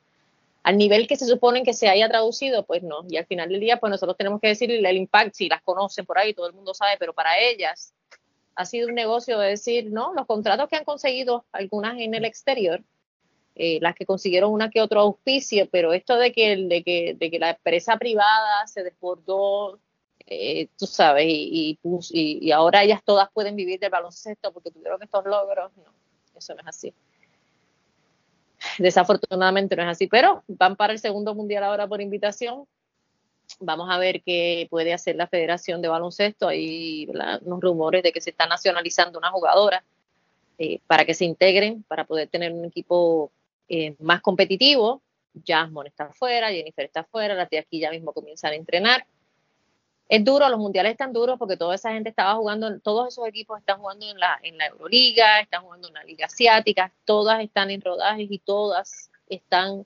al 0.63 0.77
nivel 0.77 1.07
que 1.07 1.15
se 1.15 1.25
supone 1.25 1.63
que 1.63 1.73
se 1.73 1.89
haya 1.89 2.07
traducido, 2.07 2.65
pues 2.65 2.83
no. 2.83 3.03
Y 3.09 3.17
al 3.17 3.25
final 3.25 3.49
del 3.49 3.59
día, 3.59 3.77
pues 3.77 3.91
nosotros 3.91 4.17
tenemos 4.17 4.39
que 4.39 4.49
decir 4.49 4.71
el 4.71 4.97
impacto, 4.97 5.31
si 5.33 5.49
las 5.49 5.61
conocen 5.63 6.05
por 6.05 6.17
ahí, 6.17 6.33
todo 6.33 6.47
el 6.47 6.53
mundo 6.53 6.73
sabe, 6.73 6.97
pero 6.99 7.13
para 7.13 7.39
ellas 7.39 7.93
ha 8.55 8.65
sido 8.65 8.87
un 8.87 8.95
negocio 8.95 9.39
de 9.39 9.49
decir, 9.49 9.91
no, 9.91 10.13
los 10.13 10.25
contratos 10.27 10.69
que 10.69 10.75
han 10.75 10.83
conseguido 10.83 11.45
algunas 11.51 11.99
en 11.99 12.13
el 12.13 12.25
exterior, 12.25 12.83
eh, 13.55 13.79
las 13.81 13.95
que 13.95 14.05
consiguieron 14.05 14.51
una 14.51 14.69
que 14.69 14.81
otro 14.81 15.01
auspicio, 15.01 15.67
pero 15.71 15.93
esto 15.93 16.17
de 16.17 16.31
que, 16.31 16.55
de 16.57 16.83
que, 16.83 17.15
de 17.17 17.31
que 17.31 17.39
la 17.39 17.51
empresa 17.51 17.97
privada 17.97 18.67
se 18.67 18.83
desbordó 18.83 19.79
eh, 20.33 20.69
tú 20.77 20.85
sabes, 20.85 21.25
y, 21.27 21.77
y, 21.83 22.51
ahora 22.51 22.83
ellas 22.83 23.01
todas 23.03 23.29
pueden 23.33 23.57
vivir 23.57 23.81
del 23.81 23.89
baloncesto 23.89 24.53
porque 24.53 24.71
tuvieron 24.71 25.03
estos 25.03 25.25
logros. 25.25 25.75
No, 25.75 25.93
eso 26.37 26.55
no 26.55 26.61
es 26.61 26.67
así. 26.67 26.93
Desafortunadamente 28.77 29.75
no 29.75 29.83
es 29.83 29.89
así, 29.89 30.07
pero 30.07 30.43
van 30.47 30.75
para 30.75 30.93
el 30.93 30.99
segundo 30.99 31.35
mundial 31.35 31.63
ahora 31.63 31.87
por 31.87 32.01
invitación. 32.01 32.65
Vamos 33.59 33.89
a 33.89 33.97
ver 33.97 34.21
qué 34.23 34.67
puede 34.69 34.93
hacer 34.93 35.15
la 35.15 35.27
Federación 35.27 35.81
de 35.81 35.89
Baloncesto. 35.89 36.47
Hay 36.47 37.07
unos 37.41 37.59
rumores 37.59 38.03
de 38.03 38.11
que 38.11 38.21
se 38.21 38.29
está 38.29 38.47
nacionalizando 38.47 39.19
una 39.19 39.31
jugadora 39.31 39.83
eh, 40.57 40.79
para 40.87 41.05
que 41.05 41.13
se 41.13 41.25
integren, 41.25 41.83
para 41.83 42.05
poder 42.05 42.29
tener 42.29 42.53
un 42.53 42.65
equipo 42.65 43.31
eh, 43.67 43.95
más 43.99 44.21
competitivo. 44.21 45.01
Jasmine 45.45 45.89
está 45.89 46.05
afuera, 46.05 46.49
Jennifer 46.49 46.85
está 46.85 47.01
afuera, 47.01 47.33
las 47.33 47.49
de 47.49 47.59
aquí 47.59 47.79
ya 47.79 47.91
mismo 47.91 48.13
comienzan 48.13 48.53
a 48.53 48.55
entrenar 48.55 49.05
es 50.11 50.25
duro, 50.25 50.49
los 50.49 50.59
mundiales 50.59 50.91
están 50.91 51.13
duros 51.13 51.39
porque 51.39 51.55
toda 51.55 51.73
esa 51.73 51.93
gente 51.93 52.09
estaba 52.09 52.35
jugando, 52.35 52.81
todos 52.81 53.07
esos 53.07 53.25
equipos 53.29 53.57
están 53.59 53.79
jugando 53.79 54.05
en 54.09 54.19
la, 54.19 54.37
en 54.43 54.57
la 54.57 54.65
Euroliga, 54.67 55.39
están 55.39 55.63
jugando 55.63 55.87
en 55.87 55.93
la 55.93 56.03
Liga 56.03 56.25
Asiática, 56.25 56.91
todas 57.05 57.41
están 57.41 57.71
en 57.71 57.79
rodajes 57.79 58.27
y 58.29 58.39
todas 58.39 59.09
están 59.29 59.85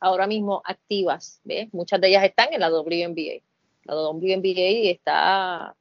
ahora 0.00 0.26
mismo 0.26 0.62
activas, 0.64 1.42
¿ves? 1.44 1.68
Muchas 1.74 2.00
de 2.00 2.08
ellas 2.08 2.24
están 2.24 2.50
en 2.54 2.60
la 2.60 2.70
WNBA. 2.70 3.42
La 3.84 3.94
WNBA 3.94 4.88
está 4.90 5.76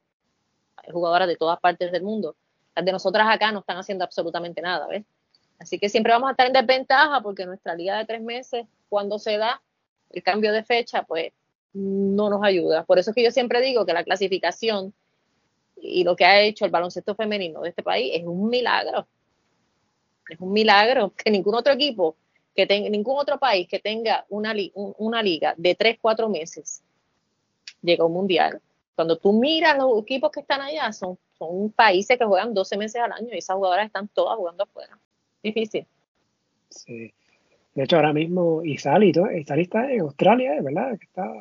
jugadoras 0.91 1.29
de 1.29 1.38
todas 1.38 1.57
partes 1.61 1.89
del 1.89 2.03
mundo. 2.03 2.35
Las 2.75 2.83
de 2.83 2.91
nosotras 2.91 3.25
acá 3.29 3.53
no 3.53 3.59
están 3.59 3.77
haciendo 3.77 4.03
absolutamente 4.03 4.61
nada, 4.61 4.85
¿ves? 4.88 5.05
Así 5.59 5.79
que 5.79 5.88
siempre 5.88 6.11
vamos 6.11 6.27
a 6.27 6.31
estar 6.31 6.47
en 6.47 6.51
desventaja 6.51 7.21
porque 7.21 7.45
nuestra 7.45 7.73
liga 7.73 7.97
de 7.97 8.03
tres 8.03 8.21
meses, 8.21 8.65
cuando 8.89 9.17
se 9.17 9.38
da 9.38 9.61
el 10.09 10.23
cambio 10.23 10.51
de 10.51 10.65
fecha, 10.65 11.03
pues 11.03 11.31
no 11.78 12.30
nos 12.30 12.43
ayuda. 12.43 12.84
Por 12.86 12.99
eso 12.99 13.11
es 13.11 13.15
que 13.15 13.23
yo 13.23 13.32
siempre 13.32 13.61
digo 13.61 13.86
que 13.86 13.93
la 13.93 14.03
clasificación 14.03 14.93
y 15.80 16.03
lo 16.03 16.15
que 16.15 16.25
ha 16.25 16.41
hecho 16.41 16.65
el 16.65 16.71
baloncesto 16.71 17.15
femenino 17.15 17.61
de 17.61 17.69
este 17.69 17.84
país 17.84 18.11
es 18.15 18.25
un 18.25 18.49
milagro. 18.49 19.07
Es 20.28 20.39
un 20.39 20.51
milagro 20.51 21.13
que 21.15 21.30
ningún 21.30 21.55
otro 21.55 21.73
equipo, 21.73 22.17
que 22.55 22.65
tenga, 22.65 22.89
ningún 22.89 23.17
otro 23.17 23.38
país 23.38 23.67
que 23.67 23.80
tenga 23.80 24.25
una, 24.30 24.53
una 24.97 25.21
liga 25.21 25.53
de 25.57 25.75
tres, 25.75 25.97
cuatro 26.01 26.28
meses 26.30 26.82
llega 27.82 28.03
a 28.03 28.07
un 28.07 28.13
mundial. 28.13 28.59
Cuando 28.95 29.17
tú 29.17 29.32
miras 29.32 29.78
los 29.78 30.01
equipos 30.01 30.32
que 30.32 30.39
están 30.39 30.61
allá, 30.61 30.91
son, 30.91 31.19
son 31.38 31.69
países 31.69 32.17
que 32.17 32.25
juegan 32.25 32.53
12 32.53 32.78
meses 32.78 33.01
al 33.01 33.11
año 33.11 33.28
y 33.32 33.38
esas 33.38 33.55
jugadoras 33.55 33.86
están 33.86 34.07
todas 34.07 34.36
jugando 34.36 34.63
afuera. 34.63 34.97
Difícil. 35.43 35.86
Sí. 36.69 37.13
De 37.75 37.84
hecho, 37.84 37.97
ahora 37.97 38.11
mismo 38.11 38.63
Isali, 38.63 39.13
Isali 39.36 39.61
está 39.61 39.91
en 39.91 40.01
Australia, 40.01 40.59
¿verdad? 40.63 40.97
Está... 40.99 41.32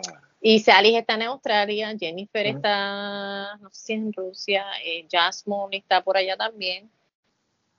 Y 0.40 0.60
Sally 0.60 0.96
está 0.96 1.14
en 1.14 1.22
Australia, 1.22 1.96
Jennifer 1.98 2.46
está, 2.46 3.56
no 3.56 3.70
sé 3.70 3.86
si 3.86 3.92
en 3.94 4.12
Rusia, 4.12 4.64
eh, 4.84 5.06
Jasmine 5.10 5.78
está 5.78 6.02
por 6.02 6.16
allá 6.16 6.36
también, 6.36 6.90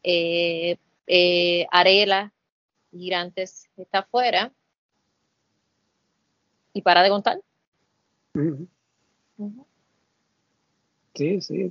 eh, 0.04 0.78
eh, 1.06 1.66
Arela 1.72 2.34
Girantes 2.92 3.70
está 3.78 4.00
afuera. 4.00 4.52
Y 6.74 6.82
para 6.82 7.04
de 7.04 7.10
contar. 7.10 7.40
Sí, 11.16 11.42
sí. 11.42 11.70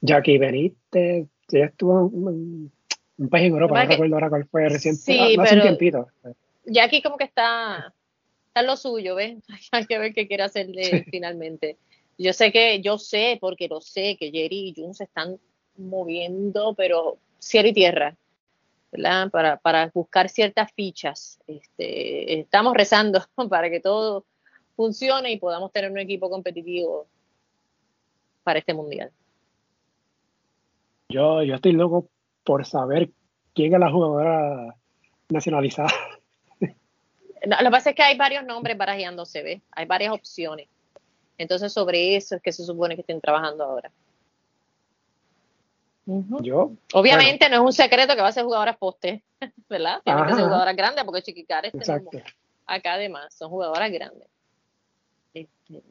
Jackie 0.00 0.38
Benítez, 0.38 1.26
ya 1.48 1.64
estuvo 1.66 2.08
en 2.08 2.72
un 3.18 3.28
país 3.28 3.46
en 3.46 3.52
Europa, 3.52 3.84
no 3.84 3.90
recuerdo 3.90 4.14
ahora 4.14 4.30
cuál 4.30 4.46
fue 4.46 4.68
reciente, 4.68 5.00
sí, 5.00 5.36
hace 5.38 5.56
un 5.56 5.62
tiempito. 5.62 6.08
Jackie 6.64 7.02
como 7.02 7.18
que 7.18 7.24
está, 7.24 7.92
está 8.50 8.62
lo 8.62 8.76
suyo, 8.76 9.14
¿ves? 9.14 9.38
Hay 9.72 9.86
que 9.86 9.98
ver 9.98 10.12
qué 10.12 10.26
quiere 10.26 10.42
hacer 10.42 10.68
finalmente. 11.10 11.78
Yo 12.18 12.32
sé 12.32 12.52
que, 12.52 12.82
yo 12.82 12.98
sé, 12.98 13.38
porque 13.40 13.68
lo 13.68 13.80
sé, 13.80 14.16
que 14.18 14.30
Jerry 14.30 14.68
y 14.68 14.74
Jun 14.76 14.92
se 14.92 15.04
están 15.04 15.38
moviendo, 15.76 16.74
pero 16.74 17.18
cielo 17.38 17.68
y 17.68 17.72
tierra, 17.72 18.16
¿verdad? 18.92 19.30
Para, 19.30 19.56
para 19.56 19.90
buscar 19.94 20.28
ciertas 20.28 20.70
fichas. 20.72 21.38
Este, 21.46 22.40
estamos 22.40 22.74
rezando 22.74 23.24
para 23.48 23.70
que 23.70 23.80
todo 23.80 24.26
funcione 24.76 25.32
y 25.32 25.38
podamos 25.38 25.72
tener 25.72 25.90
un 25.90 25.98
equipo 25.98 26.28
competitivo 26.28 27.06
para 28.42 28.58
este 28.58 28.74
mundial. 28.74 29.10
Yo, 31.08 31.42
yo 31.42 31.54
estoy 31.54 31.72
loco 31.72 32.08
por 32.44 32.66
saber 32.66 33.10
quién 33.54 33.72
es 33.74 33.80
la 33.80 33.90
jugadora 33.90 34.76
nacionalizada. 35.28 35.90
Lo 37.42 37.56
que 37.56 37.70
pasa 37.70 37.90
es 37.90 37.96
que 37.96 38.02
hay 38.02 38.16
varios 38.16 38.44
nombres 38.44 38.76
barajeándose, 38.76 39.42
¿ves? 39.42 39.62
Hay 39.72 39.86
varias 39.86 40.12
opciones. 40.12 40.68
Entonces, 41.38 41.72
sobre 41.72 42.16
eso 42.16 42.36
es 42.36 42.42
que 42.42 42.52
se 42.52 42.64
supone 42.64 42.94
que 42.94 43.00
estén 43.00 43.20
trabajando 43.20 43.64
ahora. 43.64 43.90
Yo. 46.42 46.72
Obviamente 46.92 47.48
no 47.48 47.56
es 47.56 47.62
un 47.62 47.72
secreto 47.72 48.14
que 48.14 48.22
va 48.22 48.28
a 48.28 48.32
ser 48.32 48.44
jugadoras 48.44 48.76
poste, 48.76 49.22
¿verdad? 49.68 50.00
Tienen 50.04 50.24
que 50.26 50.34
ser 50.34 50.44
jugadoras 50.44 50.76
grandes 50.76 51.04
porque 51.04 51.22
Chiquicares 51.22 51.72
acá 52.66 52.94
además, 52.94 53.34
son 53.34 53.50
jugadoras 53.50 53.90
grandes. 53.90 54.28
Este, 55.34 55.82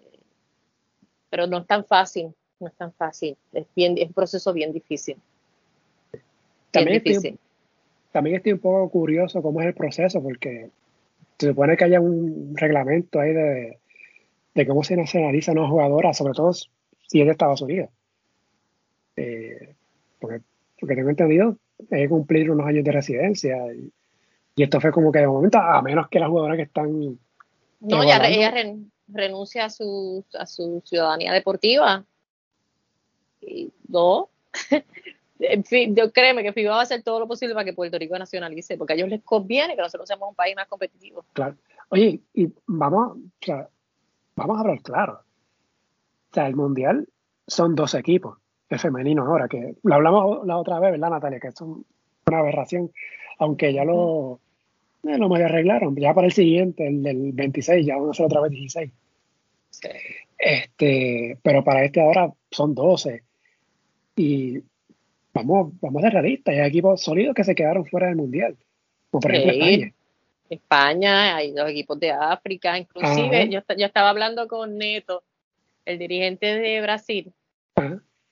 pero 1.29 1.45
no 1.47 1.59
es 1.59 1.67
tan 1.67 1.85
fácil, 1.85 2.33
no 2.59 2.67
es 2.67 2.73
tan 2.75 2.93
fácil. 2.93 3.37
Es, 3.51 3.65
bien, 3.75 3.97
es 3.97 4.07
un 4.07 4.13
proceso 4.13 4.53
bien 4.53 4.71
difícil. 4.71 5.17
También, 6.71 7.01
Estoy, 7.03 7.37
también 8.11 8.35
estoy 8.37 8.53
un 8.53 8.59
poco 8.59 8.89
curioso 8.89 9.41
cómo 9.41 9.59
es 9.61 9.67
el 9.67 9.73
proceso, 9.73 10.21
porque 10.21 10.69
se 11.39 11.47
supone 11.47 11.77
que 11.77 11.85
haya 11.85 12.01
un 12.01 12.53
reglamento 12.55 13.19
ahí 13.19 13.33
de, 13.33 13.79
cómo 14.67 14.83
se 14.83 14.97
nacionaliza 14.97 15.53
una 15.53 15.69
jugadora, 15.69 16.13
sobre 16.13 16.33
todo 16.33 16.51
si 16.51 17.21
es 17.21 17.25
de 17.25 17.31
Estados 17.31 17.61
Unidos. 17.61 17.89
Eh, 19.15 19.73
porque, 20.19 20.41
tengo 20.85 21.09
entendido, 21.09 21.57
hay 21.91 22.03
que 22.03 22.09
cumplir 22.09 22.51
unos 22.51 22.67
años 22.67 22.83
de 22.83 22.91
residencia. 22.91 23.57
Y, 23.73 23.91
esto 24.61 24.81
fue 24.81 24.91
como 24.91 25.09
que 25.13 25.19
de 25.19 25.27
momento, 25.27 25.57
a 25.57 25.81
menos 25.81 26.09
que 26.09 26.19
las 26.19 26.27
jugadoras 26.27 26.57
que 26.57 26.63
están. 26.63 27.17
No, 27.79 28.03
ya 28.03 28.17
ella 28.27 28.53
renuncia 29.07 29.63
a 29.65 29.69
su, 29.69 30.25
a 30.37 30.45
su 30.45 30.81
ciudadanía 30.83 31.31
deportiva. 31.31 32.03
Y 33.39 33.71
no. 33.87 34.27
en 35.39 35.63
fin, 35.63 35.95
yo 35.95 36.11
créeme 36.11 36.43
que 36.43 36.53
FIBA 36.53 36.71
va 36.71 36.79
a 36.79 36.83
hacer 36.83 37.01
todo 37.01 37.19
lo 37.19 37.27
posible 37.27 37.53
para 37.53 37.65
que 37.65 37.73
Puerto 37.73 37.97
Rico 37.97 38.17
nacionalice, 38.17 38.77
porque 38.77 38.93
a 38.93 38.95
ellos 38.95 39.09
les 39.09 39.23
conviene 39.23 39.75
que 39.75 39.81
nosotros 39.81 40.07
seamos 40.07 40.29
un 40.29 40.35
país 40.35 40.55
más 40.55 40.67
competitivo. 40.67 41.25
Claro. 41.33 41.55
Oye, 41.89 42.19
y 42.33 42.49
vamos, 42.67 43.17
o 43.17 43.45
sea, 43.45 43.67
vamos 44.35 44.57
a 44.57 44.59
hablar 44.59 44.81
claro. 44.81 45.13
O 46.31 46.33
sea, 46.33 46.47
el 46.47 46.55
mundial 46.55 47.07
son 47.47 47.73
dos 47.73 47.95
equipos, 47.95 48.37
el 48.69 48.79
femenino 48.79 49.25
ahora, 49.25 49.47
que 49.47 49.75
lo 49.81 49.95
hablamos 49.95 50.45
la 50.45 50.57
otra 50.57 50.79
vez, 50.79 50.91
¿verdad, 50.91 51.09
Natalia? 51.09 51.39
Que 51.39 51.47
es 51.47 51.61
una 51.61 51.83
aberración, 52.27 52.91
aunque 53.39 53.73
ya 53.73 53.85
lo, 53.85 54.39
eh, 55.03 55.17
lo 55.17 55.29
medio 55.29 55.45
arreglaron, 55.45 55.95
ya 55.95 56.13
para 56.13 56.27
el 56.27 56.33
siguiente, 56.33 56.85
el 56.85 57.01
del 57.01 57.31
26, 57.31 57.85
ya 57.85 57.95
vamos 57.95 58.09
a 58.09 58.11
hacer 58.11 58.25
otra 58.25 58.41
vez 58.41 58.51
16. 58.51 58.91
Este, 60.37 61.37
pero 61.41 61.63
para 61.63 61.83
este 61.83 62.01
ahora 62.01 62.31
son 62.51 62.75
12. 62.75 63.23
Y 64.15 64.61
vamos, 65.33 65.73
vamos 65.79 66.03
a 66.03 66.07
ser 66.07 66.13
realistas, 66.13 66.55
hay 66.55 66.67
equipos 66.67 67.01
sólidos 67.01 67.35
que 67.35 67.43
se 67.43 67.55
quedaron 67.55 67.85
fuera 67.85 68.07
del 68.07 68.15
mundial. 68.15 68.57
Como 69.09 69.21
por 69.21 69.33
ejemplo 69.33 69.53
España. 69.53 69.93
España, 70.49 71.35
hay 71.35 71.51
dos 71.51 71.69
equipos 71.69 71.99
de 71.99 72.11
África, 72.11 72.77
inclusive 72.77 73.49
yo, 73.49 73.61
yo, 73.77 73.85
estaba 73.85 74.09
hablando 74.09 74.47
con 74.47 74.77
Neto, 74.77 75.23
el 75.85 75.99
dirigente 75.99 76.47
de 76.57 76.81
Brasil, 76.81 77.31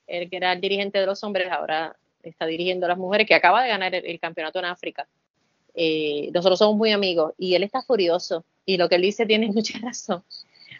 el 0.06 0.30
que 0.30 0.36
era 0.36 0.52
el 0.52 0.60
dirigente 0.60 0.98
de 0.98 1.06
los 1.06 1.22
hombres, 1.22 1.48
ahora 1.50 1.96
está 2.22 2.46
dirigiendo 2.46 2.86
a 2.86 2.90
las 2.90 2.98
mujeres, 2.98 3.26
que 3.26 3.34
acaba 3.34 3.62
de 3.62 3.68
ganar 3.68 3.94
el, 3.94 4.20
campeonato 4.20 4.58
en 4.58 4.64
África. 4.64 5.06
Eh, 5.74 6.30
nosotros 6.32 6.58
somos 6.58 6.76
muy 6.76 6.90
amigos 6.90 7.34
y 7.38 7.54
él 7.54 7.62
está 7.62 7.82
furioso 7.82 8.44
y 8.66 8.76
lo 8.76 8.88
que 8.88 8.96
él 8.96 9.02
dice 9.02 9.26
tiene 9.26 9.46
mucha 9.52 9.78
razón, 9.78 10.24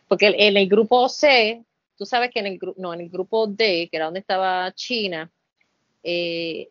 porque 0.09 0.35
en 0.37 0.57
el 0.57 0.69
grupo 0.69 1.09
C, 1.09 1.62
tú 1.97 2.05
sabes 2.05 2.31
que 2.31 2.41
en 2.41 2.47
el, 2.47 2.61
no, 2.77 2.93
en 2.95 3.03
el 3.03 3.09
grupo 3.09 3.47
D, 3.47 3.89
que 3.91 3.97
era 3.97 4.07
donde 4.07 4.21
estaba 4.21 4.73
China, 4.73 5.31
eh, 6.03 6.70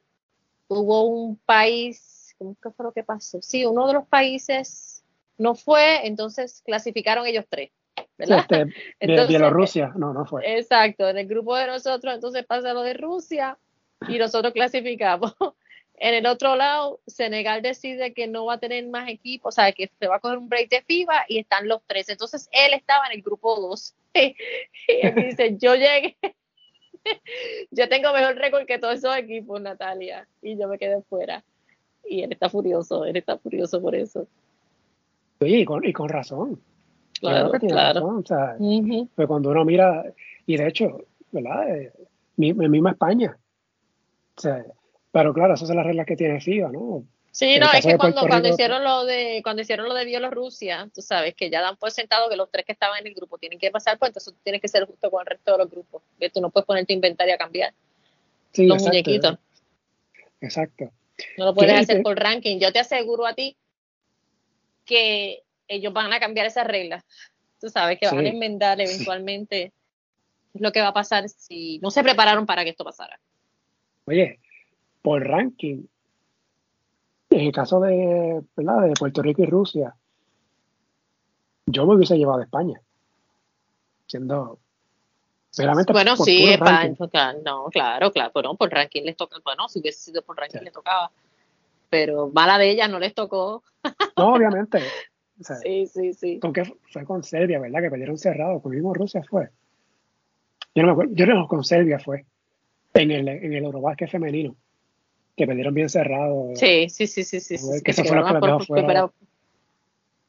hubo 0.67 1.03
un 1.03 1.38
país, 1.38 2.36
¿cómo 2.38 2.55
fue 2.59 2.86
lo 2.86 2.91
que 2.91 3.03
pasó? 3.03 3.41
Sí, 3.41 3.65
uno 3.65 3.88
de 3.88 3.93
los 3.93 4.07
países 4.07 5.03
no 5.38 5.55
fue, 5.55 6.07
entonces 6.07 6.61
clasificaron 6.65 7.25
ellos 7.25 7.45
tres. 7.49 7.71
¿verdad? 8.17 8.45
Este, 8.49 8.65
Bielorrusia, 9.28 9.93
no, 9.95 10.13
no 10.13 10.25
fue. 10.25 10.57
Exacto, 10.57 11.07
en 11.07 11.17
el 11.17 11.28
grupo 11.28 11.55
de 11.55 11.67
nosotros 11.67 12.13
entonces 12.13 12.45
pasa 12.45 12.73
lo 12.73 12.82
de 12.82 12.93
Rusia 12.93 13.57
y 14.07 14.17
nosotros 14.17 14.53
clasificamos. 14.53 15.36
En 15.99 16.13
el 16.13 16.28
otro 16.28 16.55
lado, 16.55 17.01
Senegal 17.07 17.63
decide 17.63 18.13
que 18.13 18.28
no 18.28 18.45
va 18.45 18.53
a 18.53 18.59
tener 18.59 18.86
más 18.88 19.09
equipos, 19.09 19.55
o 19.55 19.55
sea, 19.55 19.71
que 19.71 19.89
se 19.99 20.07
va 20.07 20.17
a 20.17 20.19
coger 20.19 20.38
un 20.38 20.47
break 20.47 20.69
de 20.69 20.84
FIBA 20.84 21.25
y 21.28 21.39
están 21.39 21.67
los 21.67 21.82
tres. 21.88 22.07
Entonces, 22.09 22.47
él 22.51 22.75
estaba 22.75 23.07
en 23.07 23.13
el 23.13 23.23
grupo 23.23 23.59
2. 23.59 23.95
Y 24.13 24.36
él 24.88 25.15
dice, 25.15 25.57
yo 25.57 25.73
llegué, 25.73 26.15
yo 27.72 27.89
tengo 27.89 28.14
mejor 28.14 28.36
récord 28.36 28.66
que 28.66 28.80
todos 28.80 28.95
esos 28.95 29.16
equipos, 29.18 29.62
Natalia, 29.62 30.28
y 30.41 30.58
yo 30.58 30.68
me 30.68 30.78
quedé 30.78 31.01
fuera. 31.03 31.43
Y 32.03 32.22
él 32.22 32.32
está 32.32 32.49
furioso, 32.49 33.05
él 33.05 33.18
está 33.18 33.38
furioso 33.38 33.82
por 33.82 33.95
eso. 33.95 34.28
Sí, 35.39 35.62
y 35.62 35.66
con, 35.66 35.86
y 35.86 35.93
con 35.93 36.10
razón. 36.10 36.60
Claro, 37.20 37.51
que 37.51 37.60
tiene 37.60 37.76
razón. 37.76 38.18
O 38.18 38.26
sea, 38.26 38.55
pues 39.16 39.28
cuando 39.28 39.49
uno 39.49 39.66
mira, 39.66 40.05
y 40.45 40.58
de 40.58 40.68
hecho, 40.68 41.05
¿verdad? 41.32 41.76
Eh, 41.76 41.91
en 42.38 42.72
misma 42.72 42.91
España. 42.91 43.38
O 44.38 44.41
sea, 44.41 44.66
pero 45.12 45.34
claro, 45.34 45.55
esas 45.55 45.68
son 45.68 45.78
las 45.78 45.86
reglas 45.86 46.05
que 46.05 46.16
tiene 46.16 46.39
FIBA, 46.39 46.72
¿no? 46.72 47.03
Sí, 47.38 47.59
no, 47.59 47.71
es 47.71 47.85
que 47.85 47.97
cuando, 47.97 48.21
cuando 48.21 48.49
hicieron 48.49 48.83
lo 48.83 49.05
de 49.05 49.41
cuando 49.43 49.61
hicieron 49.61 49.88
lo 49.88 49.93
de 49.93 50.05
Bielorrusia, 50.05 50.89
tú 50.91 51.03
sabes 51.03 51.35
que 51.35 51.51
ya 51.51 51.61
dan 51.61 51.77
por 51.77 51.91
sentado 51.91 52.31
que 52.31 52.35
los 52.35 52.49
tres 52.49 52.65
que 52.65 52.71
estaban 52.71 52.99
en 52.99 53.05
el 53.05 53.13
grupo 53.13 53.38
tienen 53.38 53.59
que 53.59 53.69
pasar, 53.69 53.99
pues 53.99 54.09
entonces 54.09 54.33
tú 54.33 54.39
tienes 54.43 54.59
que 54.59 54.67
ser 54.67 54.88
justo 54.88 55.11
con 55.11 55.21
el 55.21 55.27
resto 55.27 55.51
de 55.51 55.57
los 55.59 55.69
grupos, 55.69 56.01
que 56.19 56.31
tú 56.31 56.41
no 56.41 56.49
puedes 56.49 56.65
poner 56.65 56.88
tu 56.88 56.93
inventario 56.93 57.35
a 57.35 57.38
cambiar. 57.38 57.75
Sí, 58.53 58.65
los 58.65 58.81
muñequitos. 58.81 59.38
Exacto. 60.41 60.91
No 61.38 61.45
lo 61.45 61.53
puedes 61.53 61.79
hacer 61.79 62.01
por 62.01 62.17
ranking. 62.17 62.57
Yo 62.57 62.73
te 62.73 62.79
aseguro 62.79 63.27
a 63.27 63.35
ti 63.35 63.55
que 64.83 65.43
ellos 65.67 65.93
van 65.93 66.11
a 66.13 66.19
cambiar 66.19 66.47
esas 66.47 66.65
reglas. 66.65 67.05
Tú 67.61 67.69
sabes 67.69 67.99
que 67.99 68.07
van 68.07 68.25
a 68.25 68.29
enmendar 68.29 68.81
eventualmente 68.81 69.73
lo 70.55 70.71
que 70.71 70.81
va 70.81 70.88
a 70.88 70.93
pasar 70.93 71.29
si 71.29 71.77
no 71.83 71.91
se 71.91 72.01
prepararon 72.01 72.47
para 72.47 72.63
que 72.63 72.71
esto 72.71 72.83
pasara. 72.83 73.19
Oye, 74.05 74.39
por 75.03 75.23
ranking, 75.23 75.83
en 77.30 77.39
el 77.41 77.51
caso 77.51 77.80
de, 77.80 78.41
de 78.55 78.93
Puerto 78.97 79.21
Rico 79.21 79.43
y 79.43 79.45
Rusia, 79.45 79.95
yo 81.65 81.86
me 81.86 81.95
hubiese 81.95 82.17
llevado 82.17 82.39
a 82.39 82.43
España. 82.43 82.82
Siendo 84.05 84.59
Bueno, 85.91 86.15
sí, 86.15 86.49
España, 86.49 86.95
no, 87.43 87.65
claro, 87.65 88.11
claro, 88.11 88.32
bueno, 88.34 88.55
por 88.55 88.71
ranking 88.71 89.03
les 89.03 89.17
toca, 89.17 89.38
bueno, 89.43 89.67
si 89.67 89.80
hubiese 89.80 89.99
sido 89.99 90.21
por 90.21 90.38
ranking 90.38 90.61
les 90.61 90.71
tocaba, 90.71 91.11
pero 91.89 92.30
mala 92.34 92.57
de 92.57 92.69
ella 92.71 92.88
no 92.88 92.99
les 92.99 93.13
tocó. 93.13 93.63
No, 94.17 94.34
obviamente. 94.34 94.82
sí, 95.63 95.88
sí, 95.88 96.13
sí. 96.13 96.39
Con 96.39 96.53
fue 96.91 97.05
con 97.05 97.23
Serbia, 97.23 97.59
¿verdad? 97.59 97.82
Que 97.82 97.89
perdieron 97.89 98.17
cerrado, 98.17 98.61
con 98.61 98.71
mismo 98.71 98.93
Rusia 98.93 99.21
fue. 99.30 99.49
Yo 100.73 100.84
no 100.84 100.88
me 100.88 100.91
acuerdo, 100.93 101.13
yo 101.15 101.25
no 101.25 101.47
con 101.47 101.63
Serbia 101.63 101.99
fue, 101.99 102.25
en 102.93 103.11
el, 103.11 103.28
en 103.28 103.53
el 103.53 103.65
Eurobásquet 103.65 104.09
femenino 104.09 104.55
que 105.38 105.45
perdieron 105.45 105.73
bien 105.75 105.88
cerrado. 105.88 106.49
Sí, 106.55 106.89
sí, 106.89 107.05
sí, 107.05 107.23
sí, 107.23 107.39
sí. 107.39 107.57
Que 107.83 107.91
eso 107.91 108.03
fue 108.03 108.17
lo 108.17 108.25
que 108.25 109.09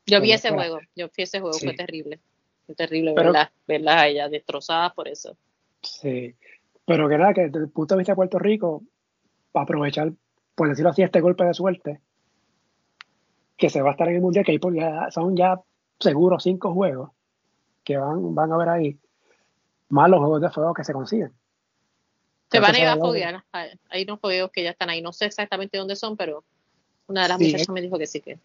Yo 0.07 0.21
vi 0.21 0.33
ese 0.33 0.51
juego, 0.51 0.79
yo 0.95 1.09
vi 1.17 1.23
ese 1.23 1.41
juego, 1.41 1.59
fue 1.59 1.73
terrible. 1.73 2.21
Fue 2.67 2.75
terrible 2.75 3.15
verla, 3.15 3.51
verla 3.67 4.03
a 4.03 4.09
ella 4.09 4.29
destrozada 4.29 4.93
por 4.93 5.09
eso. 5.09 5.39
Sí, 5.83 6.35
pero 6.85 7.09
que 7.09 7.17
nada, 7.17 7.33
que 7.33 7.47
desde 7.47 7.61
el 7.61 7.71
punto 7.71 7.95
de 7.95 8.01
vista 8.01 8.13
de 8.13 8.17
Puerto 8.17 8.39
Rico, 8.39 8.83
para 9.51 9.65
aprovechar, 9.65 10.13
por 10.55 10.69
decirlo 10.69 10.91
así, 10.91 11.03
este 11.03 11.23
golpe 11.23 11.45
de 11.45 11.55
suerte, 11.55 12.01
que 13.57 13.71
se 13.71 13.81
va 13.81 13.89
a 13.89 13.93
estar 13.93 14.09
en 14.09 14.17
el 14.17 14.21
Mundial, 14.21 14.45
que 14.45 14.53
ahí 14.53 14.61
ya, 14.75 15.11
son 15.11 15.35
ya 15.35 15.59
seguros 15.99 16.43
cinco 16.43 16.75
juegos 16.75 17.11
que 17.83 17.97
van, 17.97 18.35
van 18.35 18.53
a 18.53 18.59
ver 18.59 18.69
ahí, 18.69 18.99
más 19.89 20.11
los 20.11 20.21
juegos 20.21 20.43
de 20.43 20.51
fuego 20.51 20.75
que 20.75 20.85
se 20.85 20.93
consiguen. 20.93 21.33
Se 22.51 22.61
van 22.61 22.75
a 22.75 22.79
ir 22.79 22.87
a 22.87 22.97
foguear. 22.97 23.45
Hay 23.91 24.03
unos 24.05 24.21
juegos 24.21 24.51
que 24.51 24.63
ya 24.63 24.71
están 24.71 24.91
ahí. 24.91 25.03
No 25.03 25.13
sé 25.13 25.27
exactamente 25.27 25.77
dónde 25.79 25.97
son, 25.97 26.17
pero 26.17 26.45
una 27.07 27.23
de 27.23 27.29
las 27.29 27.41
muchachas 27.41 27.69
me 27.69 27.83
dijo 27.83 27.99
que 27.99 28.07
sí 28.07 28.21
que. 28.21 28.39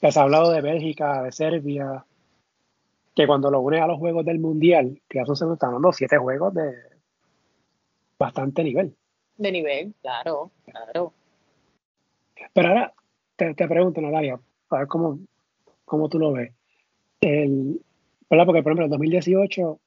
Les 0.00 0.16
ha 0.16 0.22
hablado 0.22 0.50
de 0.50 0.60
Bélgica, 0.60 1.22
de 1.22 1.32
Serbia, 1.32 2.04
que 3.14 3.26
cuando 3.26 3.50
lo 3.50 3.60
une 3.60 3.80
a 3.80 3.86
los 3.86 3.98
juegos 3.98 4.24
del 4.26 4.38
Mundial, 4.38 5.00
que 5.08 5.18
ya 5.18 5.24
son 5.24 5.52
están 5.52 5.72
dando 5.72 5.92
siete 5.92 6.18
juegos 6.18 6.52
de 6.54 6.74
bastante 8.18 8.62
nivel. 8.62 8.94
De 9.38 9.52
nivel, 9.52 9.94
claro, 10.02 10.50
claro. 10.64 11.12
Pero 12.52 12.68
ahora 12.68 12.94
te, 13.36 13.54
pregunto, 13.54 14.00
Natalia, 14.00 14.38
a 14.70 14.78
ver 14.78 14.86
cómo, 14.86 15.18
cómo 15.84 16.08
tú 16.08 16.18
lo 16.18 16.32
ves. 16.32 16.52
El, 17.20 17.80
Porque, 18.28 18.44
por 18.44 18.72
ejemplo, 18.72 18.84
en 18.84 18.90
2018 18.90 19.80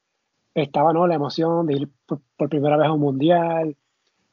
estaba 0.54 0.94
¿no? 0.94 1.08
la 1.08 1.16
emoción 1.16 1.66
de 1.68 1.74
ir 1.76 1.90
por, 2.06 2.50
primera 2.50 2.78
vez 2.78 2.88
a 2.88 2.94
un 2.94 3.02
mundial, 3.02 3.76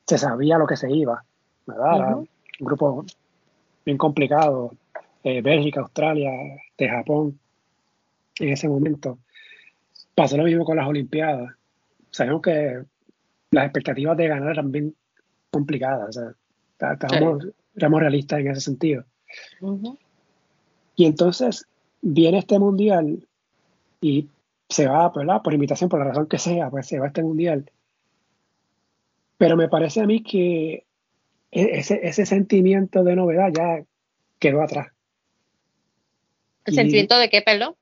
se 0.06 0.18
sabía 0.18 0.58
lo 0.58 0.66
que 0.66 0.76
se 0.76 0.90
iba, 0.90 1.24
¿verdad? 1.66 2.18
un 2.18 2.28
grupo 2.60 3.04
bien 3.84 3.98
complicado, 3.98 4.72
eh, 5.22 5.42
Bélgica, 5.42 5.80
Australia, 5.80 6.30
de 6.78 6.88
Japón, 6.88 7.38
en 8.38 8.48
ese 8.50 8.68
momento. 8.68 9.18
Pasó 10.14 10.36
lo 10.36 10.44
mismo 10.44 10.64
con 10.64 10.76
las 10.76 10.88
Olimpiadas. 10.88 11.52
Sabemos 12.10 12.42
que 12.42 12.82
las 13.50 13.64
expectativas 13.64 14.16
de 14.16 14.28
ganar 14.28 14.50
eran 14.50 14.72
bien 14.72 14.94
complicadas, 15.50 16.08
o 16.08 16.12
sea, 16.12 16.92
estábamos, 16.92 17.46
éramos 17.74 18.00
realistas 18.00 18.40
en 18.40 18.48
ese 18.48 18.60
sentido. 18.60 19.04
Y 20.96 21.04
entonces 21.04 21.66
viene 22.02 22.38
este 22.38 22.58
mundial 22.58 23.26
y 24.00 24.28
se 24.68 24.86
va, 24.86 25.10
¿verdad? 25.10 25.42
Por 25.42 25.54
invitación, 25.54 25.88
por 25.88 26.00
la 26.00 26.06
razón 26.06 26.26
que 26.26 26.38
sea, 26.38 26.70
pues 26.70 26.86
se 26.86 26.98
va 26.98 27.06
a 27.06 27.08
este 27.08 27.22
mundial. 27.22 27.70
Pero 29.38 29.56
me 29.56 29.68
parece 29.68 30.00
a 30.00 30.06
mí 30.06 30.22
que 30.22 30.86
e-, 31.50 31.78
ese, 31.78 32.00
ese 32.02 32.26
sentimiento 32.26 33.04
de 33.04 33.16
novedad 33.16 33.50
ya 33.52 33.84
quedó 34.38 34.62
atrás. 34.62 34.88
¿El 36.64 36.74
sentimiento 36.74 37.18
de 37.18 37.30
qué, 37.30 37.42
perdón? 37.42 37.76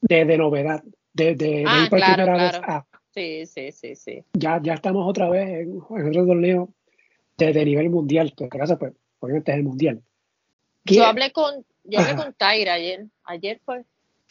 De, 0.00 0.24
de 0.24 0.38
novedad, 0.38 0.82
de, 1.12 1.34
de, 1.34 1.64
ah, 1.66 1.82
ir 1.84 1.90
por 1.90 2.00
primera 2.00 2.36
vez 2.36 2.54
a. 2.62 2.86
Sí, 3.14 3.44
sí, 3.44 3.72
sí, 3.72 3.94
sí. 3.94 4.24
Ya, 4.32 4.58
ya 4.62 4.72
estamos 4.72 5.06
otra 5.06 5.28
vez 5.28 5.48
en, 5.48 5.78
otro 5.78 6.26
torneo 6.26 6.70
de, 7.36 7.52
de, 7.52 7.64
nivel 7.64 7.90
mundial, 7.90 8.32
que 8.34 8.44
en 8.44 8.50
caso, 8.50 8.78
pues, 8.78 8.94
obviamente 9.20 9.52
es 9.52 9.58
el 9.58 9.64
mundial. 9.64 10.02
Yo 10.84 11.04
hablé 11.04 11.30
con, 11.30 11.64
yo 11.84 12.00
hablé 12.00 12.16
con 12.16 12.32
Taira 12.32 12.74
ayer, 12.74 13.06
ayer 13.24 13.60
fue, 13.64 13.84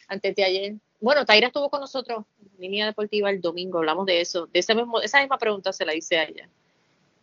antes 0.08 0.34
de 0.34 0.44
ayer, 0.44 0.74
bueno, 1.02 1.26
Taira 1.26 1.48
estuvo 1.48 1.68
con 1.68 1.80
nosotros 1.80 2.24
en 2.38 2.60
línea 2.60 2.86
deportiva 2.86 3.28
el 3.28 3.40
domingo, 3.40 3.78
hablamos 3.78 4.06
de 4.06 4.20
eso, 4.20 4.46
de 4.46 4.60
ese 4.60 4.72
mismo, 4.72 5.00
esa 5.00 5.20
misma 5.20 5.36
pregunta 5.36 5.72
se 5.72 5.84
la 5.84 5.96
hice 5.96 6.16
a 6.16 6.24
ella. 6.24 6.48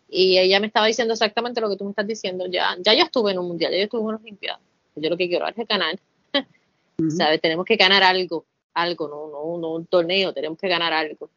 Y 0.09 0.37
ella 0.37 0.59
me 0.59 0.67
estaba 0.67 0.87
diciendo 0.87 1.13
exactamente 1.13 1.61
lo 1.61 1.69
que 1.69 1.77
tú 1.77 1.85
me 1.85 1.91
estás 1.91 2.05
diciendo. 2.05 2.45
Ya, 2.47 2.75
ya 2.79 2.93
yo 2.93 3.05
estuve 3.05 3.31
en 3.31 3.39
un 3.39 3.47
mundial, 3.47 3.71
ya 3.71 3.77
yo 3.77 3.83
estuve 3.85 4.01
en 4.01 4.07
una 4.07 4.17
Olimpiada. 4.17 4.59
Yo 4.95 5.09
lo 5.09 5.15
que 5.15 5.29
quiero 5.29 5.47
es 5.47 5.55
ganar. 5.67 5.97
¿Sabes? 7.17 7.39
Tenemos 7.39 7.65
que 7.65 7.77
ganar 7.77 8.03
algo, 8.03 8.43
algo, 8.73 9.07
no, 9.07 9.27
no, 9.29 9.57
no 9.57 9.75
un 9.75 9.85
torneo, 9.85 10.33
tenemos 10.33 10.57
que 10.57 10.67
ganar 10.67 10.91
algo. 10.91 11.29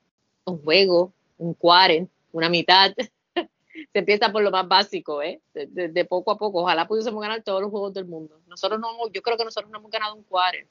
Un 0.45 0.61
juego, 0.65 1.13
un 1.39 1.55
cuaren, 1.55 2.11
una 2.33 2.49
mitad. 2.49 2.93
se 3.37 3.99
empieza 3.99 4.33
por 4.33 4.43
lo 4.43 4.51
más 4.51 4.67
básico, 4.67 5.23
¿eh? 5.23 5.41
De, 5.55 6.05
poco 6.07 6.33
a 6.33 6.39
poco. 6.39 6.63
Ojalá 6.63 6.89
pudiésemos 6.89 7.23
ganar 7.23 7.41
todos 7.45 7.61
los 7.61 7.71
juegos 7.71 7.95
del 7.95 8.07
mundo. 8.07 8.41
Nosotros 8.49 8.81
no, 8.81 8.89
yo 9.13 9.23
creo 9.23 9.37
que 9.37 9.45
nosotros 9.45 9.71
no 9.71 9.79
hemos 9.79 9.93
ganado 9.93 10.17
un 10.17 10.25
cuaren 10.25 10.67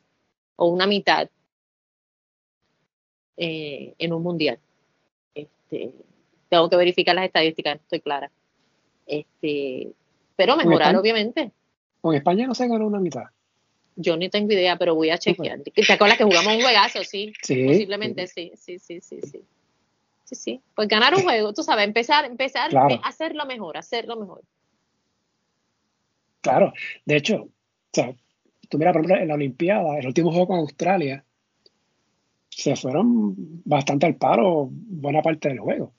o 0.57 0.65
una 0.65 0.85
mitad 0.85 1.30
eh, 3.37 3.93
en 3.97 4.13
un 4.13 4.23
mundial. 4.23 4.59
Este, 5.33 5.93
tengo 6.49 6.69
que 6.69 6.75
verificar 6.75 7.15
las 7.15 7.25
estadísticas, 7.25 7.75
estoy 7.75 8.01
clara. 8.01 8.31
Este, 9.05 9.91
pero 10.35 10.55
mejorar, 10.55 10.95
obviamente. 10.95 11.51
Con 12.01 12.15
España 12.15 12.47
no 12.47 12.55
se 12.55 12.67
ganó 12.67 12.87
una 12.87 12.99
mitad. 12.99 13.25
Yo 13.95 14.17
ni 14.17 14.29
tengo 14.29 14.51
idea, 14.51 14.77
pero 14.77 14.95
voy 14.95 15.09
a 15.09 15.17
chequear. 15.17 15.59
¿Te 15.61 15.93
acuerdas 15.93 16.17
que 16.17 16.23
jugamos 16.23 16.55
un 16.55 16.61
juegazo? 16.61 17.03
Sí, 17.03 17.33
sí 17.41 17.65
posiblemente 17.65 18.27
sí, 18.27 18.51
sí, 18.55 18.79
sí, 18.79 19.01
sí, 19.01 19.21
sí. 19.21 19.43
Sí, 20.23 20.35
sí. 20.35 20.61
Pues 20.75 20.87
ganar 20.87 21.13
un 21.13 21.23
juego, 21.23 21.53
tú 21.53 21.61
sabes, 21.61 21.85
empezar, 21.85 22.25
empezar 22.25 22.75
a 22.75 22.85
hacerlo 23.07 23.45
mejor, 23.45 23.77
hacerlo 23.77 24.15
mejor. 24.15 24.41
Claro, 26.41 26.73
de 27.05 27.17
hecho, 27.17 27.43
o 27.43 27.49
sea, 27.91 28.15
tú 28.69 28.77
mira, 28.77 28.93
por 28.93 29.01
ejemplo, 29.01 29.21
en 29.21 29.27
la 29.27 29.35
Olimpiada, 29.35 29.99
el 29.99 30.07
último 30.07 30.31
juego 30.31 30.47
con 30.47 30.59
Australia, 30.59 31.23
se 32.52 32.76
fueron 32.76 33.34
bastante 33.65 34.06
al 34.06 34.15
paro 34.15 34.69
buena 34.69 35.22
parte 35.22 35.49
del 35.49 35.60
juego. 35.60 35.94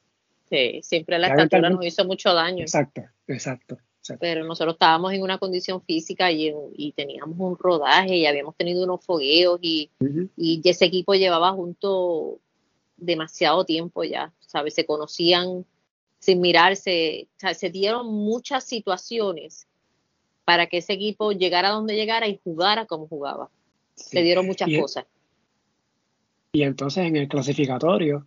Sí, 0.48 0.80
siempre 0.82 1.18
la 1.18 1.28
estatura 1.28 1.70
nos 1.70 1.84
hizo 1.84 2.04
mucho 2.04 2.32
daño. 2.34 2.60
Exacto, 2.60 3.02
exacto. 3.26 3.78
Pero 4.20 4.44
nosotros 4.44 4.74
estábamos 4.74 5.12
en 5.12 5.22
una 5.22 5.38
condición 5.38 5.80
física 5.80 6.30
y, 6.30 6.92
teníamos 6.94 7.38
un 7.38 7.56
rodaje 7.56 8.16
y 8.16 8.26
habíamos 8.26 8.56
tenido 8.56 8.84
unos 8.84 9.04
fogueos 9.04 9.58
y, 9.62 9.90
y 10.36 10.60
ese 10.64 10.86
equipo 10.86 11.14
llevaba 11.14 11.52
junto 11.52 12.38
demasiado 12.96 13.64
tiempo 13.64 14.04
ya, 14.04 14.32
¿sabes? 14.40 14.74
Se 14.74 14.86
conocían 14.86 15.64
sin 16.18 16.40
mirarse, 16.40 17.28
se 17.54 17.70
dieron 17.70 18.06
muchas 18.06 18.64
situaciones 18.64 19.66
para 20.44 20.66
que 20.66 20.78
ese 20.78 20.92
equipo 20.92 21.32
llegara 21.32 21.68
a 21.68 21.72
donde 21.72 21.96
llegara 21.96 22.28
y 22.28 22.40
jugara 22.42 22.86
como 22.86 23.06
jugaba. 23.08 23.50
Se 23.94 24.22
dieron 24.22 24.46
muchas 24.46 24.68
cosas. 24.78 25.06
Y 26.52 26.64
entonces 26.64 27.06
en 27.06 27.16
el 27.16 27.28
clasificatorio 27.28 28.26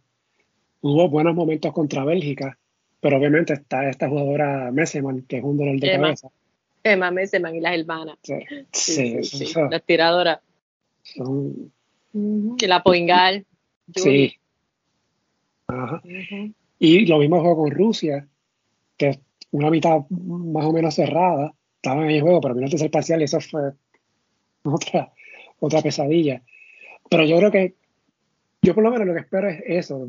hubo 0.82 1.10
buenos 1.10 1.36
momentos 1.36 1.72
contra 1.74 2.04
Bélgica, 2.04 2.58
pero 3.00 3.18
obviamente 3.18 3.54
está 3.54 3.88
esta 3.88 4.10
jugadora 4.10 4.72
Messeman, 4.72 5.22
que 5.24 5.38
es 5.38 5.44
un 5.44 5.58
dolor 5.58 5.80
de 5.80 5.92
cabeza. 5.92 6.30
Emma 6.84 7.12
Messeman 7.12 7.56
y 7.56 7.60
las 7.60 7.78
hermanas. 7.78 8.18
Sí, 8.72 9.24
sí, 9.24 9.54
las 9.70 9.84
tiradoras. 9.84 10.40
Que 12.58 12.68
la 12.68 12.82
Poingal. 12.82 13.46
Sí. 13.96 14.36
Ajá. 15.68 16.02
Y 16.80 17.06
lo 17.06 17.20
mismo 17.20 17.42
juego 17.42 17.64
con 17.64 17.72
Rusia, 17.72 18.28
que 18.98 19.10
es 19.10 19.20
una 19.52 19.70
mitad 19.70 20.02
más 20.10 20.66
o 20.66 20.74
menos 20.74 20.96
cerrada, 20.96 21.54
estaban 21.76 22.06
en 22.06 22.12
el 22.12 22.22
juego, 22.22 22.42
pero 22.42 22.56
vino 22.56 22.66
el 22.66 22.72
tercer 22.72 22.90
parcial 22.90 23.22
y 23.22 23.26
eso 23.26 23.40
fue 23.40 23.72
otra, 24.64 25.12
otra 25.60 25.82
pesadilla. 25.82 26.42
Pero 27.10 27.26
yo 27.26 27.38
creo 27.38 27.52
que, 27.52 27.76
yo 28.66 28.74
por 28.74 28.84
lo 28.84 28.90
menos 28.90 29.08
lo 29.08 29.14
que 29.14 29.20
espero 29.20 29.48
es 29.48 29.62
eso, 29.64 30.08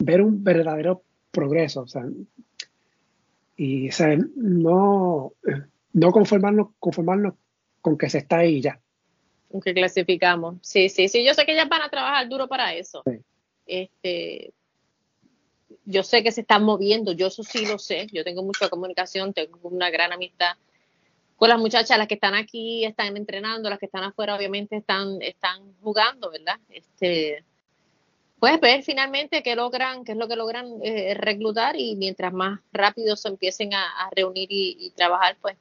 ver 0.00 0.22
un 0.22 0.42
verdadero 0.42 1.02
progreso, 1.30 1.82
o 1.82 1.86
sea, 1.86 2.02
y 3.56 3.88
no, 4.34 5.32
no 5.92 6.10
conformarnos, 6.10 6.70
conformarnos 6.80 7.34
con 7.80 7.96
que 7.96 8.10
se 8.10 8.18
está 8.18 8.38
ahí 8.38 8.60
ya. 8.60 8.80
Con 9.50 9.60
que 9.60 9.72
clasificamos. 9.72 10.56
Sí, 10.62 10.88
sí, 10.88 11.08
sí, 11.08 11.24
yo 11.24 11.32
sé 11.32 11.46
que 11.46 11.52
ellas 11.52 11.68
van 11.68 11.82
a 11.82 11.90
trabajar 11.90 12.28
duro 12.28 12.48
para 12.48 12.74
eso. 12.74 13.04
Este, 13.66 14.52
yo 15.84 16.02
sé 16.02 16.24
que 16.24 16.32
se 16.32 16.40
están 16.40 16.64
moviendo, 16.64 17.12
yo 17.12 17.28
eso 17.28 17.44
sí 17.44 17.66
lo 17.66 17.78
sé, 17.78 18.08
yo 18.12 18.24
tengo 18.24 18.42
mucha 18.42 18.68
comunicación, 18.68 19.32
tengo 19.32 19.58
una 19.62 19.90
gran 19.90 20.12
amistad 20.12 20.56
con 21.38 21.48
las 21.48 21.58
muchachas, 21.58 21.96
las 21.96 22.08
que 22.08 22.14
están 22.14 22.34
aquí 22.34 22.84
están 22.84 23.16
entrenando, 23.16 23.70
las 23.70 23.78
que 23.78 23.86
están 23.86 24.02
afuera 24.02 24.34
obviamente 24.34 24.76
están, 24.76 25.22
están 25.22 25.72
jugando, 25.80 26.30
¿verdad? 26.32 26.58
Este, 26.68 27.44
pues 28.40 28.60
ver 28.60 28.82
finalmente 28.82 29.44
qué 29.44 29.54
logran, 29.54 30.04
qué 30.04 30.12
es 30.12 30.18
lo 30.18 30.26
que 30.26 30.34
logran 30.34 30.66
eh, 30.82 31.14
reclutar 31.14 31.76
y 31.76 31.94
mientras 31.94 32.32
más 32.32 32.58
rápido 32.72 33.14
se 33.14 33.28
empiecen 33.28 33.72
a, 33.72 34.10
reunir 34.16 34.48
y, 34.50 34.90
trabajar, 34.96 35.36
pues, 35.40 35.56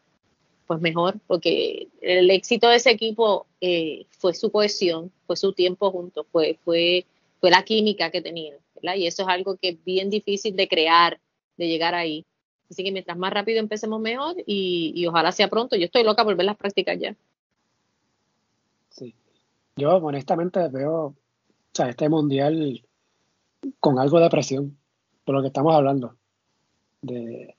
pues 0.66 0.82
mejor, 0.82 1.20
porque 1.28 1.88
el 2.02 2.32
éxito 2.32 2.70
de 2.70 2.78
ese 2.78 2.90
equipo 2.90 3.46
eh, 3.62 4.08
fue 4.10 4.34
su 4.34 4.52
cohesión, 4.52 5.12
fue 5.28 5.38
su 5.38 5.54
tiempo 5.54 5.92
juntos, 5.92 6.26
fue, 6.32 6.58
fue, 6.66 7.06
fue 7.40 7.52
la 7.52 7.62
química 7.62 8.10
que 8.10 8.24
tenían. 8.24 8.58
Y 8.82 9.06
eso 9.06 9.22
es 9.22 9.28
algo 9.28 9.58
que 9.58 9.70
es 9.70 9.84
bien 9.86 10.10
difícil 10.10 10.56
de 10.56 10.68
crear, 10.68 11.20
de 11.56 11.68
llegar 11.68 11.94
ahí. 11.94 12.26
Así 12.70 12.84
que 12.84 12.92
mientras 12.92 13.18
más 13.18 13.34
rápido 13.34 13.60
empecemos 13.60 14.00
mejor 14.02 14.36
y, 14.46 15.06
ojalá 15.08 15.32
sea 15.32 15.48
pronto. 15.48 15.76
Yo 15.76 15.86
estoy 15.86 16.04
loca 16.04 16.24
por 16.24 16.36
ver 16.36 16.46
las 16.46 16.58
prácticas 16.58 17.00
ya. 17.00 17.16
Sí. 18.90 19.16
Yo 19.76 19.96
honestamente 19.98 20.68
veo 20.68 21.16
sea, 21.78 21.90
este 21.90 22.10
mundial 22.10 22.84
con 23.80 24.00
algo 24.00 24.20
de 24.20 24.30
presión, 24.30 24.78
por 25.24 25.36
lo 25.36 25.42
que 25.42 25.48
estamos 25.48 25.74
hablando. 25.74 26.16
De, 27.02 27.56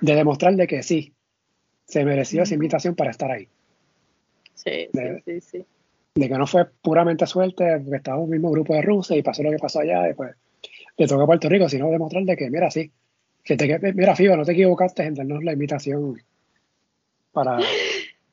demostrar 0.00 0.54
de 0.54 0.66
que 0.66 0.82
sí, 0.82 1.14
se 1.86 2.04
mereció 2.04 2.42
esa 2.42 2.54
invitación 2.54 2.94
para 2.94 3.10
estar 3.10 3.30
ahí. 3.30 3.48
Sí, 4.54 4.88
sí, 5.24 5.40
sí, 5.40 5.66
De 6.14 6.28
que 6.28 6.38
no 6.38 6.46
fue 6.46 6.66
puramente 6.82 7.26
suerte, 7.26 7.80
porque 7.84 8.10
en 8.10 8.20
el 8.20 8.28
mismo 8.28 8.50
grupo 8.50 8.74
de 8.74 8.82
Rusia 8.82 9.16
y 9.16 9.22
pasó 9.22 9.42
lo 9.42 9.50
que 9.50 9.58
pasó 9.58 9.80
allá, 9.80 10.10
y 10.10 10.14
pues 10.14 10.36
le 10.96 11.06
toca 11.06 11.24
a 11.24 11.26
Puerto 11.26 11.48
Rico, 11.48 11.68
sino 11.68 11.90
demostrarle 11.90 12.36
que, 12.36 12.50
mira, 12.50 12.70
sí, 12.70 12.92
que 13.42 13.56
te, 13.56 13.92
mira, 13.92 14.14
FIBA, 14.14 14.36
no 14.36 14.44
te 14.44 14.52
equivocaste 14.52 15.02
en 15.02 15.14
darnos 15.14 15.42
la 15.42 15.52
invitación 15.52 16.22
para, 17.32 17.58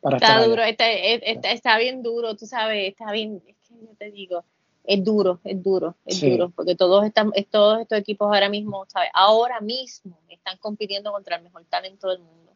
para 0.01 0.17
Está 0.17 0.43
duro, 0.43 0.63
está, 0.63 0.91
está, 0.91 1.77
bien 1.77 2.03
duro, 2.03 2.35
tú 2.35 2.45
sabes, 2.45 2.89
está 2.89 3.11
bien, 3.11 3.41
es 3.47 3.55
que 3.67 3.73
yo 3.81 3.95
te 3.97 4.11
digo, 4.11 4.43
es 4.83 5.03
duro, 5.03 5.39
es 5.43 5.61
duro, 5.61 5.95
es 6.05 6.21
duro, 6.21 6.49
porque 6.51 6.75
todos, 6.75 7.05
están, 7.05 7.31
todos 7.49 7.81
estos 7.81 7.97
equipos 7.97 8.27
ahora 8.27 8.49
mismo, 8.49 8.85
¿sabes? 8.87 9.09
Ahora 9.13 9.61
mismo 9.61 10.17
están 10.29 10.57
compitiendo 10.57 11.11
contra 11.11 11.37
el 11.37 11.43
mejor 11.43 11.65
talento 11.65 12.09
del 12.09 12.19
mundo, 12.19 12.53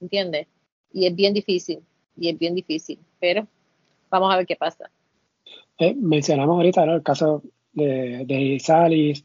¿entiendes? 0.00 0.46
Y 0.92 1.06
es 1.06 1.14
bien 1.14 1.34
difícil, 1.34 1.80
y 2.16 2.28
es 2.28 2.38
bien 2.38 2.54
difícil, 2.54 2.98
pero 3.18 3.46
vamos 4.08 4.32
a 4.32 4.36
ver 4.36 4.46
qué 4.46 4.56
pasa. 4.56 4.90
Eh, 5.78 5.94
mencionamos 5.94 6.56
ahorita 6.56 6.86
¿no? 6.86 6.94
el 6.94 7.02
caso 7.02 7.42
de, 7.72 8.24
de 8.24 8.58
Salis, 8.60 9.24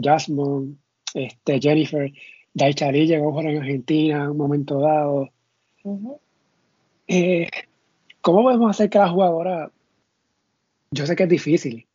Jasmine, 0.00 0.76
este, 1.14 1.60
Jennifer, 1.60 2.12
Daichari 2.54 3.06
llegó 3.06 3.30
jugar 3.30 3.46
en 3.46 3.58
Argentina 3.58 4.24
en 4.24 4.30
un 4.30 4.36
momento 4.36 4.80
dado. 4.80 5.28
Eh, 7.06 7.48
¿Cómo 8.20 8.42
podemos 8.42 8.70
hacer 8.70 8.90
que 8.90 8.98
la 8.98 9.08
jugadora, 9.08 9.70
yo 10.90 11.06
sé 11.06 11.16
que 11.16 11.22
es 11.24 11.28
difícil, 11.28 11.86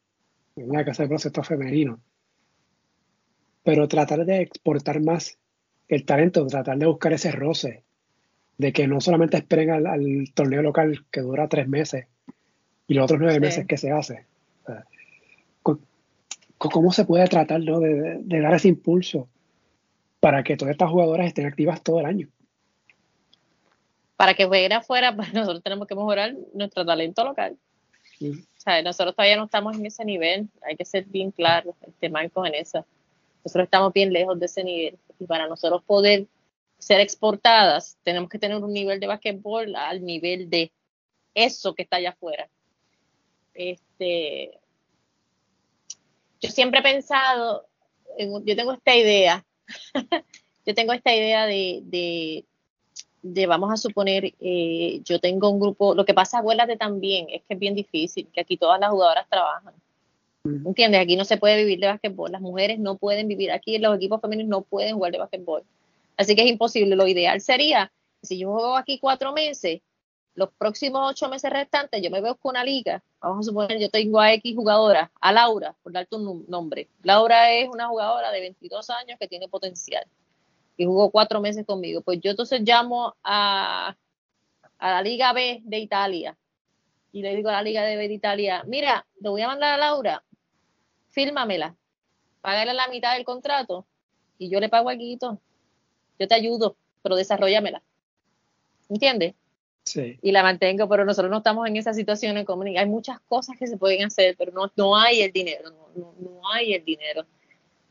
en 0.55 0.69
una 0.69 0.85
casa 0.85 1.03
de 1.03 1.09
proceso 1.09 1.43
femenino, 1.43 1.99
pero 3.63 3.87
tratar 3.87 4.25
de 4.25 4.41
exportar 4.41 5.01
más 5.01 5.37
el 5.87 6.05
talento, 6.05 6.45
tratar 6.47 6.77
de 6.77 6.85
buscar 6.85 7.13
ese 7.13 7.31
roce, 7.31 7.83
de 8.57 8.71
que 8.71 8.87
no 8.87 9.01
solamente 9.01 9.37
esperen 9.37 9.71
al, 9.71 10.31
torneo 10.33 10.61
local 10.61 11.05
que 11.11 11.21
dura 11.21 11.47
tres 11.47 11.67
meses 11.67 12.07
y 12.87 12.93
los 12.93 13.03
otros 13.03 13.19
nueve 13.19 13.39
meses 13.39 13.65
que 13.67 13.77
se 13.77 13.91
hace. 13.91 14.25
¿Cómo 16.69 16.91
se 16.91 17.05
puede 17.05 17.27
tratar 17.27 17.61
de, 17.61 18.41
dar 18.41 18.53
ese 18.53 18.67
impulso 18.67 19.27
para 20.19 20.43
que 20.43 20.57
todas 20.57 20.71
estas 20.71 20.89
jugadoras 20.89 21.27
estén 21.27 21.45
activas 21.45 21.83
todo 21.83 21.99
el 21.99 22.05
año? 22.05 22.27
Para 24.15 24.33
que 24.33 24.45
jueguen 24.45 24.73
afuera, 24.73 25.13
pues 25.15 25.33
nosotros 25.33 25.63
tenemos 25.63 25.87
que 25.87 25.95
mejorar 25.95 26.35
nuestro 26.53 26.85
talento 26.85 27.23
local. 27.23 27.57
nosotros 28.83 29.15
todavía 29.15 29.37
no 29.37 29.45
estamos 29.45 29.77
en 29.77 29.85
ese 29.85 30.05
nivel, 30.05 30.49
hay 30.61 30.75
que 30.75 30.85
ser 30.85 31.05
bien 31.05 31.31
claros, 31.31 31.75
este 31.85 32.09
Marcos, 32.09 32.47
en 32.47 32.55
eso. 32.55 32.85
Nosotros 33.43 33.65
estamos 33.65 33.93
bien 33.93 34.11
lejos 34.11 34.39
de 34.39 34.45
ese 34.47 34.63
nivel. 34.63 34.97
Y 35.19 35.25
para 35.25 35.47
nosotros 35.47 35.83
poder 35.83 36.25
ser 36.79 36.99
exportadas, 36.99 37.97
tenemos 38.03 38.29
que 38.29 38.39
tener 38.39 38.57
un 38.57 38.73
nivel 38.73 38.99
de 38.99 39.07
basquetbol 39.07 39.75
al 39.75 40.03
nivel 40.03 40.49
de 40.49 40.71
eso 41.33 41.75
que 41.75 41.83
está 41.83 41.97
allá 41.97 42.09
afuera. 42.09 42.49
Este, 43.53 44.59
yo 46.45 46.51
siempre 46.51 46.80
he 46.80 46.84
pensado, 46.84 47.65
yo 48.17 48.55
tengo 48.55 48.73
esta 48.73 48.95
idea, 48.95 49.45
yo 50.65 50.76
tengo 50.76 50.93
esta 50.93 51.15
idea 51.15 51.45
de, 51.45 52.45
de, 53.22 53.47
vamos 53.47 53.72
a 53.72 53.77
suponer, 53.77 54.34
eh, 54.39 55.01
yo 55.03 55.19
tengo 55.19 55.49
un 55.49 55.59
grupo, 55.59 55.95
lo 55.95 56.05
que 56.05 56.13
pasa, 56.13 56.39
acuérdate 56.39 56.77
también, 56.77 57.27
es 57.30 57.41
que 57.47 57.55
es 57.55 57.59
bien 57.59 57.76
difícil, 57.76 58.27
que 58.31 58.41
aquí 58.41 58.57
todas 58.57 58.80
las 58.80 58.91
jugadoras 58.91 59.27
trabajan. 59.30 59.73
¿Entiendes? 60.43 61.01
Aquí 61.01 61.15
no 61.15 61.26
se 61.26 61.38
puede 61.38 61.57
vivir 61.57 61.80
de 61.80 61.88
básquetbol, 61.88 62.31
las 62.31 62.41
mujeres 62.41 62.77
no 62.77 62.97
pueden 62.97 63.27
vivir, 63.27 63.51
aquí 63.51 63.80
los 63.80 63.95
equipos 63.95 64.22
femeninos 64.22 64.49
no 64.49 64.61
pueden 64.61 64.93
jugar 64.93 65.11
de 65.11 65.17
básquetbol. 65.17 65.63
Así 66.17 66.35
que 66.35 66.43
es 66.43 66.49
imposible. 66.49 66.95
Lo 66.95 67.07
ideal 67.07 67.41
sería, 67.41 67.91
si 68.22 68.38
yo 68.38 68.51
juego 68.51 68.77
aquí 68.77 68.99
cuatro 68.99 69.34
meses, 69.34 69.81
los 70.35 70.49
próximos 70.51 71.09
ocho 71.09 71.29
meses 71.29 71.51
restantes 71.51 72.01
yo 72.01 72.11
me 72.11 72.21
veo 72.21 72.35
con 72.35 72.51
una 72.51 72.63
liga, 72.63 73.01
vamos 73.21 73.47
a 73.47 73.49
suponer, 73.49 73.79
yo 73.79 73.89
tengo 73.89 74.19
a 74.19 74.33
X 74.33 74.55
jugadora, 74.55 75.11
a 75.19 75.31
Laura, 75.31 75.75
por 75.81 75.93
darte 75.93 76.15
un 76.17 76.45
nombre. 76.47 76.89
Laura 77.03 77.51
es 77.51 77.69
una 77.69 77.87
jugadora 77.87 78.31
de 78.31 78.41
22 78.41 78.89
años 78.89 79.17
que 79.19 79.27
tiene 79.27 79.47
potencial 79.47 80.05
y 80.77 80.85
jugó 80.85 81.09
cuatro 81.09 81.39
meses 81.39 81.65
conmigo. 81.65 82.01
Pues 82.01 82.19
yo 82.19 82.31
entonces 82.31 82.61
llamo 82.61 83.15
a, 83.23 83.95
a 84.77 84.89
la 84.91 85.01
Liga 85.01 85.31
B 85.31 85.61
de 85.63 85.79
Italia 85.79 86.37
y 87.13 87.21
le 87.21 87.33
digo 87.33 87.47
a 87.47 87.53
la 87.53 87.61
Liga 87.61 87.83
de 87.83 88.13
Italia, 88.13 88.63
mira, 88.67 89.05
te 89.21 89.29
voy 89.29 89.41
a 89.41 89.47
mandar 89.47 89.75
a 89.75 89.77
Laura, 89.77 90.23
fírmamela, 91.09 91.75
págale 92.41 92.73
la 92.73 92.89
mitad 92.89 93.15
del 93.15 93.23
contrato 93.23 93.85
y 94.37 94.49
yo 94.49 94.59
le 94.59 94.67
pago 94.67 94.89
todo. 95.17 95.39
Yo 96.19 96.27
te 96.27 96.35
ayudo, 96.35 96.75
pero 97.01 97.15
desarrollamela. 97.15 97.81
¿Entiendes? 98.89 99.33
Sí. 99.85 100.17
Y 100.21 100.31
la 100.31 100.41
mantengo, 100.41 100.89
pero 100.89 101.05
nosotros 101.05 101.31
no 101.31 101.37
estamos 101.37 101.67
en 101.67 101.77
esa 101.77 101.93
situación 101.93 102.37
en 102.37 102.45
comunidad. 102.45 102.83
Hay 102.83 102.89
muchas 102.89 103.19
cosas 103.21 103.55
que 103.57 103.67
se 103.67 103.77
pueden 103.77 104.03
hacer, 104.03 104.35
pero 104.37 104.51
no, 104.51 104.71
no 104.75 104.97
hay 104.97 105.21
el 105.21 105.31
dinero, 105.31 105.69
no, 105.95 106.13
no, 106.19 106.41
hay 106.51 106.73
el 106.73 106.83
dinero. 106.83 107.25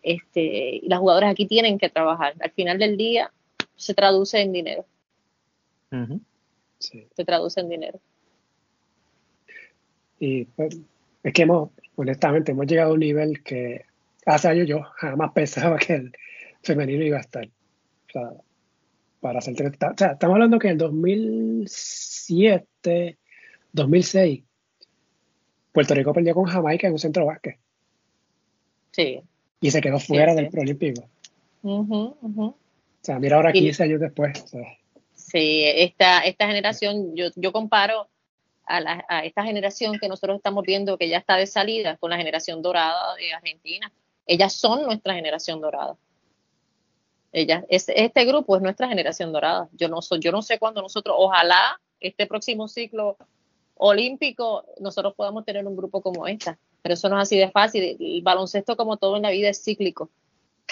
Este, 0.03 0.77
y 0.77 0.89
las 0.89 0.99
jugadoras 0.99 1.31
aquí 1.31 1.47
tienen 1.47 1.79
que 1.79 1.89
trabajar. 1.89 2.35
Al 2.41 2.51
final 2.51 2.79
del 2.79 2.97
día 2.97 3.33
se 3.77 3.95
traduce 3.95 4.41
en 4.41 4.53
dinero. 4.53 4.85
Se 6.79 7.25
traduce 7.25 7.61
en 7.61 7.69
dinero. 7.69 8.01
Y 10.19 10.45
pues, 10.45 10.77
es 11.23 11.33
que 11.33 11.43
hemos, 11.43 11.71
honestamente, 11.97 12.53
hemos 12.53 12.67
llegado 12.67 12.91
a 12.91 12.95
un 12.95 13.01
nivel 13.01 13.43
que 13.43 13.85
hace 14.27 14.49
años 14.49 14.67
yo 14.67 14.83
jamás 14.97 15.33
pensaba 15.35 15.79
que 15.79 15.95
el 15.95 16.13
femenino 16.63 17.05
iba 17.05 17.19
a 17.19 17.23
estar. 17.23 17.47
O 17.47 18.13
sea, 18.13 18.33
para 19.25 19.39
hacer 19.39 19.55
o 19.55 19.57
sea, 19.97 20.13
estamos 20.13 20.35
hablando 20.35 20.59
que 20.59 20.69
en 20.69 20.77
2007, 20.77 23.17
2006, 23.73 24.43
Puerto 25.73 25.95
Rico 25.95 26.13
perdió 26.13 26.35
con 26.35 26.45
Jamaica 26.45 26.89
en 26.89 26.93
un 26.93 26.99
centro 26.99 27.25
básquet. 27.25 27.59
Sí. 28.91 29.23
Y 29.63 29.71
se 29.71 29.81
quedó 29.81 29.99
fuera 29.99 30.35
del 30.35 30.51
Proolímpico. 30.51 31.09
O 31.63 32.55
sea, 33.01 33.19
mira 33.19 33.37
ahora 33.37 33.51
15 33.51 33.85
años 33.85 33.99
después. 33.99 34.45
Sí, 35.15 35.63
esta, 35.75 36.21
esta 36.21 36.47
generación, 36.47 37.17
yo, 37.17 37.29
yo 37.35 37.51
comparo 37.51 38.11
a, 38.67 38.81
la, 38.81 39.07
a, 39.09 39.25
esta 39.25 39.43
generación 39.43 39.99
que 39.99 40.09
nosotros 40.09 40.37
estamos 40.37 40.65
viendo 40.67 40.99
que 40.99 41.09
ya 41.09 41.17
está 41.17 41.37
de 41.37 41.47
salida 41.47 41.97
con 41.97 42.11
la 42.11 42.19
generación 42.19 42.61
dorada 42.61 43.15
de 43.15 43.33
Argentina. 43.33 43.91
Ellas 44.27 44.53
son 44.53 44.85
nuestra 44.85 45.15
generación 45.15 45.63
dorada. 45.63 45.97
Ella, 47.35 47.65
este 47.69 48.25
grupo 48.27 48.55
es 48.55 48.63
nuestra 48.63 48.87
generación 48.87 49.33
dorada. 49.33 49.69
Yo 49.73 49.89
no, 49.89 50.01
soy, 50.01 50.21
yo 50.21 50.31
no 50.31 50.41
sé 50.41 50.61
cuándo 50.61 50.81
nosotros, 50.81 51.17
ojalá 51.19 51.81
este 51.99 52.29
próximo 52.29 52.69
ciclo 52.69 53.17
olímpico, 53.75 54.65
nosotros 54.79 55.15
podamos 55.17 55.45
tener 55.45 55.67
un 55.67 55.77
grupo 55.77 56.01
como 56.01 56.29
esta. 56.29 56.57
Pero 56.81 56.95
eso 56.95 57.09
no 57.09 57.17
es 57.17 57.23
así 57.23 57.37
de 57.37 57.51
fácil. 57.51 57.97
El 57.99 58.23
baloncesto, 58.23 58.77
como 58.77 58.99
todo 58.99 59.17
en 59.17 59.23
la 59.23 59.31
vida, 59.31 59.49
es 59.49 59.65
cíclico. 59.65 60.11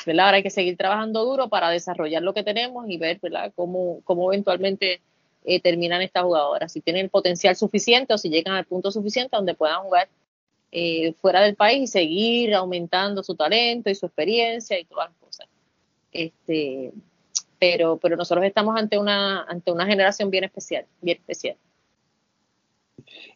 ¿verdad? 0.06 0.26
Ahora 0.26 0.36
hay 0.36 0.44
que 0.44 0.51
seguir 0.51 0.76
trabajando 0.76 1.24
duro 1.24 1.48
para 1.48 1.68
desarrollar 1.68 2.22
lo 2.22 2.32
que 2.32 2.44
tenemos 2.44 2.89
y 2.89 2.97
ver 2.97 3.18
¿verdad? 3.20 3.52
Cómo, 3.56 4.01
cómo 4.05 4.32
eventualmente 4.32 5.02
eh, 5.44 5.60
terminan 5.60 6.01
estas 6.01 6.22
jugadoras. 6.22 6.70
Si 6.70 6.80
tienen 6.80 7.06
el 7.06 7.10
potencial 7.10 7.56
suficiente 7.56 8.14
o 8.14 8.18
si 8.18 8.28
llegan 8.28 8.55
al 8.55 8.66
punto 8.66 8.93
suficiente 8.93 9.36
donde 9.36 9.55
puedan 9.55 9.82
jugar 9.82 10.09
eh, 10.70 11.12
fuera 11.14 11.40
del 11.40 11.56
país 11.56 11.82
y 11.82 11.86
seguir 11.89 12.55
aumentando 12.55 13.24
su 13.24 13.34
talento 13.34 13.90
y 13.90 13.97
su 13.97 14.06
experiencia 14.06 14.78
y 14.78 14.84
todas 14.84 15.10
las 15.10 15.18
cosas. 15.18 15.48
Este, 16.12 16.93
pero, 17.59 17.97
pero 17.98 18.16
nosotros 18.16 18.44
estamos 18.44 18.76
ante 18.78 18.98
una, 18.98 19.44
ante 19.44 19.72
una 19.72 19.86
generación 19.86 20.30
bien 20.30 20.44
especial, 20.44 20.86
bien 21.01 21.18
especial. 21.18 21.56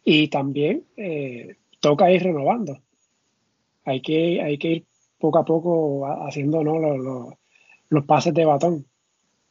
Y 0.03 0.27
también 0.27 0.85
eh, 0.95 1.55
toca 1.79 2.11
ir 2.11 2.23
renovando. 2.23 2.81
Hay 3.85 4.01
que, 4.01 4.41
hay 4.41 4.57
que 4.57 4.67
ir 4.67 4.85
poco 5.17 5.39
a 5.39 5.45
poco 5.45 6.05
haciendo 6.27 6.63
¿no? 6.63 6.77
los, 6.77 7.33
los, 7.89 8.05
pases 8.05 8.33
de 8.33 8.45
batón. 8.45 8.85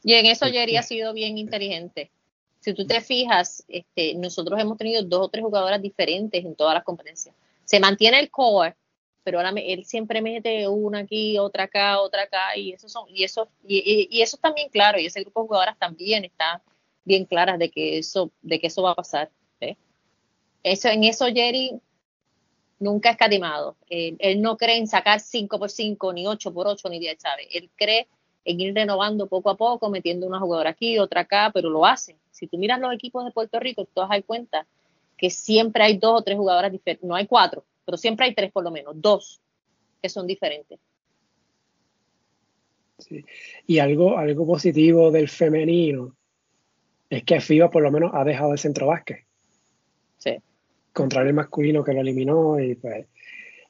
Y 0.03 0.13
en 0.13 0.27
eso 0.27 0.45
Jerry 0.45 0.77
ha 0.77 0.83
sido 0.83 1.13
bien 1.13 1.37
inteligente. 1.37 2.11
Si 2.59 2.73
tú 2.73 2.85
te 2.85 3.01
fijas, 3.01 3.63
este, 3.67 4.15
nosotros 4.15 4.59
hemos 4.59 4.77
tenido 4.77 5.03
dos 5.03 5.25
o 5.25 5.29
tres 5.29 5.43
jugadoras 5.43 5.81
diferentes 5.81 6.43
en 6.43 6.55
todas 6.55 6.75
las 6.75 6.83
competencias. 6.83 7.35
Se 7.65 7.79
mantiene 7.79 8.19
el 8.19 8.29
core, 8.29 8.75
pero 9.27 9.39
ahora 9.39 9.51
él 9.59 9.83
siempre 9.83 10.21
mete 10.21 10.69
una 10.69 10.99
aquí, 10.99 11.37
otra 11.37 11.63
acá, 11.63 11.99
otra 11.99 12.23
acá, 12.23 12.55
y 12.55 12.71
eso 12.71 12.87
son, 12.87 13.09
y 13.09 13.25
eso, 13.25 13.49
y, 13.67 14.07
y, 14.09 14.21
eso 14.21 14.37
también 14.37 14.69
claro, 14.69 14.97
y 14.99 15.05
ese 15.05 15.19
grupo 15.19 15.41
de 15.41 15.47
jugadoras 15.47 15.77
también 15.77 16.23
está 16.23 16.61
bien 17.03 17.25
claras 17.25 17.59
de 17.59 17.69
que 17.69 17.97
eso, 17.97 18.31
de 18.41 18.57
que 18.57 18.67
eso 18.67 18.83
va 18.83 18.91
a 18.91 18.95
pasar. 18.95 19.29
Eso, 20.63 20.87
en 20.87 21.03
eso 21.03 21.25
Jerry 21.25 21.77
nunca 22.79 23.09
ha 23.09 23.11
escatimado. 23.11 23.75
Él, 23.89 24.41
no 24.41 24.55
cree 24.55 24.77
en 24.77 24.87
sacar 24.87 25.19
5 25.19 25.59
por 25.59 25.69
5, 25.69 26.13
ni 26.13 26.25
8 26.25 26.53
por 26.53 26.65
8, 26.65 26.87
ni 26.87 26.97
10, 26.97 27.17
¿sabes? 27.19 27.47
Él 27.51 27.69
cree 27.75 28.07
en 28.45 28.61
ir 28.61 28.73
renovando 28.73 29.27
poco 29.27 29.49
a 29.49 29.57
poco, 29.57 29.89
metiendo 29.89 30.25
una 30.25 30.39
jugadora 30.39 30.69
aquí, 30.69 30.99
otra 30.99 31.21
acá, 31.21 31.51
pero 31.53 31.69
lo 31.69 31.85
hace. 31.85 32.15
Si 32.31 32.47
tú 32.47 32.57
miras 32.57 32.79
los 32.79 32.93
equipos 32.93 33.25
de 33.25 33.31
Puerto 33.31 33.59
Rico, 33.59 33.83
tú 33.83 33.91
te 33.93 33.99
das 34.07 34.23
cuenta 34.25 34.65
que 35.17 35.29
siempre 35.29 35.83
hay 35.83 35.97
dos 35.97 36.21
o 36.21 36.23
tres 36.23 36.37
jugadoras 36.37 36.71
diferentes, 36.71 37.05
no 37.05 37.13
hay 37.13 37.27
cuatro, 37.27 37.65
pero 37.87 37.97
siempre 37.97 38.25
hay 38.25 38.35
tres 38.35 38.51
por 38.51 38.65
lo 38.65 38.69
menos, 38.69 39.01
dos 39.01 39.39
que 40.01 40.09
son 40.09 40.27
diferentes. 40.27 40.77
Sí. 42.99 43.23
Y 43.65 43.79
algo, 43.79 44.17
algo 44.17 44.45
positivo 44.45 45.09
del 45.09 45.29
femenino 45.29 46.13
es 47.09 47.23
que 47.23 47.39
FIBA 47.39 47.71
por 47.71 47.81
lo 47.81 47.89
menos 47.89 48.11
ha 48.13 48.25
dejado 48.25 48.51
el 48.51 48.59
centro 48.59 48.87
básquet. 48.87 49.25
Sí. 50.17 50.35
Contra 50.91 51.21
el 51.21 51.33
masculino 51.33 51.81
que 51.81 51.93
lo 51.93 52.01
eliminó 52.01 52.59
y 52.59 52.75
pues 52.75 53.07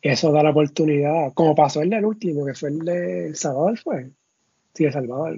eso 0.02 0.31
da 0.31 0.41
la 0.41 0.49
oportunidad, 0.49 1.31
como 1.35 1.53
pasó 1.53 1.84
el 1.84 1.91
del 1.91 2.06
último, 2.06 2.44
que 2.44 2.56
fue 2.56 2.69
el 2.69 2.80
de 2.80 3.27
El 3.27 3.35
Salvador, 3.35 3.77
fue. 3.77 4.10
Sí, 4.73 4.85
El 4.85 4.94
Salvador. 4.94 5.38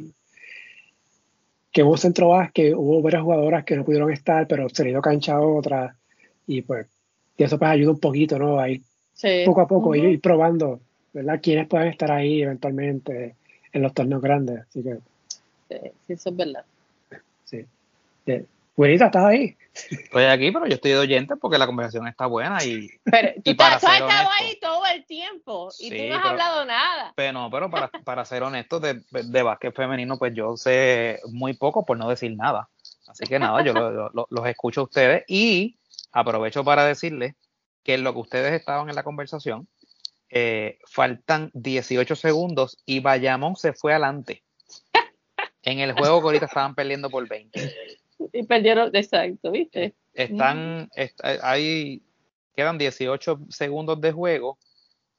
Que 1.69 1.84
hubo 1.84 1.97
centro 1.97 2.30
básquet, 2.30 2.73
hubo 2.77 3.01
varias 3.01 3.23
jugadoras 3.23 3.65
que 3.65 3.76
no 3.76 3.84
pudieron 3.84 4.10
estar, 4.14 4.47
pero 4.47 4.69
se 4.69 4.85
le 4.85 4.91
dio 4.91 5.01
cancha 5.01 5.34
a 5.35 5.41
otras 5.41 5.97
y 6.47 6.61
pues 6.61 6.88
y 7.40 7.44
eso 7.44 7.57
pues 7.57 7.72
ayuda 7.72 7.91
un 7.91 7.99
poquito, 7.99 8.38
¿no? 8.38 8.60
A 8.60 8.70
ir 8.70 8.82
poco 9.45 9.61
a 9.61 9.68
poco, 9.68 9.95
ir, 9.95 10.20
probando, 10.20 10.82
¿verdad? 11.14 11.40
Quienes 11.41 11.68
puedan 11.68 11.88
estar 11.88 12.11
ahí 12.11 12.41
eventualmente 12.41 13.36
en 13.72 13.82
los 13.82 13.94
torneos 13.94 14.22
grandes, 14.22 14.60
así 14.60 14.84
que... 14.84 14.98
Sí, 15.70 15.91
eso 16.10 16.30
es 16.30 16.36
verdad. 16.36 16.66
Sí. 17.45 17.66
Buenita, 18.76 19.06
¿estás 19.06 19.26
ahí? 19.26 19.56
Estoy 19.90 20.24
aquí, 20.26 20.52
pero 20.52 20.68
yo 20.68 20.76
estoy 20.76 20.91
de 20.91 20.98
oyente 20.98 21.38
porque 21.38 21.57
la 21.57 21.66
conversación 21.66 22.07
está 22.07 22.26
buena 22.26 22.64
y. 22.64 22.90
Pero 23.06 23.30
tú, 23.41 23.56
has 23.60 23.76
estado 23.82 24.30
ahí 24.38 24.57
todo 24.60 24.82
el 24.94 25.06
tiempo 25.06 25.70
y 25.80 25.90
tú 25.90 26.10
no 26.10 26.16
has 26.16 26.26
hablado 26.26 26.66
nada. 26.66 27.14
Pero 27.16 27.34
no, 27.34 27.49
pero 27.49 27.70
para, 27.70 27.88
para 27.88 28.26
ser 28.26 28.44
honesto, 28.44 28.80
de, 28.80 29.02
de 29.11 29.44
básquet 29.44 29.74
femenino, 29.74 30.18
pues 30.18 30.34
yo 30.34 30.57
sé 30.57 31.20
muy 31.32 31.53
poco 31.53 31.86
por 31.86 31.98
no 31.98 32.10
decir 32.10 32.36
nada. 32.36 32.68
Así 33.07 33.26
que 33.26 33.40
nada, 33.40 33.64
yo 33.64 33.74
los 34.30 34.48
escucho 34.48 34.82
a 34.82 34.84
ustedes 34.84 35.24
y 35.28 35.78
aprovecho 36.11 36.64
para 36.64 36.86
decirles 36.86 37.36
que 37.84 37.95
en 37.95 38.03
lo 38.03 38.14
que 38.14 38.19
ustedes 38.19 38.53
estaban 38.53 38.90
en 38.90 38.95
la 38.95 39.03
conversación, 39.03 39.68
eh, 40.30 40.77
faltan 40.86 41.49
18 41.53 42.15
segundos 42.15 42.77
y 42.86 42.99
Bayamón 42.99 43.56
se 43.56 43.73
fue 43.73 43.94
adelante. 43.94 44.44
En 45.64 45.80
el 45.80 45.94
juego 45.94 46.22
que 46.22 46.26
ahorita 46.27 46.45
estaban 46.45 46.76
perdiendo 46.76 47.10
por 47.10 47.27
20. 47.27 47.60
Y 48.34 48.44
perdieron, 48.44 48.95
exacto, 48.95 49.52
¿viste? 49.52 49.95
Están, 50.14 50.90
ahí 51.41 52.02
quedan 52.56 52.77
18 52.77 53.40
segundos 53.49 54.02
de 54.02 54.11
juego 54.11 54.57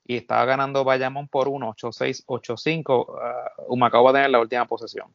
y 0.04 0.16
estaba 0.16 0.44
ganando 0.44 0.84
Bayamón 0.84 1.28
por 1.28 1.48
1, 1.48 1.74
8-6, 1.74 2.24
8-5. 2.26 3.06
Uh, 3.06 3.72
Humacao 3.72 4.04
va 4.04 4.10
a 4.10 4.14
tener 4.14 4.30
la 4.30 4.40
última 4.40 4.66
posesión. 4.66 5.14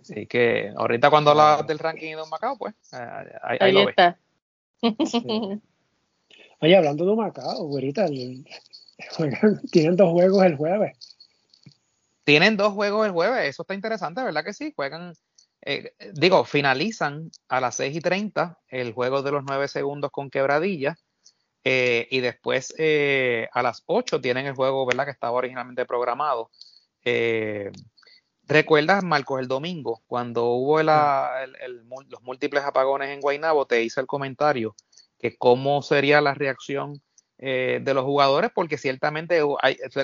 Así 0.00 0.26
que 0.26 0.72
ahorita 0.76 1.10
cuando 1.10 1.30
hablas 1.30 1.66
del 1.66 1.78
ranking 1.78 2.16
de 2.16 2.22
Macao, 2.30 2.56
pues 2.58 2.74
eh, 2.92 3.32
ahí, 3.60 3.72
lo 3.72 3.88
está. 3.88 4.18
Oye, 6.60 6.76
hablando 6.76 7.06
de 7.06 7.16
Macao, 7.16 7.50
ahorita 7.50 8.06
tienen 9.70 9.96
dos 9.96 10.10
juegos 10.10 10.44
el 10.44 10.56
jueves. 10.56 10.98
Tienen 12.24 12.56
dos 12.56 12.72
juegos 12.72 13.06
el 13.06 13.12
jueves, 13.12 13.48
eso 13.48 13.62
está 13.62 13.74
interesante, 13.74 14.22
¿verdad 14.22 14.44
que 14.44 14.52
sí? 14.52 14.72
Juegan, 14.76 15.14
eh, 15.62 15.92
digo, 16.12 16.44
finalizan 16.44 17.30
a 17.48 17.60
las 17.60 17.74
6 17.76 17.96
y 17.96 18.00
30 18.00 18.58
el 18.68 18.92
juego 18.92 19.22
de 19.22 19.32
los 19.32 19.42
9 19.44 19.66
segundos 19.68 20.10
con 20.12 20.30
quebradilla. 20.30 20.96
Eh, 21.64 22.08
y 22.10 22.18
después 22.20 22.74
a 23.52 23.62
las 23.62 23.82
8 23.86 24.20
tienen 24.20 24.46
el 24.46 24.54
juego, 24.54 24.84
¿verdad? 24.86 25.04
Que 25.04 25.12
estaba 25.12 25.36
originalmente 25.36 25.84
programado. 25.84 26.50
¿Recuerdas, 28.52 29.02
Marcos, 29.02 29.40
el 29.40 29.48
domingo, 29.48 30.02
cuando 30.06 30.44
hubo 30.44 30.82
los 30.82 32.22
múltiples 32.22 32.62
apagones 32.64 33.08
en 33.08 33.20
Guaynabo, 33.22 33.64
te 33.64 33.82
hice 33.82 34.02
el 34.02 34.06
comentario 34.06 34.76
que 35.18 35.38
cómo 35.38 35.80
sería 35.80 36.20
la 36.20 36.34
reacción 36.34 37.00
eh, 37.38 37.80
de 37.82 37.94
los 37.94 38.04
jugadores, 38.04 38.50
porque 38.54 38.76
ciertamente 38.76 39.40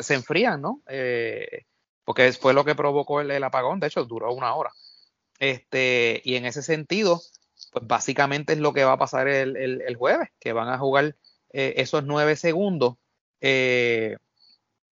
se 0.01 0.15
enfrían, 0.15 0.63
¿no? 0.63 0.81
Eh, 0.89 1.67
porque 2.05 2.33
fue 2.33 2.55
lo 2.55 2.65
que 2.65 2.75
provocó 2.75 3.21
el, 3.21 3.45
apagón, 3.45 3.81
de 3.81 3.89
hecho 3.89 4.07
duró 4.07 4.33
una 4.33 4.55
hora. 4.55 4.71
Este, 5.39 6.23
y 6.25 6.37
en 6.37 6.47
ese 6.47 6.63
sentido, 6.63 7.21
pues 7.71 7.87
básicamente 7.87 8.55
es 8.55 8.61
lo 8.61 8.73
que 8.73 8.85
va 8.85 8.93
a 8.93 8.99
pasar 8.99 9.29
el, 9.29 9.95
jueves, 9.97 10.31
que 10.41 10.55
van 10.55 10.71
a 10.71 10.79
jugar 10.79 11.17
eh, 11.53 11.75
esos 11.77 12.03
nueve 12.05 12.35
segundos. 12.35 12.95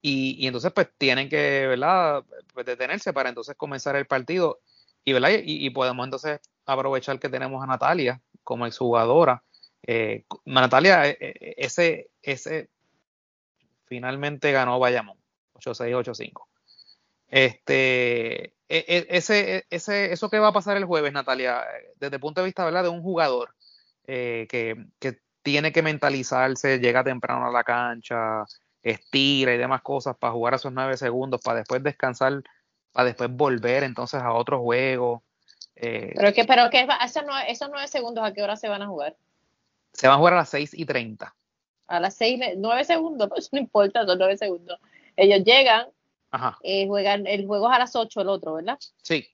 Y, 0.09 0.47
entonces 0.47 0.73
pues 0.73 0.89
tienen 0.97 1.28
que, 1.28 1.66
¿verdad? 1.66 2.23
Pues, 2.55 2.65
detenerse 2.65 3.12
para 3.12 3.28
entonces 3.28 3.57
comenzar 3.57 3.97
el 3.97 4.07
partido. 4.07 4.61
y, 5.05 5.16
y, 5.66 5.70
podemos 5.70 6.05
entonces 6.05 6.39
aprovechar 6.65 7.19
que 7.19 7.28
tenemos 7.28 7.61
a 7.62 7.66
Natalia 7.66 8.20
como 8.45 8.66
exjugadora. 8.66 9.43
Eh, 9.85 10.24
Natalia, 10.45 11.09
eh, 11.09 11.16
eh, 11.20 11.55
ese, 11.59 12.11
ese 12.23 12.70
finalmente 13.87 14.53
ganó 14.53 14.78
Bayamón, 14.78 15.19
8-6-8-5. 15.55 16.47
Este, 17.27 18.45
e, 18.45 18.55
e, 18.69 19.07
ese, 19.11 19.66
ese, 19.70 20.12
eso 20.12 20.31
que 20.31 20.39
va 20.39 20.49
a 20.49 20.53
pasar 20.53 20.77
el 20.77 20.85
jueves, 20.85 21.12
Natalia, 21.12 21.65
desde 21.97 22.15
el 22.16 22.20
punto 22.20 22.43
de 22.43 22.47
vista 22.47 22.65
¿verdad? 22.65 22.85
de 22.85 22.91
un 22.91 23.03
jugador 23.03 23.55
que, 24.05 24.47
que, 25.01 25.19
tiene 25.43 25.70
que 25.73 25.83
mentalizarse, 25.83 26.78
llega 26.81 27.05
temprano 27.05 27.47
a 27.47 27.53
la 27.53 27.62
cancha, 27.62 28.45
estira 28.91 29.53
y 29.53 29.59
demás 29.59 29.83
cosas 29.83 30.17
para 30.17 30.33
jugar 30.33 30.55
a 30.55 30.57
esos 30.57 30.73
nueve 30.73 30.97
segundos, 30.97 31.41
para 31.43 31.59
después 31.59 31.83
descansar, 31.83 32.43
para 32.93 33.07
después 33.07 33.31
volver 33.31 33.83
entonces 33.83 34.23
a 34.23 34.33
otro 34.33 34.61
juego. 34.61 35.25
Eh, 35.75 36.13
pero 36.15 36.33
que, 36.33 36.45
pero 36.45 36.71
que 36.71 36.87
esos 37.05 37.25
nueve, 37.27 37.51
esos 37.51 37.69
nueve 37.69 37.89
segundos, 37.89 38.25
¿a 38.25 38.33
qué 38.33 38.43
hora 38.43 38.57
se 38.57 38.69
van 38.69 38.83
a 38.83 38.87
jugar? 38.87 39.17
Se 39.93 40.07
van 40.07 40.15
a 40.15 40.19
jugar 40.19 40.35
a 40.35 40.37
las 40.37 40.49
seis 40.51 40.73
y 40.73 40.85
treinta. 40.87 41.35
A 41.89 41.99
las 41.99 42.15
seis, 42.15 42.41
nueve 42.57 42.85
segundos, 42.85 43.29
pues 43.35 43.53
no 43.53 43.59
importa, 43.59 44.07
son 44.07 44.19
nueve 44.19 44.37
segundos. 44.37 44.79
Ellos 45.17 45.45
llegan, 45.45 45.89
eh, 46.63 46.87
juegan, 46.87 47.27
el 47.27 47.47
juego 47.47 47.69
es 47.69 47.75
a 47.75 47.79
las 47.81 47.97
ocho 47.97 48.21
el 48.21 48.29
otro, 48.29 48.55
¿verdad? 48.55 48.79
Sí. 49.03 49.27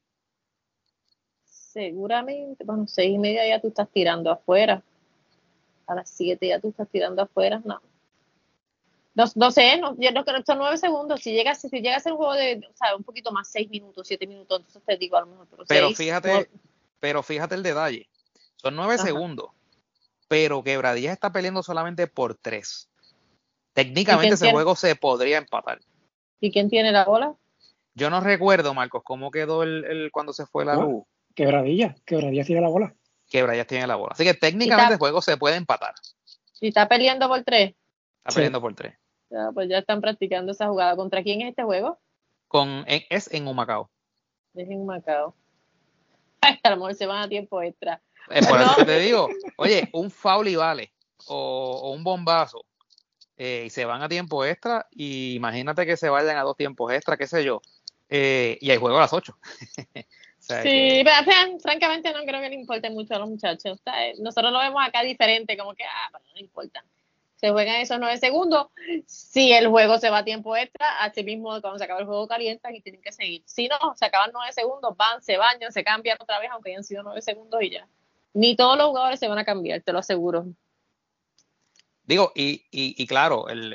Seguramente, 1.45 2.65
bueno, 2.65 2.87
seis 2.87 3.15
y 3.15 3.19
media 3.19 3.47
ya 3.47 3.61
tú 3.61 3.69
estás 3.69 3.89
tirando 3.91 4.31
afuera. 4.31 4.83
A 5.87 5.95
las 5.95 6.09
siete 6.09 6.49
ya 6.49 6.59
tú 6.59 6.69
estás 6.69 6.89
tirando 6.89 7.23
afuera, 7.23 7.61
no 7.65 7.83
no, 9.14 9.24
no 9.34 9.51
sé, 9.51 9.78
no, 9.78 9.94
yo 9.98 10.10
no 10.12 10.24
creo 10.24 10.43
son 10.44 10.59
nueve 10.59 10.78
segundos. 10.78 11.20
Si 11.20 11.32
llega, 11.32 11.55
si 11.55 11.68
llega 11.68 11.97
a 11.97 12.01
ser 12.01 12.12
un 12.12 12.18
juego 12.18 12.34
de, 12.34 12.60
o 12.68 12.76
sea, 12.76 12.97
un 12.97 13.05
poquito 13.05 13.30
más, 13.30 13.51
seis 13.51 13.68
minutos, 13.68 14.09
siete 14.09 14.26
minutos, 14.26 14.60
entonces 14.60 14.82
te 14.86 14.97
digo 14.97 15.16
a 15.16 15.20
lo 15.20 15.26
mejor. 15.26 15.48
Pero, 15.68 15.90
fíjate, 15.90 16.51
pero 16.98 17.22
fíjate 17.22 17.55
el 17.55 17.62
detalle. 17.62 18.09
Son 18.56 18.74
nueve 18.74 18.97
segundos, 18.97 19.51
pero 20.28 20.62
Quebradillas 20.62 21.12
está 21.12 21.32
peleando 21.32 21.62
solamente 21.62 22.06
por 22.06 22.36
tres. 22.36 22.89
Técnicamente 23.74 24.34
ese 24.34 24.51
juego 24.51 24.76
se 24.76 24.97
podría 24.97 25.39
empatar. 25.39 25.80
¿Y 26.40 26.51
quién 26.51 26.70
tiene 26.70 26.93
la 26.93 27.05
bola? 27.05 27.34
Yo 27.94 28.09
no 28.09 28.20
recuerdo, 28.20 28.72
Marcos, 28.72 29.02
cómo 29.05 29.30
quedó 29.30 29.62
el, 29.62 30.10
cuando 30.12 30.32
se 30.32 30.47
fue 30.47 30.64
la 30.64 30.76
luz. 30.76 31.05
Quebradilla, 31.34 31.94
Quebradillas 32.05 32.47
tiene 32.47 32.62
la 32.62 32.68
bola. 32.68 32.94
Quebradillas 33.28 33.66
tiene 33.66 33.86
la 33.86 33.97
bola. 33.97 34.12
Así 34.12 34.24
que 34.24 34.34
técnicamente 34.34 34.94
el 34.94 34.98
juego 34.98 35.20
se 35.20 35.36
puede 35.36 35.56
empatar. 35.56 35.94
¿Y 36.60 36.68
está 36.68 36.89
peleando 36.89 37.28
por 37.28 37.43
tres? 37.43 37.74
Está 38.24 38.34
peleando 38.34 38.60
por 38.60 38.74
tres. 38.74 38.94
Ya, 39.33 39.51
pues 39.51 39.67
ya 39.71 39.79
están 39.79 40.03
practicando 40.03 40.53
esa 40.53 40.69
jugada. 40.69 40.95
¿Contra 40.95 41.23
quién 41.23 41.41
es 41.41 41.49
este 41.49 41.63
juego? 41.63 41.99
Con, 42.49 42.85
es 42.87 43.33
en 43.33 43.49
Humacao. 43.49 43.89
Es 44.55 44.69
en 44.69 44.83
Humacao. 44.83 45.35
Ay, 46.43 46.61
a 46.63 46.71
lo 46.71 46.77
mejor 46.77 46.95
se 46.95 47.07
van 47.07 47.23
a 47.23 47.29
tiempo 47.29 47.63
extra. 47.63 48.03
Es 48.29 48.47
por 48.47 48.61
eso 48.61 48.85
te 48.85 48.99
digo, 48.99 49.29
oye, 49.57 49.89
un 49.95 50.11
foul 50.11 50.49
y 50.49 50.57
vale, 50.57 50.93
o, 51.27 51.93
un 51.93 52.05
bombazo, 52.05 52.65
eh, 53.37 53.65
y 53.67 53.71
se 53.71 53.85
van 53.85 54.03
a 54.03 54.09
tiempo 54.09 54.45
extra, 54.45 54.87
y 54.91 55.35
imagínate 55.35 55.85
que 55.87 55.97
se 55.97 56.09
vayan 56.09 56.37
a 56.37 56.43
dos 56.43 56.57
tiempos 56.57 56.93
extra, 56.93 57.17
qué 57.17 57.27
sé 57.27 57.43
yo, 57.43 57.63
eh, 58.09 58.59
y 58.61 58.71
hay 58.71 58.77
juego 58.77 58.99
a 58.99 59.01
las 59.01 59.13
ocho. 59.13 59.37
sí, 60.39 61.03
pero, 61.05 61.59
francamente 61.61 62.13
no 62.13 62.21
creo 62.25 62.41
que 62.41 62.51
le 62.51 62.55
importe 62.55 62.91
mucho 62.91 63.17
a 63.17 63.19
los 63.19 63.29
muchachos. 63.29 63.81
Eh, 63.87 64.15
nosotros 64.21 64.53
lo 64.53 64.61
vemos 64.61 64.81
acá 64.87 65.03
diferente, 65.03 65.57
como 65.57 65.75
que, 65.75 65.85
ah, 65.85 66.11
pero 66.13 66.25
no 66.25 66.35
le 66.35 66.41
importa 66.41 66.85
se 67.43 67.51
juegan 67.51 67.81
esos 67.81 67.98
nueve 67.98 68.19
segundos. 68.19 68.69
Si 69.05 69.52
el 69.52 69.66
juego 69.66 69.98
se 69.98 70.10
va 70.10 70.19
a 70.19 70.24
tiempo 70.24 70.56
extra, 70.56 71.01
así 71.01 71.24
mismo 71.24 71.60
cuando 71.60 71.77
se 71.77 71.85
acaba 71.85 71.98
el 71.98 72.06
juego 72.06 72.28
calientan 72.28 72.73
y 72.77 72.81
tienen 72.81 73.02
que 73.02 73.10
seguir. 73.10 73.43
Si 73.47 73.66
no, 73.66 73.97
se 73.97 74.05
acaban 74.05 74.31
nueve 74.32 74.52
segundos, 74.52 74.97
van, 74.97 75.20
se 75.20 75.36
bañan, 75.36 75.73
se 75.73 75.82
cambian 75.82 76.19
otra 76.20 76.39
vez, 76.39 76.51
aunque 76.52 76.70
hayan 76.70 76.85
sido 76.85 77.02
nueve 77.02 77.20
segundos 77.20 77.60
y 77.60 77.70
ya. 77.70 77.89
Ni 78.32 78.55
todos 78.55 78.78
los 78.78 78.86
jugadores 78.86 79.19
se 79.19 79.27
van 79.27 79.39
a 79.39 79.44
cambiar, 79.44 79.81
te 79.81 79.93
lo 79.93 79.98
aseguro. 79.98 80.47
Digo, 82.05 82.31
y, 82.36 82.64
y, 82.70 83.06
claro, 83.09 83.48
el, 83.48 83.73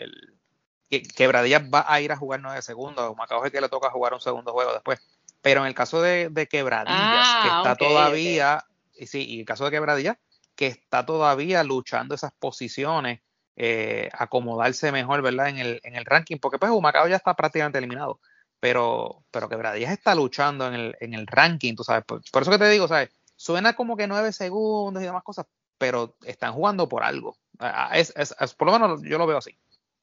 el 0.89 1.07
Quebradillas 1.13 1.63
va 1.63 1.83
a 1.89 1.99
ir 1.99 2.13
a 2.13 2.15
jugar 2.15 2.39
nueve 2.39 2.61
segundos. 2.61 3.17
Macao 3.17 3.43
es 3.43 3.51
que 3.51 3.59
le 3.59 3.67
toca 3.67 3.91
jugar 3.91 4.13
un 4.13 4.21
segundo 4.21 4.53
juego 4.53 4.71
después. 4.71 5.01
Pero 5.41 5.59
en 5.61 5.67
el 5.67 5.75
caso 5.75 6.01
de, 6.01 6.29
de 6.29 6.47
Quebradillas, 6.47 6.95
ah, 6.95 7.39
que 7.43 7.49
está 7.49 7.75
todavía, 7.75 8.63
y 8.95 9.07
sí, 9.07 9.25
y 9.27 9.39
el 9.41 9.45
caso 9.45 9.65
de 9.65 9.71
Quebradillas, 9.71 10.15
que 10.55 10.67
está 10.67 11.05
todavía 11.05 11.65
luchando 11.65 12.15
esas 12.15 12.31
posiciones 12.31 13.19
eh, 13.59 14.09
acomodarse 14.13 14.91
mejor, 14.91 15.23
¿verdad? 15.23 15.49
En 15.49 15.57
el, 15.57 15.81
en 15.83 15.95
el 15.95 16.05
ranking, 16.05 16.37
porque 16.37 16.59
pues 16.59 16.71
Humacao 16.71 17.07
ya 17.07 17.15
está 17.15 17.33
prácticamente 17.33 17.79
eliminado, 17.79 18.19
pero, 18.59 19.23
pero 19.31 19.49
Quebradillas 19.49 19.91
está 19.91 20.13
luchando 20.13 20.67
en 20.67 20.75
el, 20.75 20.95
en 20.99 21.15
el 21.15 21.25
ranking, 21.25 21.75
tú 21.75 21.83
sabes, 21.83 22.05
por, 22.05 22.21
eso 22.21 22.51
que 22.51 22.59
te 22.59 22.69
digo, 22.69 22.87
¿sabes? 22.87 23.09
Suena 23.35 23.73
como 23.73 23.97
que 23.97 24.07
nueve 24.07 24.31
segundos 24.31 25.01
y 25.01 25.07
demás 25.07 25.23
cosas, 25.23 25.47
pero 25.79 26.15
están 26.23 26.53
jugando 26.53 26.87
por 26.87 27.03
algo. 27.03 27.35
Ah, 27.57 27.91
es, 27.95 28.13
es, 28.15 28.33
por 28.53 28.67
lo 28.67 28.73
menos 28.73 29.01
yo 29.01 29.17
lo 29.17 29.25
veo 29.25 29.37
así. 29.37 29.57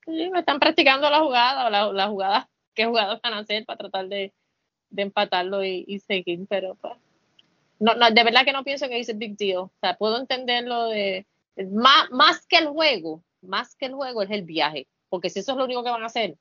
Sí, 0.04 0.30
están 0.34 0.58
practicando 0.58 1.08
la 1.08 1.20
jugada, 1.20 1.70
la, 1.70 1.92
la 1.92 2.08
jugada, 2.08 2.50
qué 2.74 2.86
jugadas 2.86 3.20
van 3.22 3.34
a 3.34 3.38
hacer 3.38 3.64
para 3.64 3.78
tratar 3.78 4.08
de, 4.08 4.34
de 4.90 5.02
empatarlo 5.02 5.64
y, 5.64 5.98
seguir, 6.00 6.46
pero 6.48 6.74
pues, 6.76 6.94
no, 7.78 7.94
no, 7.94 8.10
de 8.10 8.24
verdad 8.24 8.44
que 8.44 8.52
no 8.52 8.64
pienso 8.64 8.88
que 8.88 8.96
dice 8.96 9.12
big 9.12 9.36
deal. 9.36 9.58
O 9.58 9.72
sea, 9.80 9.96
puedo 9.96 10.18
entenderlo 10.18 10.88
de, 10.88 11.26
más, 11.72 12.10
más 12.10 12.46
que 12.46 12.58
el 12.58 12.68
juego, 12.68 13.22
más 13.44 13.74
que 13.76 13.86
el 13.86 13.94
juego 13.94 14.22
es 14.22 14.30
el 14.30 14.42
viaje, 14.42 14.86
porque 15.08 15.30
si 15.30 15.40
eso 15.40 15.52
es 15.52 15.58
lo 15.58 15.64
único 15.64 15.84
que 15.84 15.90
van 15.90 16.02
a 16.02 16.06
hacer, 16.06 16.36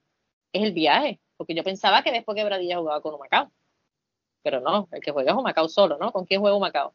es 0.51 0.63
el 0.63 0.73
viaje, 0.73 1.19
porque 1.37 1.55
yo 1.55 1.63
pensaba 1.63 2.03
que 2.03 2.11
después 2.11 2.35
que 2.35 2.43
Bradilla 2.43 2.77
jugaba 2.77 3.01
con 3.01 3.15
Humacao, 3.15 3.51
pero 4.41 4.59
no, 4.59 4.87
el 4.91 5.01
que 5.01 5.11
juega 5.11 5.31
es 5.31 5.37
Humacao 5.37 5.67
solo, 5.69 5.97
¿no? 5.97 6.11
¿Con 6.11 6.25
quién 6.25 6.41
juega 6.41 6.55
Humacao? 6.55 6.93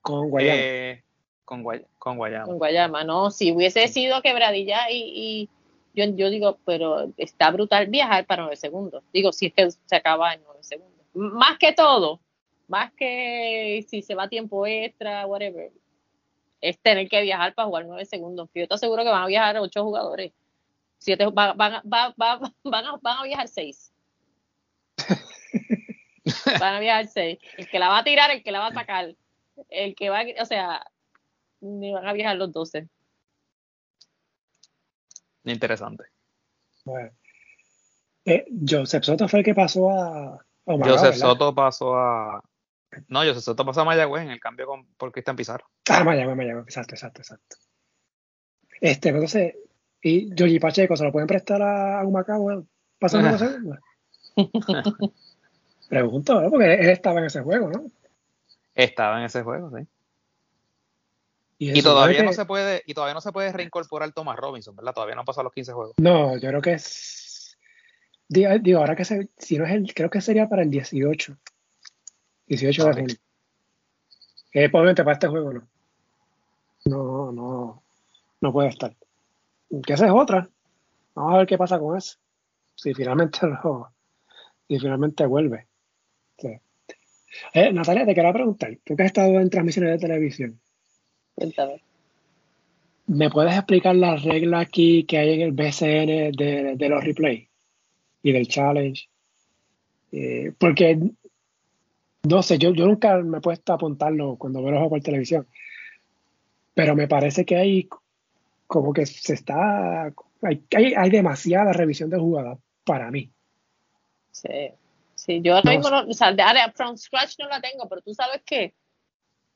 Con 0.00 0.30
Guayama. 0.30 0.60
Eh, 0.60 1.02
con, 1.44 1.64
con, 1.98 2.16
Guayama. 2.16 2.44
Con 2.44 2.58
Guayama, 2.58 3.04
no, 3.04 3.30
si 3.30 3.52
hubiese 3.52 3.88
sido 3.88 4.22
quebradilla 4.22 4.90
y, 4.90 5.02
y 5.14 5.48
yo, 5.94 6.04
yo, 6.14 6.30
digo, 6.30 6.58
pero 6.64 7.12
está 7.16 7.50
brutal 7.50 7.86
viajar 7.86 8.26
para 8.26 8.42
nueve 8.42 8.56
segundos. 8.56 9.02
Digo, 9.12 9.32
si 9.32 9.46
es 9.46 9.54
que 9.54 9.70
se 9.70 9.96
acaba 9.96 10.34
en 10.34 10.42
nueve 10.44 10.62
segundos. 10.62 11.06
Más 11.14 11.58
que 11.58 11.72
todo, 11.72 12.20
más 12.68 12.92
que 12.92 13.84
si 13.88 14.02
se 14.02 14.14
va 14.14 14.24
a 14.24 14.28
tiempo 14.28 14.66
extra, 14.66 15.26
whatever, 15.26 15.72
es 16.60 16.78
tener 16.80 17.08
que 17.08 17.22
viajar 17.22 17.54
para 17.54 17.66
jugar 17.66 17.86
nueve 17.86 18.04
segundos. 18.04 18.48
Yo 18.54 18.66
te 18.66 18.74
aseguro 18.74 19.04
que 19.04 19.10
van 19.10 19.22
a 19.22 19.26
viajar 19.26 19.56
ocho 19.58 19.84
jugadores. 19.84 20.32
Siete, 20.98 21.26
van, 21.26 21.56
van, 21.56 21.80
van, 21.84 22.14
van, 22.16 22.86
a, 22.86 22.96
van 23.00 23.18
a 23.18 23.22
viajar 23.22 23.48
seis. 23.48 23.92
van 26.60 26.74
a 26.74 26.80
viajar 26.80 27.06
seis. 27.06 27.38
El 27.56 27.68
que 27.68 27.78
la 27.78 27.88
va 27.88 27.98
a 27.98 28.04
tirar, 28.04 28.30
el 28.30 28.42
que 28.42 28.52
la 28.52 28.60
va 28.60 28.66
a 28.68 28.72
sacar. 28.72 29.14
El 29.68 29.94
que 29.94 30.10
va, 30.10 30.22
o 30.40 30.44
sea, 30.44 30.84
ni 31.60 31.92
van 31.92 32.06
a 32.06 32.12
viajar 32.12 32.36
los 32.36 32.52
doce. 32.52 32.88
Interesante. 35.44 36.04
Bueno. 36.84 37.10
Eh, 38.24 38.46
Joseph 38.68 39.04
Soto 39.04 39.28
fue 39.28 39.40
el 39.40 39.44
que 39.44 39.54
pasó 39.54 39.90
a. 39.90 40.44
Joseph 40.66 41.14
Soto 41.14 41.54
pasó 41.54 41.96
a, 41.96 42.42
no, 43.08 43.24
yo 43.24 43.34
se 43.34 43.54
pasó 43.54 43.80
a 43.80 43.84
Mayagüez 43.84 44.24
en 44.24 44.30
el 44.30 44.40
cambio 44.40 44.66
con, 44.66 44.86
por 44.96 45.12
Cristian 45.12 45.36
Pizarro. 45.36 45.66
Ah, 45.88 46.04
Mayagüez, 46.04 46.36
Mayagüez, 46.36 46.64
exacto, 46.64 46.94
exacto, 46.94 47.20
exacto. 47.22 47.56
Este, 48.80 49.08
entonces, 49.10 49.54
¿y 50.02 50.34
Yogi 50.34 50.58
Pacheco 50.58 50.96
se 50.96 51.04
lo 51.04 51.12
pueden 51.12 51.26
prestar 51.26 51.62
a 51.62 52.04
Humacao 52.04 52.66
pasando 52.98 53.30
los 53.30 53.40
segundos? 53.40 53.78
Pregunto, 55.88 56.40
¿no? 56.40 56.50
Porque 56.50 56.74
él 56.74 56.90
estaba 56.90 57.20
en 57.20 57.26
ese 57.26 57.40
juego, 57.40 57.70
¿no? 57.70 57.90
Estaba 58.74 59.18
en 59.18 59.24
ese 59.24 59.42
juego, 59.42 59.70
sí. 59.76 59.86
Y, 61.60 61.82
todavía 61.82 62.22
no 62.22 62.32
se 62.32 62.44
puede, 62.44 62.84
y 62.86 62.94
todavía 62.94 63.14
no 63.14 63.20
se 63.20 63.32
puede 63.32 63.52
reincorporar 63.52 64.12
Thomas 64.12 64.36
Robinson, 64.36 64.76
¿verdad? 64.76 64.92
Todavía 64.94 65.16
no 65.16 65.22
han 65.22 65.26
pasado 65.26 65.44
los 65.44 65.52
15 65.52 65.72
juegos. 65.72 65.94
No, 65.96 66.36
yo 66.38 66.48
creo 66.50 66.62
que 66.62 66.74
es. 66.74 67.58
Digo, 68.28 68.78
ahora 68.78 68.94
que 68.94 69.04
se, 69.04 69.30
si 69.38 69.58
no 69.58 69.64
es 69.64 69.72
el, 69.72 69.92
creo 69.92 70.08
que 70.08 70.20
sería 70.20 70.48
para 70.48 70.62
el 70.62 70.70
18. 70.70 71.36
18 72.48 72.84
de 72.86 72.92
junio. 72.92 73.16
Que 74.50 74.68
probablemente 74.68 75.04
para 75.04 75.14
este 75.14 75.28
juego 75.28 75.52
no. 75.52 75.68
No, 76.84 77.32
no, 77.32 77.82
no 78.40 78.52
puede 78.52 78.68
estar. 78.68 78.94
Que 79.84 79.92
esa 79.92 80.06
es 80.06 80.12
otra. 80.12 80.48
Vamos 81.14 81.34
a 81.34 81.38
ver 81.38 81.46
qué 81.46 81.58
pasa 81.58 81.78
con 81.78 81.96
eso. 81.96 82.18
Si 82.74 82.94
finalmente 82.94 83.40
lo, 83.46 83.88
si 84.68 84.78
finalmente 84.78 85.26
vuelve. 85.26 85.66
Eh, 87.52 87.72
Natalia, 87.72 88.06
te 88.06 88.14
quería 88.14 88.32
preguntar, 88.32 88.76
tú 88.84 88.96
que 88.96 89.02
has 89.02 89.08
estado 89.08 89.38
en 89.40 89.50
transmisiones 89.50 89.92
de 89.92 89.98
televisión. 89.98 90.58
Cuéntame. 91.34 91.82
¿Me 93.06 93.30
puedes 93.30 93.54
explicar 93.54 93.94
las 93.96 94.22
reglas 94.22 94.66
aquí 94.66 95.04
que 95.04 95.18
hay 95.18 95.34
en 95.34 95.40
el 95.42 95.52
BCN 95.52 96.32
de, 96.32 96.74
de 96.76 96.88
los 96.88 97.02
replays 97.02 97.48
y 98.22 98.32
del 98.32 98.48
challenge? 98.48 99.08
Eh, 100.12 100.52
porque 100.58 100.98
no 102.28 102.42
sé, 102.42 102.58
yo, 102.58 102.72
yo 102.72 102.86
nunca 102.86 103.16
me 103.18 103.38
he 103.38 103.40
puesto 103.40 103.72
a 103.72 103.76
apuntarlo 103.76 104.36
cuando 104.36 104.60
veo 104.62 104.70
los 104.70 104.78
juegos 104.78 104.98
por 104.98 105.02
televisión. 105.02 105.46
Pero 106.74 106.94
me 106.94 107.08
parece 107.08 107.44
que 107.44 107.56
hay 107.56 107.88
como 108.66 108.92
que 108.92 109.06
se 109.06 109.34
está. 109.34 110.12
Hay, 110.42 110.64
hay, 110.96 111.10
demasiada 111.10 111.72
revisión 111.72 112.10
de 112.10 112.18
jugadas 112.18 112.58
para 112.84 113.10
mí. 113.10 113.30
Sí, 114.30 114.70
Sí, 115.18 115.40
yo 115.42 115.56
ahora 115.56 115.72
mismo, 115.72 115.90
no, 115.90 116.08
o 116.08 116.12
sea, 116.14 116.32
de 116.32 116.44
from 116.76 116.96
scratch 116.96 117.40
no 117.40 117.48
la 117.48 117.60
tengo, 117.60 117.88
pero 117.88 118.00
tú 118.02 118.14
sabes 118.14 118.40
que 118.46 118.72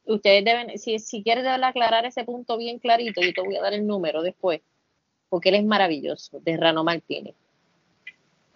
ustedes 0.04 0.44
deben, 0.44 0.76
si, 0.76 0.98
si 0.98 1.22
quieres 1.22 1.46
aclarar 1.46 2.04
ese 2.04 2.24
punto 2.24 2.56
bien 2.56 2.80
clarito, 2.80 3.20
yo 3.22 3.32
te 3.32 3.40
voy 3.42 3.54
a 3.56 3.62
dar 3.62 3.72
el 3.72 3.86
número 3.86 4.22
después, 4.22 4.60
porque 5.28 5.50
él 5.50 5.54
es 5.54 5.64
maravilloso, 5.64 6.40
de 6.40 6.56
Rano 6.56 6.82
Martínez. 6.82 7.36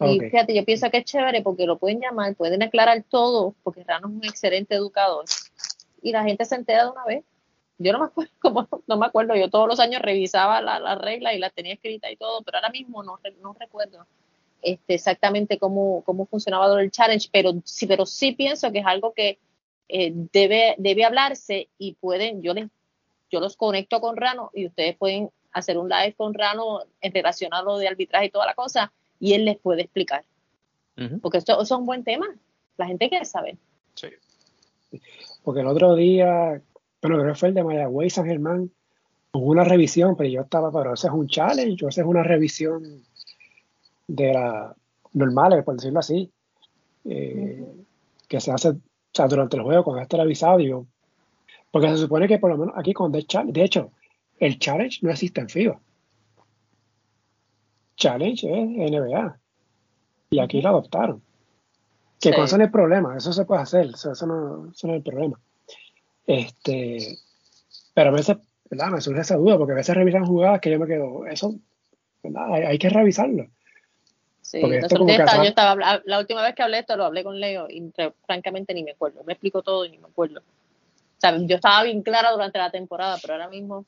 Y 0.01 0.21
fíjate, 0.21 0.55
yo 0.55 0.65
pienso 0.65 0.91
que 0.91 0.99
es 0.99 1.05
chévere 1.05 1.43
porque 1.43 1.67
lo 1.67 1.79
pueden 1.79 2.01
llamar, 2.01 2.35
pueden 2.35 2.63
aclarar 2.63 3.03
todo, 3.09 3.55
porque 3.63 3.83
Rano 3.85 4.09
es 4.09 4.15
un 4.15 4.25
excelente 4.25 4.75
educador. 4.75 5.25
Y 6.03 6.13
la 6.13 6.23
gente 6.25 6.45
se 6.45 6.55
entera 6.55 6.85
de 6.85 6.91
una 6.91 7.05
vez. 7.05 7.25
Yo 7.79 7.93
no 7.93 8.01
me 8.01 8.05
acuerdo, 8.07 8.33
como, 8.41 8.69
no 8.87 8.97
me 8.97 9.07
acuerdo, 9.07 9.35
yo 9.35 9.49
todos 9.49 9.69
los 9.69 9.81
años 9.81 10.03
revisaba 10.03 10.61
las 10.61 10.81
la 10.81 10.95
reglas 10.97 11.35
y 11.35 11.39
las 11.39 11.53
tenía 11.53 11.75
escritas 11.75 12.11
y 12.11 12.17
todo, 12.17 12.43
pero 12.43 12.59
ahora 12.59 12.71
mismo 12.71 13.03
no, 13.03 13.19
no 13.41 13.55
recuerdo 13.59 14.07
este, 14.63 14.95
exactamente 14.95 15.59
cómo, 15.59 16.03
cómo 16.05 16.27
funcionaba 16.27 16.81
el 16.81 16.91
challenge, 16.91 17.29
pero 17.33 17.53
sí, 17.65 17.87
pero 17.87 18.05
sí 18.05 18.33
pienso 18.33 18.73
que 18.73 18.81
es 18.81 18.87
algo 18.87 19.13
que 19.13 19.39
eh, 19.89 20.11
debe, 20.33 20.75
debe 20.79 21.05
hablarse 21.05 21.69
y 21.79 21.95
pueden, 21.95 22.43
yo 22.43 22.53
les, 22.53 22.69
yo 23.31 23.41
los 23.41 23.57
conecto 23.57 24.01
con 24.01 24.17
Rano 24.17 24.51
y 24.55 24.67
ustedes 24.67 24.97
pueden 24.97 25.31
hacer 25.53 25.79
un 25.79 25.89
live 25.89 26.15
con 26.15 26.35
Rano 26.35 26.81
en 27.01 27.15
relación 27.15 27.55
a 27.55 27.63
lo 27.63 27.79
de 27.79 27.89
arbitraje 27.89 28.27
y 28.27 28.31
toda 28.31 28.47
la 28.47 28.55
cosa, 28.55 28.93
y 29.19 29.35
él 29.35 29.45
les 29.45 29.59
puede 29.59 29.83
explicar. 29.83 30.25
Porque 31.21 31.39
esto, 31.39 31.61
es 31.61 31.71
un 31.71 31.85
buen 31.85 32.05
tema. 32.05 32.27
La 32.79 32.87
gente 32.87 33.09
quiere 33.09 33.27
saber. 33.27 33.59
Sí. 33.95 34.09
Porque 35.43 35.61
el 35.61 35.67
otro 35.67 35.95
día, 35.95 36.63
bueno, 37.03 37.19
creo 37.19 37.33
que 37.33 37.39
fue 37.39 37.49
el 37.49 37.55
de 37.55 37.65
Mayagüey 37.65 38.09
San 38.09 38.27
Germán, 38.27 38.71
hubo 39.33 39.51
una 39.51 39.65
revisión, 39.65 40.17
pero 40.17 40.31
yo 40.31 40.41
estaba, 40.41 40.73
pero 40.73 40.95
ese 40.95 41.09
es 41.09 41.13
un 41.13 41.29
challenge, 41.29 41.85
o 41.85 41.89
ese 41.89 42.01
es 42.01 42.07
una 42.07 42.23
revisión 42.23 42.83
de 44.09 44.33
la 44.33 44.75
normales, 45.13 45.65
por 45.65 45.77
decirlo 45.77 46.01
así, 46.01 46.31
eh, 47.05 47.65
que 48.29 48.41
se 48.41 48.53
hace 48.53 48.75
durante 49.29 49.57
el 49.57 49.63
juego, 49.63 49.85
cuando 49.85 50.03
es 50.03 50.09
televisado, 50.09 50.59
digo, 50.59 50.87
porque 51.71 51.89
se 51.89 51.97
supone 51.97 52.29
que 52.29 52.39
por 52.39 52.51
lo 52.51 52.59
menos 52.59 52.75
aquí 52.77 52.93
cuando 52.93 53.17
es 53.19 53.27
challenge, 53.27 53.59
de 53.59 53.65
hecho, 53.65 53.93
el 54.39 54.59
challenge 54.59 54.99
no 55.03 55.11
existe 55.11 55.41
en 55.41 55.49
FIBA. 55.49 55.81
Challenge 57.97 58.47
es 58.47 58.93
NBA. 58.93 59.39
Y 60.31 60.39
aquí 60.41 60.61
lo 60.61 60.69
adoptaron. 60.71 61.23
Que 62.21 62.33
con 62.33 62.45
eso 62.45 62.57
no 62.57 62.65
hay 62.65 62.71
problema, 62.71 63.17
eso 63.17 63.33
se 63.33 63.45
puede 63.45 63.63
hacer, 63.63 63.87
eso, 63.87 64.09
no, 64.27 64.71
eso 64.71 64.87
no, 64.87 64.95
es 64.95 64.97
el 64.97 65.03
problema. 65.03 65.39
Este, 66.27 67.19
pero 67.93 68.11
a 68.11 68.13
veces, 68.13 68.39
¿verdad? 68.71 68.89
Me 68.89 69.01
surge 69.01 69.21
esa 69.21 69.37
duda, 69.37 69.59
porque 69.59 69.75
a 69.75 69.77
veces 69.77 69.95
revisan 69.95 70.25
jugadas 70.25 70.61
que 70.61 70.71
yo 70.71 70.79
me 70.79 70.87
quedo, 70.87 71.27
eso, 71.27 71.55
¿verdad? 72.23 72.55
hay 72.55 72.79
que 72.79 72.89
revisarlo. 72.89 73.47
Sí, 74.41 74.61
yo 74.61 75.43
estaba, 75.43 76.01
la 76.05 76.19
última 76.21 76.43
vez 76.43 76.55
que 76.55 76.63
hablé 76.63 76.79
esto 76.79 76.97
lo 76.97 77.05
hablé 77.05 77.25
con 77.25 77.39
Leo 77.39 77.67
y 77.69 77.93
francamente 78.27 78.75
ni 78.75 78.85
me 78.85 78.93
acuerdo. 78.93 79.25
Me 79.25 79.33
explico 79.33 79.63
todo 79.63 79.85
y 79.85 79.91
ni 79.91 79.99
me 79.99 80.07
acuerdo. 80.07 80.39
O 80.39 81.21
sea, 81.21 81.37
yo 81.37 81.57
estaba 81.57 81.83
bien 81.83 82.03
clara 82.03 82.31
durante 82.31 82.57
la 82.59 82.71
temporada, 82.71 83.19
pero 83.21 83.35
ahora 83.35 83.49
mismo. 83.49 83.85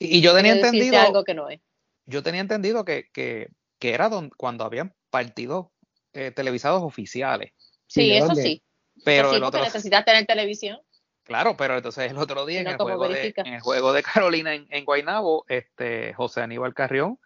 Y, 0.00 0.20
yo 0.20 0.34
tenía 0.34 0.54
entendido. 0.54 0.98
Algo 0.98 1.22
que 1.22 1.34
no 1.34 1.48
es. 1.48 1.60
Yo 2.08 2.22
tenía 2.22 2.40
entendido 2.40 2.84
que, 2.84 3.10
que, 3.12 3.50
que 3.78 3.92
era 3.92 4.10
cuando 4.36 4.64
habían 4.64 4.94
partidos 5.10 5.66
eh, 6.14 6.30
televisados 6.30 6.82
oficiales. 6.82 7.52
Sí, 7.86 8.12
eso 8.12 8.34
sí. 8.34 8.62
Pero 9.04 9.34
el 9.34 9.42
otro. 9.42 9.62
necesitas 9.62 10.04
tener 10.04 10.26
televisión. 10.26 10.80
Claro, 11.24 11.54
pero 11.56 11.76
entonces 11.76 12.10
el 12.10 12.16
otro 12.16 12.46
día 12.46 12.62
en, 12.62 12.68
el 12.68 12.76
juego 12.78 13.08
de, 13.08 13.34
en, 13.36 13.54
el 13.54 13.60
juego 13.60 13.92
de, 13.92 14.02
Carolina 14.02 14.54
en, 14.54 14.66
en 14.70 14.84
Guaynabo, 14.86 15.44
este, 15.48 16.14
José 16.14 16.40
Aníbal 16.40 16.72
Carrión 16.72 17.18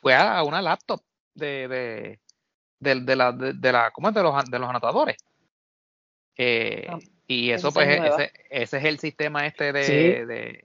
fue 0.00 0.14
a 0.14 0.44
una 0.44 0.62
laptop 0.62 1.02
de, 1.34 1.66
de, 2.78 3.00
de, 3.00 3.16
la, 3.16 3.32
de, 3.32 3.72
la, 3.72 3.90
¿cómo 3.90 4.08
es? 4.08 4.14
de, 4.14 4.22
los, 4.22 4.44
de 4.44 4.58
los 4.60 4.70
anotadores. 4.70 5.16
Eh, 6.36 6.86
ah, 6.88 6.98
y 7.26 7.50
eso, 7.50 7.72
pues, 7.72 7.88
ese, 7.88 8.32
ese, 8.48 8.78
es 8.78 8.84
el 8.84 8.98
sistema 9.00 9.44
este 9.46 9.72
de, 9.72 10.26
de, 10.26 10.64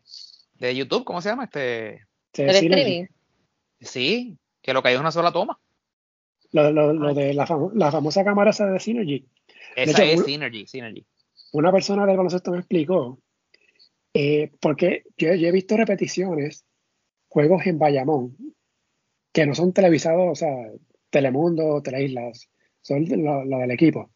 de, 0.54 0.76
YouTube, 0.76 1.04
¿cómo 1.04 1.22
se 1.22 1.30
llama? 1.30 1.46
Este. 1.46 2.06
streaming. 2.32 3.08
Sí, 3.86 4.38
que 4.62 4.74
lo 4.74 4.82
que 4.82 4.90
hay 4.90 4.96
es 4.96 5.00
una 5.00 5.12
sola 5.12 5.32
toma. 5.32 5.60
Lo, 6.52 6.72
lo, 6.72 6.94
lo 6.94 7.14
de 7.14 7.34
la, 7.34 7.48
la, 7.74 7.92
famosa 7.92 8.24
cámara 8.24 8.52
esa 8.52 8.66
de 8.68 8.80
Synergy. 8.80 9.26
Esa 9.76 10.04
es 10.04 10.24
Synergy, 10.24 10.68
Synergy. 10.68 11.06
Una 11.52 11.72
persona 11.72 12.06
del 12.06 12.18
baloncesto 12.18 12.52
me 12.52 12.60
explicó, 12.60 13.20
eh, 14.14 14.52
porque 14.60 15.04
yo, 15.18 15.34
yo, 15.34 15.48
he 15.48 15.52
visto 15.52 15.76
repeticiones, 15.76 16.66
juegos 17.28 17.66
en 17.66 17.78
Bayamón, 17.78 18.38
que 19.34 19.46
no 19.46 19.54
son 19.54 19.74
televisados, 19.74 20.32
o 20.32 20.36
sea, 20.36 20.56
Telemundo, 21.10 21.82
Teleislas, 21.82 22.50
son 22.82 23.06
lo, 23.10 23.58
del 23.58 23.72
equipo. 23.72 24.10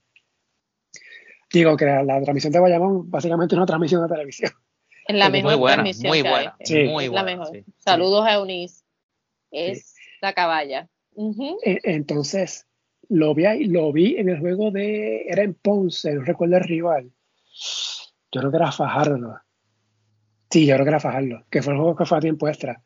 Digo 1.51 1.75
que 1.75 1.85
la, 1.85 2.21
transmisión 2.21 2.53
de 2.53 2.59
Bayamón 2.59 3.09
básicamente 3.09 3.55
es 3.55 3.57
una 3.57 3.65
transmisión 3.65 4.01
de 4.03 4.13
televisión. 4.13 4.51
Es 5.07 5.15
la 5.15 5.29
mejor 5.29 5.51
muy 5.51 5.59
buena, 5.59 5.83
muy 5.83 6.21
buena, 6.21 6.55
sí. 6.63 6.83
muy 6.83 7.07
buena. 7.07 7.23
La 7.23 7.37
mejor. 7.37 7.63
Saludos 7.77 8.25
a 8.25 8.35
Eunice. 8.35 8.78
Es 9.51 9.95
la 10.21 10.33
caballa. 10.33 10.89
E, 11.63 11.79
entonces, 11.83 12.67
lo 13.09 13.33
vi, 13.33 13.65
lo 13.65 13.91
vi 13.91 14.17
en 14.17 14.29
el 14.29 14.39
juego 14.39 14.71
de. 14.71 15.25
Era 15.27 15.43
en 15.43 15.53
Ponce, 15.53 16.13
no 16.13 16.23
recuerdo 16.23 16.57
el 16.57 16.63
rival. 16.63 17.11
Yo 18.31 18.41
creo 18.41 18.51
que 18.51 18.57
era 18.57 18.71
Fajardo. 18.71 19.39
Sí, 20.49 20.65
yo 20.65 20.75
creo 20.75 20.85
que 20.85 20.89
era 20.89 20.99
Fajardo, 20.99 21.45
que 21.49 21.61
fue 21.61 21.73
el 21.73 21.79
juego 21.79 21.95
que 21.95 22.05
fue 22.05 22.17
a 22.17 22.21
tiempo 22.21 22.47
extra. 22.47 22.83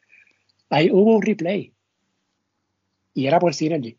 Ahí 0.70 0.90
hubo 0.92 1.16
un 1.16 1.22
replay 1.22 1.74
y 3.14 3.28
era 3.28 3.40
por 3.40 3.54
Synergy. 3.54 3.98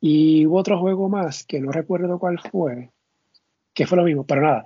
Y 0.00 0.46
hubo 0.46 0.58
otro 0.58 0.78
juego 0.78 1.08
más 1.08 1.44
que 1.44 1.60
no 1.60 1.70
recuerdo 1.70 2.18
cuál 2.18 2.38
fue, 2.38 2.90
que 3.72 3.86
fue 3.86 3.98
lo 3.98 4.04
mismo, 4.04 4.26
pero 4.26 4.42
nada. 4.42 4.64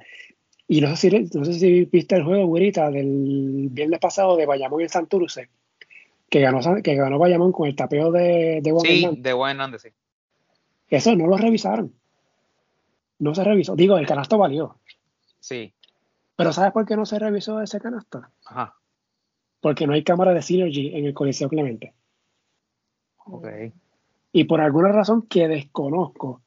Y 0.66 0.80
no 0.80 0.96
sé 0.96 1.10
si, 1.10 1.38
no 1.38 1.44
sé 1.44 1.52
si 1.54 1.84
viste 1.84 2.16
el 2.16 2.24
juego, 2.24 2.46
güerita, 2.46 2.90
del 2.90 3.68
viernes 3.70 4.00
pasado 4.00 4.36
de 4.36 4.46
Bayamón 4.46 4.82
y 4.82 4.88
Santurce, 4.88 5.50
que 6.28 6.40
ganó, 6.40 6.60
que 6.82 6.94
ganó 6.94 7.18
Bayamón 7.18 7.52
con 7.52 7.68
el 7.68 7.76
tapeo 7.76 8.10
de, 8.10 8.60
de 8.62 8.74
Sí, 8.80 9.08
de 9.18 9.32
Juan 9.32 9.78
sí. 9.78 9.88
Eso 10.88 11.14
no 11.16 11.26
lo 11.26 11.36
revisaron. 11.36 11.92
No 13.18 13.34
se 13.34 13.44
revisó. 13.44 13.74
Digo, 13.74 13.96
el 13.98 14.06
canasto 14.06 14.38
valió. 14.38 14.78
Sí. 15.40 15.72
Pero 16.36 16.52
¿sabes 16.52 16.72
por 16.72 16.86
qué 16.86 16.96
no 16.96 17.06
se 17.06 17.18
revisó 17.18 17.60
ese 17.60 17.80
canasto? 17.80 18.22
Ajá. 18.44 18.74
Porque 19.60 19.86
no 19.86 19.94
hay 19.94 20.04
cámara 20.04 20.34
de 20.34 20.42
Synergy 20.42 20.94
en 20.94 21.06
el 21.06 21.14
Coliseo 21.14 21.48
Clemente. 21.48 21.94
Y 24.32 24.44
por 24.44 24.60
alguna 24.60 24.92
razón 24.92 25.22
que 25.22 25.48
desconozco, 25.48 26.42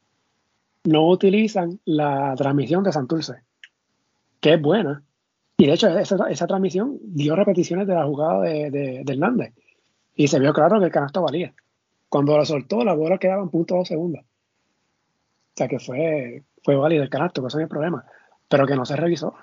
no 0.84 1.08
utilizan 1.08 1.80
la 1.86 2.36
transmisión 2.38 2.84
de 2.84 2.92
Santurce, 2.92 3.42
que 4.40 4.54
es 4.54 4.62
buena. 4.62 5.04
Y 5.58 5.66
de 5.66 5.74
hecho, 5.74 5.90
esa, 5.98 6.48
transmisión 6.48 7.00
dio 7.02 7.36
repeticiones 7.36 7.88
de 7.88 7.96
la 7.96 8.06
jugada 8.06 8.42
de, 8.42 8.70
de, 8.72 9.04
Hernández. 9.06 9.54
Y 10.16 10.28
se 10.28 10.40
vio 10.40 10.54
claro 10.54 10.80
que 10.80 10.86
el 10.86 10.92
canasto 10.92 11.22
valía. 11.22 11.54
Cuando 12.10 12.38
lo 12.38 12.46
soltó, 12.46 12.84
la 12.84 12.94
bola 12.94 13.18
quedaba 13.18 13.44
en 13.44 13.50
punto 13.50 13.76
dos 13.76 13.88
segundos. 13.88 14.24
O 14.24 15.56
sea 15.56 15.68
que 15.68 15.80
fue, 15.80 16.44
fue 16.64 16.76
válido 16.76 17.04
el 17.04 17.10
canasto, 17.10 17.42
que 17.42 17.48
eso 17.48 17.58
no 17.58 17.64
hay 17.64 17.70
problema. 17.70 18.06
Pero 18.48 18.66
que 18.66 18.76
no 18.76 18.86
se 18.86 18.96
revisó. 18.96 19.36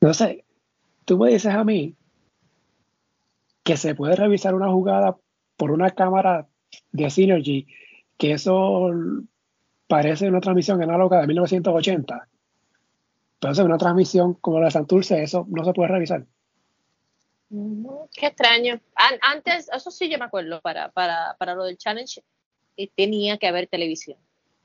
Entonces, 0.00 0.38
tú 1.04 1.18
me 1.18 1.30
dices 1.30 1.54
a 1.54 1.64
mí 1.64 1.94
que 3.62 3.76
se 3.76 3.94
puede 3.94 4.16
revisar 4.16 4.54
una 4.54 4.70
jugada 4.70 5.16
por 5.56 5.70
una 5.70 5.90
cámara 5.90 6.48
de 6.92 7.10
Synergy, 7.10 7.66
que 8.16 8.32
eso 8.32 8.90
parece 9.86 10.28
una 10.28 10.40
transmisión 10.40 10.82
análoga 10.82 11.20
de 11.20 11.26
1980. 11.26 12.28
Entonces, 13.34 13.64
una 13.64 13.78
transmisión 13.78 14.34
como 14.34 14.58
la 14.58 14.66
de 14.66 14.70
Santurce, 14.72 15.22
eso 15.22 15.46
no 15.48 15.64
se 15.64 15.72
puede 15.72 15.88
revisar. 15.88 16.26
Qué 18.14 18.26
extraño. 18.26 18.80
Antes, 19.22 19.68
eso 19.72 19.90
sí 19.90 20.08
yo 20.08 20.18
me 20.18 20.24
acuerdo, 20.26 20.60
para, 20.60 20.90
para, 20.90 21.34
para 21.38 21.54
lo 21.54 21.64
del 21.64 21.76
challenge 21.76 22.22
eh, 22.76 22.88
tenía 22.94 23.38
que 23.38 23.48
haber 23.48 23.66
televisión, 23.66 24.18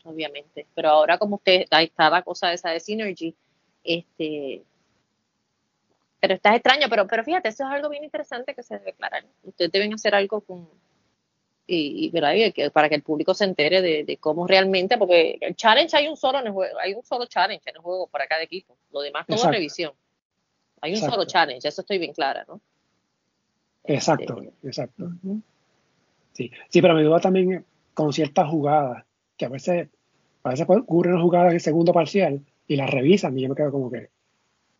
obviamente. 0.03 0.67
Pero 0.75 0.89
ahora 0.89 1.17
como 1.17 1.37
usted, 1.37 1.65
ahí 1.71 1.85
está 1.85 2.09
la 2.09 2.21
cosa 2.21 2.53
esa 2.53 2.69
de 2.69 2.79
Synergy, 2.79 3.35
este, 3.83 4.63
pero 6.19 6.35
está 6.35 6.55
extraño, 6.55 6.87
pero, 6.89 7.07
pero 7.07 7.23
fíjate, 7.23 7.49
eso 7.49 7.63
es 7.63 7.69
algo 7.69 7.89
bien 7.89 8.03
interesante 8.03 8.53
que 8.53 8.63
se 8.63 8.77
debe 8.77 8.91
aclarar. 8.91 9.25
Ustedes 9.43 9.71
deben 9.71 9.93
hacer 9.93 10.13
algo 10.13 10.41
con, 10.41 10.69
y, 11.67 12.11
para 12.71 12.89
que 12.89 12.95
el 12.95 13.03
público 13.03 13.33
se 13.33 13.45
entere 13.45 13.81
de, 13.81 14.17
cómo 14.17 14.45
realmente, 14.45 14.97
porque 14.97 15.37
el 15.41 15.55
challenge 15.55 15.97
hay 15.97 16.07
un 16.07 16.17
solo 16.17 16.39
en 16.39 16.47
el 16.47 16.53
juego, 16.53 16.79
hay 16.79 16.93
un 16.93 17.03
solo 17.03 17.25
challenge 17.25 17.67
en 17.69 17.75
el 17.77 17.81
juego 17.81 18.07
para 18.07 18.27
cada 18.27 18.43
equipo, 18.43 18.77
lo 18.91 19.01
demás 19.01 19.25
todo 19.25 19.37
es 19.37 19.45
revisión. 19.45 19.93
Hay 20.81 20.93
un 20.93 20.99
solo 20.99 21.25
challenge, 21.25 21.67
eso 21.67 21.81
estoy 21.81 21.97
bien 21.97 22.13
clara, 22.13 22.45
¿no? 22.47 22.61
Exacto, 23.87 24.41
este, 24.41 24.67
exacto. 24.67 25.11
sí. 26.33 26.51
sí, 26.69 26.81
pero 26.81 26.95
me 26.95 27.03
duda 27.03 27.19
también 27.19 27.65
con 27.93 28.11
ciertas 28.13 28.49
jugadas, 28.49 29.05
que 29.37 29.45
a 29.45 29.49
veces, 29.49 29.89
a 30.43 30.49
veces 30.49 30.67
ocurren 30.69 31.21
jugadas 31.21 31.53
en 31.53 31.59
segundo 31.59 31.93
parcial 31.93 32.41
y 32.67 32.75
las 32.75 32.89
revisan 32.89 33.37
y 33.37 33.43
yo 33.43 33.49
me 33.49 33.55
quedo 33.55 33.71
como 33.71 33.91
que, 33.91 34.09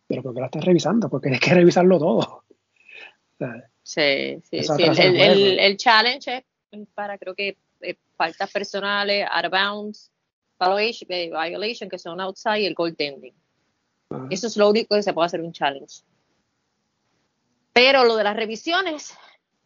pero 0.06 0.22
¿por 0.22 0.34
qué 0.34 0.40
la 0.40 0.46
estás 0.46 0.64
revisando? 0.64 1.08
Porque 1.08 1.28
tienes 1.28 1.40
que 1.40 1.54
revisarlo 1.54 1.98
todo. 1.98 2.44
sí, 3.82 4.40
sí, 4.50 4.62
sí. 4.62 4.82
El, 4.82 5.20
el, 5.20 5.58
el, 5.58 5.76
challenge 5.76 6.44
es 6.70 6.88
para 6.94 7.18
creo 7.18 7.34
que 7.34 7.56
eh, 7.80 7.96
faltas 8.16 8.50
personales, 8.50 9.26
out 9.30 9.46
of 9.46 9.50
bounds, 9.50 10.10
eh, 10.60 11.30
violation, 11.30 11.88
que 11.88 11.98
son 11.98 12.20
outside 12.20 12.60
y 12.60 12.66
el 12.66 12.74
goaltending. 12.74 13.34
Eso 14.30 14.46
es 14.46 14.56
lo 14.56 14.70
único 14.70 14.94
que 14.94 15.02
se 15.02 15.12
puede 15.12 15.26
hacer 15.26 15.40
un 15.40 15.52
challenge. 15.52 16.02
Pero 17.76 18.04
lo 18.06 18.16
de 18.16 18.24
las 18.24 18.34
revisiones, 18.34 19.14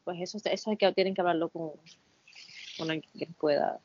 pues 0.03 0.20
eso, 0.20 0.39
eso 0.43 0.73
es 0.73 0.78
que 0.78 0.93
tienen 0.93 1.15
que 1.15 1.20
hablarlo 1.20 1.49
con, 1.49 1.70
con 2.77 2.91
alguien 2.91 3.09
que 3.16 3.27
pueda 3.39 3.78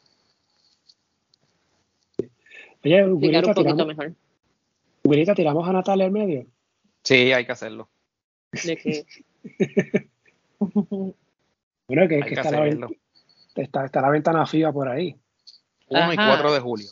Oye, 2.84 3.06
un 3.06 3.22
poquito 3.22 3.54
tiramos, 3.54 3.86
mejor. 3.86 5.36
¿tiramos 5.36 5.70
a 5.70 5.74
Natalia 5.74 6.06
al 6.06 6.12
medio? 6.12 6.48
Sí, 7.04 7.34
hay 7.34 7.46
que 7.46 7.52
hacerlo. 7.52 7.88
¿De 8.52 8.78
qué? 8.78 9.06
bueno, 10.60 12.08
que, 12.08 12.20
que, 12.22 12.34
está, 12.34 12.50
la 12.50 12.90
está, 13.58 13.86
está, 13.86 14.02
la 14.02 14.10
ventana 14.10 14.48
fija 14.48 14.74
por 14.74 14.90
ahí. 14.90 15.16
1 15.88 16.14
y 16.14 16.16
4 16.16 16.52
de 16.52 16.60
julio. 16.62 16.88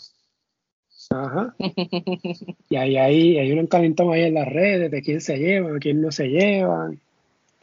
Ajá. 1.10 1.56
y 2.70 2.76
ahí, 2.76 2.96
ahí 2.98 3.40
hay 3.40 3.54
un 3.54 3.66
calentón 3.66 4.14
ahí 4.14 4.22
en 4.22 4.36
las 4.36 4.48
redes 4.48 4.92
de 4.92 5.02
quién 5.02 5.20
se 5.20 5.40
llevan, 5.40 5.80
quién 5.80 6.00
no 6.00 6.12
se 6.12 6.28
llevan. 6.28 7.02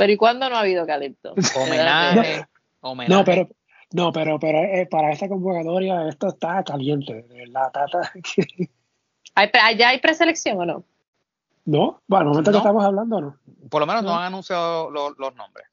Pero 0.00 0.14
¿y 0.14 0.16
cuándo 0.16 0.48
no 0.48 0.56
ha 0.56 0.60
habido 0.60 0.86
calentón? 0.86 1.34
Homenaje. 1.54 2.46
no, 2.82 2.94
no, 3.06 3.22
pero, 3.22 3.48
no, 3.92 4.12
pero, 4.12 4.40
pero 4.40 4.58
eh, 4.60 4.88
para 4.90 5.12
esta 5.12 5.28
convocatoria 5.28 6.08
esto 6.08 6.28
está 6.28 6.64
caliente, 6.64 7.24
de 7.24 7.44
verdad. 7.44 7.70
¿Hay, 9.34 9.76
¿Ya 9.76 9.90
hay 9.90 10.00
preselección 10.00 10.58
o 10.58 10.64
no? 10.64 10.84
No, 11.66 12.00
bueno, 12.06 12.22
al 12.22 12.28
momento 12.28 12.50
que 12.50 12.56
estamos 12.56 12.82
hablando, 12.82 13.20
no. 13.20 13.36
Por 13.68 13.80
lo 13.82 13.86
menos 13.86 14.02
no, 14.02 14.16
han 14.16 14.28
anunciado 14.28 14.90
los, 14.90 15.34
nombres. 15.34 15.66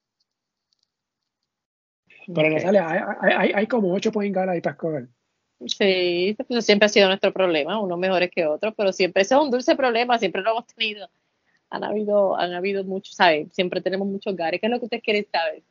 Pero 2.27 2.49
okay. 2.49 2.59
sale, 2.59 2.79
hay, 2.79 2.99
hay, 3.21 3.51
hay, 3.55 3.67
como 3.67 3.93
ocho 3.93 4.11
point 4.11 4.35
guard 4.35 4.49
ahí 4.49 4.59
para 4.59 4.73
escoger. 4.73 5.07
Sí, 5.67 6.35
eso 6.37 6.61
siempre 6.61 6.87
ha 6.87 6.89
sido 6.89 7.07
nuestro 7.07 7.31
problema, 7.31 7.79
unos 7.79 7.97
mejores 7.97 8.29
que 8.29 8.45
otros, 8.45 8.73
pero 8.75 8.91
siempre 8.91 9.21
ese 9.21 9.35
es 9.35 9.41
un 9.41 9.51
dulce 9.51 9.77
problema, 9.77 10.19
siempre 10.19 10.41
lo 10.41 10.51
hemos 10.51 10.67
tenido. 10.67 11.09
Han 11.69 11.83
habido, 11.83 12.37
han 12.37 12.53
habido 12.53 12.83
muchos, 12.83 13.15
¿sabes? 13.15 13.47
Siempre 13.53 13.81
tenemos 13.81 14.07
muchos 14.07 14.35
gares. 14.35 14.59
¿Qué 14.61 14.67
es 14.67 14.71
lo 14.71 14.79
que 14.79 14.85
ustedes 14.85 15.03
quieren 15.03 15.27
saber? 15.31 15.63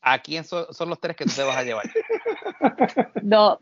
¿A 0.00 0.18
quién 0.20 0.44
son, 0.44 0.66
los 0.86 1.00
tres 1.00 1.16
que 1.16 1.24
tú 1.24 1.32
te 1.34 1.42
vas 1.42 1.56
a 1.56 1.64
llevar? 1.64 1.84
No. 3.22 3.58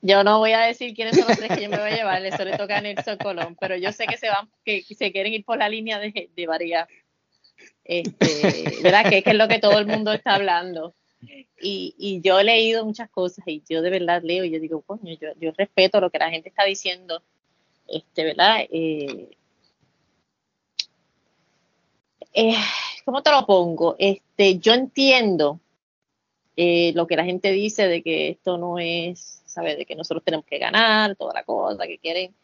Yo 0.00 0.22
no 0.22 0.38
voy 0.38 0.52
a 0.52 0.60
decir 0.60 0.94
quiénes 0.94 1.16
son 1.16 1.26
los 1.26 1.36
tres 1.36 1.50
que 1.50 1.62
yo 1.62 1.68
me 1.68 1.78
voy 1.78 1.90
a 1.90 1.96
llevar, 1.96 2.24
eso 2.24 2.44
le 2.44 2.56
toca 2.56 2.76
a 2.76 2.80
Nelson 2.80 3.16
Colón, 3.18 3.56
pero 3.58 3.76
yo 3.76 3.90
sé 3.90 4.06
que 4.06 4.16
se 4.16 4.28
van, 4.28 4.48
que 4.64 4.82
se 4.82 5.10
quieren 5.12 5.32
ir 5.32 5.44
por 5.44 5.58
la 5.58 5.68
línea 5.68 5.98
de, 5.98 6.30
de 6.36 6.46
varias, 6.46 6.88
este, 7.84 8.80
¿verdad? 8.82 9.08
Que, 9.08 9.22
es 9.24 9.34
lo 9.34 9.48
que 9.48 9.58
todo 9.58 9.78
el 9.78 9.86
mundo 9.86 10.12
está 10.12 10.34
hablando. 10.34 10.94
Y, 11.60 11.94
y, 11.98 12.20
yo 12.20 12.38
he 12.38 12.44
leído 12.44 12.84
muchas 12.84 13.08
cosas 13.08 13.44
y 13.48 13.62
yo 13.68 13.80
de 13.80 13.90
verdad 13.90 14.22
leo 14.22 14.44
y 14.44 14.50
yo 14.50 14.60
digo, 14.60 14.82
coño, 14.82 15.16
yo, 15.18 15.28
yo 15.40 15.52
respeto 15.56 16.00
lo 16.00 16.10
que 16.10 16.18
la 16.18 16.30
gente 16.30 16.50
está 16.50 16.64
diciendo, 16.64 17.22
este, 17.88 18.24
¿verdad? 18.24 18.58
Eh, 18.70 19.30
eh, 22.34 22.56
¿cómo 23.04 23.22
te 23.22 23.30
lo 23.30 23.46
pongo? 23.46 23.96
Este, 23.98 24.58
yo 24.58 24.74
entiendo 24.74 25.60
eh, 26.56 26.92
lo 26.94 27.06
que 27.06 27.16
la 27.16 27.24
gente 27.24 27.52
dice 27.52 27.88
de 27.88 28.02
que 28.02 28.30
esto 28.30 28.58
no 28.58 28.78
es, 28.78 29.42
¿sabes? 29.46 29.78
De 29.78 29.86
que 29.86 29.94
nosotros 29.94 30.24
tenemos 30.24 30.44
que 30.44 30.58
ganar, 30.58 31.16
toda 31.16 31.32
la 31.32 31.44
cosa, 31.44 31.86
que 31.86 31.98
quieren 31.98 32.34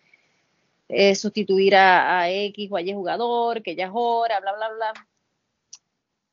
eh, 0.89 1.15
sustituir 1.15 1.75
a, 1.77 2.31
X 2.31 2.69
o 2.71 2.77
a 2.77 2.83
Y 2.83 2.93
jugador, 2.93 3.63
que 3.63 3.75
ya 3.75 3.87
es 3.87 3.93
hora, 3.93 4.41
bla, 4.41 4.55
bla, 4.55 4.69
bla. 4.71 4.93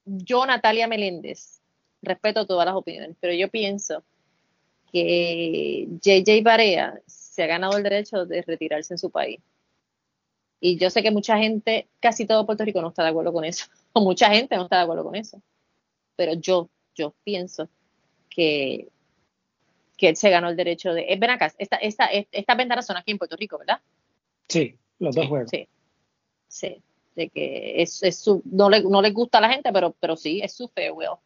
Yo, 0.05 0.45
Natalia 0.45 0.87
Meléndez, 0.87 1.59
respeto 2.01 2.45
todas 2.45 2.65
las 2.65 2.75
opiniones, 2.75 3.15
pero 3.19 3.33
yo 3.33 3.49
pienso 3.49 4.03
que 4.91 5.87
JJ 6.01 6.41
Barea 6.43 7.01
se 7.05 7.43
ha 7.43 7.47
ganado 7.47 7.77
el 7.77 7.83
derecho 7.83 8.25
de 8.25 8.41
retirarse 8.43 8.93
en 8.93 8.97
su 8.97 9.09
país. 9.11 9.39
Y 10.59 10.77
yo 10.77 10.89
sé 10.89 11.03
que 11.03 11.11
mucha 11.11 11.37
gente, 11.37 11.87
casi 11.99 12.25
todo 12.25 12.45
Puerto 12.45 12.65
Rico 12.65 12.81
no 12.81 12.89
está 12.89 13.03
de 13.03 13.09
acuerdo 13.09 13.31
con 13.31 13.45
eso 13.45 13.65
mucha 14.01 14.29
gente 14.29 14.55
no 14.55 14.63
está 14.63 14.77
de 14.77 14.83
acuerdo 14.83 15.03
con 15.03 15.15
eso. 15.15 15.41
Pero 16.15 16.33
yo, 16.33 16.69
yo 16.95 17.13
pienso 17.23 17.69
que, 18.29 18.89
que 19.97 20.09
él 20.09 20.15
se 20.15 20.29
ganó 20.29 20.49
el 20.49 20.55
derecho 20.55 20.93
de. 20.93 21.01
Eh, 21.09 21.17
ven 21.19 21.31
acá, 21.31 21.53
esta, 21.57 21.77
esta, 21.77 22.05
estas 22.05 22.57
ventanas 22.57 22.85
son 22.85 22.97
aquí 22.97 23.11
en 23.11 23.17
Puerto 23.17 23.35
Rico, 23.35 23.57
¿verdad? 23.57 23.79
Sí, 24.47 24.75
los 24.99 25.15
dos 25.15 25.27
juegos. 25.27 25.49
Sí, 25.51 25.67
sí. 26.47 26.81
De 27.15 27.29
que 27.29 27.81
es, 27.81 28.03
es 28.03 28.19
su, 28.19 28.43
no, 28.45 28.69
le, 28.69 28.83
no 28.83 29.01
les 29.01 29.13
gusta 29.13 29.39
a 29.39 29.41
la 29.41 29.49
gente, 29.49 29.71
pero, 29.73 29.95
pero 29.99 30.15
sí, 30.15 30.39
es 30.43 30.53
su 30.53 30.67
farewell. 30.67 31.17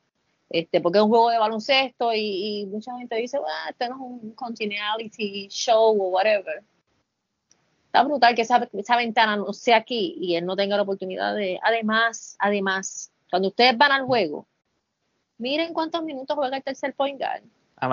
Este, 0.50 0.82
porque 0.82 0.98
es 0.98 1.04
un 1.04 1.10
juego 1.10 1.30
de 1.30 1.38
baloncesto 1.38 2.14
y, 2.14 2.66
mucha 2.70 2.98
gente 2.98 3.16
dice, 3.16 3.40
bueno, 3.40 3.56
esto 3.70 3.88
no 3.88 3.96
es 3.96 4.02
un 4.02 4.32
continuity 4.32 5.48
show 5.50 5.92
o 6.02 6.10
whatever 6.10 6.64
está 7.92 8.04
brutal 8.04 8.34
que 8.36 8.44
esa, 8.44 8.70
esa 8.72 8.96
ventana 8.96 9.36
no 9.36 9.52
sea 9.52 9.76
aquí 9.76 10.16
y 10.18 10.36
él 10.36 10.46
no 10.46 10.56
tenga 10.56 10.78
la 10.78 10.84
oportunidad 10.84 11.36
de. 11.36 11.60
Además, 11.62 12.38
además, 12.40 13.12
cuando 13.30 13.50
ustedes 13.50 13.78
van 13.78 13.92
al 13.92 14.06
juego, 14.06 14.48
miren 15.38 15.74
cuántos 15.74 16.02
minutos 16.02 16.34
juega 16.38 16.56
el 16.56 16.64
tercer 16.64 16.96
point 16.96 17.20
guard. 17.20 17.44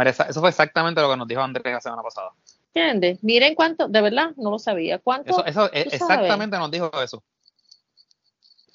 eso 0.06 0.40
fue 0.40 0.50
exactamente 0.50 1.00
lo 1.00 1.10
que 1.10 1.16
nos 1.16 1.26
dijo 1.26 1.40
Andrés 1.40 1.74
la 1.74 1.80
semana 1.80 2.02
pasada. 2.02 2.30
¿Entiendes? 2.72 3.24
Miren 3.24 3.56
cuánto, 3.56 3.88
de 3.88 4.00
verdad, 4.00 4.30
no 4.36 4.52
lo 4.52 4.60
sabía. 4.60 5.00
¿Cuánto? 5.00 5.44
Eso, 5.44 5.68
e, 5.72 5.80
exactamente 5.80 6.56
nos 6.56 6.70
dijo 6.70 6.90
eso. 7.02 7.24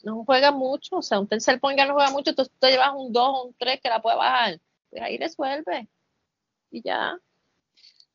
No 0.04 0.26
juega 0.26 0.52
mucho, 0.52 0.98
o 0.98 1.02
sea, 1.02 1.22
un 1.22 1.28
tercer 1.28 1.62
point 1.62 1.78
guard 1.78 1.88
no 1.88 1.94
juega 1.94 2.12
mucho, 2.12 2.32
entonces 2.32 2.54
tú 2.60 2.68
llevas 2.68 2.92
un 2.94 3.14
2 3.14 3.24
o 3.26 3.44
un 3.46 3.56
3 3.58 3.80
que 3.82 3.90
la 3.90 4.02
puede 4.02 4.18
bajar. 4.18 4.60
Pues 4.90 5.02
ahí 5.02 5.18
resuelve. 5.18 5.88
Y 6.70 6.82
ya 6.82 7.18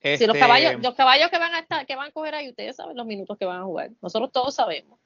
si 0.03 0.27
los 0.27 0.37
este, 0.37 0.39
caballos, 0.39 0.83
los 0.83 0.95
caballos 0.95 1.29
que 1.29 1.39
van 1.39 1.55
a 1.55 1.61
estar, 1.61 1.87
que 1.87 1.97
van 1.97 2.09
a 2.09 2.12
coger 2.12 2.35
ahí, 2.35 2.49
ustedes 2.49 2.77
saben 2.77 2.97
los 2.97 3.07
minutos 3.07 3.37
que 3.37 3.45
van 3.45 3.61
a 3.61 3.65
jugar. 3.65 3.91
Nosotros 4.01 4.31
todos 4.31 4.55
sabemos. 4.55 4.99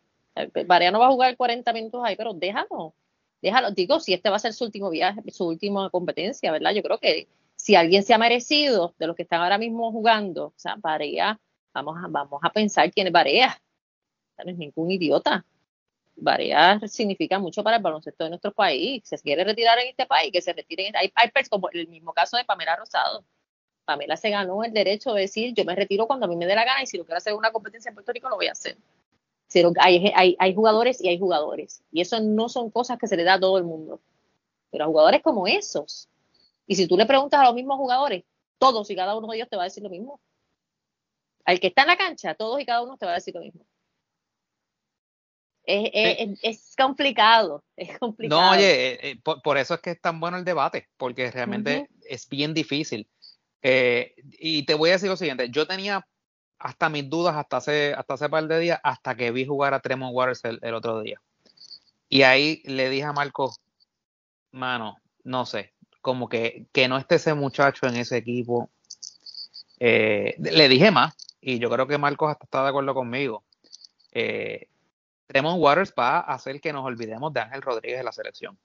Varea 0.67 0.91
no 0.91 0.99
va 0.99 1.07
a 1.07 1.11
jugar 1.11 1.37
40 1.37 1.73
minutos 1.73 2.03
ahí, 2.05 2.17
pero 2.17 2.35
déjalo. 2.35 2.95
Déjalo. 3.41 3.71
Digo, 3.71 4.01
si 4.01 4.13
este 4.13 4.31
va 4.31 4.37
a 4.37 4.39
ser 4.39 4.53
su 4.53 4.65
último 4.65 4.91
viaje, 4.91 5.23
su 5.31 5.47
última 5.47 5.89
competencia, 5.91 6.53
¿verdad? 6.53 6.73
Yo 6.73 6.83
creo 6.83 6.99
que 6.99 7.29
si 7.57 7.75
alguien 7.75 8.03
se 8.03 8.15
ha 8.15 8.19
merecido 8.19 8.95
de 8.99 9.07
los 9.07 9.17
que 9.17 9.23
están 9.23 9.41
ahora 9.41 9.59
mismo 9.59 9.91
jugando, 9.93 10.47
o 10.47 10.55
sea, 10.57 10.77
Varea, 10.77 11.41
vamos 11.73 11.97
a, 12.03 12.09
vamos 12.09 12.41
a 12.43 12.51
pensar 12.51 12.91
quién 12.93 13.07
es 13.07 13.13
Varea. 13.13 13.61
No 14.45 14.51
es 14.51 14.59
ningún 14.59 14.91
idiota. 14.91 15.45
Varea 16.17 16.81
significa 16.87 17.39
mucho 17.39 17.63
para 17.63 17.77
el 17.77 17.83
baloncesto 17.83 18.25
de 18.25 18.31
nuestro 18.31 18.53
país. 18.53 19.03
Se 19.07 19.19
quiere 19.19 19.45
retirar 19.45 19.79
en 19.79 19.89
este 19.89 20.07
país, 20.07 20.31
que 20.33 20.43
se 20.43 20.53
retire. 20.53 20.93
Hay, 20.95 21.13
hay 21.15 21.31
como 21.49 21.71
el 21.71 21.89
mismo 21.89 22.13
caso 22.13 22.37
de 22.37 22.45
Pamela 22.45 22.77
Rosado 22.77 23.25
Pamela 23.85 24.17
se 24.17 24.31
ganó 24.31 24.63
el 24.65 24.73
derecho 24.73 25.13
de 25.13 25.23
decir, 25.23 25.55
yo 25.55 25.65
me 25.65 25.75
retiro 25.75 26.07
cuando 26.07 26.27
a 26.27 26.29
mí 26.29 26.37
me 26.37 26.47
dé 26.47 26.55
la 26.55 26.65
gana 26.65 26.83
y 26.83 26.87
si 26.87 26.99
lo 26.99 27.05
quiero 27.05 27.19
hacer 27.19 27.35
una 27.35 27.51
competencia 27.51 27.89
en 27.89 27.95
Puerto 27.95 28.13
Rico, 28.13 28.29
lo 28.29 28.37
voy 28.37 28.47
a 28.47 28.53
hacer. 28.53 28.77
Pero 29.53 29.73
hay, 29.81 30.13
hay, 30.15 30.37
hay 30.39 30.55
jugadores 30.55 31.03
y 31.03 31.09
hay 31.09 31.19
jugadores. 31.19 31.83
Y 31.93 32.01
eso 32.01 32.21
no 32.21 32.49
son 32.49 32.71
cosas 32.71 32.99
que 32.99 33.07
se 33.07 33.17
le 33.17 33.25
da 33.25 33.35
a 33.35 33.41
todo 33.41 33.59
el 33.59 33.65
mundo. 33.65 34.01
Pero 34.71 34.85
a 34.85 34.87
jugadores 34.87 35.23
como 35.23 35.47
esos. 35.47 36.09
Y 36.67 36.77
si 36.77 36.87
tú 36.87 36.97
le 36.97 37.07
preguntas 37.07 37.41
a 37.41 37.45
los 37.45 37.55
mismos 37.55 37.77
jugadores, 37.77 38.25
todos 38.59 38.89
y 38.91 38.97
cada 38.97 39.17
uno 39.17 39.29
de 39.29 39.37
ellos 39.37 39.49
te 39.51 39.57
va 39.57 39.63
a 39.63 39.65
decir 39.65 39.83
lo 39.83 39.91
mismo. 39.91 40.21
Al 41.45 41.59
que 41.59 41.67
está 41.67 41.83
en 41.83 41.89
la 41.89 41.97
cancha, 41.97 42.35
todos 42.35 42.61
y 42.61 42.65
cada 42.65 42.83
uno 42.83 42.97
te 42.97 43.05
va 43.05 43.13
a 43.13 43.17
decir 43.17 43.35
lo 43.35 43.41
mismo. 43.41 43.67
Es, 45.65 46.39
es, 46.43 46.75
complicado, 46.77 47.63
es 47.77 47.99
complicado. 47.99 48.41
No, 48.41 48.51
oye, 48.51 48.93
eh, 48.95 49.11
eh, 49.11 49.21
por, 49.23 49.57
eso 49.59 49.75
es 49.75 49.81
que 49.81 49.91
es 49.91 50.01
tan 50.01 50.19
bueno 50.19 50.37
el 50.37 50.45
debate, 50.45 50.89
porque 50.97 51.31
realmente 51.31 51.89
es 52.09 52.29
bien 52.29 52.53
difícil. 52.53 53.09
Eh, 53.63 54.15
y 54.39 54.65
te 54.65 54.75
voy 54.75 54.91
a 54.91 54.95
decir 54.95 55.09
lo 55.09 55.17
siguiente, 55.17 55.49
yo 55.51 55.67
tenía 55.67 56.07
hasta 56.59 56.89
mis 56.89 57.09
dudas 57.09 57.35
hasta 57.37 57.57
hace, 57.57 57.95
hasta 57.95 58.15
hace 58.15 58.29
par 58.29 58.47
de 58.47 58.59
días, 58.59 58.81
hasta 58.83 59.17
que 59.17 59.31
vi 59.31 59.45
jugar 59.47 59.75
a 59.75 59.81
Tremont 59.81 60.15
Waters 60.15 60.43
el, 60.45 60.75
otro 60.75 61.01
día. 61.01 61.21
Y 62.09 62.23
ahí 62.23 62.63
le 62.65 62.89
dije 62.91 63.05
a 63.05 63.13
Marco, 63.13 63.55
mano, 64.53 64.97
no 65.25 65.45
sé, 65.47 65.73
como 66.01 66.29
que, 66.29 66.67
que 66.73 66.89
no 66.89 66.99
esté 66.99 67.17
ese 67.17 67.35
muchacho 67.35 67.87
en 67.87 67.97
ese 67.97 68.17
equipo. 68.17 68.71
Eh, 69.81 70.37
le 70.39 70.69
dije 70.69 70.91
más, 70.91 71.15
y 71.41 71.59
yo 71.59 71.69
creo 71.69 71.87
que 71.89 71.99
Marcos 71.99 72.31
hasta 72.31 72.45
está 72.45 72.63
de 72.63 72.69
acuerdo 72.69 72.95
conmigo. 72.95 73.43
Eh, 74.13 74.69
Tremont 75.27 75.61
Waters 75.61 75.93
va 75.99 76.19
a 76.19 76.35
hacer 76.35 76.61
que 76.61 76.73
nos 76.73 76.85
olvidemos 76.85 77.33
de 77.33 77.41
Ángel 77.41 77.63
Rodríguez 77.63 77.99
de 77.99 78.05
la 78.05 78.13
selección. 78.13 78.59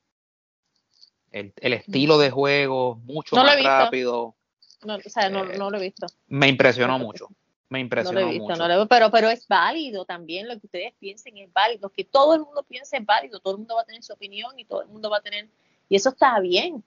El, 1.31 1.53
estilo 1.73 2.17
de 2.17 2.29
juego, 2.31 2.95
mucho 3.03 3.35
más 3.35 3.63
rápido. 3.63 4.36
No, 4.85 4.95
o 4.95 5.09
sea, 5.09 5.29
no, 5.29 5.45
no, 5.45 5.69
lo 5.69 5.77
he 5.77 5.81
visto. 5.81 6.07
Me 6.27 6.47
impresionó 6.47 6.99
mucho. 6.99 7.27
Me 7.69 7.79
impresionó 7.79 8.19
no 8.19 8.25
lo 8.25 8.31
he 8.31 8.39
visto, 8.39 8.55
No 8.55 8.67
lo 8.67 8.87
pero, 8.87 9.11
pero 9.11 9.29
es 9.29 9.47
válido 9.47 10.05
también 10.05 10.47
lo 10.47 10.57
que 10.59 10.67
ustedes 10.67 10.93
piensen, 10.99 11.37
es 11.37 11.51
válido. 11.51 11.89
Que 11.89 12.05
todo 12.05 12.35
el 12.35 12.41
mundo 12.41 12.63
piense 12.63 12.97
es 12.97 13.05
válido, 13.05 13.39
todo 13.39 13.53
el 13.53 13.59
mundo 13.59 13.75
va 13.75 13.81
a 13.81 13.85
tener 13.85 14.03
su 14.03 14.13
opinión 14.13 14.57
y 14.57 14.65
todo 14.65 14.83
el 14.83 14.87
mundo 14.87 15.09
va 15.09 15.17
a 15.17 15.21
tener. 15.21 15.49
Y 15.89 15.95
eso 15.95 16.09
está 16.09 16.39
bien. 16.39 16.83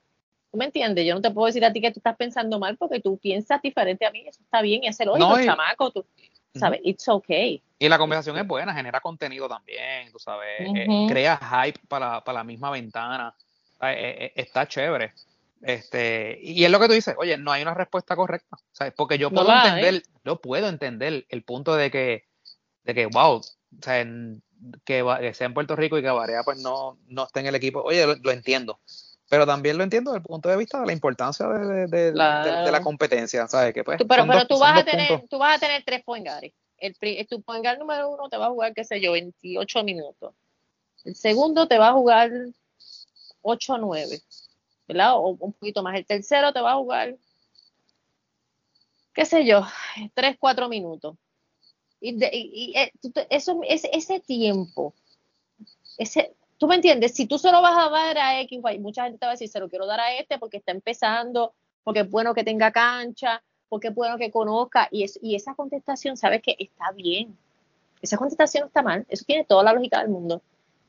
¿Tú 0.51 0.59
me 0.59 0.65
entiendes? 0.65 1.07
Yo 1.07 1.15
no 1.15 1.21
te 1.21 1.31
puedo 1.31 1.47
decir 1.47 1.65
a 1.65 1.73
ti 1.73 1.81
que 1.81 1.93
tú 1.93 2.01
estás 2.01 2.17
pensando 2.17 2.59
mal 2.59 2.77
porque 2.77 3.01
tú 3.01 3.19
piensas 3.19 3.63
diferente 3.63 4.05
a 4.05 4.11
mí, 4.11 4.25
eso 4.27 4.43
está 4.43 4.63
bien 4.63 4.83
y 4.83 4.89
hacerlo 4.89 5.17
no, 5.17 5.41
y, 5.41 5.45
chamaco, 5.45 5.93
tú 5.93 6.05
sabes, 6.55 6.81
it's 6.83 7.09
okay. 7.09 7.63
Y 7.79 7.89
la 7.89 7.99
conversación 7.99 8.37
es 8.37 8.47
buena, 8.47 8.75
genera 8.75 9.01
contenido 9.01 9.49
también, 9.49 10.11
tú 10.11 10.19
sabes, 10.19 10.61
eh, 10.75 11.07
crea 11.09 11.37
hype 11.37 11.79
para, 11.87 12.23
para, 12.25 12.39
la 12.41 12.45
misma 12.45 12.71
ventana, 12.71 13.33
eh, 13.83 14.17
eh, 14.19 14.33
está 14.35 14.67
chévere. 14.67 15.13
Este, 15.63 16.39
y 16.43 16.65
es 16.65 16.71
lo 16.71 16.81
que 16.81 16.87
tú 16.87 16.95
dices, 16.95 17.15
oye, 17.19 17.37
no 17.37 17.53
hay 17.53 17.63
una 17.63 17.75
respuesta 17.75 18.17
correcta, 18.17 18.57
¿sabes? 18.73 18.95
Porque 18.97 19.19
yo 19.19 19.31
puedo 19.31 19.53
entender, 19.53 20.03
yo 20.25 20.41
puedo 20.41 20.69
entender 20.69 21.27
el 21.29 21.43
punto 21.45 21.77
de 21.77 21.91
que, 21.91 22.25
de 22.85 22.95
que, 22.95 23.07
wow, 23.07 23.37
o 23.37 23.43
sea, 23.83 24.07
que, 24.85 25.33
sea 25.35 25.47
en 25.47 25.55
Puerto 25.55 25.77
Rico 25.77 25.99
y 25.99 26.03
que 26.03 26.11
Varea 26.11 26.43
pues 26.45 26.59
no, 26.61 26.99
no 27.09 27.25
esté 27.25 27.41
en 27.41 27.47
el 27.47 27.55
equipo, 27.55 27.83
oye, 27.83 28.07
lo, 28.07 28.31
entiendo. 28.31 28.81
Pero 29.29 29.47
también 29.47 29.77
lo 29.77 29.85
entiendo 29.85 30.11
desde 30.11 30.23
el 30.23 30.27
punto 30.27 30.49
de 30.49 30.57
vista 30.57 30.81
de 30.81 30.87
la 30.87 30.93
importancia 30.93 31.47
de, 31.47 31.87
de, 31.87 32.13
la 32.13 32.81
competencia, 32.83 33.47
¿sabes? 33.47 33.75
Que, 33.75 33.85
pues, 33.85 33.99
pero 34.09 34.27
pero 34.27 34.47
tú, 34.47 34.59
vas 34.59 34.81
a 34.81 34.85
tener, 34.85 35.25
tú 35.29 35.39
vas 35.39 35.57
a 35.57 35.61
tener 35.61 35.85
tres 35.85 36.03
point 36.03 36.27
El, 36.79 36.97
tu 37.29 37.43
point 37.43 37.65
número 37.79 38.11
uno 38.11 38.29
te 38.29 38.39
va 38.39 38.47
a 38.47 38.51
jugar, 38.51 38.73
qué 38.75 38.83
sé 38.83 39.01
yo, 39.01 39.13
28 39.13 39.85
minutos. 39.85 40.35
El 41.05 41.15
segundo 41.15 41.69
te 41.69 41.79
va 41.79 41.89
a 41.89 41.93
jugar 41.93 42.31
8 43.43 43.75
o 43.75 43.79
9, 43.79 44.21
O 44.99 45.37
un 45.39 45.53
poquito 45.53 45.83
más. 45.83 45.97
El 45.97 46.07
tercero 46.07 46.53
te 46.53 46.61
va 46.61 46.73
a 46.73 46.77
jugar, 46.77 47.17
qué 49.15 49.25
sé 49.25 49.45
yo, 49.45 49.63
3, 50.15 50.37
4 50.39 50.69
minutos. 50.69 51.17
Y, 52.01 52.23
eh, 52.25 52.93
eso, 53.29 53.61
ese, 53.69 53.91
ese 53.93 54.21
tiempo, 54.21 54.95
ese, 55.99 56.35
tú 56.57 56.67
me 56.67 56.77
entiendes, 56.77 57.15
si 57.15 57.27
tú 57.27 57.39
solo 57.39 57.61
vas 57.61 57.77
a 57.77 57.91
dar 57.91 58.17
a 58.17 58.41
X, 58.41 58.59
mucha 58.81 59.05
gente 59.05 59.19
te 59.19 59.27
va 59.27 59.33
a 59.33 59.35
decir, 59.35 59.49
se 59.49 59.61
lo 59.61 59.69
quiero 59.69 59.87
dar 59.87 60.01
a 60.01 60.15
este 60.15 60.39
porque 60.39 60.57
está 60.57 60.73
empezando, 60.73 61.53
porque 61.85 62.01
es 62.01 62.11
bueno 62.11 62.33
que 62.33 62.43
tenga 62.43 62.73
cancha, 62.73 63.43
porque 63.69 63.89
es 63.89 63.95
bueno 63.95 64.17
que 64.17 64.31
conozca, 64.31 64.89
y 64.91 65.35
esa 65.35 65.55
contestación, 65.55 66.17
sabes 66.17 66.43
que 66.43 66.57
está 66.59 66.91
bien. 66.93 67.37
Esa 68.01 68.17
contestación 68.17 68.67
está 68.69 68.83
mal, 68.83 69.07
eso 69.11 69.25
tiene 69.27 69.45
toda 69.45 69.63
la 69.63 69.75
lógica 69.75 70.01
del 70.01 70.09
mundo 70.09 70.43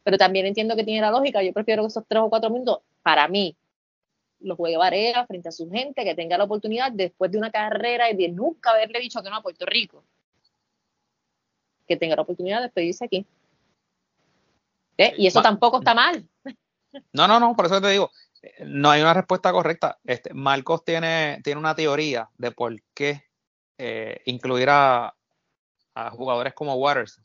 pero 0.04 0.18
también 0.18 0.46
entiendo 0.46 0.76
que 0.76 0.84
tiene 0.84 1.02
la 1.02 1.12
lógica. 1.12 1.44
Yo 1.44 1.54
prefiero 1.54 1.84
que 1.84 1.88
esos 1.88 2.04
tres 2.08 2.22
o 2.22 2.30
cuatro 2.30 2.50
minutos, 2.50 2.80
para 3.04 3.28
mí, 3.28 3.56
los 4.42 4.58
juegue 4.58 4.78
Varea 4.78 5.26
frente 5.26 5.50
a 5.50 5.52
su 5.52 5.70
gente, 5.70 6.04
que 6.04 6.16
tenga 6.16 6.38
la 6.38 6.46
oportunidad 6.46 6.92
después 6.92 7.32
de 7.32 7.38
una 7.38 7.52
carrera 7.52 8.10
y 8.10 8.16
de 8.16 8.30
nunca 8.30 8.72
haberle 8.72 9.00
dicho 9.00 9.22
que 9.22 9.30
no 9.30 9.38
a 9.38 9.42
Puerto 9.42 9.66
Rico, 9.66 10.04
que 11.88 11.98
tenga 11.98 12.16
la 12.16 12.24
oportunidad 12.24 12.58
de 12.58 12.64
despedirse 12.64 13.06
aquí. 13.06 13.26
¿Eh? 14.98 15.14
Y 15.18 15.28
eso 15.28 15.42
tampoco 15.42 15.80
está 15.80 15.94
mal. 15.94 16.28
No, 17.14 17.28
no, 17.28 17.40
no, 17.40 17.56
por 17.56 17.66
eso 17.66 17.82
te 17.82 17.90
digo, 17.90 18.12
no 18.66 18.90
hay 18.90 19.02
una 19.02 19.14
respuesta 19.14 19.52
correcta. 19.52 20.00
Este, 20.04 20.34
Marcos 20.34 20.84
tiene, 20.84 21.40
tiene 21.44 21.60
una 21.60 21.76
teoría 21.76 22.30
de 22.38 22.52
por 22.52 22.76
qué 22.94 23.24
eh, 23.78 24.22
incluir 24.26 24.70
a, 24.70 25.16
jugadores 26.12 26.54
como 26.54 26.76
Waters. 26.76 27.22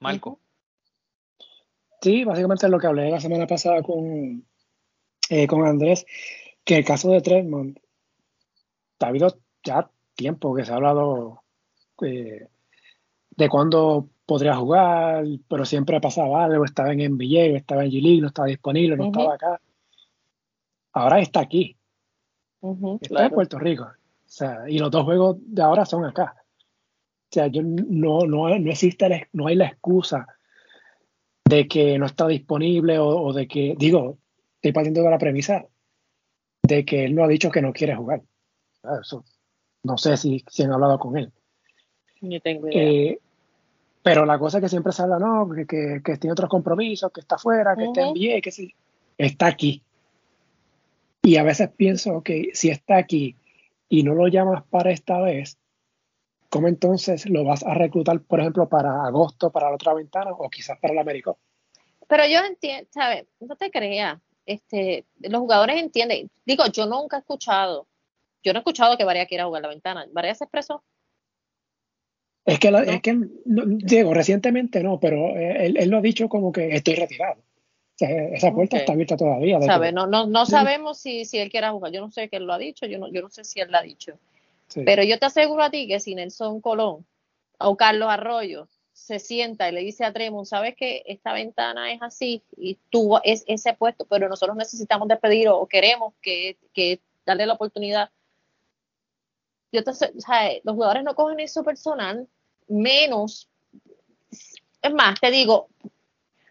Marco. 0.00 0.40
Sí, 2.00 2.24
básicamente 2.24 2.68
lo 2.68 2.78
que 2.78 2.86
hablé 2.86 3.10
la 3.10 3.20
semana 3.20 3.46
pasada 3.46 3.82
con, 3.82 4.46
eh, 5.30 5.46
con 5.46 5.66
Andrés, 5.66 6.06
que 6.68 6.76
el 6.76 6.84
caso 6.84 7.10
de 7.10 7.22
Tremont, 7.22 7.78
ha 9.00 9.06
habido 9.06 9.38
ya 9.64 9.90
tiempo 10.14 10.54
que 10.54 10.66
se 10.66 10.72
ha 10.72 10.74
hablado 10.74 11.42
eh, 12.02 12.46
de 13.30 13.48
cuándo 13.48 14.10
podría 14.26 14.54
jugar, 14.54 15.24
pero 15.48 15.64
siempre 15.64 15.98
pasaba 15.98 16.44
algo, 16.44 16.66
estaba 16.66 16.92
en 16.92 17.14
NBA, 17.14 17.56
estaba 17.56 17.86
en 17.86 17.90
G-League, 17.90 18.20
no 18.20 18.26
estaba 18.26 18.48
disponible, 18.48 18.98
no 18.98 19.06
estaba 19.06 19.36
acá. 19.36 19.58
Ahora 20.92 21.20
está 21.20 21.40
aquí. 21.40 21.74
está 23.00 23.24
en 23.24 23.30
Puerto 23.30 23.58
Rico. 23.58 23.84
O 23.84 23.96
sea, 24.26 24.64
y 24.68 24.78
los 24.78 24.90
dos 24.90 25.04
juegos 25.04 25.38
de 25.40 25.62
ahora 25.62 25.86
son 25.86 26.04
acá. 26.04 26.36
O 26.36 27.30
sea, 27.30 27.46
yo 27.46 27.62
no, 27.62 28.26
no, 28.26 28.58
no 28.58 28.70
existe, 28.70 29.30
no 29.32 29.46
hay 29.46 29.54
la 29.54 29.68
excusa 29.68 30.26
de 31.46 31.66
que 31.66 31.98
no 31.98 32.04
está 32.04 32.26
disponible 32.26 32.98
o, 32.98 33.32
de 33.32 33.48
que, 33.48 33.74
digo, 33.78 34.18
estoy 34.56 34.72
partiendo 34.72 35.00
de 35.00 35.10
la 35.10 35.18
premisa 35.18 35.64
de 36.68 36.84
que 36.84 37.04
él 37.04 37.14
no 37.14 37.24
ha 37.24 37.28
dicho 37.28 37.50
que 37.50 37.62
no 37.62 37.72
quiere 37.72 37.96
jugar. 37.96 38.22
Ah, 38.84 38.98
eso, 39.00 39.24
no 39.82 39.96
sé 39.96 40.16
si, 40.16 40.44
si 40.48 40.62
han 40.62 40.72
hablado 40.72 40.98
con 40.98 41.16
él. 41.16 41.32
Ni 42.20 42.38
tengo 42.40 42.68
idea. 42.68 42.82
Eh, 42.82 43.18
pero 44.02 44.24
la 44.26 44.38
cosa 44.38 44.58
es 44.58 44.62
que 44.62 44.68
siempre 44.68 44.92
se 44.92 45.02
habla, 45.02 45.18
no, 45.18 45.48
que, 45.50 46.00
que, 46.04 46.16
tiene 46.18 46.32
otros 46.32 46.48
compromisos, 46.48 47.10
que 47.10 47.20
está 47.20 47.38
fuera, 47.38 47.74
que 47.74 47.84
está 47.84 48.08
en 48.08 48.14
bien, 48.14 48.40
que 48.40 48.50
sí, 48.50 48.74
está 49.16 49.46
aquí. 49.46 49.82
Y 51.22 51.36
a 51.36 51.42
veces 51.42 51.70
pienso 51.76 52.22
que 52.22 52.50
si 52.52 52.70
está 52.70 52.96
aquí 52.96 53.36
y 53.88 54.02
no 54.02 54.14
lo 54.14 54.28
llamas 54.28 54.62
para 54.70 54.90
esta 54.90 55.20
vez, 55.20 55.58
¿cómo 56.48 56.68
entonces 56.68 57.28
lo 57.28 57.44
vas 57.44 57.64
a 57.64 57.74
reclutar, 57.74 58.20
por 58.20 58.40
ejemplo, 58.40 58.68
para 58.68 59.04
agosto, 59.04 59.50
para 59.50 59.68
la 59.68 59.74
otra 59.74 59.94
ventana 59.94 60.32
o 60.32 60.48
quizás 60.48 60.78
para 60.78 60.92
el 60.92 61.00
América? 61.00 61.34
Pero 62.06 62.24
yo 62.26 62.40
entiendo, 62.40 62.88
¿sabes? 62.92 63.26
No 63.40 63.56
te 63.56 63.70
creas. 63.70 64.18
Este, 64.48 65.04
los 65.18 65.40
jugadores 65.40 65.76
entienden. 65.76 66.30
Digo, 66.46 66.64
yo 66.72 66.86
nunca 66.86 67.18
he 67.18 67.20
escuchado, 67.20 67.86
yo 68.42 68.54
no 68.54 68.58
he 68.58 68.60
escuchado 68.60 68.96
que 68.96 69.04
Varia 69.04 69.26
quiera 69.26 69.44
jugar 69.44 69.60
la 69.60 69.68
ventana. 69.68 70.06
¿Varia 70.10 70.34
se 70.34 70.44
expresó? 70.44 70.82
Es 72.46 72.58
que, 72.58 72.68
es 72.68 73.02
que 73.02 73.14
Diego, 73.44 74.14
recientemente 74.14 74.82
no, 74.82 74.98
pero 74.98 75.36
él, 75.36 75.90
lo 75.90 75.98
ha 75.98 76.00
dicho 76.00 76.30
como 76.30 76.50
que 76.50 76.74
estoy 76.74 76.94
retirado. 76.94 77.34
O 77.34 77.98
sea, 77.98 78.08
esa 78.28 78.50
puerta 78.54 78.78
está 78.78 78.94
abierta 78.94 79.18
todavía. 79.18 79.58
No, 79.92 80.06
no, 80.06 80.26
no 80.26 80.46
sabemos 80.46 80.98
si, 80.98 81.26
si 81.26 81.38
él 81.38 81.50
quiera 81.50 81.72
jugar. 81.72 81.92
Yo 81.92 82.00
no 82.00 82.10
sé 82.10 82.30
que 82.30 82.36
él 82.38 82.46
lo 82.46 82.54
ha 82.54 82.58
dicho, 82.58 82.86
yo 82.86 82.98
no, 82.98 83.12
yo 83.12 83.20
no 83.20 83.28
sé 83.28 83.44
si 83.44 83.60
él 83.60 83.70
lo 83.70 83.76
ha 83.76 83.82
dicho. 83.82 84.18
Pero 84.86 85.02
yo 85.02 85.18
te 85.18 85.26
aseguro 85.26 85.62
a 85.62 85.70
ti 85.70 85.86
que 85.86 86.00
si 86.00 86.14
Nelson 86.14 86.62
Colón 86.62 87.04
o 87.58 87.76
Carlos 87.76 88.08
Arroyo 88.08 88.66
se 88.98 89.20
sienta 89.20 89.68
y 89.68 89.72
le 89.72 89.80
dice 89.80 90.04
a 90.04 90.12
Tremont, 90.12 90.46
sabes 90.46 90.74
que 90.74 91.02
esta 91.06 91.32
ventana 91.32 91.92
es 91.92 92.02
así 92.02 92.42
y 92.56 92.76
tú 92.90 93.16
es 93.22 93.44
ese 93.46 93.72
puesto, 93.72 94.04
pero 94.04 94.28
nosotros 94.28 94.56
necesitamos 94.56 95.08
despedir 95.08 95.48
o 95.48 95.66
queremos 95.66 96.14
que, 96.20 96.58
darle 97.24 97.46
la 97.46 97.54
oportunidad. 97.54 98.10
Yo 99.70 99.84
te, 99.84 99.90
o 99.90 99.94
sea, 99.94 100.50
los 100.64 100.74
jugadores 100.74 101.04
no 101.04 101.14
cogen 101.14 101.40
eso 101.40 101.62
personal, 101.62 102.26
menos, 102.66 103.48
es 104.82 104.92
más, 104.92 105.20
te 105.20 105.30
digo, 105.30 105.68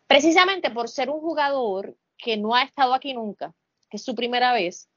precisamente 0.07 0.72
por 0.72 0.88
ser 0.88 1.10
un 1.10 1.19
jugador 1.19 1.95
que 2.18 2.38
no 2.38 2.56
ha 2.56 2.64
estado 2.64 2.94
aquí 2.94 3.14
nunca, 3.14 3.53
que 3.90 3.98
es 3.98 4.03
su 4.03 4.15
primera 4.15 4.53
vez, 4.53 4.88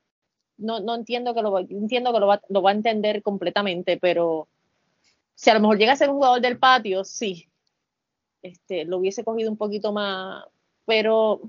no, 0.56 0.80
no 0.80 0.94
entiendo 0.94 1.34
que 1.34 1.42
lo 1.42 1.58
entiendo 1.58 2.12
que 2.12 2.20
lo 2.20 2.26
va, 2.26 2.40
lo 2.48 2.62
va 2.62 2.70
a 2.70 2.74
entender 2.74 3.22
completamente, 3.22 3.96
pero 3.96 4.46
si 5.40 5.48
a 5.48 5.54
lo 5.54 5.60
mejor 5.60 5.78
llega 5.78 5.94
a 5.94 5.96
ser 5.96 6.10
un 6.10 6.16
jugador 6.16 6.42
del 6.42 6.58
patio, 6.58 7.02
sí, 7.02 7.48
este, 8.42 8.84
lo 8.84 8.98
hubiese 8.98 9.24
cogido 9.24 9.50
un 9.50 9.56
poquito 9.56 9.90
más, 9.90 10.44
pero 10.84 11.40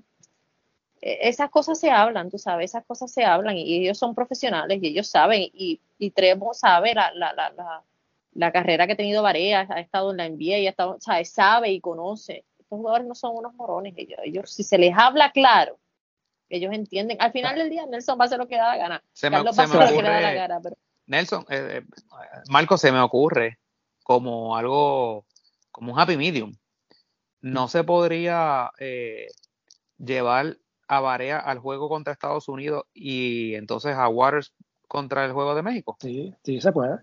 e, 1.02 1.28
esas 1.28 1.50
cosas 1.50 1.78
se 1.78 1.92
hablan, 1.92 2.30
tú 2.30 2.38
sabes, 2.38 2.72
esas 2.72 2.86
cosas 2.86 3.12
se 3.12 3.26
hablan 3.26 3.58
y 3.58 3.82
ellos 3.82 3.98
son 3.98 4.16
profesionales 4.16 4.80
y 4.82 4.88
ellos 4.88 5.08
saben 5.08 5.42
y, 5.42 5.82
y 5.98 6.12
Trevo 6.12 6.54
sabe 6.54 6.94
la, 6.94 7.12
la, 7.14 7.34
la, 7.34 7.84
la, 8.32 8.52
carrera 8.54 8.88
que 8.88 8.94
ha 8.94 8.96
tenido 8.96 9.24
Varea, 9.24 9.68
ha 9.70 9.82
estado 9.82 10.12
en 10.12 10.18
la 10.18 10.30
NBA 10.30 10.60
y 10.60 10.68
ha 10.68 10.70
estado, 10.70 10.98
sabe 11.26 11.72
y 11.72 11.82
conoce. 11.82 12.46
Estos 12.60 12.78
jugadores 12.78 13.06
no 13.06 13.14
son 13.14 13.36
unos 13.36 13.54
morones, 13.56 13.94
ellos, 13.98 14.20
ellos 14.24 14.54
si 14.54 14.64
se 14.64 14.78
les 14.78 14.94
habla 14.98 15.34
claro, 15.34 15.78
ellos 16.48 16.72
entienden. 16.72 17.18
Al 17.20 17.34
final 17.34 17.58
del 17.58 17.70
día, 17.70 17.86
Nelson 17.88 18.18
va 18.18 18.24
a 18.24 18.28
hacer 18.28 18.38
lo 18.38 18.48
que 18.48 18.56
da 18.56 18.70
la 18.70 18.78
gana. 18.78 19.04
Se 19.12 19.30
me, 19.30 19.38
ocurre, 19.38 20.72
Nelson, 21.08 21.46
eh, 21.50 21.82
eh, 21.82 21.86
Marco, 22.48 22.78
se 22.78 22.94
me 22.94 23.02
ocurre 23.02 23.58
como 24.03 24.56
algo, 24.56 25.26
como 25.72 25.94
un 25.94 25.99
happy 25.99 26.18
medium. 26.18 26.53
No 27.41 27.68
se 27.68 27.84
podría 27.84 28.72
eh, 28.80 29.28
llevar 29.98 30.57
a 30.88 30.99
Barea 30.99 31.40
al 31.40 31.60
juego 31.60 31.90
contra 31.90 32.14
Estados 32.14 32.48
Unidos 32.48 32.86
y 32.94 33.56
entonces 33.56 33.95
a 33.95 34.07
Waters 34.07 34.53
contra 34.88 35.26
el 35.26 35.32
juego 35.32 35.56
de 35.56 35.64
México. 35.64 35.98
Sí, 36.02 36.34
sí, 36.44 36.61
se 36.61 36.72
puede. 36.72 36.98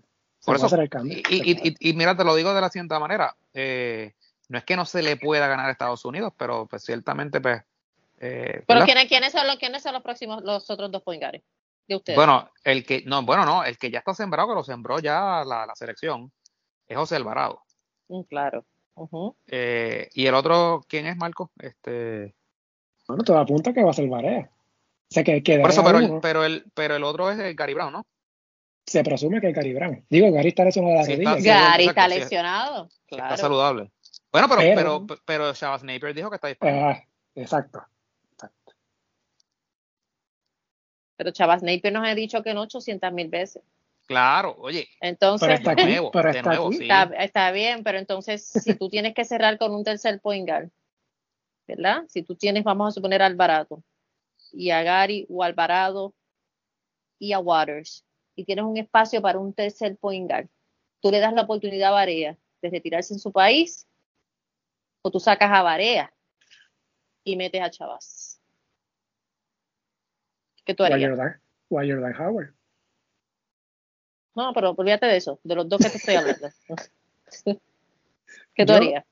Por 0.45 0.55
eso, 0.55 0.67
hacer 0.67 0.79
el 0.79 0.89
cambio. 0.89 1.17
Y, 1.29 1.75
y, 1.79 1.93
mira, 1.93 2.15
te 2.15 2.23
lo 2.23 2.35
digo 2.35 2.53
de 2.53 2.61
la 2.61 2.69
siguiente 2.69 2.97
manera. 2.97 3.35
no 3.53 4.57
es 4.57 4.63
que 4.63 4.75
no 4.77 4.85
se 4.85 5.01
le 5.01 5.17
pueda 5.17 5.47
ganar 5.47 5.65
a 5.65 5.71
Estados 5.71 6.05
Unidos, 6.05 6.31
pero 6.37 6.65
pues, 6.67 6.83
ciertamente 6.83 7.41
pues, 7.41 7.61
eh, 8.19 8.63
Pero 8.67 8.85
¿quiénes, 8.85 9.31
son 9.31 9.47
los, 9.47 9.55
¿quiénes 9.57 9.81
son 9.81 9.93
los 9.93 10.03
próximos, 10.03 10.43
los 10.43 10.69
otros 10.69 10.91
dos 10.91 11.01
point 11.01 11.23
de 11.87 11.95
ustedes? 11.95 12.17
Bueno, 12.17 12.51
el 12.63 12.85
que, 12.85 13.03
no, 13.05 13.23
bueno, 13.23 13.45
no, 13.45 13.63
el 13.63 13.77
que 13.77 13.89
ya 13.89 13.99
está 13.99 14.13
sembrado, 14.13 14.49
que 14.49 14.55
lo 14.55 14.63
sembró 14.63 14.99
ya 14.99 15.43
la, 15.45 15.65
la 15.65 15.75
selección, 15.75 16.31
es 16.89 16.97
José 16.97 17.15
Alvarado. 17.15 17.61
Mm, 18.09 18.21
claro. 18.23 18.65
Eh, 19.47 20.09
y 20.13 20.25
el 20.25 20.33
otro, 20.33 20.83
¿quién 20.89 21.07
es 21.07 21.15
Marco? 21.15 21.51
Este. 21.59 22.35
Bueno, 23.07 23.23
todo 23.23 23.37
apunta 23.37 23.71
que 23.71 23.83
va 23.83 23.91
a 23.91 23.93
ser 23.93 24.09
Varea. 24.09 24.49
O 24.51 25.13
sea, 25.13 25.23
que, 25.23 25.41
Por 25.41 25.69
eso, 25.69 25.83
pero 25.83 25.99
el, 25.99 26.19
pero, 26.21 26.43
el, 26.43 26.65
pero 26.73 26.95
el 26.95 27.03
otro 27.03 27.31
es 27.31 27.39
el 27.39 27.55
Gary 27.55 27.73
Brown, 27.73 27.93
¿no? 27.93 28.05
Se 28.85 29.03
presume 29.03 29.39
que 29.39 29.49
es 29.49 29.55
Gary 29.55 29.73
Brown. 29.73 30.05
Digo, 30.09 30.31
Gary 30.31 30.49
está 30.49 30.65
lesionado 30.65 30.93
de 30.95 30.99
la 30.99 31.33
rodilla. 31.33 31.69
Gary 31.71 31.85
está 31.85 32.07
lesionado. 32.07 32.89
Está 33.07 33.37
saludable. 33.37 33.91
Bueno, 34.31 34.47
pero, 34.49 34.61
pero, 34.61 35.05
pero, 35.07 35.21
pero 35.25 35.53
Shabazz 35.53 35.83
Napier 35.83 36.13
dijo 36.13 36.29
que 36.29 36.35
está 36.35 36.47
disponible. 36.49 36.81
Ah, 36.81 37.03
exacto. 37.35 37.81
Pero 41.19 41.31
Chavas 41.31 41.63
Napier 41.63 41.91
nos 41.91 42.07
ha 42.07 42.15
dicho 42.15 42.41
que 42.43 42.53
no 42.53 42.61
800 42.61 43.11
mil 43.11 43.27
veces. 43.27 43.61
Claro, 44.09 44.55
oye. 44.57 44.89
Entonces, 45.01 45.47
está, 45.51 45.75
de 45.75 45.85
nuevo, 45.85 46.11
está, 47.15 47.51
bien, 47.51 47.83
pero 47.83 47.99
entonces 47.99 48.43
si 48.43 48.73
tú 48.73 48.89
tienes 48.89 49.13
que 49.13 49.23
cerrar 49.23 49.59
con 49.59 49.71
un 49.71 49.83
tercer 49.83 50.19
point 50.19 50.49
guard, 50.49 50.71
¿verdad? 51.67 52.05
Si 52.07 52.23
tú 52.23 52.33
tienes, 52.33 52.63
vamos 52.63 52.87
a 52.87 52.91
suponer 52.95 53.21
Alvarado 53.21 53.83
y 54.51 54.71
a 54.71 54.81
Gary 54.81 55.27
o 55.29 55.43
Alvarado 55.43 56.15
y 57.19 57.33
a 57.33 57.39
Waters 57.39 58.03
y 58.33 58.45
tienes 58.45 58.65
un 58.65 58.77
espacio 58.77 59.21
para 59.21 59.37
un 59.37 59.53
tercer 59.53 59.95
point 59.95 60.27
guard, 60.27 60.47
tú 61.01 61.11
le 61.11 61.19
das 61.19 61.33
la 61.33 61.43
oportunidad 61.43 61.89
a 61.89 61.91
Barea 61.91 62.35
de 62.63 62.69
retirarse 62.71 63.13
en 63.13 63.19
su 63.19 63.31
país 63.31 63.87
o 65.03 65.11
tú 65.11 65.19
sacas 65.19 65.51
a 65.51 65.61
Barea 65.61 66.11
y 67.23 67.35
metes 67.35 67.61
a 67.61 67.69
Chavas. 67.69 68.41
¿Qué 70.65 70.73
tú 70.73 70.83
harías? 70.83 70.99
Jordan 71.69 72.15
Howard. 72.19 72.58
No, 74.39 74.53
pero 74.53 74.71
olvídate 74.71 75.05
de 75.05 75.17
eso, 75.17 75.37
de 75.43 75.53
los 75.53 75.67
dos 75.67 75.81
que 75.81 75.89
te 75.89 75.97
estoy 75.97 76.15
hablando. 76.15 76.47
¿Qué 78.55 78.65
tú 78.65 78.71
harías? 78.71 79.03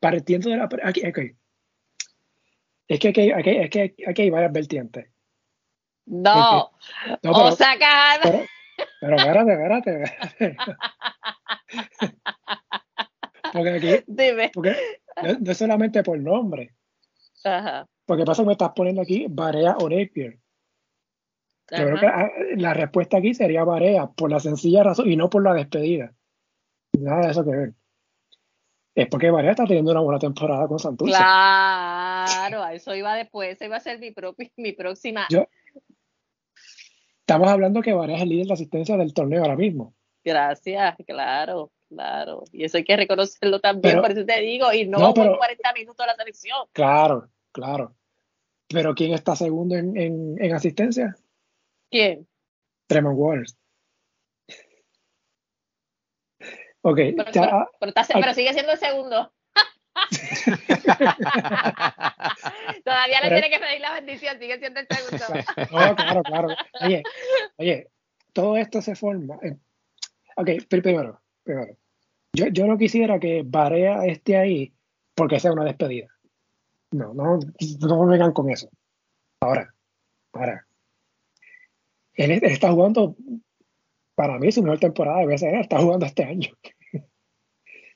Partiendo 0.00 0.50
de 0.50 0.56
la. 0.56 0.68
Aquí, 0.82 1.06
okay. 1.06 1.36
Es 2.88 2.98
que 2.98 3.08
aquí, 3.10 3.30
aquí, 3.30 3.50
es 3.50 3.70
que 3.70 3.94
aquí 4.08 4.22
hay 4.22 4.30
varias 4.30 4.52
vertientes. 4.52 5.06
No, 6.06 6.72
no 7.22 7.30
o 7.30 7.52
sacar. 7.52 8.18
Pero, 8.24 8.44
pero 9.00 9.16
espérate, 9.18 9.52
espérate, 9.52 10.02
espérate. 10.02 10.76
Porque 13.52 13.70
aquí. 13.70 14.04
Dime. 14.08 14.50
Porque 14.52 14.76
no, 15.22 15.52
es 15.52 15.58
solamente 15.58 16.02
por 16.02 16.18
nombre. 16.18 16.74
Ajá. 17.44 17.86
Porque 18.04 18.24
pasa 18.24 18.42
que 18.42 18.46
me 18.46 18.52
estás 18.54 18.72
poniendo 18.74 19.02
aquí 19.02 19.26
Barea 19.30 19.76
o 19.78 19.88
Napier. 19.88 20.40
Yo 21.70 21.84
creo 21.86 21.98
que 21.98 22.06
ah, 22.06 22.30
la 22.56 22.74
respuesta 22.74 23.18
aquí 23.18 23.34
sería 23.34 23.64
Barea, 23.64 24.06
por 24.06 24.30
la 24.30 24.38
sencilla 24.38 24.82
razón, 24.82 25.10
y 25.10 25.16
no 25.16 25.30
por 25.30 25.42
la 25.42 25.54
despedida. 25.54 26.12
Nada 26.98 27.26
de 27.26 27.30
eso 27.30 27.44
que 27.44 27.50
ver. 27.50 27.72
Es 28.94 29.08
porque 29.08 29.30
Barea 29.30 29.52
está 29.52 29.64
teniendo 29.64 29.90
una 29.90 30.00
buena 30.00 30.18
temporada 30.18 30.68
con 30.68 30.78
Santurce. 30.78 31.14
Claro, 31.14 32.64
eso 32.68 32.94
iba 32.94 33.14
después, 33.16 33.56
eso 33.56 33.64
iba 33.64 33.76
a 33.76 33.80
ser 33.80 33.98
mi, 33.98 34.14
mi 34.56 34.72
próxima. 34.72 35.26
estamos 37.20 37.48
hablando 37.48 37.80
que 37.80 37.92
Barea 37.92 38.16
es 38.16 38.22
el 38.22 38.28
líder 38.28 38.46
de 38.46 38.52
asistencia 38.52 38.96
del 38.96 39.14
torneo 39.14 39.42
ahora 39.42 39.56
mismo. 39.56 39.94
Gracias, 40.22 40.96
claro, 41.06 41.72
claro. 41.88 42.44
Y 42.52 42.64
eso 42.64 42.76
hay 42.76 42.84
que 42.84 42.96
reconocerlo 42.96 43.60
también, 43.60 44.00
por 44.00 44.12
eso 44.12 44.24
te 44.24 44.40
digo, 44.40 44.72
y 44.72 44.86
no, 44.86 45.12
por 45.12 45.38
40 45.38 45.72
minutos 45.72 46.00
a 46.00 46.06
la 46.06 46.14
selección. 46.14 46.58
Claro, 46.72 47.28
claro. 47.52 47.96
Pero 48.68 48.94
¿quién 48.94 49.12
está 49.12 49.34
segundo 49.34 49.76
en, 49.76 49.96
en 49.96 50.54
asistencia? 50.54 51.16
¿Quién? 51.94 52.26
Tremont 52.88 53.16
Waters. 53.16 53.56
Ok. 56.82 56.96
Pero, 56.96 57.30
ya, 57.30 57.68
pero, 57.78 57.92
sigue 58.34 58.52
siendo 58.52 58.72
el 58.72 58.78
segundo. 58.78 59.32
Todavía 62.84 63.20
le 63.22 63.28
tiene 63.28 63.48
que 63.48 63.60
pedir 63.60 63.80
la 63.80 63.94
bendición, 63.94 64.40
sigue 64.40 64.58
siendo 64.58 64.80
el 64.80 64.88
segundo. 64.88 65.24
no, 65.70 65.94
claro, 65.94 66.22
claro. 66.24 66.48
Oye, 66.80 67.04
oye, 67.58 67.86
todo 68.32 68.56
esto 68.56 68.82
se 68.82 68.96
forma. 68.96 69.38
Ok, 70.34 70.50
primero, 70.68 71.22
primero. 71.44 71.76
Yo, 72.32 72.48
yo 72.48 72.66
no 72.66 72.76
quisiera 72.76 73.20
que 73.20 73.44
Barea 73.46 74.04
esté 74.04 74.36
ahí 74.36 74.74
porque 75.14 75.38
sea 75.38 75.52
una 75.52 75.64
despedida. 75.64 76.08
No, 76.90 77.14
no, 77.14 77.38
no 77.38 78.04
me 78.04 78.10
vengan 78.10 78.32
con 78.32 78.50
eso. 78.50 78.68
Ahora, 79.40 79.72
ahora, 80.32 80.66
él, 82.14 82.30
está 82.44 82.72
jugando, 82.72 83.16
para 84.14 84.38
mí, 84.38 84.52
su 84.52 84.62
mejor 84.62 84.78
temporada 84.78 85.20
de 85.20 85.26
BCN, 85.26 85.60
está 85.60 85.80
jugando 85.80 86.06
este 86.06 86.24
año. 86.24 86.50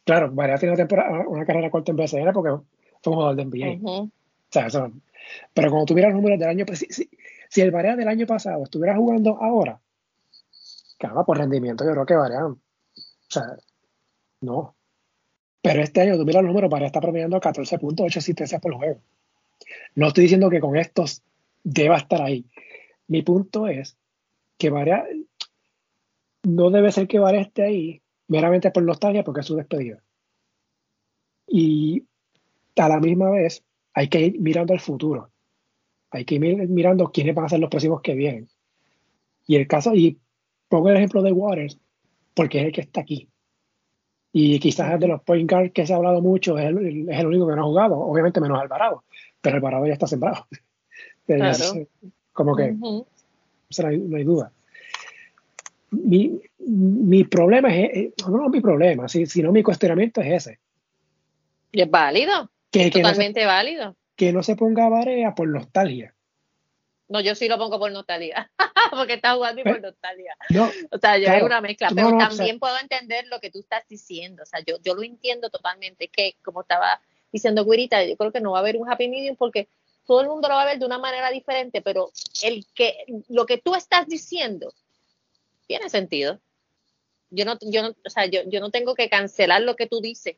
claro, 0.04 0.32
María 0.32 0.56
tiene 0.56 0.74
una, 0.74 0.86
temporada, 0.86 1.28
una 1.28 1.44
carrera 1.44 1.70
corta 1.70 1.92
en 1.92 1.96
BCN 1.96 2.32
porque 2.32 2.50
fue 3.02 3.12
un 3.12 3.14
jugador 3.14 3.36
de 3.36 3.44
NBA. 3.44 3.80
o 3.84 4.10
sea, 4.50 4.66
eso, 4.66 4.92
pero 5.54 5.70
cuando 5.70 5.86
tuviera 5.86 6.08
los 6.08 6.16
números 6.16 6.38
del 6.38 6.48
año, 6.48 6.66
pues, 6.66 6.80
si, 6.80 7.08
si, 7.48 7.60
el 7.60 7.70
Barea 7.70 7.96
del 7.96 8.08
año 8.08 8.26
pasado 8.26 8.62
estuviera 8.64 8.96
jugando 8.96 9.36
ahora, 9.42 9.80
claro, 10.98 11.24
por 11.24 11.38
rendimiento, 11.38 11.84
yo 11.84 11.92
creo 11.92 12.06
que 12.06 12.14
Barea, 12.14 12.46
o 12.46 12.58
sea, 13.28 13.56
no. 14.40 14.74
Pero 15.60 15.82
este 15.82 16.00
año, 16.00 16.16
tú 16.16 16.24
miras 16.24 16.42
los 16.42 16.48
números, 16.48 16.70
Barea 16.70 16.86
está 16.86 17.00
promediando 17.00 17.40
14.8 17.40 18.16
asistencias 18.16 18.60
por 18.60 18.74
juego. 18.74 19.00
No 19.94 20.08
estoy 20.08 20.22
diciendo 20.22 20.48
que 20.50 20.60
con 20.60 20.76
estos 20.76 21.22
deba 21.64 21.96
estar 21.96 22.22
ahí. 22.22 22.46
Mi 23.08 23.22
punto 23.22 23.66
es 23.66 23.96
que 24.58 24.70
Varea 24.70 25.06
no 26.42 26.70
debe 26.70 26.92
ser 26.92 27.08
que 27.08 27.18
Varea 27.18 27.42
esté 27.42 27.62
ahí 27.62 28.02
meramente 28.26 28.70
por 28.70 28.82
nostalgia 28.82 29.24
porque 29.24 29.40
es 29.40 29.46
su 29.46 29.56
despedida. 29.56 30.02
Y 31.46 32.04
a 32.76 32.88
la 32.88 33.00
misma 33.00 33.30
vez 33.30 33.64
hay 33.94 34.08
que 34.08 34.20
ir 34.20 34.40
mirando 34.40 34.72
al 34.72 34.80
futuro. 34.80 35.30
Hay 36.10 36.24
que 36.24 36.36
ir 36.36 36.68
mirando 36.68 37.10
quiénes 37.10 37.34
van 37.34 37.46
a 37.46 37.48
ser 37.48 37.60
los 37.60 37.70
próximos 37.70 38.00
que 38.02 38.14
vienen. 38.14 38.48
Y 39.46 39.56
el 39.56 39.66
caso, 39.66 39.94
y 39.94 40.18
pongo 40.68 40.90
el 40.90 40.96
ejemplo 40.96 41.22
de 41.22 41.32
Waters, 41.32 41.78
porque 42.34 42.60
es 42.60 42.66
el 42.66 42.72
que 42.72 42.80
está 42.82 43.00
aquí. 43.00 43.28
Y 44.32 44.58
quizás 44.58 45.00
de 45.00 45.08
los 45.08 45.22
point 45.22 45.50
guards 45.50 45.72
que 45.72 45.86
se 45.86 45.92
ha 45.92 45.96
hablado 45.96 46.20
mucho, 46.20 46.58
es 46.58 46.66
el, 46.66 47.08
es 47.08 47.18
el 47.18 47.26
único 47.26 47.48
que 47.48 47.56
no 47.56 47.62
ha 47.62 47.66
jugado, 47.66 47.98
obviamente 47.98 48.40
menos 48.40 48.60
Alvarado, 48.60 49.04
pero 49.40 49.56
Alvarado 49.56 49.86
ya 49.86 49.94
está 49.94 50.06
sembrado. 50.06 50.46
Como 52.32 52.54
que 52.54 52.76
no 53.76 54.16
hay, 54.16 54.24
duda. 54.24 54.52
Mi, 55.90 56.40
mi, 56.58 57.24
problema 57.24 57.74
es, 57.74 58.12
no, 58.28 58.48
mi 58.48 58.60
problema, 58.60 59.08
sino 59.08 59.52
mi 59.52 59.62
cuestionamiento 59.62 60.20
es 60.20 60.46
ese. 60.46 60.58
Y 61.72 61.82
es 61.82 61.90
válido. 61.90 62.50
Que, 62.70 62.90
totalmente 62.90 63.44
válido. 63.44 63.96
Que 64.16 64.32
no 64.32 64.42
se 64.42 64.56
ponga 64.56 64.88
Barea 64.88 65.34
por 65.34 65.48
nostalgia. 65.48 66.14
No, 67.08 67.20
yo 67.20 67.34
sí 67.34 67.48
lo 67.48 67.56
pongo 67.56 67.78
por 67.78 67.90
nostalgia, 67.90 68.50
porque 68.90 69.14
está 69.14 69.34
jugando 69.34 69.62
y 69.62 69.64
por 69.64 69.80
nostalgia. 69.80 70.36
o 70.90 70.98
sea, 70.98 71.16
yo 71.16 71.44
una 71.44 71.62
mezcla, 71.62 71.88
pero 71.94 72.16
también 72.18 72.58
puedo 72.58 72.78
entender 72.78 73.26
lo 73.28 73.40
que 73.40 73.50
tú 73.50 73.60
estás 73.60 73.84
diciendo. 73.88 74.42
O 74.42 74.46
sea, 74.46 74.60
yo, 74.66 74.76
yo 74.82 74.94
lo 74.94 75.02
entiendo 75.02 75.48
totalmente, 75.48 76.08
que 76.08 76.36
como 76.42 76.62
estaba 76.62 77.00
diciendo 77.32 77.64
Guirita, 77.64 78.04
yo 78.04 78.16
creo 78.16 78.32
que 78.32 78.40
no 78.40 78.52
va 78.52 78.58
a 78.58 78.60
haber 78.60 78.76
un 78.76 78.90
happy 78.90 79.08
medium 79.08 79.36
porque 79.36 79.68
todo 80.08 80.22
el 80.22 80.28
mundo 80.28 80.48
lo 80.48 80.54
va 80.54 80.62
a 80.62 80.64
ver 80.64 80.78
de 80.78 80.86
una 80.86 80.98
manera 80.98 81.30
diferente, 81.30 81.82
pero 81.82 82.10
el 82.42 82.66
que 82.74 82.96
lo 83.28 83.44
que 83.44 83.58
tú 83.58 83.74
estás 83.74 84.06
diciendo 84.06 84.72
tiene 85.66 85.90
sentido. 85.90 86.40
Yo 87.28 87.44
no, 87.44 87.58
yo 87.60 87.82
no, 87.82 87.88
o 87.90 88.10
sea, 88.10 88.24
yo, 88.24 88.40
yo 88.46 88.60
no 88.60 88.70
tengo 88.70 88.94
que 88.94 89.10
cancelar 89.10 89.60
lo 89.60 89.76
que 89.76 89.86
tú 89.86 90.00
dices, 90.00 90.36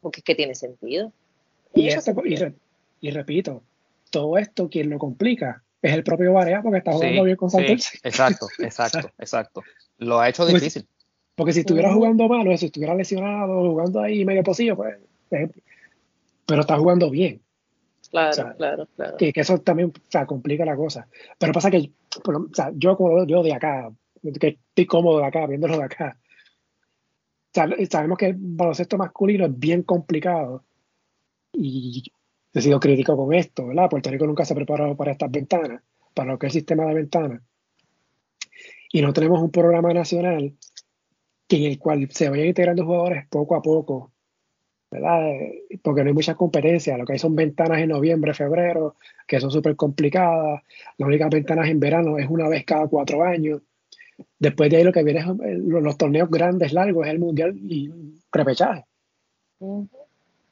porque 0.00 0.20
es 0.20 0.24
que 0.24 0.36
tiene 0.36 0.54
sentido. 0.54 1.12
Y, 1.74 1.88
y, 3.00 3.10
repito, 3.10 3.64
todo 4.10 4.38
esto 4.38 4.68
quien 4.68 4.90
lo 4.90 4.98
complica 5.00 5.64
es 5.82 5.92
el 5.92 6.04
propio 6.04 6.32
Barea 6.32 6.62
porque 6.62 6.78
está 6.78 6.92
jugando 6.92 7.24
bien 7.24 7.36
con 7.36 7.50
Santos. 7.50 7.82
Sí, 7.82 7.98
exacto, 8.04 8.46
exacto, 8.60 9.10
exacto. 9.18 9.62
Lo 9.96 10.20
ha 10.20 10.28
hecho 10.28 10.46
difícil. 10.46 10.86
Porque, 11.34 11.52
si 11.52 11.60
estuviera 11.60 11.92
jugando 11.92 12.28
malo, 12.28 12.56
si 12.56 12.66
estuviera 12.66 12.94
lesionado, 12.94 13.60
jugando 13.68 14.00
ahí 14.00 14.24
medio 14.24 14.44
posible, 14.44 14.76
pues, 14.76 14.98
pero 16.46 16.60
está 16.60 16.78
jugando 16.78 17.10
bien. 17.10 17.42
Claro, 18.10 18.54
claro, 18.56 18.88
claro. 18.96 19.16
Que, 19.18 19.32
eso 19.34 19.58
también 19.58 19.92
complica 20.26 20.64
la 20.64 20.76
cosa. 20.76 21.08
Pero 21.38 21.52
pasa 21.52 21.70
que 21.70 21.92
o 22.24 22.54
sea, 22.54 22.72
yo 22.74 22.96
como 22.96 23.26
yo 23.26 23.42
de 23.42 23.52
acá, 23.52 23.92
que 24.40 24.58
estoy 24.68 24.86
cómodo 24.86 25.18
de 25.18 25.26
acá, 25.26 25.46
viéndolo 25.46 25.76
de 25.76 25.84
acá, 25.84 26.18
sabemos 27.52 28.18
que 28.18 28.26
el 28.26 28.36
baloncesto 28.38 28.96
masculino 28.96 29.46
es 29.46 29.58
bien 29.58 29.82
complicado 29.82 30.64
y 31.52 32.02
he 32.52 32.60
sido 32.62 32.80
crítico 32.80 33.16
con 33.16 33.34
esto, 33.34 33.66
¿verdad? 33.66 33.90
Puerto 33.90 34.10
Rico 34.10 34.26
nunca 34.26 34.44
se 34.44 34.54
ha 34.54 34.56
preparado 34.56 34.96
para 34.96 35.12
estas 35.12 35.30
ventanas, 35.30 35.82
para 36.14 36.32
lo 36.32 36.38
que 36.38 36.46
es 36.46 36.54
el 36.54 36.60
sistema 36.60 36.86
de 36.86 36.94
ventanas. 36.94 37.42
Y 38.90 39.02
no 39.02 39.12
tenemos 39.12 39.42
un 39.42 39.50
programa 39.50 39.92
nacional 39.92 40.56
en 41.48 41.62
el 41.64 41.78
cual 41.78 42.08
se 42.10 42.28
vayan 42.28 42.46
integrando 42.46 42.84
jugadores 42.84 43.26
poco 43.28 43.54
a 43.54 43.62
poco 43.62 44.12
¿verdad? 44.90 45.20
Porque 45.82 46.02
no 46.02 46.08
hay 46.08 46.14
mucha 46.14 46.34
competencia, 46.34 46.96
lo 46.96 47.04
que 47.04 47.14
hay 47.14 47.18
son 47.18 47.36
ventanas 47.36 47.78
en 47.80 47.90
noviembre, 47.90 48.34
febrero, 48.34 48.96
que 49.26 49.40
son 49.40 49.50
súper 49.50 49.76
complicadas, 49.76 50.62
las 50.96 51.06
únicas 51.06 51.30
ventanas 51.30 51.68
en 51.68 51.80
verano 51.80 52.18
es 52.18 52.28
una 52.28 52.48
vez 52.48 52.64
cada 52.64 52.86
cuatro 52.88 53.22
años, 53.22 53.60
después 54.38 54.70
de 54.70 54.78
ahí 54.78 54.84
lo 54.84 54.92
que 54.92 55.02
viene 55.02 55.20
es 55.20 55.58
los, 55.58 55.96
torneos 55.96 56.30
grandes, 56.30 56.72
largos, 56.72 57.06
es 57.06 57.12
el 57.12 57.18
mundial 57.18 57.56
y 57.56 57.90
repechaje. 58.32 58.84
o, 59.58 59.86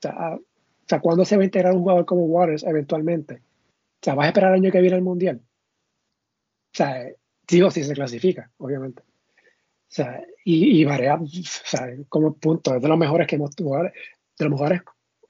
sea, 0.00 0.36
o 0.36 1.00
¿cuándo 1.00 1.24
se 1.24 1.36
va 1.36 1.42
a 1.42 1.46
integrar 1.46 1.74
un 1.74 1.80
jugador 1.80 2.04
como 2.04 2.26
Waters 2.26 2.64
eventualmente? 2.64 3.34
O 3.34 4.02
sea, 4.02 4.14
¿vas 4.14 4.26
a 4.26 4.28
esperar 4.28 4.50
el 4.52 4.62
año 4.62 4.70
que 4.70 4.80
viene 4.80 4.96
el 4.96 5.02
mundial? 5.02 5.40
O 5.40 6.76
sea, 6.76 7.06
digo 7.48 7.70
si 7.70 7.82
se 7.82 7.94
clasifica, 7.94 8.50
obviamente. 8.58 9.02
O 9.02 9.94
sea, 9.96 10.22
y, 10.44 10.80
y 10.80 10.84
Varea, 10.84 11.14
o 11.14 11.26
sea, 11.26 11.88
como 12.08 12.34
punto, 12.34 12.74
es 12.74 12.82
de 12.82 12.88
los 12.88 12.98
mejores 12.98 13.26
que 13.26 13.36
hemos 13.36 13.54
jugado 13.56 13.90
de 14.38 14.44
los 14.44 14.52
mejores 14.52 14.82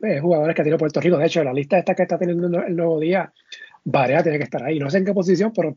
eh, 0.02 0.20
jugadores 0.20 0.54
que 0.54 0.60
ha 0.60 0.64
tenido 0.64 0.78
Puerto 0.78 1.00
Rico. 1.00 1.16
De 1.16 1.26
hecho, 1.26 1.42
la 1.42 1.52
lista 1.52 1.78
esta 1.78 1.94
que 1.94 2.02
está 2.02 2.18
teniendo 2.18 2.46
el 2.46 2.76
nuevo 2.76 3.00
día, 3.00 3.32
Barea 3.84 4.22
tiene 4.22 4.38
que 4.38 4.44
estar 4.44 4.62
ahí. 4.62 4.78
No 4.78 4.90
sé 4.90 4.98
en 4.98 5.04
qué 5.04 5.14
posición, 5.14 5.52
pero 5.54 5.76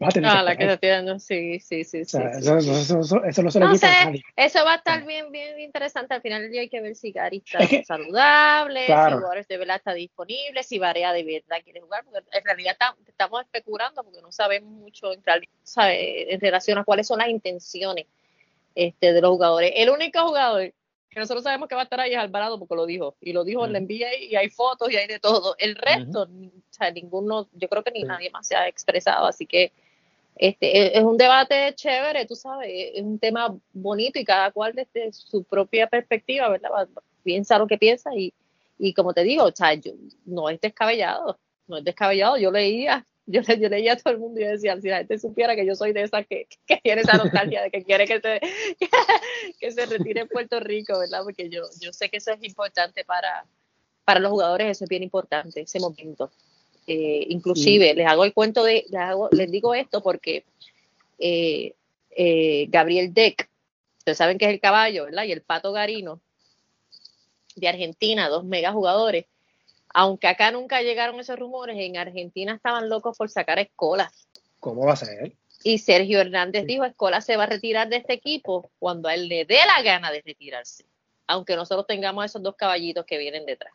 ah, 0.00 0.42
la 0.42 0.56
que 0.56 0.64
está 0.64 0.76
tirando, 0.76 1.18
sí, 1.18 1.60
sí, 1.60 1.84
sí. 1.84 2.04
sí, 2.04 2.18
eso, 2.18 2.58
eso, 2.58 2.96
no 2.96 3.50
se 3.50 3.60
lo 3.60 3.68
no 3.68 3.76
sé, 3.76 3.88
Eso 4.36 4.64
va 4.64 4.72
a 4.72 4.76
estar 4.76 5.04
bien, 5.06 5.30
bien 5.30 5.60
interesante. 5.60 6.14
Al 6.14 6.22
final 6.22 6.42
del 6.42 6.50
día 6.50 6.62
hay 6.62 6.68
que 6.68 6.80
ver 6.80 6.96
si 6.96 7.12
Gary 7.12 7.42
está 7.44 7.84
saludable, 7.84 8.86
si 8.86 8.92
jugadores 8.92 9.46
de 9.46 9.58
verdad 9.58 9.76
está 9.76 9.94
disponible, 9.94 10.62
si 10.62 10.78
Varea 10.78 11.12
de 11.12 11.24
verdad 11.24 11.62
quiere 11.62 11.80
jugar, 11.80 12.04
porque 12.04 12.20
en 12.32 12.44
realidad 12.44 12.76
estamos 13.06 13.42
especulando 13.42 14.02
porque 14.02 14.20
no 14.20 14.32
sabemos 14.32 14.70
mucho 14.72 15.12
en, 15.12 15.22
en 15.86 16.40
relación 16.40 16.78
a 16.78 16.84
cuáles 16.84 17.06
son 17.06 17.18
las 17.18 17.28
intenciones 17.28 18.06
este, 18.74 19.12
de 19.12 19.20
los 19.20 19.30
jugadores. 19.30 19.72
El 19.76 19.90
único 19.90 20.26
jugador 20.26 20.72
que 21.12 21.20
nosotros 21.20 21.44
sabemos 21.44 21.68
que 21.68 21.74
va 21.74 21.82
a 21.82 21.84
estar 21.84 22.00
ahí 22.00 22.12
es 22.12 22.18
Alvarado 22.18 22.58
porque 22.58 22.74
lo 22.74 22.86
dijo, 22.86 23.16
y 23.20 23.32
lo 23.32 23.44
dijo, 23.44 23.66
en 23.66 23.74
la 23.74 23.80
NBA 23.80 24.14
y 24.30 24.36
hay 24.36 24.48
fotos 24.48 24.90
y 24.90 24.96
hay 24.96 25.06
de 25.06 25.18
todo. 25.18 25.54
El 25.58 25.76
resto, 25.76 26.22
o 26.22 26.28
sea, 26.70 26.90
ninguno, 26.90 27.48
yo 27.52 27.68
creo 27.68 27.84
que 27.84 27.90
ni 27.90 28.02
nadie 28.02 28.30
más 28.30 28.46
se 28.46 28.56
ha 28.56 28.66
expresado, 28.66 29.26
así 29.26 29.46
que 29.46 29.72
este 30.36 30.66
e, 30.66 30.98
es 30.98 31.04
un 31.04 31.18
debate 31.18 31.74
chévere, 31.74 32.24
tú 32.24 32.34
sabes, 32.34 32.70
es 32.94 33.02
un 33.02 33.18
tema 33.18 33.54
bonito 33.74 34.18
y 34.18 34.24
cada 34.24 34.50
cual 34.52 34.72
desde 34.74 35.12
su 35.12 35.44
propia 35.44 35.86
perspectiva, 35.86 36.48
¿verdad? 36.48 36.88
Piensa 37.22 37.58
lo 37.58 37.66
que 37.66 37.76
piensa 37.76 38.10
y, 38.16 38.32
y 38.78 38.94
como 38.94 39.12
te 39.12 39.22
digo, 39.22 39.44
o 39.44 39.52
sea, 39.52 39.78
no 40.24 40.48
es 40.48 40.60
descabellado, 40.62 41.38
no 41.66 41.76
es 41.76 41.84
descabellado, 41.84 42.38
yo 42.38 42.50
leía 42.50 43.06
yo, 43.26 43.40
yo, 43.42 43.68
leía 43.68 43.92
a 43.92 43.96
todo 43.96 44.14
el 44.14 44.20
mundo 44.20 44.40
y 44.40 44.44
decía, 44.44 44.80
si 44.80 44.88
la 44.88 44.98
gente 44.98 45.18
supiera 45.18 45.54
que 45.54 45.64
yo 45.64 45.74
soy 45.74 45.92
de 45.92 46.02
esas 46.02 46.26
que, 46.26 46.46
que 46.66 46.80
tiene 46.82 47.02
esa 47.02 47.16
nostalgia 47.16 47.62
de 47.62 47.70
que 47.70 47.82
quiere 47.84 48.06
que 48.06 48.20
se, 48.20 48.40
que, 49.60 49.70
se 49.70 49.86
retire 49.86 50.22
en 50.22 50.28
Puerto 50.28 50.60
Rico, 50.60 50.98
¿verdad? 50.98 51.22
Porque 51.22 51.48
yo, 51.48 51.62
yo 51.80 51.92
sé 51.92 52.08
que 52.08 52.16
eso 52.16 52.32
es 52.32 52.42
importante 52.42 53.04
para, 53.04 53.46
para 54.04 54.20
los 54.20 54.30
jugadores, 54.30 54.68
eso 54.68 54.84
es 54.84 54.90
bien 54.90 55.02
importante, 55.02 55.60
ese 55.60 55.80
momento. 55.80 56.30
Eh, 56.86 57.26
inclusive, 57.28 57.94
les 57.94 58.06
hago 58.06 58.24
el 58.24 58.32
cuento 58.32 58.64
de, 58.64 58.84
les, 58.88 59.00
hago, 59.00 59.28
les 59.30 59.50
digo 59.50 59.74
esto 59.74 60.02
porque 60.02 60.44
eh, 61.18 61.74
eh, 62.10 62.66
Gabriel 62.68 63.14
Deck, 63.14 63.48
ustedes 63.98 64.18
saben 64.18 64.36
que 64.36 64.46
es 64.46 64.50
el 64.50 64.60
caballo, 64.60 65.04
¿verdad? 65.04 65.24
Y 65.24 65.32
el 65.32 65.42
Pato 65.42 65.72
Garino 65.72 66.20
de 67.54 67.68
Argentina, 67.68 68.28
dos 68.28 68.44
mega 68.44 68.72
jugadores, 68.72 69.26
aunque 69.94 70.28
acá 70.28 70.50
nunca 70.50 70.82
llegaron 70.82 71.18
esos 71.20 71.38
rumores, 71.38 71.76
en 71.78 71.96
Argentina 71.96 72.54
estaban 72.54 72.88
locos 72.88 73.16
por 73.16 73.30
sacar 73.30 73.58
a 73.58 73.62
Escola. 73.62 74.10
¿Cómo 74.60 74.86
va 74.86 74.92
a 74.92 74.96
ser? 74.96 75.32
Y 75.64 75.78
Sergio 75.78 76.20
Hernández 76.20 76.66
dijo, 76.66 76.84
Escola 76.84 77.20
se 77.20 77.36
va 77.36 77.44
a 77.44 77.46
retirar 77.46 77.88
de 77.88 77.96
este 77.96 78.14
equipo 78.14 78.70
cuando 78.78 79.08
a 79.08 79.14
él 79.14 79.28
le 79.28 79.44
dé 79.44 79.58
la 79.66 79.82
gana 79.82 80.10
de 80.10 80.22
retirarse, 80.22 80.84
aunque 81.26 81.56
nosotros 81.56 81.86
tengamos 81.86 82.24
esos 82.24 82.42
dos 82.42 82.56
caballitos 82.56 83.04
que 83.06 83.18
vienen 83.18 83.46
detrás. 83.46 83.72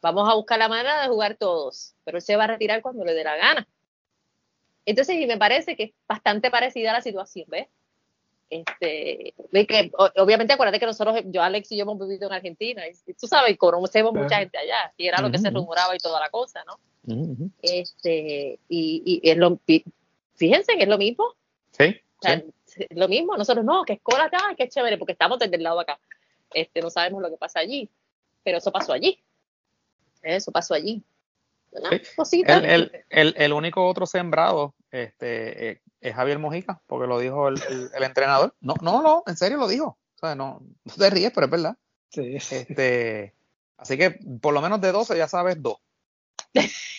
Vamos 0.00 0.28
a 0.30 0.34
buscar 0.34 0.58
la 0.58 0.68
manera 0.68 1.02
de 1.02 1.08
jugar 1.08 1.36
todos, 1.36 1.94
pero 2.04 2.18
él 2.18 2.22
se 2.22 2.36
va 2.36 2.44
a 2.44 2.48
retirar 2.48 2.80
cuando 2.82 3.04
le 3.04 3.14
dé 3.14 3.24
la 3.24 3.36
gana. 3.36 3.68
Entonces, 4.84 5.16
y 5.16 5.26
me 5.26 5.36
parece 5.36 5.76
que 5.76 5.82
es 5.82 5.92
bastante 6.06 6.50
parecida 6.50 6.90
a 6.90 6.94
la 6.94 7.00
situación, 7.00 7.46
¿ves? 7.48 7.66
Este, 8.48 9.34
que, 9.52 9.90
obviamente 10.16 10.52
acuérdate 10.52 10.78
que 10.78 10.86
nosotros, 10.86 11.20
yo 11.26 11.42
Alex 11.42 11.72
y 11.72 11.76
yo 11.76 11.82
hemos 11.82 11.98
vivido 11.98 12.28
en 12.28 12.34
Argentina, 12.34 12.82
y, 12.86 13.12
tú 13.14 13.26
sabes, 13.26 13.56
conocemos 13.58 14.12
mucha 14.12 14.38
gente 14.38 14.56
allá, 14.56 14.92
y 14.96 15.08
era 15.08 15.20
lo 15.20 15.30
que 15.30 15.38
se 15.38 15.50
rumoraba 15.50 15.94
y 15.96 15.98
toda 15.98 16.20
la 16.20 16.30
cosa, 16.30 16.64
¿no? 16.64 16.78
Este, 17.62 18.58
y, 18.68 19.20
y 19.22 19.30
es 19.30 19.36
lo, 19.36 19.58
fíjense 20.34 20.76
que 20.76 20.82
es 20.82 20.88
lo 20.88 20.98
mismo. 20.98 21.34
Sí. 21.72 22.00
Lo 22.90 23.08
mismo, 23.08 23.36
nosotros 23.36 23.64
no, 23.64 23.84
que 23.84 23.94
escuela 23.94 24.24
acá, 24.24 24.54
que 24.56 24.64
es 24.64 24.74
chévere, 24.74 24.98
porque 24.98 25.12
estamos 25.12 25.38
desde 25.38 25.56
el 25.56 25.62
lado 25.62 25.76
de 25.76 25.82
acá. 25.82 25.98
Este, 26.52 26.80
no 26.80 26.90
sabemos 26.90 27.22
lo 27.22 27.30
que 27.30 27.36
pasa 27.36 27.60
allí, 27.60 27.88
pero 28.42 28.58
eso 28.58 28.70
pasó 28.70 28.92
allí. 28.92 29.18
Eso 30.22 30.52
pasó 30.52 30.74
allí. 30.74 31.02
El, 32.64 33.04
el, 33.10 33.34
el, 33.36 33.52
único 33.52 33.86
otro 33.86 34.06
sembrado 34.06 34.74
este, 34.90 35.70
eh, 35.70 35.82
es 36.00 36.14
Javier 36.14 36.38
Mojica, 36.38 36.80
porque 36.86 37.06
lo 37.06 37.18
dijo 37.18 37.48
el, 37.48 37.60
entrenador. 38.00 38.54
No, 38.60 38.74
no, 38.82 39.02
no, 39.02 39.22
en 39.26 39.36
serio 39.36 39.58
lo 39.58 39.68
dijo. 39.68 39.98
O 40.16 40.18
sea, 40.18 40.34
no, 40.34 40.62
no 40.84 40.94
te 40.94 41.10
ríes, 41.10 41.32
pero 41.34 41.46
es 41.46 41.50
verdad. 41.50 41.76
Sí. 42.10 42.36
Este, 42.36 43.34
así 43.76 43.98
que 43.98 44.18
por 44.40 44.54
lo 44.54 44.62
menos 44.62 44.80
de 44.80 44.92
12 44.92 45.16
ya 45.16 45.28
sabes 45.28 45.62
dos. 45.62 45.78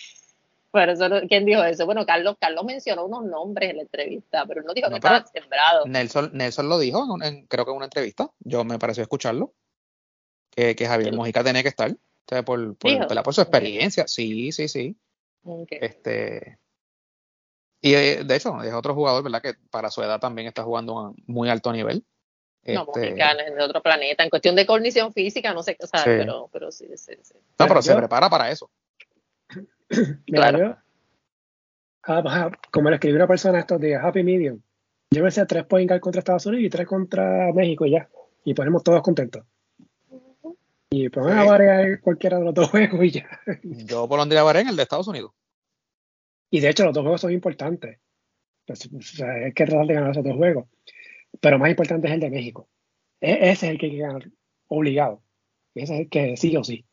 Bueno, 0.70 0.92
eso, 0.92 1.08
¿quién 1.28 1.46
dijo 1.46 1.64
eso? 1.64 1.86
Bueno, 1.86 2.04
Carlos, 2.04 2.36
Carlos 2.38 2.62
mencionó 2.64 3.06
unos 3.06 3.24
nombres 3.24 3.70
en 3.70 3.76
la 3.76 3.82
entrevista, 3.82 4.44
pero 4.46 4.62
no 4.62 4.74
dijo 4.74 4.90
que 4.90 4.96
estaba 4.96 5.24
sembrado. 5.26 5.86
Nelson, 5.86 6.30
Nelson 6.34 6.68
lo 6.68 6.78
dijo, 6.78 7.04
en, 7.22 7.46
creo 7.46 7.64
que 7.64 7.70
en 7.70 7.76
una 7.78 7.86
entrevista. 7.86 8.30
Yo 8.40 8.64
me 8.64 8.78
pareció 8.78 9.02
escucharlo. 9.02 9.54
Que, 10.50 10.76
que 10.76 10.86
Javier 10.86 11.14
Mojica 11.14 11.42
tenía 11.42 11.62
que 11.62 11.70
estar. 11.70 11.96
O 12.28 12.34
sea, 12.34 12.44
por, 12.44 12.76
por, 12.76 13.22
por, 13.22 13.34
su 13.34 13.40
experiencia. 13.40 14.06
Sí, 14.06 14.52
sí, 14.52 14.68
sí. 14.68 14.96
Este, 15.70 16.58
y 17.80 17.94
eh, 17.94 18.24
de 18.24 18.36
hecho, 18.36 18.62
es 18.62 18.74
otro 18.74 18.94
jugador, 18.94 19.22
¿verdad? 19.22 19.40
Que 19.40 19.54
para 19.70 19.90
su 19.90 20.02
edad 20.02 20.20
también 20.20 20.46
está 20.46 20.62
jugando 20.62 20.98
a 20.98 21.12
muy 21.26 21.48
alto 21.48 21.72
nivel. 21.72 22.04
No, 22.66 22.86
este, 22.94 23.12
es 23.12 23.54
de 23.56 23.62
otro 23.62 23.80
planeta. 23.82 24.24
En 24.24 24.30
cuestión 24.30 24.56
de 24.56 24.66
condición 24.66 25.12
física, 25.12 25.54
no 25.54 25.62
sé, 25.62 25.76
o 25.80 25.86
sea, 25.86 26.02
pero, 26.04 26.50
pero 26.52 26.70
sí, 26.70 26.86
sí, 26.96 27.14
sí. 27.22 27.34
No, 27.58 27.66
pero 27.66 27.80
se 27.80 27.94
prepara 27.94 28.28
para 28.28 28.50
eso. 28.50 28.70
claro. 30.26 30.76
como 32.70 32.90
le 32.90 32.96
escribí 32.96 33.16
una 33.16 33.26
persona 33.26 33.60
estos 33.60 33.80
días, 33.80 34.04
Happy 34.04 34.22
Medium. 34.22 34.60
Llévense 35.10 35.46
tres 35.46 35.64
points 35.64 35.98
contra 36.00 36.18
Estados 36.18 36.44
Unidos 36.44 36.66
y 36.66 36.68
tres 36.68 36.86
contra 36.86 37.50
México 37.54 37.86
y 37.86 37.92
ya. 37.92 38.10
Y 38.44 38.52
ponemos 38.52 38.82
todos 38.82 39.00
contentos. 39.00 39.44
Y 40.90 41.08
pongan 41.10 41.38
a 41.38 41.44
variar 41.44 42.00
cualquiera 42.00 42.38
de 42.38 42.44
los 42.44 42.54
dos 42.54 42.68
juegos 42.70 43.04
y 43.04 43.10
ya. 43.10 43.28
Yo 43.62 44.08
pondría 44.08 44.42
a 44.42 44.60
en 44.60 44.68
el 44.68 44.76
de 44.76 44.82
Estados 44.82 45.08
Unidos. 45.08 45.32
Y 46.50 46.60
de 46.60 46.70
hecho, 46.70 46.84
los 46.84 46.94
dos 46.94 47.02
juegos 47.02 47.20
son 47.20 47.32
importantes. 47.32 47.98
Pues, 48.66 48.86
o 48.86 49.02
sea, 49.02 49.30
hay 49.30 49.52
que 49.52 49.66
tratar 49.66 49.86
de 49.86 49.94
ganar 49.94 50.10
esos 50.10 50.24
dos 50.24 50.36
juegos. 50.36 50.66
Pero 51.40 51.58
más 51.58 51.70
importante 51.70 52.08
es 52.08 52.14
el 52.14 52.20
de 52.20 52.30
México. 52.30 52.68
E, 53.20 53.50
ese 53.50 53.66
es 53.66 53.72
el 53.72 53.78
que 53.78 53.86
hay 53.86 53.92
que 53.92 53.98
ganar 53.98 54.30
obligado. 54.68 55.22
Ese 55.74 55.94
es 55.94 56.00
el 56.00 56.08
que 56.08 56.36
sí 56.36 56.56
o 56.56 56.64
sí. 56.64 56.86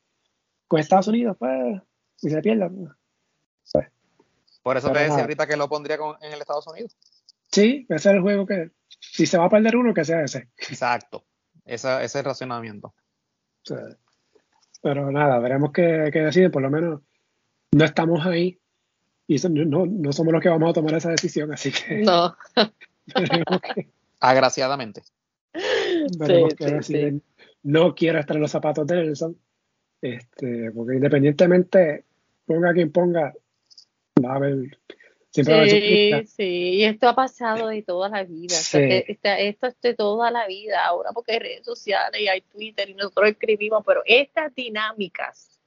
Con 0.67 0.79
Estados 0.79 1.07
Unidos, 1.07 1.37
pues, 1.39 1.81
si 2.15 2.29
se 2.29 2.41
pierde, 2.41 2.69
pues. 2.69 2.91
Por 4.61 4.77
eso 4.77 4.91
te 4.91 4.99
decía 4.99 5.21
ahorita 5.21 5.45
que 5.45 5.57
lo 5.57 5.69
pondría 5.69 5.97
en 6.21 6.33
el 6.33 6.41
Estados 6.41 6.65
Unidos. 6.65 6.97
Sí, 7.51 7.85
ese 7.87 8.09
es 8.09 8.15
el 8.15 8.21
juego 8.21 8.47
que, 8.47 8.71
si 8.99 9.27
se 9.27 9.37
va 9.37 9.45
a 9.45 9.49
perder 9.49 9.75
uno, 9.75 9.93
que 9.93 10.03
sea 10.03 10.23
ese. 10.23 10.49
Exacto. 10.57 11.23
ese 11.65 12.03
es 12.03 12.15
el 12.15 12.25
racionamiento. 12.25 12.95
Pero 14.81 15.11
nada, 15.11 15.39
veremos 15.39 15.71
qué, 15.71 16.09
qué 16.11 16.19
deciden. 16.19 16.51
Por 16.51 16.61
lo 16.61 16.69
menos 16.69 17.01
no 17.71 17.85
estamos 17.85 18.25
ahí 18.25 18.59
y 19.27 19.37
no, 19.49 19.85
no, 19.85 20.13
somos 20.13 20.33
los 20.33 20.41
que 20.41 20.49
vamos 20.49 20.69
a 20.69 20.73
tomar 20.73 20.93
esa 20.93 21.09
decisión, 21.09 21.51
así 21.51 21.71
que. 21.71 22.03
No. 22.03 22.35
Agraciadamente. 24.19 25.01
No 27.63 27.95
quiero 27.95 28.19
estar 28.19 28.35
en 28.35 28.41
los 28.41 28.51
zapatos 28.51 28.85
de 28.85 28.95
Nelson, 28.95 29.37
este, 30.01 30.71
porque 30.71 30.95
independientemente 30.95 32.05
ponga 32.45 32.73
quien 32.73 32.91
ponga, 32.91 33.33
va 34.23 34.33
a 34.33 34.35
haber. 34.35 34.77
Siempre 35.35 35.69
sí, 35.69 36.27
sí, 36.27 36.43
y 36.75 36.83
esto 36.85 37.09
ha 37.09 37.15
pasado 37.15 37.67
de 37.67 37.81
toda 37.81 38.07
la 38.07 38.23
vida. 38.23 38.55
Esto, 38.55 38.77
esto 38.79 39.67
es 39.67 39.81
de 39.81 39.93
toda 39.93 40.31
la 40.31 40.47
vida 40.47 40.85
ahora, 40.85 41.11
porque 41.11 41.33
hay 41.33 41.39
redes 41.39 41.65
sociales 41.65 42.21
y 42.21 42.29
hay 42.29 42.39
Twitter 42.39 42.89
y 42.89 42.93
nosotros 42.93 43.31
escribimos, 43.31 43.83
pero 43.85 44.01
estas 44.05 44.55
dinámicas 44.55 45.59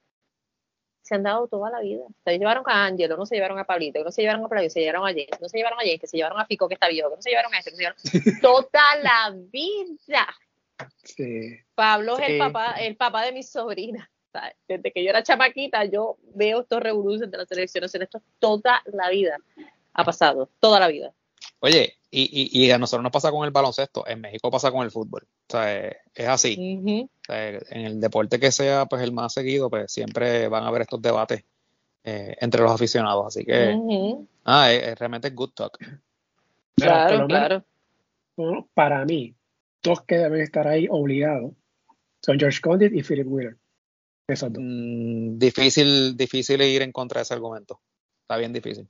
se 1.03 1.17
han 1.17 1.23
dado 1.23 1.49
toda 1.49 1.71
la 1.71 1.81
vida. 1.81 2.05
Se 2.25 2.39
llevaron 2.39 2.65
a 2.67 2.87
Angelo, 2.87 3.19
no 3.19 3.27
se 3.27 3.35
llevaron 3.35 3.59
a 3.59 3.65
Pablito, 3.65 4.03
no 4.03 4.11
se 4.11 4.23
llevaron 4.23 4.47
a 4.47 4.49
Pablito, 4.49 4.73
se 4.73 4.81
llevaron 4.81 5.07
a 5.07 5.11
James, 5.11 5.39
no 5.39 5.49
se 5.51 5.59
llevaron 5.59 5.79
a 5.79 5.83
James, 5.83 6.01
que 6.01 6.07
se 6.07 6.17
llevaron 6.17 6.41
a 6.41 6.47
Fico, 6.47 6.67
que 6.67 6.75
está 6.75 6.89
viejo, 6.89 7.11
que 7.11 7.17
no 7.17 7.23
se 7.23 7.29
llevaron 7.29 7.53
a 7.53 7.59
este, 7.59 7.71
que 7.71 7.77
se 7.77 7.83
llevaron 7.83 8.01
toda 8.41 8.97
la 9.03 9.35
vida. 9.53 10.35
Sí. 11.03 11.59
Pablo 11.75 12.19
es 12.19 12.27
el 12.27 12.39
papá, 12.39 12.73
el 12.81 12.97
papá 12.97 13.25
de 13.27 13.33
mis 13.33 13.55
Desde 14.67 14.93
que 14.93 15.03
yo 15.03 15.11
era 15.11 15.23
chamaquita, 15.23 15.85
yo 15.85 16.17
veo 16.35 16.61
estos 16.61 16.81
revoluciones 16.81 17.31
de 17.31 17.39
las 17.39 17.51
elecciones 17.51 17.95
en 17.95 18.03
esto 18.03 18.23
toda 18.39 18.83
la 18.93 19.11
vida. 19.11 19.37
Ha 19.93 20.05
pasado, 20.05 20.49
toda 20.61 20.79
la 20.81 20.89
vida. 20.89 21.13
Oye, 21.61 21.95
y, 22.11 22.49
y, 22.53 22.71
a 22.71 22.79
nosotros 22.79 23.03
nos 23.03 23.13
pasa 23.13 23.31
con 23.31 23.45
el 23.45 23.51
baloncesto, 23.51 24.07
en 24.07 24.21
México 24.21 24.51
pasa 24.51 24.71
con 24.71 24.83
el 24.83 24.91
fútbol. 24.91 25.27
O 25.49 25.53
sea, 25.53 25.89
es 25.89 26.29
así. 26.29 26.57
en 26.59 27.11
el 27.71 28.01
deporte 28.01 28.39
que 28.39 28.51
sea 28.51 28.87
pues 28.87 29.03
el 29.03 29.13
más 29.13 29.35
seguido, 29.35 29.69
pues 29.69 29.93
siempre 29.93 30.49
van 30.49 30.65
a 30.65 30.69
haber 30.69 30.83
estos 30.83 31.03
debates 31.03 31.45
eh, 32.05 32.37
entre 32.41 32.63
los 32.63 32.73
aficionados. 32.73 33.27
Así 33.27 33.45
que, 33.45 33.77
ah, 34.45 34.73
es, 34.73 34.99
realmente 34.99 35.31
good 35.31 35.51
talk. 35.51 35.79
Claro, 36.77 37.27
claro. 37.27 37.65
para 38.73 39.05
mí, 39.05 39.35
dos 39.83 40.03
que 40.03 40.17
deben 40.17 40.41
estar 40.41 40.67
ahí 40.69 40.87
obligados 40.89 41.53
son 42.23 42.39
George 42.39 42.61
Condit 42.61 42.95
y 42.95 43.03
Philip 43.03 43.27
Wheeler. 43.27 43.57
Dos. 44.29 44.45
Mm, 44.59 45.39
difícil, 45.39 46.17
difícil 46.17 46.61
ir 46.63 46.83
en 46.83 46.93
contra 46.93 47.21
de 47.21 47.23
ese 47.23 47.35
argumento. 47.35 47.81
Está 48.23 48.37
bien 48.37 48.53
difícil. 48.53 48.89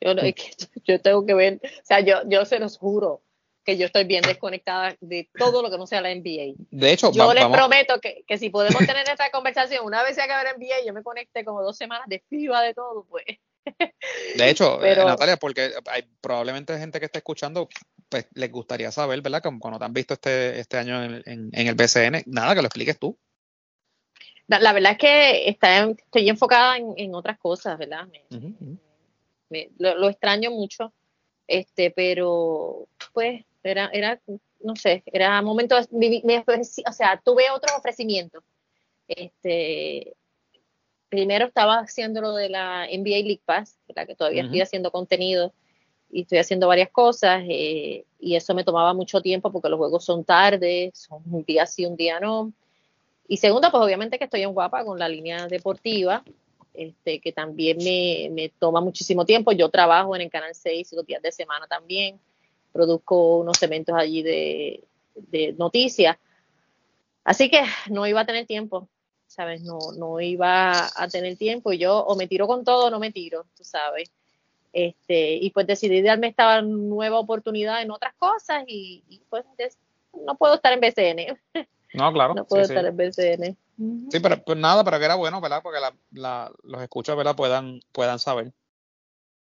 Yo, 0.00 0.12
yo 0.84 1.00
tengo 1.00 1.26
que 1.26 1.34
ver, 1.34 1.60
o 1.64 1.84
sea, 1.84 2.00
yo, 2.00 2.20
yo 2.28 2.44
se 2.44 2.58
los 2.58 2.78
juro 2.78 3.22
que 3.64 3.76
yo 3.76 3.84
estoy 3.84 4.04
bien 4.04 4.22
desconectada 4.22 4.96
de 5.00 5.28
todo 5.36 5.60
lo 5.60 5.70
que 5.70 5.76
no 5.76 5.86
sea 5.86 6.00
la 6.00 6.14
NBA. 6.14 6.54
De 6.70 6.92
hecho, 6.92 7.12
yo 7.12 7.34
les 7.34 7.44
prometo 7.46 8.00
que, 8.00 8.24
que, 8.26 8.38
si 8.38 8.48
podemos 8.48 8.78
tener 8.86 9.06
esta 9.06 9.30
conversación 9.30 9.84
una 9.84 10.02
vez 10.02 10.14
se 10.14 10.22
acabe 10.22 10.44
la 10.44 10.54
NBA, 10.54 10.86
yo 10.86 10.94
me 10.94 11.02
conecte 11.02 11.44
como 11.44 11.62
dos 11.62 11.76
semanas 11.76 12.06
de 12.08 12.22
FIBA 12.30 12.62
de 12.62 12.74
todo, 12.74 13.04
pues. 13.10 13.24
De 14.36 14.48
hecho, 14.48 14.82
eh, 14.82 14.96
Natalia, 14.96 15.36
porque 15.36 15.72
hay 15.86 16.02
probablemente 16.20 16.78
gente 16.78 16.98
que 16.98 17.06
está 17.06 17.18
escuchando, 17.18 17.68
pues 18.08 18.26
les 18.32 18.50
gustaría 18.50 18.90
saber, 18.90 19.20
¿verdad? 19.20 19.42
Como 19.42 19.58
cuando 19.58 19.78
te 19.78 19.84
han 19.84 19.92
visto 19.92 20.14
este, 20.14 20.60
este 20.60 20.78
año 20.78 21.04
en, 21.04 21.50
el 21.52 21.74
BCN, 21.74 22.22
nada, 22.26 22.54
que 22.54 22.62
lo 22.62 22.68
expliques 22.68 22.98
tú. 22.98 23.18
La, 24.48 24.72
verdad 24.72 24.92
es 24.92 24.98
que 24.98 25.48
está, 25.48 25.84
estoy 25.84 26.28
enfocada 26.28 26.76
en, 26.78 27.14
otras 27.14 27.38
cosas, 27.38 27.78
¿verdad? 27.78 28.08
lo, 29.78 30.08
extraño 30.08 30.50
mucho, 30.50 30.92
este, 31.46 31.90
pero 31.90 32.88
pues 33.12 33.44
era, 33.62 33.90
era, 33.92 34.20
no 34.60 34.74
sé, 34.74 35.02
era 35.06 35.40
momento, 35.42 35.76
o 35.76 36.92
sea, 36.92 37.20
tuve 37.22 37.50
otro 37.50 37.76
ofrecimiento. 37.76 38.42
Este, 39.06 40.14
primero 41.08 41.46
estaba 41.46 41.80
haciendo 41.80 42.20
lo 42.20 42.34
de 42.34 42.48
la 42.48 42.86
NBA 42.86 43.22
League 43.24 43.42
Pass, 43.44 43.78
la 43.94 44.06
que 44.06 44.14
todavía 44.14 44.44
estoy 44.44 44.60
haciendo 44.60 44.90
contenido 44.90 45.52
y 46.10 46.22
estoy 46.22 46.38
haciendo 46.38 46.68
varias 46.68 46.90
cosas 46.90 47.42
eh, 47.48 48.04
y 48.18 48.36
eso 48.36 48.54
me 48.54 48.64
tomaba 48.64 48.94
mucho 48.94 49.20
tiempo 49.20 49.52
porque 49.52 49.68
los 49.68 49.78
juegos 49.78 50.04
son 50.04 50.24
tarde, 50.24 50.90
son 50.94 51.22
un 51.30 51.44
día 51.44 51.66
sí, 51.66 51.84
un 51.84 51.96
día 51.96 52.18
no. 52.20 52.52
Y 53.28 53.36
segundo, 53.36 53.70
pues 53.70 53.84
obviamente 53.84 54.18
que 54.18 54.24
estoy 54.24 54.42
en 54.42 54.54
Guapa 54.54 54.84
con 54.84 54.98
la 54.98 55.08
línea 55.08 55.46
deportiva, 55.46 56.24
este, 56.72 57.20
que 57.20 57.32
también 57.32 57.76
me, 58.34 58.50
toma 58.58 58.80
muchísimo 58.80 59.26
tiempo. 59.26 59.52
Yo 59.52 59.68
trabajo 59.68 60.16
en 60.16 60.30
Canal 60.30 60.54
6 60.54 60.94
los 60.94 61.06
días 61.06 61.22
de 61.22 61.30
semana 61.30 61.66
también, 61.66 62.18
produzco 62.72 63.38
unos 63.38 63.62
eventos 63.62 63.94
allí 63.94 64.22
de, 64.22 64.84
noticias. 65.58 66.16
Así 67.22 67.50
que 67.50 67.62
no 67.90 68.06
iba 68.06 68.20
a 68.22 68.26
tener 68.26 68.46
tiempo 68.46 68.88
¿sabes? 69.26 69.62
No, 69.62 70.20
iba 70.20 70.72
a 70.72 71.08
tener 71.08 71.36
tiempo 71.36 71.72
y 71.72 71.78
yo 71.78 71.98
o 71.98 72.16
me 72.16 72.26
tiro 72.26 72.46
con 72.46 72.64
todo 72.64 72.86
o 72.86 72.90
no 72.90 72.98
me 72.98 73.12
tiro, 73.12 73.44
tú 73.56 73.62
sabes. 73.62 74.10
Este, 74.72 75.34
y 75.34 75.50
pues 75.50 75.66
decidí 75.66 76.02
darme 76.02 76.28
esta 76.28 76.62
nueva 76.62 77.18
oportunidad 77.18 77.82
en 77.82 77.90
otras 77.90 78.14
cosas 78.14 78.64
y, 78.66 79.22
pues 79.28 79.44
no 80.26 80.36
puedo 80.36 80.54
estar 80.54 80.72
en 80.72 80.80
BCN. 80.80 81.38
No, 81.94 82.12
claro. 82.12 82.34
no 82.34 82.44
puedo 82.44 82.62
estar 82.62 82.84
en 82.84 82.96
BCN. 82.96 83.56
Sí, 84.10 84.20
pero 84.20 84.42
pues 84.44 84.58
nada, 84.58 84.84
pero 84.84 84.98
que 84.98 85.04
era 85.04 85.14
bueno, 85.14 85.40
¿verdad? 85.40 85.60
Porque 85.62 85.78
la, 86.12 86.52
los 86.62 86.82
escuchos, 86.82 87.16
¿verdad? 87.16 87.36
Puedan, 87.36 87.80
puedan 87.92 88.18
saber. 88.18 88.52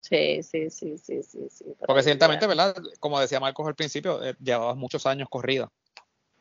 Sí, 0.02 0.44
sí, 0.44 0.70
sí, 0.70 0.98
sí, 0.98 1.24
sí. 1.24 1.48
sí 1.50 1.66
Porque 1.86 2.04
ciertamente, 2.04 2.46
¿verdad? 2.48 2.76
Como 3.00 3.20
decía 3.20 3.40
Marcos 3.40 3.68
al 3.68 3.76
principio, 3.76 4.24
eh, 4.24 4.36
llevabas 4.40 4.78
muchos 4.78 5.06
años 5.06 5.28
corrida. 5.30 5.72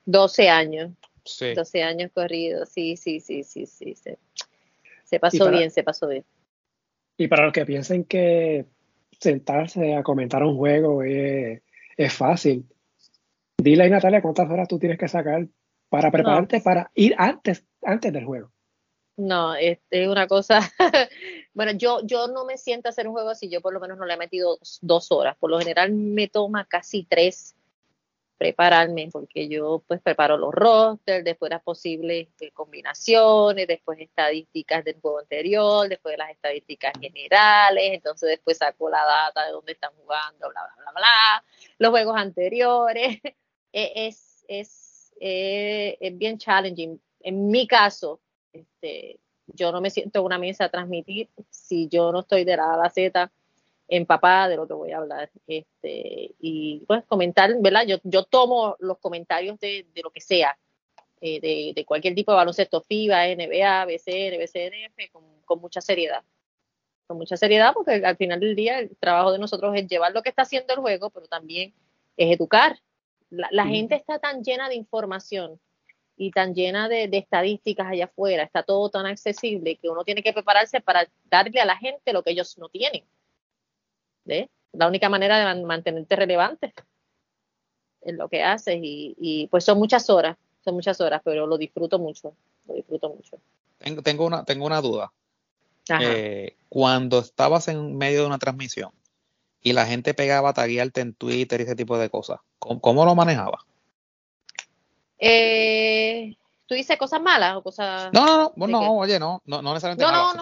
12 0.05 0.48
años. 0.48 0.93
12 1.24 1.82
años 1.82 2.10
corridos, 2.14 2.68
sí, 2.68 2.97
sí, 2.97 3.20
sí, 3.20 3.43
sí, 3.43 3.66
sí. 3.66 3.94
Se, 5.05 5.18
pasó 5.18 5.51
bien, 5.51 5.70
se 5.70 5.82
pasó 5.82 6.06
bien. 6.06 6.24
Y 7.16 7.28
para 7.28 7.44
los 7.44 7.52
que 7.52 7.66
piensen 7.66 8.05
que 8.05 8.66
sentarse 9.18 9.94
a 9.97 10.02
comentar 10.02 10.43
un 10.44 10.56
juego 10.56 11.02
es, 11.02 11.62
fácil, 12.10 12.66
dile 13.59 13.85
a 13.85 13.89
Natalia 13.89 14.23
cuántas 14.23 14.48
horas 14.51 14.68
tú 14.68 14.78
tienes 14.78 14.98
que 14.98 15.09
sacar 15.09 15.48
para 15.88 16.10
prepararte 16.10 16.60
para 16.60 16.90
ir 16.94 17.14
antes, 17.18 17.64
antes 17.82 18.12
del 18.12 18.24
juego. 18.24 18.52
No, 19.16 19.54
es, 19.54 19.78
una 20.08 20.26
cosa. 20.26 20.60
bueno, 21.54 21.72
yo, 21.72 22.00
yo 22.04 22.28
no 22.28 22.44
me 22.44 22.58
siento 22.58 22.88
a 22.88 22.90
hacer 22.90 23.08
un 23.08 23.14
juego 23.14 23.30
así, 23.30 23.48
yo 23.48 23.62
por 23.62 23.72
lo 23.72 23.80
menos 23.80 23.96
no 23.96 24.04
le 24.04 24.14
he 24.14 24.18
metido 24.18 24.58
dos 24.82 25.10
horas. 25.10 25.36
Por 25.38 25.50
lo 25.50 25.58
general 25.58 25.92
me 25.92 26.28
toma 26.28 26.66
casi 26.66 27.04
tres 27.04 27.56
prepararme, 28.36 29.08
porque 29.10 29.48
yo 29.48 29.82
pues 29.86 30.00
preparo 30.00 30.36
los 30.36 30.52
rosters, 30.52 31.24
después 31.24 31.50
las 31.50 31.62
posibles 31.62 32.28
eh, 32.40 32.50
combinaciones, 32.52 33.66
después 33.66 33.98
estadísticas 33.98 34.84
del 34.84 35.00
juego 35.00 35.20
anterior, 35.20 35.88
después 35.88 36.18
las 36.18 36.30
estadísticas 36.30 36.92
generales, 37.00 37.92
entonces 37.92 38.28
después 38.28 38.58
saco 38.58 38.90
la 38.90 39.04
data 39.04 39.46
de 39.46 39.52
dónde 39.52 39.72
están 39.72 39.92
jugando, 39.96 40.50
bla, 40.50 40.60
bla, 40.62 40.82
bla, 40.82 40.92
bla, 40.92 41.44
los 41.78 41.90
juegos 41.90 42.16
anteriores. 42.16 43.20
E, 43.72 44.06
es, 44.06 44.42
es, 44.48 44.85
eh, 45.20 45.97
es 46.01 46.16
bien 46.18 46.38
challenging. 46.38 47.01
En 47.20 47.51
mi 47.51 47.66
caso, 47.66 48.20
este, 48.52 49.18
yo 49.47 49.72
no 49.72 49.80
me 49.80 49.90
siento 49.90 50.20
en 50.20 50.24
una 50.24 50.38
mesa 50.38 50.64
a 50.64 50.70
transmitir 50.70 51.28
si 51.51 51.88
yo 51.88 52.12
no 52.12 52.20
estoy 52.20 52.44
de 52.44 52.56
la 52.56 52.64
A 52.64 52.74
a 52.74 52.76
la 52.76 53.32
empapada 53.88 54.48
de 54.48 54.56
lo 54.56 54.66
que 54.66 54.74
voy 54.74 54.93
a 54.93 54.98
hablar. 54.98 55.30
Este, 55.47 56.34
y 56.40 56.82
pues 56.86 57.05
comentar, 57.05 57.55
¿verdad? 57.60 57.86
Yo, 57.86 57.98
yo 58.02 58.24
tomo 58.24 58.76
los 58.80 58.98
comentarios 58.98 59.59
de, 59.60 59.86
de 59.94 60.02
lo 60.02 60.10
que 60.10 60.20
sea, 60.20 60.59
eh, 61.20 61.40
de, 61.40 61.72
de, 61.74 61.84
cualquier 61.84 62.14
tipo 62.14 62.32
de 62.32 62.36
baloncesto, 62.36 62.82
FIBA, 62.82 63.28
NBA, 63.28 63.84
BCN, 63.86 64.38
BCNF, 64.38 65.10
con, 65.12 65.24
con, 65.44 65.60
mucha 65.60 65.80
seriedad. 65.80 66.22
Con 67.06 67.18
mucha 67.18 67.36
seriedad, 67.36 67.72
porque 67.72 68.05
al 68.05 68.16
final 68.16 68.40
del 68.40 68.56
día 68.56 68.80
el 68.80 68.97
trabajo 68.97 69.32
de 69.32 69.38
nosotros 69.38 69.74
es 69.76 69.86
llevar 69.86 70.12
lo 70.12 70.22
que 70.22 70.28
está 70.28 70.43
haciendo 70.43 70.74
el 70.74 70.80
juego, 70.80 71.10
pero 71.10 71.26
también 71.26 71.72
es 72.16 72.34
educar. 72.34 72.80
La, 73.31 73.48
la 73.51 73.66
gente 73.66 73.94
está 73.94 74.19
tan 74.19 74.43
llena 74.43 74.69
de 74.69 74.77
información 74.77 75.61
y 76.16 76.31
tan 76.31 76.55
llena 76.55 76.89
de, 76.89 77.09
de, 77.09 77.19
estadísticas 77.19 77.86
allá 77.89 78.07
afuera, 78.07 78.43
está 78.43 78.62
todo 78.62 78.89
tan 78.89 79.07
accesible 79.07 79.77
que 79.77 79.89
uno 79.89 80.05
tiene 80.05 80.23
que 80.23 80.32
prepararse 80.32 80.81
para 80.81 81.07
darle 81.31 81.61
a 81.61 81.66
la 81.66 81.77
gente 81.77 82.12
lo 82.12 82.23
que 82.23 82.31
ellos 82.31 82.57
no 82.59 82.69
tienen. 82.69 83.05
La 84.73 84.89
única 84.89 85.09
manera 85.09 85.55
de 85.55 85.65
mantenerte 85.65 86.16
relevante 86.16 86.74
en 88.03 88.16
lo 88.16 88.28
que 88.28 88.43
haces 88.43 88.78
y, 88.81 89.48
pues 89.51 89.65
son 89.65 89.78
muchas 89.78 90.09
horas, 90.11 90.36
son 90.65 90.74
muchas 90.74 91.01
horas, 91.01 91.20
pero 91.24 91.47
lo 91.47 91.59
disfruto 91.59 91.98
mucho, 91.98 92.35
lo 92.66 92.74
disfruto 92.74 93.11
mucho. 93.11 93.39
Tengo, 94.03 94.27
una, 94.27 94.44
tengo 94.44 94.66
una 94.66 94.81
duda. 94.81 95.12
Eh, 96.01 96.57
cuando 96.69 97.20
estabas 97.20 97.69
en 97.69 97.97
medio 97.97 98.23
de 98.23 98.27
una 98.27 98.39
transmisión 98.39 98.90
y 99.62 99.72
la 99.72 99.86
gente 99.86 100.14
pegaba 100.14 100.50
a 100.50 100.54
taguearte 100.54 101.00
en 101.00 101.14
Twitter 101.14 101.60
y 101.60 101.64
ese 101.64 101.76
tipo 101.76 101.98
de 101.98 102.10
cosas, 102.10 102.40
¿cómo, 102.58 103.04
lo 103.04 103.14
manejabas? 103.14 103.62
Eh, 105.18 106.36
¿Tú 106.66 106.74
dices 106.74 106.98
cosas 106.98 107.20
malas 107.22 107.56
o 107.56 107.62
cosas.? 107.62 108.12
No, 108.12 108.52
no, 108.56 108.66
no, 108.66 108.96
oye, 108.96 109.18
no, 109.18 109.42
no, 109.46 109.62
necesariamente 109.62 110.04
no, 110.04 110.32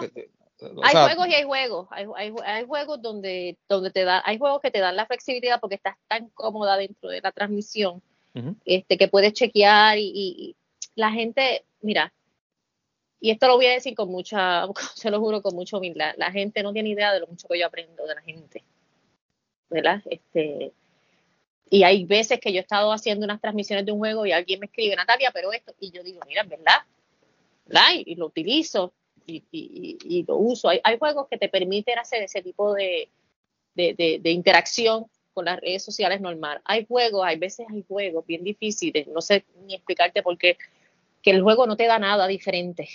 hay 0.83 0.95
juegos 0.95 1.27
y 1.27 1.33
hay 1.33 1.43
juegos. 1.43 1.87
Hay, 1.91 2.05
hay, 2.45 2.65
juegos 2.65 3.01
donde, 3.01 3.57
donde 3.67 3.91
te 3.91 4.03
da, 4.03 4.21
hay 4.25 4.37
juegos 4.37 4.61
que 4.61 4.71
te 4.71 4.79
dan 4.79 4.95
la 4.95 5.05
flexibilidad 5.05 5.59
porque 5.59 5.75
estás 5.75 5.95
tan 6.07 6.29
cómoda 6.29 6.77
dentro 6.77 7.09
de 7.09 7.21
la 7.21 7.31
transmisión, 7.31 8.01
este, 8.65 8.97
que 8.97 9.07
puedes 9.07 9.33
chequear 9.33 9.97
y, 9.97 10.55
la 10.95 11.11
gente, 11.11 11.65
mira, 11.81 12.13
y 13.19 13.31
esto 13.31 13.47
lo 13.47 13.55
voy 13.57 13.65
a 13.65 13.71
decir 13.71 13.95
con 13.95 14.09
mucha, 14.09 14.65
se 14.95 15.11
lo 15.11 15.19
juro 15.19 15.41
con 15.41 15.55
mucha 15.55 15.77
humildad, 15.77 16.13
la 16.17 16.31
gente 16.31 16.63
no 16.63 16.71
tiene 16.71 16.89
idea 16.89 17.11
de 17.11 17.19
lo 17.19 17.27
mucho 17.27 17.47
que 17.47 17.59
yo 17.59 17.67
aprendo 17.67 18.05
de 18.05 18.15
la 18.15 18.21
gente, 18.21 18.63
¿verdad? 19.69 20.01
Este, 20.09 20.71
y 21.69 21.83
hay 21.83 22.05
veces 22.05 22.39
que 22.39 22.51
yo 22.51 22.59
he 22.59 22.61
estado 22.61 22.91
haciendo 22.91 23.25
unas 23.25 23.41
transmisiones 23.41 23.85
de 23.85 23.91
un 23.91 23.99
juego 23.99 24.25
y 24.25 24.31
alguien 24.31 24.59
me 24.59 24.67
escribe, 24.67 24.95
Natalia, 24.95 25.31
pero 25.33 25.51
esto, 25.51 25.73
y 25.79 25.91
yo 25.91 26.03
digo, 26.03 26.19
mira, 26.27 26.43
¿verdad? 26.43 26.81
¿verdad? 27.65 27.89
y 27.95 28.15
lo 28.15 28.27
utilizo 28.27 28.93
y, 29.27 30.25
lo 30.27 30.37
uso. 30.37 30.69
Hay, 30.69 30.97
juegos 30.97 31.27
que 31.29 31.37
te 31.37 31.49
permiten 31.49 31.97
hacer 31.99 32.23
ese 32.23 32.41
tipo 32.41 32.73
de, 32.73 33.09
interacción 34.23 35.05
con 35.33 35.45
las 35.45 35.59
redes 35.59 35.83
sociales 35.83 36.21
normal. 36.21 36.61
Hay 36.63 36.85
juegos, 36.85 37.25
hay 37.25 37.37
veces 37.37 37.65
hay 37.69 37.83
juegos 37.87 38.25
bien 38.25 38.43
difíciles, 38.43 39.07
no 39.07 39.21
sé 39.21 39.45
ni 39.65 39.75
explicarte 39.75 40.23
por 40.23 40.37
qué, 40.37 40.57
que 41.21 41.31
el 41.31 41.41
juego 41.41 41.67
no 41.67 41.75
te 41.75 41.87
da 41.87 41.99
nada 41.99 42.27
diferente. 42.27 42.87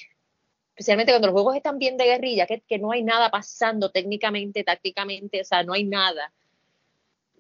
Especialmente 0.71 1.13
cuando 1.13 1.29
los 1.29 1.35
juegos 1.35 1.57
están 1.57 1.79
bien 1.79 1.97
de 1.97 2.05
guerrilla, 2.05 2.47
que, 2.47 2.61
que 2.61 2.79
no 2.79 2.93
hay 2.93 3.03
nada 3.03 3.31
pasando 3.31 3.91
técnicamente, 3.91 4.65
tácticamente, 4.65 5.43
o 5.43 5.45
sea, 5.45 5.63
no 5.63 5.75
hay 5.75 5.85
nada. 5.85 6.33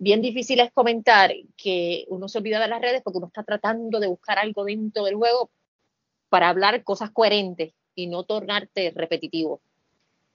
Bien 0.02 0.22
difícil 0.22 0.60
es 0.60 0.72
comentar 0.72 1.30
que 1.58 2.06
uno 2.08 2.26
se 2.26 2.38
olvida 2.38 2.58
de 2.58 2.68
las 2.68 2.80
redes 2.80 3.02
porque 3.02 3.18
uno 3.18 3.26
está 3.26 3.42
tratando 3.42 4.00
de 4.00 4.06
buscar 4.06 4.38
algo 4.38 4.64
dentro 4.64 5.04
del 5.04 5.16
juego 5.16 5.50
para 6.30 6.48
hablar 6.48 6.82
cosas 6.84 7.10
coherentes 7.10 7.74
y 7.94 8.06
no 8.06 8.24
tornarte 8.24 8.92
repetitivo. 8.96 9.60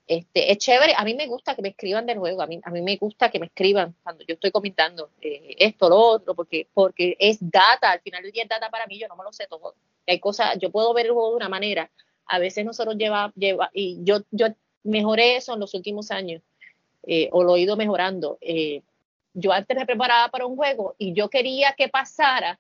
Este, 0.05 0.51
es 0.51 0.59
chévere, 0.59 0.93
a 0.95 1.03
mí 1.03 1.15
me 1.15 1.25
gusta 1.25 1.55
que 1.55 1.63
me 1.63 1.69
escriban 1.69 2.05
del 2.05 2.19
juego, 2.19 2.43
a 2.43 2.45
mí, 2.45 2.61
a 2.63 2.69
mí 2.69 2.83
me 2.83 2.95
gusta 2.97 3.31
que 3.31 3.39
me 3.39 3.47
escriban 3.47 3.95
cuando 4.03 4.23
yo 4.23 4.35
estoy 4.35 4.51
comentando 4.51 5.09
eh, 5.19 5.55
esto, 5.57 5.89
lo 5.89 5.97
otro, 5.97 6.35
porque, 6.35 6.67
porque 6.71 7.17
es 7.19 7.39
data, 7.41 7.89
al 7.89 8.01
final 8.01 8.21
del 8.21 8.33
día 8.33 8.43
es 8.43 8.49
data 8.49 8.69
para 8.69 8.85
mí, 8.85 8.99
yo 8.99 9.07
no 9.07 9.15
me 9.15 9.23
lo 9.23 9.33
sé 9.33 9.47
todo. 9.47 9.73
Hay 10.05 10.19
cosas, 10.19 10.59
yo 10.59 10.69
puedo 10.69 10.93
ver 10.93 11.07
el 11.07 11.13
juego 11.13 11.31
de 11.31 11.37
una 11.37 11.49
manera, 11.49 11.89
a 12.27 12.37
veces 12.37 12.63
nosotros 12.65 12.97
lleva, 12.97 13.33
lleva 13.35 13.71
y 13.73 13.97
yo, 14.03 14.19
yo 14.29 14.45
mejoré 14.83 15.37
eso 15.37 15.55
en 15.55 15.59
los 15.59 15.73
últimos 15.73 16.11
años, 16.11 16.43
eh, 17.01 17.29
o 17.31 17.41
lo 17.41 17.55
he 17.55 17.61
ido 17.61 17.75
mejorando. 17.75 18.37
Eh, 18.41 18.83
yo 19.35 19.51
antes 19.51 19.77
me 19.77 19.85
preparaba 19.85 20.29
para 20.29 20.45
un 20.45 20.55
juego 20.55 20.95
y 20.97 21.13
yo 21.13 21.29
quería 21.29 21.73
que 21.73 21.89
pasara 21.89 22.59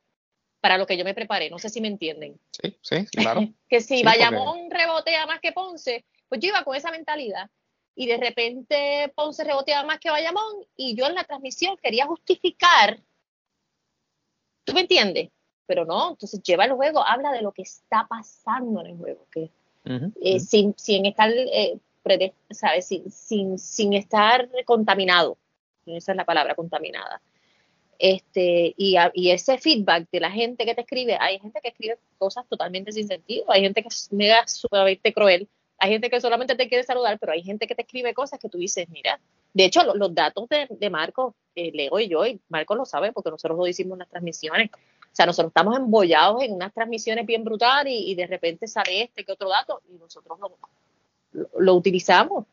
para 0.59 0.77
lo 0.77 0.85
que 0.85 0.97
yo 0.97 1.05
me 1.05 1.13
preparé. 1.13 1.49
No 1.49 1.57
sé 1.57 1.69
si 1.69 1.79
me 1.79 1.87
entienden. 1.87 2.39
Sí, 2.51 2.77
sí, 2.81 3.05
claro. 3.07 3.41
que 3.69 3.81
si 3.81 4.03
Bayamón 4.03 4.69
rebotea 4.69 5.25
más 5.25 5.39
que 5.39 5.51
Ponce, 5.51 6.05
pues 6.27 6.41
yo 6.41 6.49
iba 6.49 6.63
con 6.63 6.75
esa 6.75 6.91
mentalidad. 6.91 7.49
Y 7.95 8.07
de 8.07 8.17
repente 8.17 9.13
Ponce 9.15 9.43
reboteaba 9.43 9.85
más 9.87 9.99
que 9.99 10.09
Bayamón 10.09 10.65
y 10.75 10.95
yo 10.95 11.07
en 11.07 11.15
la 11.15 11.23
transmisión 11.23 11.77
quería 11.77 12.05
justificar. 12.05 12.99
¿Tú 14.65 14.73
me 14.73 14.81
entiendes? 14.81 15.29
Pero 15.65 15.85
no, 15.85 16.09
entonces 16.09 16.43
lleva 16.43 16.65
el 16.65 16.73
juego, 16.73 17.05
habla 17.05 17.31
de 17.31 17.41
lo 17.41 17.51
que 17.51 17.61
está 17.61 18.05
pasando 18.07 18.81
en 18.81 18.87
el 18.87 18.97
juego. 18.97 19.27
Que, 19.31 19.51
eh, 20.21 20.39
sin, 20.39 20.73
sin, 20.77 21.05
estar 21.05 21.31
eh, 21.31 21.77
¿sabes? 22.49 22.87
Sin, 22.87 23.09
sin, 23.09 23.57
sin 23.57 23.93
estar 23.93 24.49
contaminado. 24.65 25.37
Esa 25.85 26.11
es 26.11 26.17
la 26.17 26.25
palabra, 26.25 26.55
contaminada. 26.55 27.21
Este, 27.97 28.73
y, 28.77 28.95
y, 29.13 29.31
ese 29.31 29.57
feedback 29.57 30.09
de 30.11 30.19
la 30.19 30.29
gente 30.29 30.65
que 30.65 30.75
te 30.75 30.81
escribe, 30.81 31.17
hay 31.19 31.39
gente 31.39 31.61
que 31.61 31.69
escribe 31.69 31.97
cosas 32.17 32.45
totalmente 32.49 32.91
sin 32.91 33.07
sentido, 33.07 33.49
hay 33.49 33.61
gente 33.61 33.81
que 33.81 33.87
es 33.87 34.11
mega 34.11 34.45
sumamente 34.47 35.13
cruel, 35.13 35.47
hay 35.77 35.91
gente 35.91 36.09
que 36.09 36.19
solamente 36.19 36.55
te 36.55 36.67
quiere 36.67 36.83
saludar, 36.83 37.17
pero 37.19 37.31
hay 37.31 37.41
gente 37.41 37.67
que 37.67 37.75
te 37.75 37.83
escribe 37.83 38.13
cosas 38.13 38.39
que 38.39 38.49
tú 38.49 38.57
dices, 38.57 38.89
mira, 38.89 39.19
de 39.53 39.65
hecho 39.65 39.81
los, 39.93 40.13
datos 40.13 40.49
de, 40.49 40.67
de 40.69 40.89
Marco, 40.89 41.35
eh, 41.55 41.71
Leo 41.73 41.99
y 41.99 42.09
yo, 42.09 42.25
y 42.25 42.41
Marco 42.49 42.75
lo 42.75 42.85
sabe 42.85 43.13
porque 43.13 43.29
nosotros 43.29 43.57
lo 43.57 43.65
hicimos 43.67 43.95
en 43.95 43.99
las 43.99 44.09
transmisiones, 44.09 44.69
o 44.71 45.15
sea, 45.15 45.25
nosotros 45.25 45.51
estamos 45.51 45.77
embollados 45.77 46.43
en 46.43 46.53
unas 46.53 46.73
transmisiones 46.73 47.25
bien 47.25 47.45
brutales 47.45 47.93
y, 47.95 48.15
de 48.15 48.27
repente 48.27 48.67
sale 48.67 49.03
este 49.03 49.23
que 49.23 49.31
otro 49.31 49.47
dato 49.47 49.81
y 49.89 49.97
nosotros 49.97 50.37
lo, 50.41 50.57
lo, 51.57 51.73
utilizamos. 51.73 52.45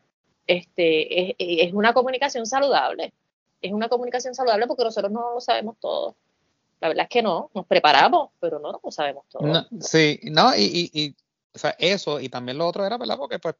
Este, 0.47 1.31
es, 1.31 1.35
es 1.37 1.73
una 1.73 1.93
comunicación 1.93 2.45
saludable 2.45 3.11
es 3.63 3.73
una 3.73 3.89
comunicación 3.89 4.35
saludable 4.35 4.67
porque 4.67 4.83
nosotros 4.83 5.11
no 5.11 5.33
lo 5.35 5.41
sabemos 5.41 5.77
todo. 5.79 6.15
La 6.81 6.89
verdad 6.89 7.03
es 7.03 7.09
que 7.09 7.23
no, 7.23 7.49
nos 7.55 7.65
preparamos, 7.65 8.31
pero 8.39 8.59
no 8.59 8.71
lo 8.71 8.91
sabemos 8.91 9.23
todo. 9.29 9.65
sí, 9.79 10.19
no, 10.23 10.55
y, 10.55 10.91
y, 10.93 11.15
o 11.55 11.57
sea, 11.57 11.75
eso, 11.79 12.19
y 12.19 12.29
también 12.29 12.57
lo 12.57 12.67
otro 12.67 12.85
era, 12.85 12.97
¿verdad? 12.97 13.17
Porque 13.17 13.39
pues 13.39 13.55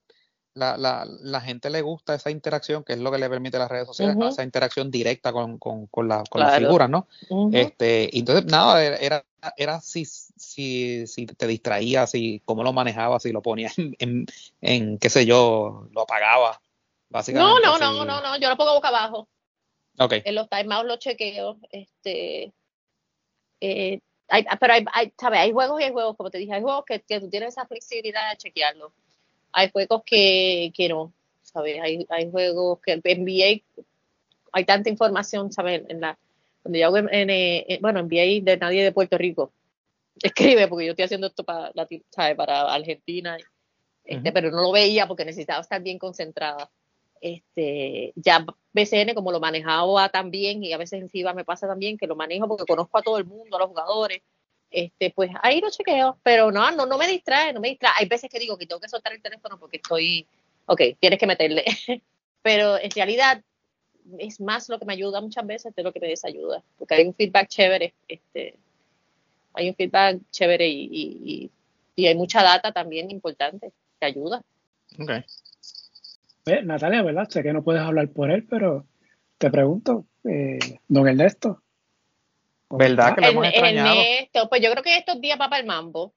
la, 0.55 0.77
la, 0.77 1.05
la, 1.05 1.41
gente 1.41 1.69
le 1.69 1.81
gusta 1.81 2.13
esa 2.13 2.29
interacción, 2.29 2.83
que 2.83 2.93
es 2.93 2.99
lo 2.99 3.11
que 3.11 3.17
le 3.17 3.29
permite 3.29 3.57
a 3.57 3.61
las 3.61 3.71
redes 3.71 3.87
sociales, 3.87 4.17
esa 4.29 4.43
interacción 4.43 4.91
directa 4.91 5.31
con, 5.31 5.57
con, 5.57 5.87
con, 5.87 6.07
la, 6.07 6.23
con 6.29 6.41
las 6.41 6.57
figuras, 6.57 6.89
¿no? 6.89 7.07
este, 7.51 8.15
entonces, 8.17 8.45
nada, 8.45 8.83
era, 8.83 9.23
era 9.57 9.81
si, 9.81 10.05
si, 10.05 11.07
si 11.07 11.25
te 11.25 11.47
distraías, 11.47 12.11
si 12.11 12.41
cómo 12.45 12.63
lo 12.63 12.71
manejabas, 12.73 13.23
si 13.23 13.31
lo 13.31 13.41
ponías 13.41 13.73
en, 13.77 14.25
en, 14.61 14.97
qué 14.99 15.09
sé 15.09 15.25
yo, 15.25 15.87
lo 15.91 16.01
apagabas, 16.01 16.57
básicamente. 17.09 17.61
No, 17.65 17.77
no, 17.77 17.93
no, 17.93 18.05
no, 18.05 18.21
no, 18.21 18.37
yo 18.37 18.49
lo 18.49 18.57
pongo 18.57 18.73
boca 18.73 18.89
abajo. 18.89 19.27
En 20.25 20.35
los 20.35 20.49
timeouts 20.49 20.87
los 20.87 20.99
chequeo. 20.99 21.57
Este, 21.69 22.53
eh, 23.61 23.99
hay, 24.27 24.45
pero 24.59 24.73
hay, 24.73 24.85
hay, 24.93 25.13
hay 25.19 25.51
juegos 25.51 25.81
y 25.81 25.83
hay 25.83 25.91
juegos, 25.91 26.17
como 26.17 26.29
te 26.29 26.37
dije, 26.37 26.53
hay 26.53 26.61
juegos 26.61 26.85
que, 26.85 27.01
que 27.01 27.19
tú 27.19 27.29
tienes 27.29 27.49
esa 27.49 27.67
flexibilidad 27.67 28.31
de 28.31 28.37
chequearlo. 28.37 28.93
Hay 29.51 29.69
juegos 29.71 30.01
que, 30.05 30.71
que 30.75 30.89
no, 30.89 31.13
¿sabes? 31.43 31.79
Hay, 31.81 32.05
hay 32.09 32.31
juegos 32.31 32.79
que 32.81 32.97
NBA 32.97 33.61
hay 34.53 34.65
tanta 34.65 34.89
información, 34.89 35.51
¿sabes? 35.51 35.81
En 35.89 35.99
la, 35.99 36.17
cuando 36.61 36.79
yo 36.79 36.85
hago 36.85 36.97
en, 36.99 37.29
en, 37.29 37.81
bueno, 37.81 38.01
NBA 38.03 38.43
de 38.43 38.57
nadie 38.57 38.83
de 38.83 38.91
Puerto 38.93 39.17
Rico, 39.17 39.51
escribe, 40.23 40.67
porque 40.67 40.85
yo 40.85 40.91
estoy 40.91 41.05
haciendo 41.05 41.27
esto 41.27 41.43
para, 41.43 41.73
¿sabes? 42.11 42.37
para 42.37 42.73
Argentina, 42.73 43.37
este, 44.05 44.31
pero 44.31 44.51
no 44.51 44.61
lo 44.61 44.71
veía 44.71 45.07
porque 45.07 45.25
necesitaba 45.25 45.61
estar 45.61 45.81
bien 45.81 45.97
concentrada 45.97 46.69
este, 47.23 48.11
ya 48.17 48.45
BCN 48.73 49.13
como 49.15 49.31
lo 49.31 49.39
manejaba 49.39 50.09
también 50.09 50.61
y 50.61 50.73
a 50.73 50.77
veces 50.77 51.01
en 51.01 51.35
me 51.35 51.45
pasa 51.45 51.67
también 51.67 51.97
que 51.97 52.05
lo 52.05 52.17
manejo 52.17 52.49
porque 52.49 52.65
conozco 52.65 52.97
a 52.97 53.01
todo 53.01 53.17
el 53.17 53.23
mundo, 53.23 53.55
a 53.55 53.59
los 53.59 53.69
jugadores, 53.69 54.21
este, 54.69 55.11
pues 55.11 55.31
ahí 55.41 55.61
lo 55.61 55.69
chequeo, 55.69 56.19
pero 56.21 56.51
no, 56.51 56.69
no, 56.71 56.85
no 56.85 56.97
me 56.97 57.07
distrae, 57.07 57.53
no 57.53 57.61
me 57.61 57.69
distrae. 57.69 57.93
Hay 57.97 58.07
veces 58.09 58.29
que 58.29 58.39
digo 58.39 58.57
que 58.57 58.67
tengo 58.67 58.81
que 58.81 58.89
soltar 58.89 59.13
el 59.13 59.21
teléfono 59.21 59.57
porque 59.57 59.77
estoy, 59.77 60.27
ok, 60.65 60.81
tienes 60.99 61.17
que 61.17 61.27
meterle, 61.27 61.63
pero 62.41 62.77
en 62.77 62.91
realidad 62.91 63.41
es 64.17 64.41
más 64.41 64.67
lo 64.67 64.77
que 64.77 64.85
me 64.85 64.93
ayuda 64.93 65.21
muchas 65.21 65.47
veces 65.47 65.73
de 65.73 65.83
lo 65.83 65.93
que 65.93 66.01
me 66.01 66.09
desayuda, 66.09 66.61
porque 66.77 66.95
hay 66.95 67.07
un 67.07 67.13
feedback 67.13 67.47
chévere, 67.47 67.93
este, 68.05 68.57
hay 69.53 69.69
un 69.69 69.75
feedback 69.75 70.19
chévere 70.29 70.67
y, 70.67 70.89
y, 70.91 71.51
y 71.95 72.07
hay 72.07 72.15
mucha 72.15 72.43
data 72.43 72.73
también 72.73 73.09
importante 73.11 73.71
que 73.97 74.05
ayuda. 74.05 74.43
Okay. 74.99 75.23
Natalia, 76.45 77.03
¿verdad? 77.03 77.29
Sé 77.29 77.43
que 77.43 77.53
no 77.53 77.63
puedes 77.63 77.81
hablar 77.81 78.09
por 78.09 78.29
él, 78.29 78.45
pero 78.49 78.85
te 79.37 79.49
pregunto, 79.49 80.05
eh, 80.23 80.59
don 80.87 81.07
Ernesto. 81.07 81.61
¿Verdad 82.69 83.15
que 83.15 83.21
lo 83.21 83.27
hemos 83.27 83.47
extrañado? 83.47 83.99
Ernesto, 83.99 84.49
pues 84.49 84.61
yo 84.61 84.71
creo 84.71 84.83
que 84.83 84.97
estos 84.97 85.21
días 85.21 85.39
va 85.39 85.49
para 85.49 85.61
el 85.61 85.67
mambo. 85.67 86.13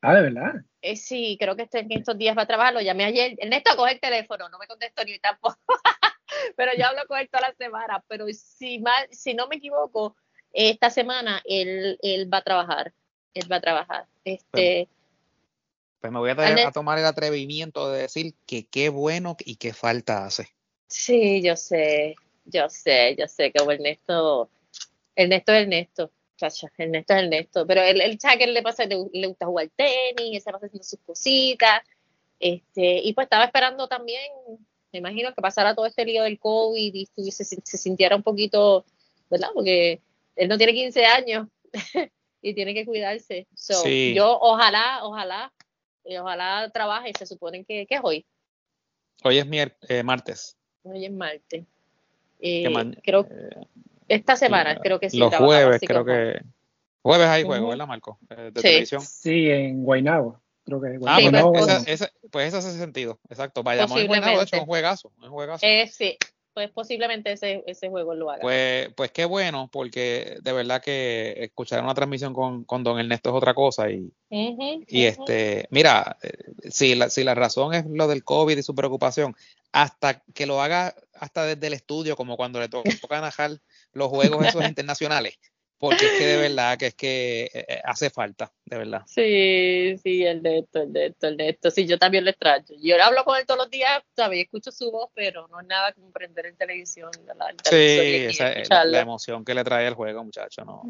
Ah, 0.00 0.14
¿de 0.14 0.22
verdad? 0.22 0.54
Eh, 0.82 0.96
sí, 0.96 1.36
creo 1.38 1.56
que 1.56 1.62
este, 1.62 1.80
en 1.80 1.92
estos 1.92 2.18
días 2.18 2.36
va 2.36 2.42
a 2.42 2.46
trabajar. 2.46 2.74
Lo 2.74 2.80
llamé 2.80 3.04
ayer. 3.04 3.34
Ernesto, 3.38 3.76
coge 3.76 3.92
el 3.92 4.00
teléfono. 4.00 4.48
No 4.48 4.58
me 4.58 4.66
contestó 4.66 5.04
ni 5.04 5.18
tampoco. 5.18 5.58
pero 6.56 6.72
yo 6.76 6.86
hablo 6.86 7.02
con 7.06 7.18
él 7.18 7.28
toda 7.30 7.48
la 7.48 7.54
semana. 7.54 8.04
Pero 8.08 8.26
si, 8.32 8.80
mal, 8.80 9.06
si 9.10 9.34
no 9.34 9.46
me 9.46 9.56
equivoco, 9.56 10.16
esta 10.52 10.90
semana 10.90 11.40
él, 11.44 11.98
él 12.02 12.32
va 12.32 12.38
a 12.38 12.44
trabajar. 12.44 12.92
Él 13.32 13.50
va 13.50 13.56
a 13.56 13.60
trabajar. 13.60 14.06
Este, 14.24 14.88
pues 16.04 16.12
me 16.12 16.18
voy 16.18 16.28
a, 16.28 16.70
tomar 16.70 16.98
el 16.98 17.06
atrevimiento 17.06 17.90
de 17.90 18.02
decir 18.02 18.34
que 18.44 18.66
qué 18.66 18.90
bueno 18.90 19.38
y 19.42 19.56
qué 19.56 19.72
falta 19.72 20.26
hace. 20.26 20.48
Sí, 20.86 21.40
yo 21.42 21.56
sé, 21.56 22.14
yo 22.44 22.68
sé, 22.68 23.16
yo 23.18 23.26
sé 23.26 23.50
que 23.50 23.64
Ernesto, 23.64 24.50
Ernesto 25.16 25.52
es 25.54 25.62
Ernesto, 25.62 26.10
chacha, 26.36 26.70
Ernesto 26.76 27.14
es 27.14 27.22
Ernesto, 27.22 27.66
pero 27.66 27.80
el, 27.80 28.02
el 28.02 28.18
que 28.18 28.46
le 28.46 28.60
pasa, 28.60 28.84
le, 28.84 28.98
le, 29.14 29.28
gusta 29.28 29.46
jugar 29.46 29.70
tenis, 29.74 30.44
se 30.44 30.52
pasa 30.52 30.66
haciendo 30.66 30.84
sus 30.84 31.00
cositas, 31.06 31.80
este, 32.38 33.00
y 33.02 33.14
pues 33.14 33.24
estaba 33.24 33.44
esperando 33.44 33.88
también, 33.88 34.30
me 34.92 34.98
imagino 34.98 35.34
que 35.34 35.40
pasara 35.40 35.74
todo 35.74 35.86
este 35.86 36.04
lío 36.04 36.24
del 36.24 36.38
COVID 36.38 36.94
y 36.94 37.32
se, 37.32 37.44
se 37.44 37.78
sintiera 37.78 38.14
un 38.14 38.22
poquito, 38.22 38.84
¿verdad? 39.30 39.48
Porque 39.54 40.02
él 40.36 40.48
no 40.50 40.58
tiene 40.58 40.74
15 40.74 41.06
años 41.06 41.48
y 42.42 42.52
tiene 42.52 42.74
que 42.74 42.84
cuidarse. 42.84 43.46
So, 43.54 43.88
Yo 43.88 44.38
ojalá, 44.38 44.98
ojalá 45.02 45.50
y 46.04 46.16
ojalá 46.16 46.70
trabaje. 46.70 47.12
Se 47.18 47.26
supone 47.26 47.64
que, 47.64 47.86
¿qué 47.86 47.94
es 47.96 48.00
hoy? 48.02 48.26
Hoy 49.22 49.38
es 49.38 49.46
eh, 49.88 50.02
martes. 50.02 50.56
Hoy 50.82 51.04
es 51.06 51.12
martes. 51.12 51.64
Eh, 52.40 52.64
creo 53.02 53.26
eh, 53.30 53.66
esta 54.08 54.36
semana 54.36 54.76
creo 54.80 55.00
que 55.00 55.08
sí. 55.08 55.18
Los 55.18 55.34
jueves 55.34 55.80
creo 55.80 56.04
que... 56.04 56.42
Jueves 57.02 57.26
hay 57.26 57.42
juego, 57.42 57.68
¿verdad, 57.68 57.86
Marco? 57.86 58.18
de 58.28 58.46
sí. 58.46 58.62
televisión. 58.62 59.00
Sí, 59.02 59.50
en 59.50 59.84
Guaynabo. 59.84 60.40
Creo 60.64 60.80
que 60.80 60.98
ah, 61.06 61.18
pues, 61.52 62.10
pues, 62.30 62.48
eso 62.48 62.56
hace 62.56 62.78
sentido, 62.78 63.20
exacto. 63.28 63.62
Vayamos 63.62 64.00
en 64.00 64.06
Guaynabo, 64.06 64.38
de 64.38 64.44
hecho, 64.44 64.60
un 64.60 64.66
juegazo. 64.66 65.12
Un 65.20 65.28
juegazo. 65.28 65.66
sí, 65.90 66.16
pues 66.54 66.70
posiblemente 66.70 67.32
ese, 67.32 67.64
ese 67.66 67.88
juego 67.88 68.14
lo 68.14 68.30
haga. 68.30 68.40
Pues, 68.40 68.88
pues 68.94 69.10
qué 69.10 69.24
bueno, 69.24 69.68
porque 69.70 70.38
de 70.40 70.52
verdad 70.52 70.80
que 70.80 71.34
escuchar 71.38 71.82
una 71.82 71.94
transmisión 71.94 72.32
con, 72.32 72.64
con 72.64 72.84
Don 72.84 72.98
Ernesto 72.98 73.30
es 73.30 73.34
otra 73.34 73.54
cosa. 73.54 73.90
Y, 73.90 74.12
y 74.30 75.04
este, 75.04 75.66
mira, 75.70 76.16
eh, 76.22 76.30
si 76.70 76.94
la, 76.94 77.10
si 77.10 77.24
la 77.24 77.34
razón 77.34 77.74
es 77.74 77.84
lo 77.86 78.06
del 78.06 78.22
COVID 78.22 78.56
y 78.56 78.62
su 78.62 78.74
preocupación, 78.74 79.34
hasta 79.72 80.22
que 80.32 80.46
lo 80.46 80.62
haga 80.62 80.94
hasta 81.14 81.44
desde 81.44 81.66
el 81.66 81.72
estudio, 81.72 82.16
como 82.16 82.36
cuando 82.36 82.60
le 82.60 82.68
toca 83.08 83.20
narrar 83.20 83.58
los 83.92 84.08
juegos 84.08 84.46
esos 84.46 84.64
internacionales, 84.68 85.38
porque 85.78 86.06
es 86.06 86.12
que 86.18 86.26
de 86.26 86.36
verdad 86.48 86.78
que 86.78 86.86
es 86.86 86.94
que 86.94 87.44
eh, 87.44 87.64
eh, 87.68 87.80
hace 87.84 88.10
falta, 88.10 88.52
de 88.64 88.78
verdad. 88.78 89.02
Sí, 89.06 89.96
sí, 90.02 90.24
el 90.24 90.42
de 90.42 90.58
esto, 90.58 90.82
el 90.82 90.92
de 90.92 91.06
esto, 91.06 91.26
el 91.26 91.36
de 91.36 91.48
esto. 91.50 91.70
Sí, 91.70 91.86
yo 91.86 91.98
también 91.98 92.24
lo 92.24 92.30
extraño. 92.30 92.64
Yo 92.80 93.02
hablo 93.02 93.24
con 93.24 93.38
él 93.38 93.46
todos 93.46 93.58
los 93.58 93.70
días, 93.70 94.02
¿sabes? 94.16 94.40
Escucho 94.44 94.70
su 94.72 94.90
voz, 94.90 95.10
pero 95.14 95.48
no 95.48 95.60
es 95.60 95.66
nada 95.66 95.92
como 95.92 96.10
prender 96.10 96.46
en 96.46 96.56
televisión. 96.56 97.10
La, 97.26 97.54
sí, 97.64 97.76
esa 97.76 98.52
es 98.52 98.68
la 98.68 99.00
emoción 99.00 99.44
que 99.44 99.54
le 99.54 99.64
trae 99.64 99.86
el 99.86 99.94
juego, 99.94 100.24
muchacho, 100.24 100.64
¿no? 100.64 100.82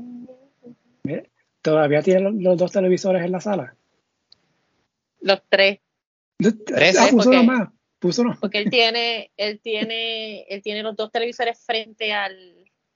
¿Todavía 1.63 2.03
tiene 2.03 2.31
los 2.31 2.59
dos 2.59 2.73
televisores 2.73 3.25
en 3.25 3.33
la 3.33 3.41
sala? 3.41 3.75
Los 5.21 5.41
tres. 5.49 5.79
¿Tres? 6.67 6.99
Ah, 6.99 7.09
puso 7.11 7.33
más. 7.43 7.69
Puso 7.99 8.23
no. 8.23 8.37
Porque 8.39 8.59
él 8.59 8.69
tiene, 8.69 9.31
él 9.39 9.61
tiene, 9.61 10.43
él 10.43 10.61
tiene 10.63 10.83
los 10.83 10.95
dos 10.95 11.11
televisores 11.11 11.59
frente 11.65 12.13
al 12.13 12.54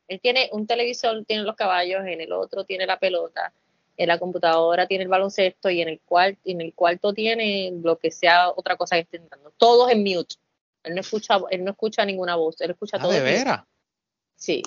él 0.08 0.20
tiene 0.20 0.48
un 0.52 0.66
televisor, 0.66 1.24
tiene 1.26 1.42
los 1.42 1.54
caballos, 1.54 2.00
en 2.06 2.20
el 2.20 2.32
otro 2.32 2.64
tiene 2.64 2.86
la 2.86 2.98
pelota, 2.98 3.52
en 3.96 4.08
la 4.08 4.18
computadora 4.18 4.86
tiene 4.86 5.04
el 5.04 5.10
baloncesto 5.10 5.68
y 5.68 5.82
en 5.82 5.88
el 5.88 6.00
cuarto, 6.00 6.40
en 6.44 6.60
el 6.62 6.74
cuarto 6.74 7.12
tiene 7.12 7.72
lo 7.82 7.98
que 7.98 8.10
sea 8.10 8.48
otra 8.50 8.76
cosa 8.76 8.96
que 8.96 9.02
estén 9.02 9.28
dando. 9.28 9.52
Todos 9.56 9.90
en 9.90 10.02
mute. 10.02 10.36
Él 10.84 10.94
no 10.94 11.00
escucha, 11.00 11.38
él 11.50 11.64
no 11.64 11.72
escucha 11.72 12.04
ninguna 12.04 12.36
voz, 12.36 12.60
él 12.60 12.70
escucha 12.70 12.96
ah, 12.96 13.02
todo. 13.02 13.12
¿De 13.12 13.20
veras? 13.20 13.64
Sí. 14.34 14.62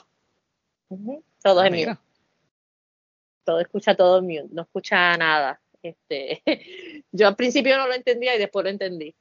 Todos 1.42 1.64
ah, 1.64 1.68
en 1.68 1.74
mute. 1.74 1.98
Todo 3.44 3.60
escucha 3.60 3.96
todo 3.96 4.20
en 4.20 4.26
mute, 4.26 4.48
no 4.52 4.62
escucha 4.62 5.18
nada. 5.18 5.60
Este, 5.82 6.44
yo 7.12 7.28
al 7.28 7.36
principio 7.36 7.78
no 7.78 7.88
lo 7.88 7.96
entendía 7.96 8.36
y 8.36 8.40
después 8.40 8.64
lo 8.64 8.70
entendí. 8.70 9.16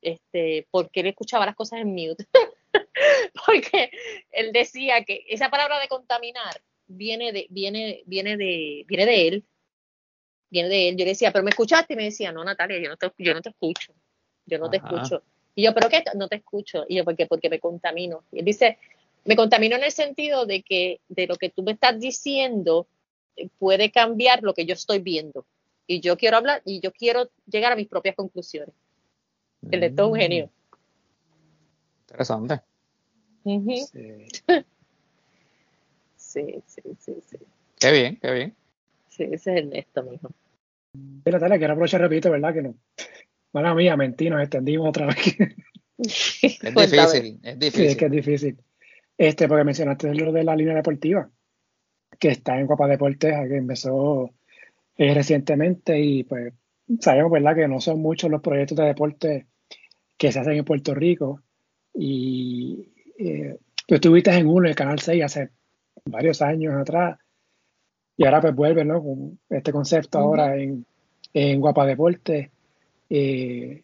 Este, 0.00 0.66
porque 0.70 1.00
él 1.00 1.08
escuchaba 1.08 1.44
las 1.44 1.54
cosas 1.54 1.80
en 1.80 1.88
mute. 1.88 2.24
porque 3.46 3.90
él 4.30 4.52
decía 4.52 5.04
que 5.04 5.24
esa 5.28 5.50
palabra 5.50 5.80
de 5.80 5.88
contaminar 5.88 6.60
viene 6.86 7.32
de, 7.32 7.46
viene, 7.50 8.02
viene 8.06 8.36
de, 8.36 8.84
viene 8.86 9.06
de 9.06 9.28
él, 9.28 9.44
viene 10.50 10.68
de 10.68 10.88
él. 10.88 10.96
Yo 10.96 11.04
le 11.04 11.10
decía, 11.10 11.32
pero 11.32 11.44
me 11.44 11.50
escuchaste 11.50 11.94
y 11.94 11.96
me 11.96 12.04
decía, 12.04 12.32
no, 12.32 12.44
Natalia, 12.44 12.78
yo 12.78 12.90
no 12.90 12.96
te, 12.96 13.12
yo 13.18 13.34
no 13.34 13.40
te 13.40 13.50
escucho, 13.50 13.92
yo 14.46 14.58
no 14.58 14.70
te 14.70 14.78
escucho. 14.78 15.22
Y 15.54 15.64
yo, 15.64 15.74
pero 15.74 15.88
qué, 15.88 16.02
no 16.14 16.28
te 16.28 16.36
escucho. 16.36 16.84
Y 16.88 16.96
yo, 16.96 17.04
¿por 17.04 17.16
qué? 17.16 17.26
Porque 17.26 17.50
me 17.50 17.60
contamino. 17.60 18.24
Y 18.32 18.40
él 18.40 18.44
dice, 18.44 18.78
me 19.24 19.36
contamino 19.36 19.76
en 19.76 19.84
el 19.84 19.92
sentido 19.92 20.46
de 20.46 20.62
que 20.62 21.00
de 21.08 21.26
lo 21.26 21.36
que 21.36 21.50
tú 21.50 21.62
me 21.62 21.72
estás 21.72 21.98
diciendo 21.98 22.86
eh, 23.36 23.48
puede 23.58 23.90
cambiar 23.90 24.42
lo 24.42 24.54
que 24.54 24.66
yo 24.66 24.74
estoy 24.74 25.00
viendo. 25.00 25.46
Y 25.86 26.00
yo 26.00 26.16
quiero 26.16 26.36
hablar 26.36 26.62
y 26.64 26.80
yo 26.80 26.92
quiero 26.92 27.30
llegar 27.46 27.72
a 27.72 27.76
mis 27.76 27.88
propias 27.88 28.14
conclusiones. 28.14 28.74
El 29.70 29.80
de 29.80 29.90
todo 29.90 30.08
un 30.08 30.16
genio. 30.16 30.50
Interesante. 32.10 32.60
sí. 33.44 33.86
sí, 36.16 36.62
sí, 36.66 36.82
sí, 36.98 37.38
Qué 37.78 37.92
bien, 37.92 38.18
qué 38.20 38.32
bien. 38.32 38.54
Sí, 39.08 39.24
ese 39.24 39.34
es 39.34 39.46
Ernesto, 39.46 40.02
mijo. 40.02 40.30
Mira, 41.24 41.38
Tala, 41.38 41.56
quiero 41.58 41.74
aprovechar, 41.74 42.00
repito, 42.00 42.30
¿verdad? 42.30 42.52
Que 42.52 42.62
no. 42.62 42.74
Mala 43.52 43.74
mía, 43.74 43.96
mentí, 43.96 44.28
nos 44.28 44.42
extendimos 44.42 44.88
otra 44.88 45.06
vez. 45.06 45.16
es 45.98 46.74
difícil, 46.74 47.40
es 47.42 47.58
difícil. 47.58 47.84
Sí, 47.84 47.86
es 47.86 47.96
que 47.96 48.04
es 48.06 48.10
difícil. 48.10 48.58
Este, 49.16 49.48
porque 49.48 49.64
mencionaste 49.64 50.14
lo 50.14 50.32
de 50.32 50.44
la 50.44 50.56
línea 50.56 50.74
deportiva, 50.74 51.30
que 52.18 52.28
está 52.28 52.58
en 52.58 52.66
Copa 52.66 52.88
Deportes, 52.88 53.34
que 53.48 53.56
empezó 53.56 54.30
eh, 54.96 55.14
recientemente 55.14 56.00
y 56.00 56.24
pues 56.24 56.54
sabemos, 57.00 57.30
¿verdad?, 57.30 57.54
que 57.54 57.68
no 57.68 57.80
son 57.80 58.00
muchos 58.00 58.30
los 58.30 58.40
proyectos 58.40 58.78
de 58.78 58.84
deporte 58.84 59.46
que 60.16 60.32
se 60.32 60.40
hacen 60.40 60.54
en 60.54 60.64
Puerto 60.64 60.94
Rico. 60.94 61.42
Y 61.94 62.88
eh, 63.18 63.56
tú 63.86 63.94
estuviste 63.94 64.30
en 64.30 64.46
uno, 64.46 64.68
el 64.68 64.74
Canal 64.74 64.98
6, 64.98 65.24
hace 65.24 65.50
varios 66.04 66.40
años 66.42 66.74
atrás, 66.74 67.18
y 68.16 68.24
ahora 68.24 68.40
pues 68.40 68.54
vuelve, 68.54 68.84
¿no? 68.84 69.02
Con 69.02 69.38
este 69.48 69.72
concepto 69.72 70.18
ahora 70.18 70.54
en, 70.56 70.84
en 71.32 71.60
Guapa 71.60 71.86
Deporte. 71.86 72.50
Eh, 73.08 73.82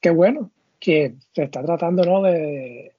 qué 0.00 0.10
bueno 0.10 0.50
que 0.80 1.16
se 1.34 1.42
está 1.44 1.62
tratando, 1.62 2.02
¿no? 2.02 2.22
De 2.22 2.92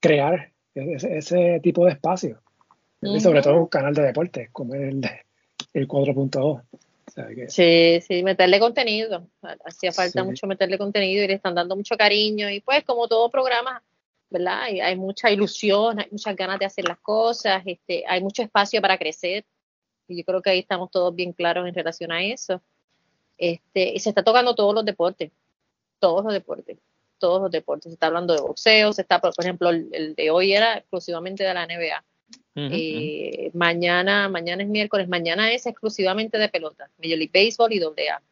crear 0.00 0.50
ese, 0.74 1.60
tipo 1.60 1.84
de 1.84 1.92
espacio. 1.92 2.40
Y 3.02 3.20
sobre 3.20 3.42
todo 3.42 3.58
un 3.58 3.66
canal 3.66 3.94
de 3.94 4.02
deporte, 4.02 4.48
como 4.52 4.74
el, 4.74 5.02
el 5.74 5.88
4.2. 5.88 6.62
Sí, 7.48 8.00
sí, 8.06 8.22
meterle 8.22 8.58
contenido. 8.58 9.26
Hacía 9.64 9.92
falta 9.92 10.24
mucho 10.24 10.46
meterle 10.46 10.78
contenido 10.78 11.24
y 11.24 11.28
le 11.28 11.34
están 11.34 11.54
dando 11.54 11.76
mucho 11.76 11.96
cariño. 11.96 12.50
Y 12.50 12.60
pues, 12.60 12.84
como 12.84 13.08
todo 13.08 13.30
programa, 13.30 13.82
¿verdad? 14.30 14.62
Hay, 14.62 14.80
hay 14.80 14.96
mucha 14.96 15.30
ilusión, 15.30 16.00
hay 16.00 16.08
muchas 16.10 16.34
ganas 16.36 16.58
de 16.58 16.66
hacer 16.66 16.86
las 16.86 16.98
cosas, 16.98 17.62
este, 17.66 18.04
hay 18.06 18.22
mucho 18.22 18.42
espacio 18.42 18.80
para 18.80 18.98
crecer. 18.98 19.44
Y 20.08 20.18
yo 20.18 20.24
creo 20.24 20.42
que 20.42 20.50
ahí 20.50 20.58
estamos 20.60 20.90
todos 20.90 21.14
bien 21.14 21.32
claros 21.32 21.66
en 21.66 21.74
relación 21.74 22.12
a 22.12 22.22
eso. 22.24 22.62
Este, 23.38 23.92
y 23.94 23.98
se 23.98 24.08
está 24.08 24.22
tocando 24.22 24.54
todos 24.54 24.74
los 24.74 24.84
deportes, 24.84 25.32
todos 25.98 26.24
los 26.24 26.32
deportes, 26.32 26.78
todos 27.18 27.42
los 27.42 27.50
deportes. 27.50 27.90
Se 27.90 27.94
está 27.94 28.06
hablando 28.06 28.34
de 28.34 28.40
boxeo, 28.40 28.92
se 28.92 29.02
está, 29.02 29.20
por 29.20 29.32
ejemplo, 29.38 29.70
el 29.70 30.14
de 30.16 30.30
hoy 30.30 30.52
era 30.52 30.78
exclusivamente 30.78 31.44
de 31.44 31.54
la 31.54 31.66
NBA 31.66 32.04
eh, 32.54 33.50
mañana, 33.54 34.28
mañana 34.28 34.62
es 34.62 34.68
miércoles, 34.68 35.08
mañana 35.08 35.52
es 35.52 35.66
exclusivamente 35.66 36.38
de 36.38 36.48
pelota, 36.48 36.90
Major 36.98 37.18
League 37.18 37.30
Baseball 37.32 37.72
y 37.72 37.82
AA. 37.82 38.22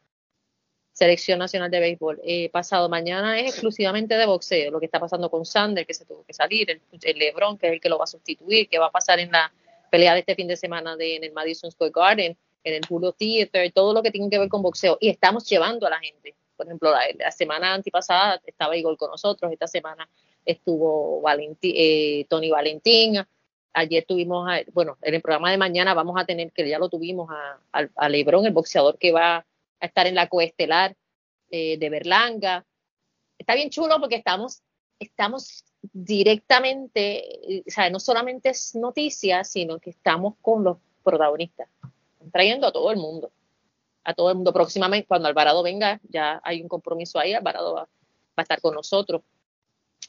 Selección 0.93 1.39
Nacional 1.39 1.71
de 1.71 1.81
Béisbol. 1.81 2.21
Eh, 2.25 2.51
pasado 2.51 2.91
mañana 2.91 3.41
es 3.41 3.53
exclusivamente 3.53 4.17
de 4.17 4.27
boxeo, 4.27 4.71
lo 4.71 4.81
que 4.81 4.85
está 4.85 5.01
pasando 5.01 5.31
con 5.31 5.47
Sander, 5.47 5.87
que 5.87 5.95
se 5.95 6.05
tuvo 6.05 6.25
que 6.25 6.35
salir, 6.35 6.71
el, 6.71 7.19
Lebron, 7.19 7.57
que 7.57 7.69
es 7.69 7.73
el 7.73 7.81
que 7.81 7.89
lo 7.89 7.97
va 7.97 8.05
a 8.05 8.07
sustituir, 8.07 8.69
que 8.69 8.79
va 8.79 8.87
a 8.87 8.91
pasar 8.91 9.19
en 9.19 9.33
la 9.33 9.51
pelea 9.91 10.13
de 10.13 10.21
este 10.21 10.35
fin 10.35 10.47
de 10.47 10.57
semana 10.57 10.97
de, 10.97 11.17
en 11.17 11.25
el 11.25 11.33
Madison 11.33 11.71
Square 11.71 11.93
Garden, 11.95 12.37
en 12.65 12.75
el 12.75 12.85
Julio 12.87 13.13
Theater, 13.13 13.73
todo 13.73 13.95
lo 13.95 14.03
que 14.03 14.11
tiene 14.11 14.29
que 14.29 14.39
ver 14.39 14.49
con 14.49 14.61
boxeo. 14.61 14.99
Y 15.01 15.09
estamos 15.09 15.49
llevando 15.49 15.87
a 15.87 15.91
la 15.91 16.01
gente. 16.01 16.35
Por 16.57 16.67
ejemplo, 16.67 16.93
la, 16.93 17.31
semana 17.31 17.73
antipasada 17.73 18.39
estaba 18.45 18.77
Igor 18.77 18.99
con 18.99 19.11
nosotros, 19.11 19.51
esta 19.51 19.67
semana 19.67 20.07
estuvo 20.45 21.23
eh, 21.63 22.27
Tony 22.29 22.51
Valentín, 22.51 23.25
Ayer 23.73 24.05
tuvimos, 24.07 24.49
bueno, 24.73 24.99
en 25.03 25.15
el 25.15 25.23
programa 25.23 25.51
de 25.51 25.59
mañana 25.59 25.95
vamos 25.95 26.21
a 26.21 26.25
tener, 26.25 26.51
que 26.53 26.69
ya 26.69 26.79
lo 26.79 26.89
tuvimos, 26.89 27.31
a, 27.31 27.89
a, 27.95 28.09
Lebron, 28.09 28.47
el 28.47 28.53
boxeador 28.53 28.99
que 28.99 29.13
va 29.13 29.37
a 29.37 29.87
estar 29.87 30.07
en 30.07 30.15
la 30.15 30.29
coestelar 30.29 30.97
eh, 31.51 31.79
de 31.79 31.91
Berlanga. 31.91 32.65
Está 33.39 33.55
bien 33.55 33.71
chulo 33.71 34.01
porque 34.01 34.17
estamos, 34.17 34.63
estamos 34.99 35.65
directamente, 35.93 37.57
eh, 37.57 37.65
o 37.67 37.71
sea, 37.71 37.91
no 37.91 38.01
solamente 38.01 38.51
es 38.51 38.75
noticias, 38.75 39.51
sino 39.51 39.79
que 39.79 39.91
estamos 39.91 40.35
con 40.43 40.65
los 40.65 40.79
protagonistas, 41.03 41.69
trayendo 42.33 42.67
a 42.67 42.73
todo 42.73 42.91
el 42.91 42.99
mundo, 42.99 43.31
a 44.05 44.15
todo 44.15 44.31
el 44.31 44.37
mundo. 44.37 44.53
Próximamente, 44.53 45.07
cuando 45.07 45.29
Alvarado 45.29 45.63
venga, 45.63 46.01
ya 46.09 46.41
hay 46.43 46.61
un 46.61 46.69
compromiso 46.69 47.19
ahí, 47.19 47.35
Alvarado 47.35 47.75
va 47.75 47.89
a 48.37 48.43
estar 48.43 48.61
con 48.61 48.75
nosotros. 48.75 49.23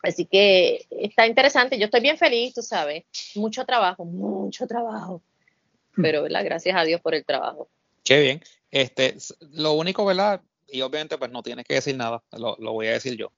Así 0.03 0.25
que 0.25 0.85
está 0.89 1.27
interesante, 1.27 1.77
yo 1.77 1.85
estoy 1.85 2.01
bien 2.01 2.17
feliz, 2.17 2.53
tú 2.53 2.61
sabes, 2.61 3.03
mucho 3.35 3.65
trabajo, 3.65 4.03
mucho 4.03 4.65
trabajo, 4.65 5.21
hmm. 5.95 6.01
pero 6.01 6.23
¿verdad? 6.23 6.43
gracias 6.43 6.75
a 6.75 6.83
Dios 6.83 7.01
por 7.01 7.13
el 7.13 7.23
trabajo. 7.23 7.69
Qué 8.03 8.19
bien. 8.19 8.41
Este, 8.71 9.17
lo 9.51 9.73
único, 9.73 10.05
¿verdad? 10.05 10.41
Y 10.67 10.81
obviamente 10.81 11.17
pues 11.17 11.31
no 11.31 11.43
tienes 11.43 11.65
que 11.65 11.75
decir 11.75 11.95
nada, 11.95 12.23
lo, 12.31 12.55
voy 12.57 12.87
a 12.87 12.93
decir 12.93 13.15
yo. 13.15 13.31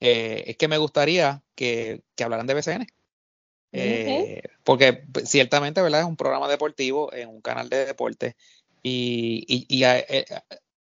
Eh, 0.00 0.44
es 0.46 0.56
que 0.56 0.68
me 0.68 0.78
gustaría 0.78 1.42
que, 1.54 2.02
hablaran 2.22 2.46
de 2.46 2.54
BCN. 2.54 2.86
Eh, 3.72 4.42
porque 4.64 4.92
pues, 4.92 5.28
ciertamente, 5.28 5.82
¿verdad? 5.82 6.00
Es 6.00 6.06
un 6.06 6.16
programa 6.16 6.48
deportivo 6.48 7.12
en 7.12 7.28
un 7.28 7.40
canal 7.40 7.68
de 7.68 7.84
deporte 7.84 8.36
y, 8.82 9.66
y, 9.68 9.84
eh, 9.84 10.24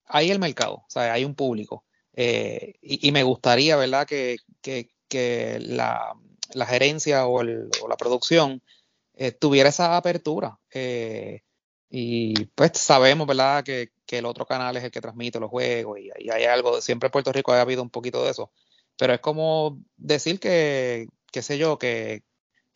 hay, 0.05 0.31
el 0.31 0.39
mercado, 0.39 0.75
o 0.75 0.87
sea, 0.89 1.13
hay 1.13 1.25
un 1.25 1.35
público. 1.35 1.85
y, 2.15 3.11
me 3.13 3.23
gustaría, 3.23 3.77
¿verdad? 3.77 4.07
Que, 4.07 4.37
que, 4.61 4.91
que 5.17 5.59
la, 5.61 6.15
gerencia 6.67 7.27
o, 7.27 7.43
la 7.43 7.97
producción 7.97 8.63
eh, 9.15 9.33
tuviera 9.33 9.71
esa 9.71 9.97
apertura. 9.97 10.59
Eh, 10.71 11.43
y 11.89 12.47
pues 12.47 12.73
sabemos, 12.75 13.27
¿verdad?, 13.27 13.65
que, 13.65 13.91
el 14.09 14.27
otro 14.27 14.47
canal 14.47 14.77
es 14.77 14.85
el 14.85 14.91
que 14.91 15.01
transmite 15.01 15.41
los 15.41 15.51
juegos 15.51 15.99
y, 15.99 16.11
hay 16.31 16.45
algo, 16.45 16.81
siempre 16.81 17.09
en 17.09 17.13
Puerto 17.13 17.33
Rico 17.33 17.53
ha 17.53 17.61
habido 17.61 17.83
un 17.83 17.91
poquito 17.91 18.25
de 18.25 18.31
eso. 18.31 18.51
Pero 18.99 19.15
es 19.15 19.21
como 19.21 19.79
decir 19.97 20.39
que, 20.39 21.09
qué 21.33 21.43
sé 21.43 21.59
yo, 21.59 21.79
que, 21.79 22.23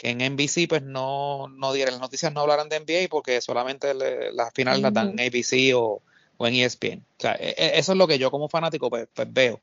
en 0.03 0.19
NBC 0.33 0.67
pues 0.67 0.83
no, 0.83 1.49
no 1.49 1.75
dieran 1.75 1.93
las 1.95 2.01
noticias, 2.01 2.33
no 2.33 2.41
hablaran 2.41 2.71
de 2.71 2.81
NBA 2.81 3.09
porque 3.11 3.43
solamente 3.43 3.93
las 3.93 4.51
finales 4.55 4.81
las 4.81 4.95
dan 4.95 5.19
en 5.19 5.21
ABC 5.21 5.75
o, 5.77 6.03
en 6.39 6.55
ESPN. 6.55 7.05
O 7.19 7.21
sea, 7.21 7.35
e, 7.35 7.51
e, 7.51 7.79
eso 7.79 7.93
es 7.93 7.99
lo 7.99 8.09
que 8.09 8.19
yo 8.19 8.31
como 8.31 8.49
fanático 8.49 8.89
pues, 8.89 9.07
pues 9.12 9.31
veo. 9.31 9.61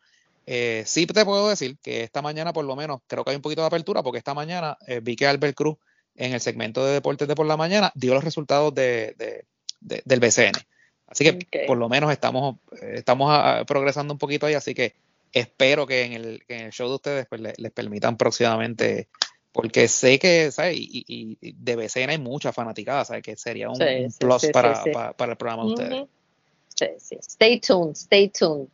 Eh, 0.49 0.83
sí 0.85 1.05
te 1.05 1.25
puedo 1.25 1.49
decir 1.49 1.77
que 1.83 2.03
esta 2.03 2.21
mañana 2.21 2.53
por 2.53 2.63
lo 2.63 2.77
menos 2.77 3.01
creo 3.05 3.25
que 3.25 3.31
hay 3.31 3.35
un 3.35 3.41
poquito 3.41 3.61
de 3.61 3.67
apertura 3.67 4.01
porque 4.01 4.17
esta 4.17 4.33
mañana 4.33 4.77
eh, 4.87 5.01
vi 5.03 5.17
que 5.17 5.27
Albert 5.27 5.53
Cruz 5.53 5.75
en 6.15 6.31
el 6.31 6.39
segmento 6.39 6.85
de 6.85 6.93
deportes 6.93 7.27
de 7.27 7.35
por 7.35 7.45
la 7.45 7.57
mañana 7.57 7.91
dio 7.95 8.13
los 8.13 8.23
resultados 8.23 8.73
de, 8.73 9.43
del 9.81 10.19
BCN. 10.21 10.53
Así 11.05 11.25
que 11.25 11.65
por 11.67 11.77
lo 11.77 11.89
menos 11.89 12.11
estamos, 12.13 12.55
eh, 12.81 12.93
estamos 12.95 13.29
ah, 13.31 13.65
progresando 13.67 14.13
un 14.13 14.17
poquito 14.17 14.45
ahí, 14.45 14.53
así 14.53 14.73
que 14.73 14.95
espero 15.33 15.85
que 15.85 16.03
en 16.03 16.13
el, 16.13 16.71
show 16.71 16.87
de 16.87 16.95
ustedes 16.95 17.27
pues, 17.27 17.41
les, 17.41 17.71
permitan 17.71 18.15
próximamente, 18.15 19.09
porque 19.51 19.89
sé 19.89 20.17
que, 20.17 20.49
¿sabes? 20.51 20.77
Y, 20.79 21.37
de 21.41 21.75
BCN 21.75 22.09
hay 22.09 22.19
mucha 22.19 22.53
fanaticada, 22.53 23.03
¿sabes? 23.03 23.21
Que 23.21 23.35
sería 23.35 23.69
un, 23.69 23.77
plus 24.17 24.45
para, 24.53 25.13
para, 25.13 25.31
el 25.33 25.37
programa 25.37 25.63
de 25.63 25.69
ustedes. 25.69 26.05
Sí, 26.99 27.17
Stay 27.21 27.59
tuned, 27.59 27.95
stay 27.95 28.29
tuned. 28.29 28.67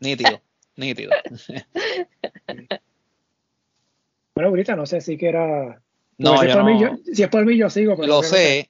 Nítido. 0.00 0.40
Nítido. 0.80 1.12
bueno, 4.34 4.48
ahorita 4.48 4.74
no 4.74 4.86
sé 4.86 5.02
si 5.02 5.18
que 5.18 5.28
era. 5.28 5.82
No, 6.16 6.38
si, 6.38 6.46
es 6.46 7.28
por 7.28 7.44
mí, 7.44 7.56
yo 7.56 7.70
sigo. 7.70 7.96
Pero 7.96 8.08
lo 8.08 8.22
sé, 8.22 8.68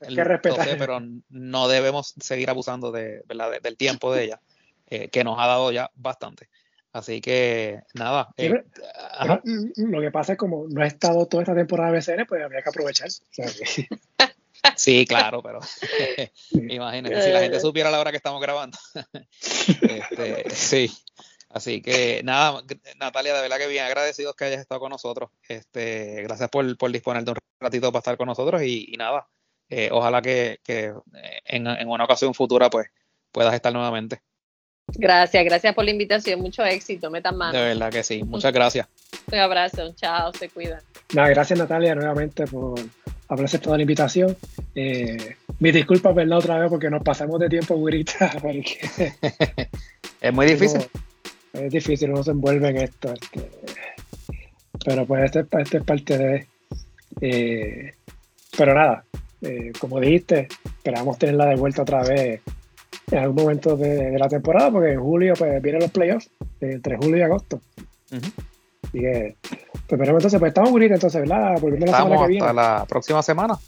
pero 0.78 1.00
no 1.30 1.68
debemos 1.68 2.14
seguir 2.20 2.50
abusando 2.50 2.92
de, 2.92 3.22
del 3.62 3.76
tiempo 3.76 4.12
de 4.12 4.24
ella, 4.24 4.40
eh, 4.88 5.08
que 5.08 5.24
nos 5.24 5.38
ha 5.38 5.46
dado 5.46 5.72
ya 5.72 5.90
bastante. 5.94 6.48
Así 6.92 7.20
que 7.20 7.82
nada. 7.94 8.30
Eh, 8.36 8.64
lo 9.76 10.00
que 10.00 10.10
pasa 10.10 10.32
es 10.32 10.38
como 10.38 10.66
no 10.68 10.82
ha 10.82 10.86
estado 10.86 11.26
toda 11.26 11.44
esta 11.44 11.54
temporada 11.54 11.92
de 11.92 11.98
BCN, 11.98 12.26
pues 12.26 12.42
habría 12.42 12.62
que 12.62 12.70
aprovechar. 12.70 13.08
Sí, 14.76 15.06
claro, 15.06 15.42
pero 15.42 15.60
imagínate, 16.50 17.22
si 17.22 17.30
la 17.30 17.40
gente 17.40 17.60
supiera 17.60 17.90
la 17.90 17.98
hora 17.98 18.10
que 18.10 18.18
estamos 18.18 18.40
grabando. 18.42 18.78
este, 19.64 20.50
sí. 20.50 20.90
Así 21.50 21.82
que 21.82 22.22
nada, 22.22 22.62
Natalia, 22.96 23.34
de 23.34 23.42
verdad 23.42 23.58
que 23.58 23.66
bien 23.66 23.84
agradecidos 23.84 24.36
que 24.36 24.44
hayas 24.44 24.60
estado 24.60 24.80
con 24.80 24.90
nosotros. 24.90 25.30
Este, 25.48 26.22
gracias 26.22 26.48
por, 26.48 26.76
por 26.76 26.92
disponer 26.92 27.24
de 27.24 27.32
un 27.32 27.38
ratito 27.60 27.90
para 27.90 27.98
estar 27.98 28.16
con 28.16 28.28
nosotros 28.28 28.62
y, 28.62 28.94
nada, 28.96 29.26
eh, 29.68 29.88
ojalá 29.90 30.22
que, 30.22 30.60
que 30.62 30.94
en, 31.44 31.66
en, 31.66 31.88
una 31.88 32.04
ocasión 32.04 32.34
futura 32.34 32.70
pues 32.70 32.88
puedas 33.32 33.52
estar 33.52 33.72
nuevamente. 33.72 34.22
Gracias, 34.94 35.44
gracias 35.44 35.74
por 35.74 35.84
la 35.84 35.90
invitación, 35.90 36.40
mucho 36.40 36.64
éxito, 36.64 37.10
metan 37.10 37.36
mano. 37.36 37.58
De 37.58 37.64
verdad 37.64 37.90
que 37.90 38.04
sí, 38.04 38.22
muchas 38.22 38.52
gracias. 38.52 38.86
Un 39.32 39.38
abrazo, 39.38 39.92
chao, 39.94 40.32
se 40.32 40.48
cuidan. 40.50 40.80
Nada, 41.14 41.28
gracias 41.30 41.58
Natalia 41.58 41.96
nuevamente 41.96 42.46
por 42.46 42.78
haber 43.26 43.44
aceptado 43.44 43.76
la 43.76 43.82
invitación. 43.82 44.36
Eh, 44.76 45.36
mis 45.58 45.74
disculpas, 45.74 46.14
¿verdad? 46.14 46.38
Otra 46.38 46.58
vez 46.58 46.70
porque 46.70 46.90
nos 46.90 47.02
pasamos 47.02 47.40
de 47.40 47.48
tiempo, 47.48 47.74
Gurita, 47.74 48.30
es 50.20 50.32
muy 50.32 50.46
difícil 50.46 50.88
es 51.52 51.72
difícil, 51.72 52.10
uno 52.10 52.22
se 52.22 52.30
envuelve 52.30 52.68
en 52.68 52.76
esto. 52.78 53.12
Este, 53.12 53.50
pero 54.84 55.06
pues 55.06 55.24
este, 55.24 55.46
este 55.60 55.78
es 55.78 55.84
parte 55.84 56.18
de. 56.18 56.46
Eh, 57.20 57.94
pero 58.56 58.74
nada, 58.74 59.04
eh, 59.42 59.72
como 59.78 60.00
dijiste, 60.00 60.48
esperamos 60.64 61.18
tenerla 61.18 61.46
de 61.46 61.56
vuelta 61.56 61.82
otra 61.82 62.02
vez 62.02 62.40
en 63.10 63.18
algún 63.18 63.42
momento 63.42 63.76
de, 63.76 64.18
la 64.18 64.28
temporada, 64.28 64.70
porque 64.70 64.92
en 64.92 65.00
julio 65.00 65.34
pues 65.36 65.60
vienen 65.62 65.82
los 65.82 65.90
playoffs, 65.90 66.30
entre 66.60 66.96
julio 66.96 67.18
y 67.18 67.22
agosto. 67.22 67.60
Así 68.10 69.00
que 69.00 69.36
Pues 69.42 69.98
pero 69.98 70.12
entonces, 70.12 70.38
pues 70.38 70.50
estamos 70.50 70.70
bonitos 70.70 70.94
entonces, 70.94 71.20
¿verdad? 71.20 71.60
Volviendo 71.60 71.86
la 71.86 71.98
semana 71.98 72.22
que 72.22 72.28
viene. 72.28 72.46
Hasta 72.46 72.52
la 72.52 72.86
próxima 72.86 73.22
semana. 73.22 73.58